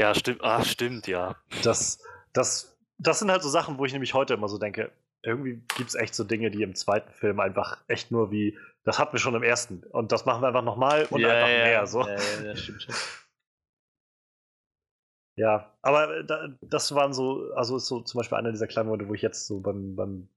[0.00, 0.42] Ja, stimmt.
[0.42, 1.36] Ah, stimmt, ja.
[1.62, 2.00] Das,
[2.32, 4.90] das, das sind halt so Sachen, wo ich nämlich heute immer so denke,
[5.22, 8.98] irgendwie gibt es echt so Dinge, die im zweiten Film einfach echt nur wie, das
[8.98, 11.64] hatten wir schon im ersten und das machen wir einfach nochmal und ja, einfach ja,
[11.64, 11.86] mehr.
[11.86, 12.02] So.
[12.02, 12.94] Ja, ja, das stimmt schon.
[15.38, 19.08] Ja, aber äh, das waren so, also ist so zum Beispiel einer dieser kleinen Momente,
[19.08, 20.28] wo ich jetzt so beim, beim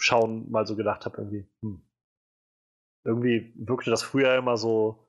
[0.00, 1.82] Schauen mal so gedacht habe, irgendwie, hm,
[3.04, 5.06] irgendwie wirkte das früher immer so,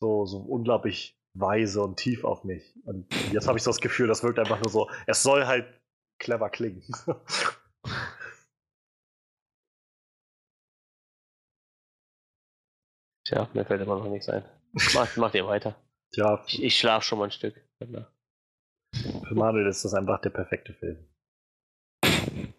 [0.00, 2.74] so, so unglaublich weise und tief auf mich.
[2.84, 5.80] Und jetzt habe ich so das Gefühl, das wirkt einfach nur so, es soll halt
[6.18, 6.82] clever klingen.
[13.24, 14.44] Tja, mir fällt immer noch nichts ein.
[14.94, 15.76] Macht, macht ihr weiter.
[16.14, 16.42] Ja.
[16.48, 17.54] Ich, ich schlafe schon mal ein Stück.
[19.30, 20.98] Für Manuel ist das einfach der perfekte Film.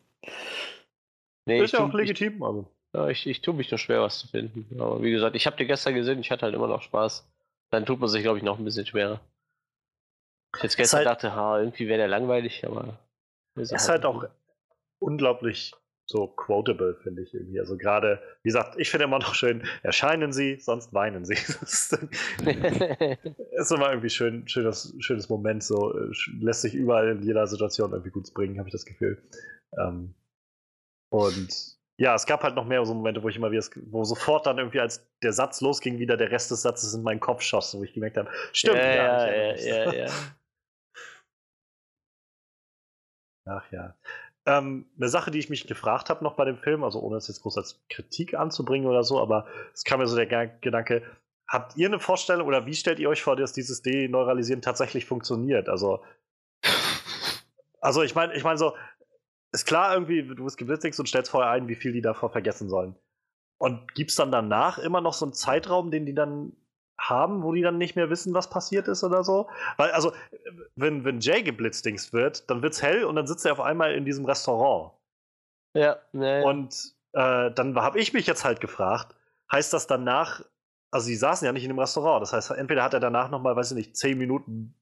[1.48, 2.72] Nee, ist ja auch legitim, ich, also.
[2.93, 4.80] Ja, ich, ich tue mich nur schwer, was zu finden.
[4.80, 7.27] Aber wie gesagt, ich habe dir gestern gesehen, ich hatte halt immer noch Spaß.
[7.72, 9.19] Dann tut man sich, glaube ich, noch ein bisschen schwerer.
[10.56, 12.99] Ich jetzt gestern halt, dachte, ha, irgendwie wäre der langweilig, aber.
[13.56, 14.30] Ist, ist halt, halt auch
[14.99, 15.73] unglaublich
[16.11, 17.59] so quotable, finde ich irgendwie.
[17.59, 21.35] Also gerade, wie gesagt, ich finde immer noch schön, erscheinen sie, sonst weinen sie.
[21.59, 21.91] das
[23.51, 27.91] ist immer irgendwie schön, schönes, schönes Moment, so äh, lässt sich überall in jeder Situation
[27.91, 29.21] irgendwie gut bringen, habe ich das Gefühl.
[29.79, 30.13] Ähm,
[31.09, 34.45] und ja, es gab halt noch mehr so Momente, wo ich immer wieder, wo sofort
[34.47, 37.77] dann irgendwie, als der Satz losging, wieder der Rest des Satzes in meinen Kopf schoss,
[37.77, 40.11] wo ich gemerkt habe, stimmt, ja, ja, ja, ja, ja.
[43.45, 43.95] Ach ja.
[44.45, 47.27] Ähm, eine Sache, die ich mich gefragt habe noch bei dem Film, also ohne es
[47.27, 51.03] jetzt groß als Kritik anzubringen oder so, aber es kam mir so der Gedanke,
[51.47, 55.69] habt ihr eine Vorstellung oder wie stellt ihr euch vor, dass dieses Deneuralisieren tatsächlich funktioniert?
[55.69, 56.03] Also,
[57.81, 58.73] also ich meine, ich meine so,
[59.51, 62.69] ist klar irgendwie, du bist geblitzigt und stellst vorher ein, wie viel die davor vergessen
[62.69, 62.95] sollen.
[63.57, 66.53] Und gibt es dann danach immer noch so einen Zeitraum, den die dann
[67.10, 69.49] haben, wo die dann nicht mehr wissen, was passiert ist oder so.
[69.78, 70.14] Weil, also,
[70.76, 74.06] wenn, wenn Jay geblitzdings wird, dann wird's hell und dann sitzt er auf einmal in
[74.06, 74.94] diesem Restaurant.
[75.73, 76.44] Ja, nee.
[76.44, 79.15] Und äh, dann habe ich mich jetzt halt gefragt,
[79.52, 80.44] heißt das danach,
[80.91, 83.56] also sie saßen ja nicht in dem Restaurant, das heißt, entweder hat er danach nochmal,
[83.56, 84.76] weiß ich nicht, zehn Minuten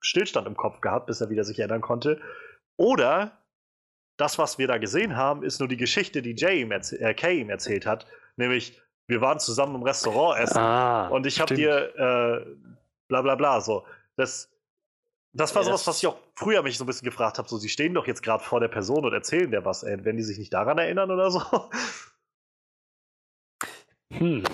[0.00, 2.20] Stillstand im Kopf gehabt, bis er wieder sich erinnern konnte,
[2.76, 3.38] oder
[4.16, 7.40] das, was wir da gesehen haben, ist nur die Geschichte, die Jay ihm äh, Kay
[7.40, 8.06] ihm erzählt hat,
[8.36, 8.80] nämlich
[9.10, 12.46] wir waren zusammen im Restaurant essen ah, und ich habe dir äh,
[13.08, 13.84] bla bla bla so.
[14.16, 14.48] Das,
[15.32, 17.48] das war ja, sowas, was ich auch früher mich so ein bisschen gefragt habe.
[17.48, 20.04] So, sie stehen doch jetzt gerade vor der Person und erzählen der was, ey.
[20.04, 21.42] Wenn die sich nicht daran erinnern oder so.
[24.12, 24.44] Hm.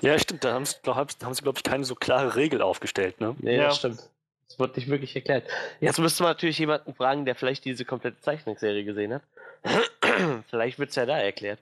[0.00, 0.44] Ja, stimmt.
[0.44, 3.36] Da haben sie, glaub, glaube ich, keine so klare Regel aufgestellt, ne?
[3.40, 3.70] Ja, ja.
[3.70, 4.10] stimmt.
[4.48, 5.44] Das wird nicht wirklich erklärt.
[5.80, 9.22] Jetzt müsste man natürlich jemanden fragen, der vielleicht diese komplette Zeichnungsserie gesehen hat.
[10.50, 11.58] vielleicht wird es ja da erklärt.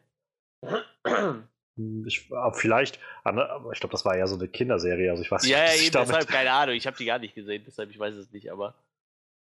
[2.07, 5.61] Ich, vielleicht, aber ich glaube, das war ja so eine Kinderserie, also ich weiß ja,
[5.61, 5.77] nicht.
[5.77, 8.33] Ja, eben, deshalb keine Ahnung, ich habe die gar nicht gesehen, deshalb ich weiß es
[8.33, 8.75] nicht, aber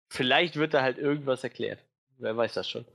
[0.10, 1.86] vielleicht wird da halt irgendwas erklärt.
[2.18, 2.86] Wer weiß das schon.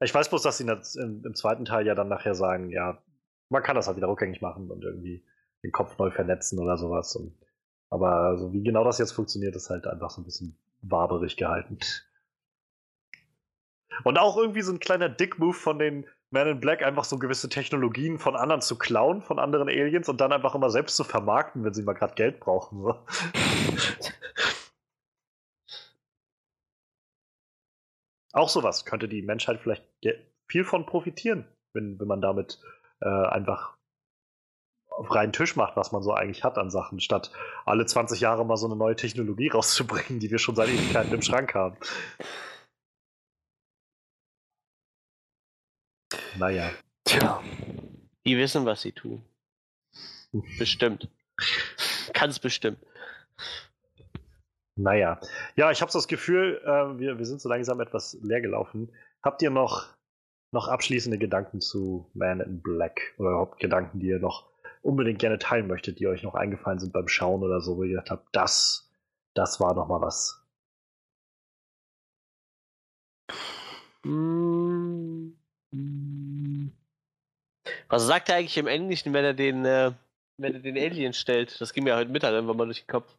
[0.00, 3.02] Ich weiß bloß, dass sie im, im, zweiten Teil ja dann nachher sagen, ja,
[3.50, 5.24] man kann das halt wieder rückgängig machen und irgendwie
[5.62, 7.14] den Kopf neu vernetzen oder sowas.
[7.16, 7.36] Und,
[7.90, 11.78] aber also, wie genau das jetzt funktioniert, ist halt einfach so ein bisschen waberig gehalten.
[14.02, 17.48] Und auch irgendwie so ein kleiner Dick-Move von den Man in Black, einfach so gewisse
[17.48, 21.64] Technologien von anderen zu klauen, von anderen Aliens und dann einfach immer selbst zu vermarkten,
[21.64, 22.82] wenn sie mal gerade Geld brauchen.
[22.82, 22.98] So.
[28.32, 29.84] auch sowas könnte die Menschheit vielleicht
[30.48, 32.60] viel von profitieren, wenn, wenn man damit
[33.00, 33.76] äh, einfach
[34.88, 37.32] auf reinen Tisch macht, was man so eigentlich hat an Sachen, statt
[37.64, 41.22] alle 20 Jahre mal so eine neue Technologie rauszubringen, die wir schon seit Ewigkeiten im
[41.22, 41.76] Schrank haben.
[46.38, 46.70] Naja.
[47.04, 47.42] Tja.
[48.26, 49.22] Die wissen, was sie tun.
[50.58, 51.08] Bestimmt.
[52.12, 52.78] Ganz bestimmt.
[54.76, 55.20] Naja.
[55.56, 58.90] Ja, ich habe das Gefühl, äh, wir, wir sind so langsam etwas leer gelaufen.
[59.22, 59.94] Habt ihr noch,
[60.52, 63.14] noch abschließende Gedanken zu Man in Black?
[63.18, 64.50] Oder überhaupt Gedanken, die ihr noch
[64.82, 67.90] unbedingt gerne teilen möchtet, die euch noch eingefallen sind beim Schauen oder so, wo ihr
[67.90, 68.90] gedacht habt, das,
[69.34, 70.40] das war noch mal was?
[74.04, 75.32] Mm.
[77.94, 79.92] Was sagt er eigentlich im Englischen, wenn er den, äh,
[80.36, 81.60] wenn er den Alien stellt?
[81.60, 83.14] Das ging mir heute Mittag irgendwann mal durch den Kopf.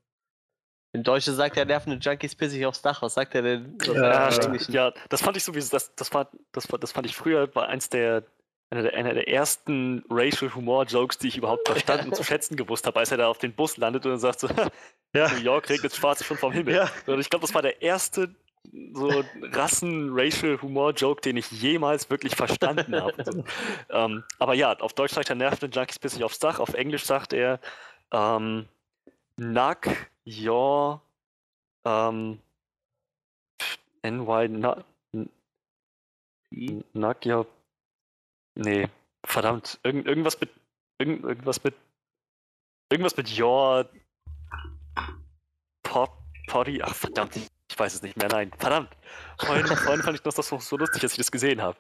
[0.92, 3.02] Im Deutschen sagt er, nervende Junkies pissig aufs Dach.
[3.02, 3.78] Was sagt er denn?
[3.86, 4.30] Ja,
[4.68, 7.66] ja, das fand ich sowieso, das, das, war, das, war, das fand ich früher bei
[7.66, 8.24] eins der,
[8.70, 12.58] einer der, einer der ersten Racial Humor Jokes, die ich überhaupt verstanden und zu schätzen
[12.58, 14.50] gewusst habe, als er da auf den Bus landet und dann sagt so,
[15.16, 15.30] ja.
[15.30, 16.76] New York regnet schwarz schon vom Himmel.
[16.76, 16.92] Ja.
[17.06, 18.36] Und ich glaube, das war der erste
[18.94, 23.24] so Rassen-Racial-Humor-Joke, den ich jemals wirklich verstanden habe.
[23.24, 23.44] So.
[23.90, 27.06] ähm, aber ja, auf Deutsch sagt er nervende Junkies bis ich aufs Dach, auf Englisch
[27.06, 27.60] sagt er
[28.12, 28.68] ähm,
[29.38, 29.88] Knock
[30.26, 31.02] your
[31.86, 32.40] ähm,
[34.04, 34.48] NY
[36.94, 37.48] Knock your
[38.56, 38.88] Nee,
[39.26, 40.50] verdammt, irgend, irgendwas mit
[40.98, 41.76] irgend, irgendwas mit
[42.90, 43.90] irgendwas mit your
[45.84, 46.18] Pop
[46.48, 47.48] Potty, ach verdammt, ich
[47.80, 48.52] weiß es nicht mehr, nein.
[48.58, 48.90] Verdammt.
[49.40, 51.78] Vorhin, vorhin fand ich das so lustig, als ich das gesehen habe.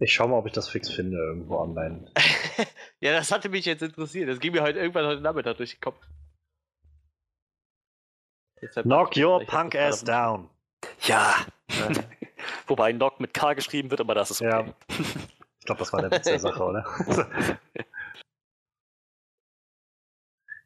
[0.00, 2.10] Ich schau mal, ob ich das fix finde irgendwo online.
[3.00, 4.28] ja, das hatte mich jetzt interessiert.
[4.28, 6.00] Das ging mir heute irgendwann heute Nachmittag durch den Kopf.
[8.82, 10.48] Knock your punk ass down.
[11.02, 11.34] Ja.
[12.66, 14.50] Wobei Knock mit K geschrieben wird, aber das ist okay.
[14.50, 14.74] Ja.
[15.58, 16.84] Ich glaube, das war der Witz der Sache, oder?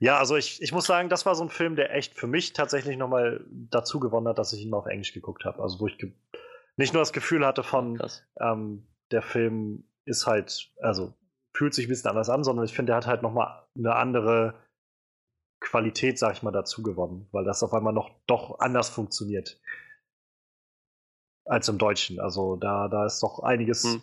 [0.03, 2.55] Ja, also ich, ich muss sagen, das war so ein Film, der echt für mich
[2.55, 5.63] tatsächlich nochmal dazu gewonnen hat, dass ich ihn mal auf Englisch geguckt habe.
[5.63, 5.97] Also wo ich
[6.77, 8.03] nicht nur das Gefühl hatte von,
[8.41, 11.15] ähm, der Film ist halt, also
[11.55, 14.55] fühlt sich ein bisschen anders an, sondern ich finde, der hat halt nochmal eine andere
[15.61, 19.61] Qualität, sag ich mal, dazu gewonnen, weil das auf einmal noch doch anders funktioniert
[21.45, 22.19] als im Deutschen.
[22.19, 24.03] Also da, da ist doch einiges hm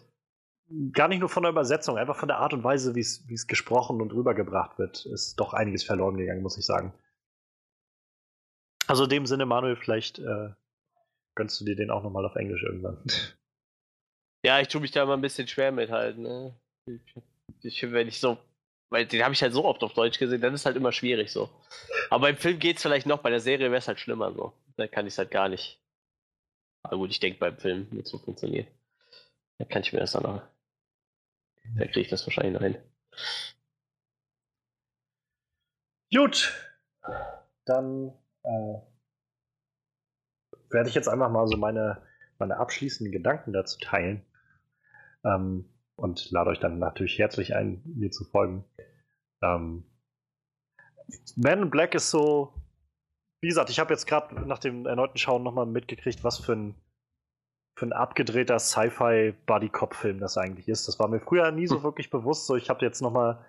[0.92, 4.02] gar nicht nur von der Übersetzung, einfach von der Art und Weise, wie es gesprochen
[4.02, 6.94] und rübergebracht wird, ist doch einiges verloren gegangen, muss ich sagen.
[8.88, 10.50] Also in dem Sinne, Manuel, vielleicht äh,
[11.36, 13.04] gönnst du dir den auch nochmal auf Englisch irgendwann.
[14.42, 16.58] Ja, ich tue mich da immer ein bisschen schwer mit halt, ne?
[17.62, 18.38] Ich, wenn ich so,
[18.90, 21.30] weil den habe ich halt so oft auf Deutsch gesehen, dann ist halt immer schwierig
[21.30, 21.50] so.
[22.10, 24.54] Aber im Film geht es vielleicht noch, bei der Serie wäre es halt schlimmer so.
[24.78, 25.82] Da kann ich es halt gar nicht.
[26.84, 28.68] Aber gut, ich denke beim Film wird es so funktionieren.
[29.58, 30.42] Da kann ich mir das dann auch
[31.76, 32.78] da kriege ich das wahrscheinlich noch hin.
[36.14, 36.54] Gut.
[37.66, 38.80] Dann äh,
[40.70, 42.02] werde ich jetzt einfach mal so meine,
[42.40, 44.26] meine abschließenden Gedanken dazu teilen.
[45.24, 48.64] Ähm, und lade euch dann natürlich herzlich ein, mir zu folgen.
[49.42, 49.84] Ähm,
[51.36, 52.54] Man in Black ist so,
[53.42, 56.76] wie gesagt, ich habe jetzt gerade nach dem erneuten Schauen nochmal mitgekriegt, was für ein
[57.80, 60.90] für ein abgedrehter Sci-Fi-Buddy-Cop-Film das eigentlich ist.
[60.90, 61.84] Das war mir früher nie so hm.
[61.84, 62.46] wirklich bewusst.
[62.46, 63.46] So, ich habe jetzt nochmal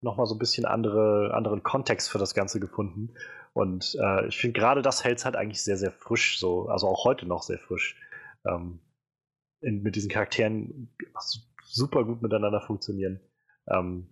[0.00, 3.14] noch mal so ein bisschen andere, anderen Kontext für das Ganze gefunden.
[3.52, 6.88] Und äh, ich finde gerade das hält es halt eigentlich sehr, sehr frisch, so, also
[6.88, 7.96] auch heute noch sehr frisch.
[8.44, 8.80] Ähm,
[9.60, 10.94] in, mit diesen Charakteren
[11.64, 13.20] super gut miteinander funktionieren.
[13.68, 14.08] Ähm,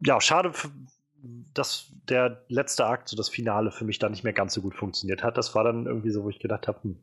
[0.00, 0.52] ja, schade,
[1.54, 4.74] dass der letzte Akt, so das Finale, für mich da nicht mehr ganz so gut
[4.74, 5.38] funktioniert hat.
[5.38, 6.98] Das war dann irgendwie so, wo ich gedacht habe, hm,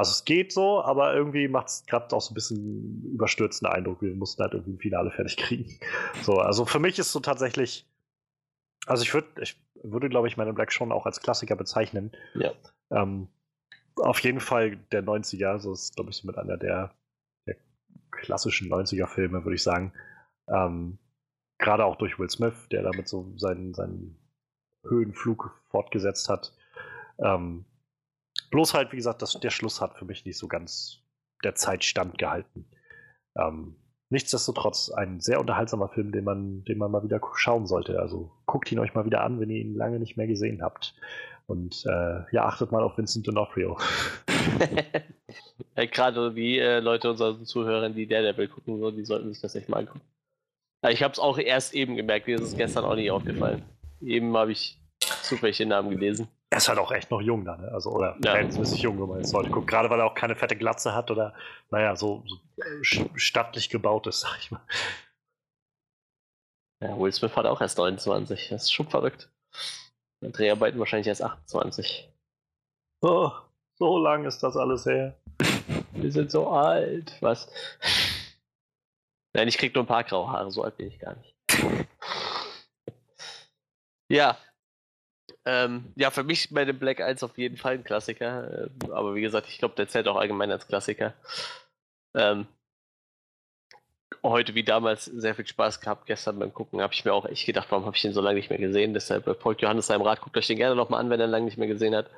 [0.00, 4.02] also es geht so, aber irgendwie macht es gerade auch so ein bisschen überstürzenden Eindruck.
[4.02, 5.78] Wir mussten halt irgendwie ein Finale fertig kriegen.
[6.22, 7.86] So, also für mich ist so tatsächlich
[8.86, 12.12] Also ich würde, ich würde, glaube ich, meine Black schon auch als Klassiker bezeichnen.
[12.34, 12.52] Ja.
[12.90, 13.28] Ähm,
[13.96, 16.94] auf jeden Fall der 90er, so ist, glaube ich, mit einer der,
[17.46, 17.56] der
[18.10, 19.92] klassischen 90er-Filme, würde ich sagen.
[20.48, 20.98] Ähm,
[21.58, 24.16] Gerade auch durch Will Smith, der damit so seinen, seinen
[24.88, 26.54] Höhenflug fortgesetzt hat.
[27.18, 27.66] Ähm,
[28.50, 31.02] bloß halt, wie gesagt, das, der Schluss hat für mich nicht so ganz
[31.42, 32.66] der Zeit standgehalten.
[33.36, 33.76] Ähm,
[34.10, 37.98] nichtsdestotrotz ein sehr unterhaltsamer Film, den man, den man mal wieder schauen sollte.
[38.00, 40.94] Also guckt ihn euch mal wieder an, wenn ihr ihn lange nicht mehr gesehen habt.
[41.46, 43.80] Und äh, ja, achtet mal auf Vincent D'Onofrio.
[45.76, 49.54] ja, Gerade die äh, Leute unseren Zuhörern, die Daredevil gucken, so, die sollten sich das
[49.54, 50.02] echt mal angucken.
[50.88, 53.62] Ich habe es auch erst eben gemerkt, mir ist es gestern auch nicht aufgefallen.
[54.00, 54.78] Eben habe ich
[55.22, 56.28] zufällig den Namen gelesen.
[56.52, 57.70] Er ist halt auch echt noch jung da, ne?
[57.72, 58.32] Also, oder ja.
[58.32, 59.68] verhältnismäßig jung, wenn man jetzt heute guckt.
[59.68, 61.32] Gerade weil er auch keine fette Glatze hat oder,
[61.70, 62.24] naja, so,
[62.82, 64.60] so stattlich gebaut ist, sag ich mal.
[66.82, 68.48] Ja, Will Smith hat auch erst 29.
[68.48, 69.30] Das ist schon verrückt.
[70.22, 72.10] Dreharbeiten wahrscheinlich erst 28.
[73.02, 73.30] Oh,
[73.78, 75.16] so lang ist das alles her.
[75.92, 77.16] Wir sind so alt.
[77.20, 77.48] Was?
[79.34, 81.36] Nein, ich krieg nur ein paar graue Haare, so alt bin ich gar nicht.
[84.10, 84.36] ja,
[85.50, 88.68] ähm, ja, für mich bei dem Black 1 auf jeden Fall ein Klassiker.
[88.68, 91.14] Äh, aber wie gesagt, ich glaube, der zählt auch allgemein als Klassiker.
[92.14, 92.46] Ähm,
[94.22, 96.06] heute wie damals sehr viel Spaß gehabt.
[96.06, 98.36] Gestern beim Gucken habe ich mir auch echt gedacht, warum habe ich den so lange
[98.36, 98.94] nicht mehr gesehen.
[98.94, 101.58] Deshalb folgt Johannes seinem Rat, guckt euch den gerne nochmal an, wenn er lange nicht
[101.58, 102.08] mehr gesehen hat.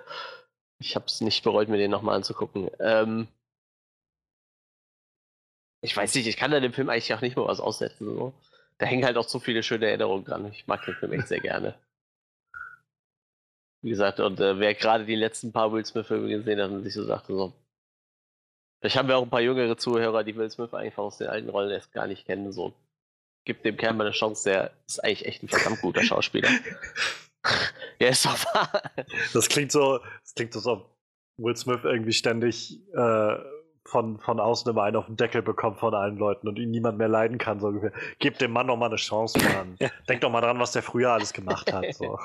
[0.79, 2.71] Ich habe es nicht bereut, mir den nochmal anzugucken.
[2.81, 3.29] Ähm,
[5.81, 8.07] ich weiß nicht, ich kann an dem Film eigentlich auch nicht mehr was aussetzen.
[8.07, 8.35] So.
[8.77, 10.47] Da hängen halt auch so viele schöne Erinnerungen dran.
[10.53, 11.75] Ich mag den Film echt sehr gerne.
[13.83, 16.95] Wie gesagt, und äh, wer gerade die letzten paar Will Smith-Filme gesehen hat und sich
[16.95, 17.53] so sagte, so.
[18.81, 21.49] Vielleicht haben wir auch ein paar jüngere Zuhörer, die Will Smith einfach aus den alten
[21.49, 22.53] Rollen erst gar nicht kennen.
[22.53, 22.73] So,
[23.45, 26.49] gibt dem Kerl mal eine Chance, der ist eigentlich echt ein verdammt guter Schauspieler.
[28.01, 28.83] ja, ist doch wahr.
[29.33, 30.87] Das klingt so, das klingt so, so
[31.39, 33.37] Will Smith irgendwie ständig äh,
[33.85, 36.99] von, von außen immer einen auf den Deckel bekommt von allen Leuten und ihn niemand
[36.99, 37.61] mehr leiden kann.
[37.61, 37.93] So ungefähr.
[38.21, 39.77] Gib dem Mann doch mal eine Chance, Mann.
[40.09, 41.93] Denk doch mal dran, was der früher alles gemacht hat.
[41.95, 42.19] So.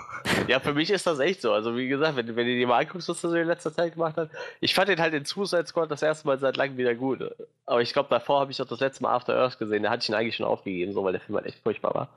[0.48, 1.52] Ja, für mich ist das echt so.
[1.52, 3.94] Also, wie gesagt, wenn, wenn du dir mal anguckst, was er so in letzter Zeit
[3.94, 4.30] gemacht hat,
[4.60, 7.20] ich fand ihn halt in Suicide Squad das erste Mal seit langem wieder gut.
[7.66, 9.84] Aber ich glaube, davor habe ich auch das letzte Mal After Earth gesehen.
[9.84, 12.10] Da hatte ich ihn eigentlich schon aufgegeben, so, weil der Film halt echt furchtbar war.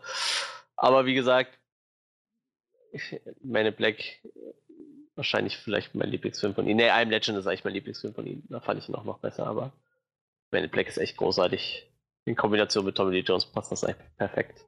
[0.77, 1.51] Aber wie gesagt,
[3.43, 4.21] meine Black
[5.17, 6.77] wahrscheinlich vielleicht mein Lieblingsfilm von ihm.
[6.77, 8.43] Ne, I'm Legend ist eigentlich mein Lieblingsfilm von ihm.
[8.49, 9.73] Da fand ich ihn auch noch besser, aber
[10.51, 11.87] Man in Black ist echt großartig.
[12.27, 14.67] In Kombination mit Tommy Lee Jones passt das eigentlich perfekt.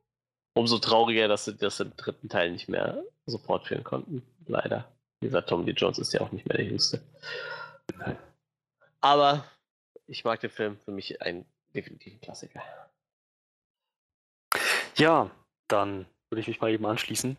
[0.55, 4.23] Umso trauriger, dass sie das im dritten Teil nicht mehr so fortführen konnten.
[4.47, 4.91] Leider.
[5.21, 7.03] Wie gesagt, Tommy Lee Jones ist ja auch nicht mehr der Jüngste.
[9.01, 9.45] Aber
[10.07, 10.79] ich mag den Film.
[10.85, 12.63] Für mich ein definitiver Klassiker.
[14.97, 15.31] Ja,
[15.69, 17.37] dann würde ich mich mal eben anschließen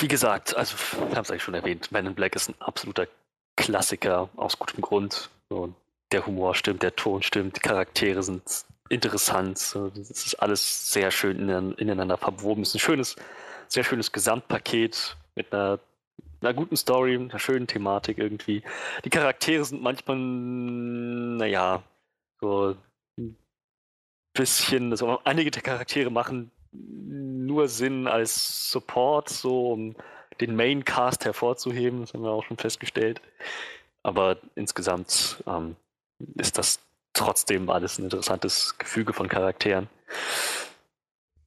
[0.00, 0.76] wie gesagt, also
[1.08, 3.06] wir haben es eigentlich schon erwähnt, Man in Black ist ein absoluter
[3.56, 5.30] Klassiker aus gutem Grund.
[5.48, 5.74] Und
[6.12, 8.42] der Humor stimmt, der Ton stimmt, die Charaktere sind
[8.88, 9.76] interessant.
[9.94, 12.62] Das ist alles sehr schön ineinander verwoben.
[12.62, 13.16] Es ist ein schönes,
[13.68, 15.78] sehr schönes Gesamtpaket mit einer,
[16.40, 18.62] einer guten Story, einer schönen Thematik irgendwie.
[19.04, 21.82] Die Charaktere sind manchmal, naja,
[22.40, 22.76] so
[23.18, 23.36] ein
[24.32, 29.96] bisschen, also einige der Charaktere machen nur Sinn als Support, so um
[30.40, 32.00] den Main-Cast hervorzuheben.
[32.00, 33.20] Das haben wir auch schon festgestellt.
[34.02, 35.76] Aber insgesamt ähm,
[36.36, 36.80] ist das
[37.12, 39.88] trotzdem alles ein interessantes Gefüge von Charakteren.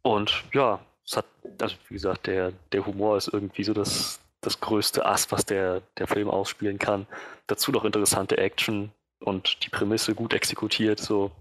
[0.02, 1.26] Und ja, es hat,
[1.60, 5.82] also wie gesagt, der, der Humor ist irgendwie so das, das größte Ass, was der,
[5.98, 7.08] der Film ausspielen kann.
[7.48, 11.00] Dazu noch interessante Action und die Prämisse gut exekutiert.
[11.00, 11.32] So,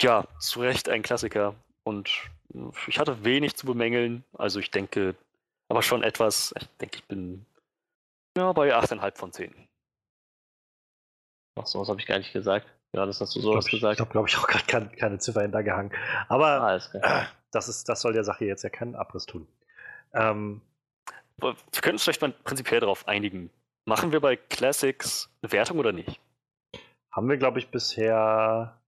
[0.00, 1.54] ja, zu Recht ein Klassiker.
[1.84, 2.10] Und
[2.86, 4.24] ich hatte wenig zu bemängeln.
[4.32, 5.14] Also ich denke,
[5.68, 6.54] aber schon etwas.
[6.58, 7.46] Ich denke, ich bin
[8.36, 9.54] ja, bei 8,5 von 10.
[11.58, 12.66] Ach, sowas habe ich gar nicht gesagt.
[12.92, 13.94] Ja, das hast du sowas ich gesagt.
[13.94, 15.92] Ich habe, glaube ich, auch gerade keine, keine Ziffer hintergehangen.
[16.28, 19.46] Aber ah, das, ist, das soll der Sache jetzt ja keinen Abriss tun.
[20.12, 20.60] Ähm,
[21.38, 23.50] wir können uns vielleicht mal prinzipiell darauf einigen.
[23.86, 26.20] Machen wir bei Classics eine Wertung oder nicht?
[27.12, 28.79] Haben wir, glaube ich, bisher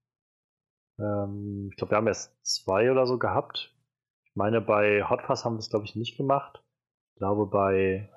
[0.99, 3.73] ähm, ich glaube, wir haben erst zwei oder so gehabt.
[4.25, 6.63] Ich meine, bei Hotfuzz haben wir es, glaube ich, nicht gemacht.
[7.13, 8.09] Ich glaube, bei,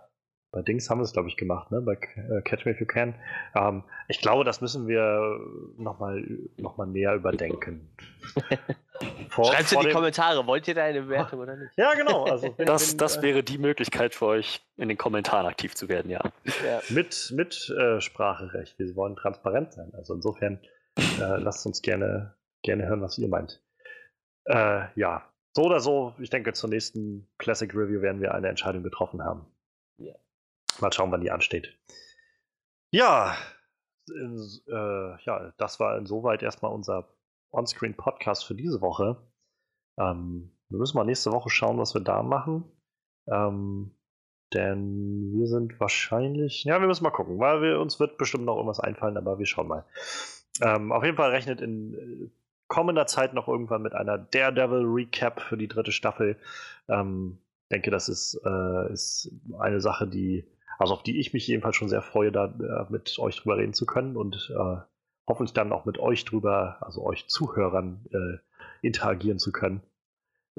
[0.51, 1.83] bei Dings haben wir es, glaube ich, gemacht, ne?
[1.83, 3.15] Bei äh, Catch Me If You Can.
[3.55, 5.39] Ähm, ich glaube, das müssen wir
[5.77, 7.91] nochmal noch mal näher überdenken.
[9.31, 11.73] Schreibt in die Kommentare, wollt ihr da eine Bewertung oder nicht?
[11.77, 12.25] Ja, genau.
[12.25, 15.75] Also, wenn, das wenn, das äh, wäre die Möglichkeit für euch, in den Kommentaren aktiv
[15.75, 16.23] zu werden, ja.
[16.65, 16.81] ja.
[16.89, 18.79] Mit, mit äh, Spracherecht.
[18.79, 19.93] Wir wollen transparent sein.
[19.95, 20.61] Also insofern
[20.97, 22.35] äh, lasst uns gerne
[22.67, 23.63] gerne hören, was ihr meint.
[24.45, 28.83] Äh, ja, so oder so, ich denke, zur nächsten Classic Review werden wir eine Entscheidung
[28.83, 29.47] getroffen haben.
[29.99, 30.15] Ja.
[30.81, 31.79] Mal schauen, wann die ansteht.
[32.93, 33.37] Ja,
[34.11, 37.09] äh, ja, das war insoweit erstmal unser
[37.53, 39.17] On-Screen-Podcast für diese Woche.
[39.99, 42.65] Ähm, wir müssen mal nächste Woche schauen, was wir da machen.
[43.29, 43.93] Ähm,
[44.53, 48.57] denn wir sind wahrscheinlich, ja, wir müssen mal gucken, weil wir, uns wird bestimmt noch
[48.57, 49.85] irgendwas einfallen, aber wir schauen mal.
[50.61, 52.31] Ähm, auf jeden Fall rechnet in äh,
[52.69, 56.37] kommender Zeit noch irgendwann mit einer Daredevil Recap für die dritte Staffel.
[56.89, 57.39] Ähm,
[57.71, 60.45] denke, das ist, äh, ist eine Sache, die,
[60.79, 63.75] also auf die ich mich jedenfalls schon sehr freue, da äh, mit euch drüber reden
[63.75, 64.77] zu können und äh,
[65.27, 69.83] hoffentlich dann auch mit euch drüber, also euch Zuhörern äh, interagieren zu können.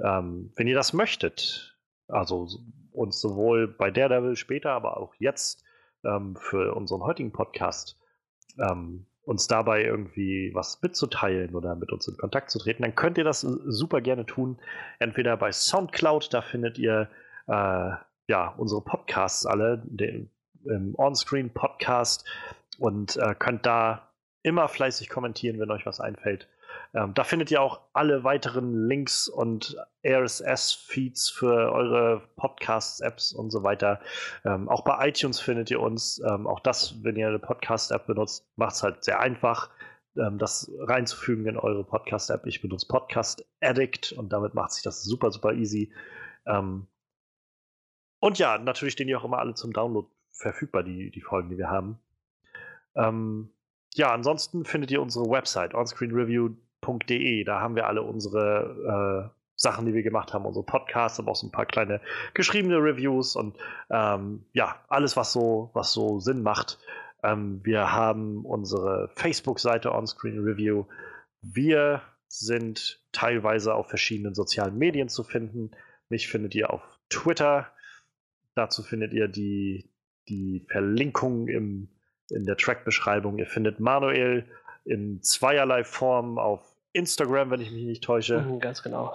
[0.03, 1.77] Ähm, wenn ihr das möchtet,
[2.07, 2.47] also
[2.91, 5.63] uns sowohl bei Daredevil später, aber auch jetzt
[6.03, 7.97] ähm, für unseren heutigen Podcast
[8.57, 13.17] ähm, uns dabei irgendwie was mitzuteilen oder mit uns in Kontakt zu treten, dann könnt
[13.17, 14.57] ihr das super gerne tun.
[14.99, 17.09] Entweder bei Soundcloud, da findet ihr
[17.47, 17.91] äh,
[18.29, 20.31] ja unsere Podcasts alle, den
[20.63, 22.25] im On-Screen Podcast
[22.79, 26.47] und äh, könnt da immer fleißig kommentieren, wenn euch was einfällt.
[26.93, 29.75] Ähm, da findet ihr auch alle weiteren Links und
[30.05, 33.99] RSS-Feeds für eure Podcasts-Apps und so weiter.
[34.45, 36.21] Ähm, auch bei iTunes findet ihr uns.
[36.27, 39.69] Ähm, auch das, wenn ihr eine Podcast-App benutzt, macht es halt sehr einfach,
[40.15, 42.45] ähm, das reinzufügen in eure Podcast-App.
[42.45, 45.93] Ich benutze Podcast Addict und damit macht sich das super, super easy.
[46.45, 46.87] Ähm,
[48.19, 51.57] und ja, natürlich stehen die auch immer alle zum Download verfügbar, die, die Folgen, die
[51.57, 51.99] wir haben.
[52.95, 53.51] Ähm,
[53.93, 55.73] ja, ansonsten findet ihr unsere Website
[56.87, 57.43] onscreenreview.de.
[57.43, 61.35] Da haben wir alle unsere äh, Sachen, die wir gemacht haben, unsere Podcasts, aber auch
[61.35, 62.01] so ein paar kleine
[62.33, 63.57] geschriebene Reviews und
[63.89, 66.79] ähm, ja, alles, was so, was so Sinn macht.
[67.23, 70.85] Ähm, wir haben unsere Facebook-Seite Onscreen Review.
[71.41, 75.71] Wir sind teilweise auf verschiedenen sozialen Medien zu finden.
[76.09, 77.67] Mich findet ihr auf Twitter.
[78.53, 79.89] Dazu findet ihr die,
[80.29, 81.89] die Verlinkung im
[82.29, 83.37] in der Track-Beschreibung.
[83.37, 84.45] Ihr findet Manuel
[84.85, 88.41] in zweierlei Form auf Instagram, wenn ich mich nicht täusche.
[88.41, 89.13] Mhm, ganz genau.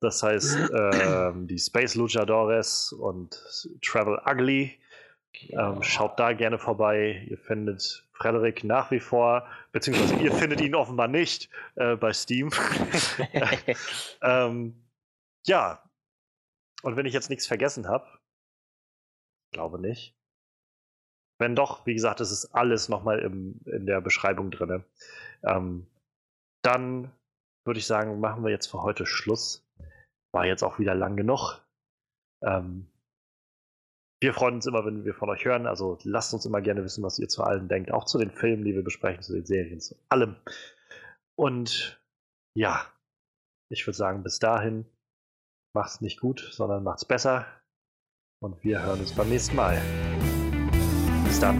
[0.00, 3.40] Das heißt, ähm, die Space Luchadores und
[3.82, 4.78] Travel Ugly.
[5.32, 5.74] Genau.
[5.74, 7.26] Ähm, schaut da gerne vorbei.
[7.28, 12.50] Ihr findet Frederik nach wie vor, beziehungsweise ihr findet ihn offenbar nicht äh, bei Steam.
[14.22, 14.74] ähm,
[15.46, 15.82] ja.
[16.82, 18.06] Und wenn ich jetzt nichts vergessen habe,
[19.52, 20.14] glaube nicht,
[21.38, 24.84] wenn doch, wie gesagt, es ist alles nochmal in der Beschreibung drin.
[25.42, 25.86] Ähm,
[26.64, 27.12] dann
[27.64, 29.66] würde ich sagen, machen wir jetzt für heute Schluss.
[30.32, 31.60] War jetzt auch wieder lang genug.
[32.42, 32.90] Ähm,
[34.20, 35.66] wir freuen uns immer, wenn wir von euch hören.
[35.66, 37.92] Also lasst uns immer gerne wissen, was ihr zu allem denkt.
[37.92, 40.36] Auch zu den Filmen, die wir besprechen, zu den Serien, zu allem.
[41.36, 42.02] Und
[42.56, 42.86] ja,
[43.70, 44.86] ich würde sagen, bis dahin
[45.74, 47.46] macht's nicht gut, sondern macht's besser.
[48.42, 49.80] Und wir hören uns beim nächsten Mal.
[51.30, 51.56] Stop.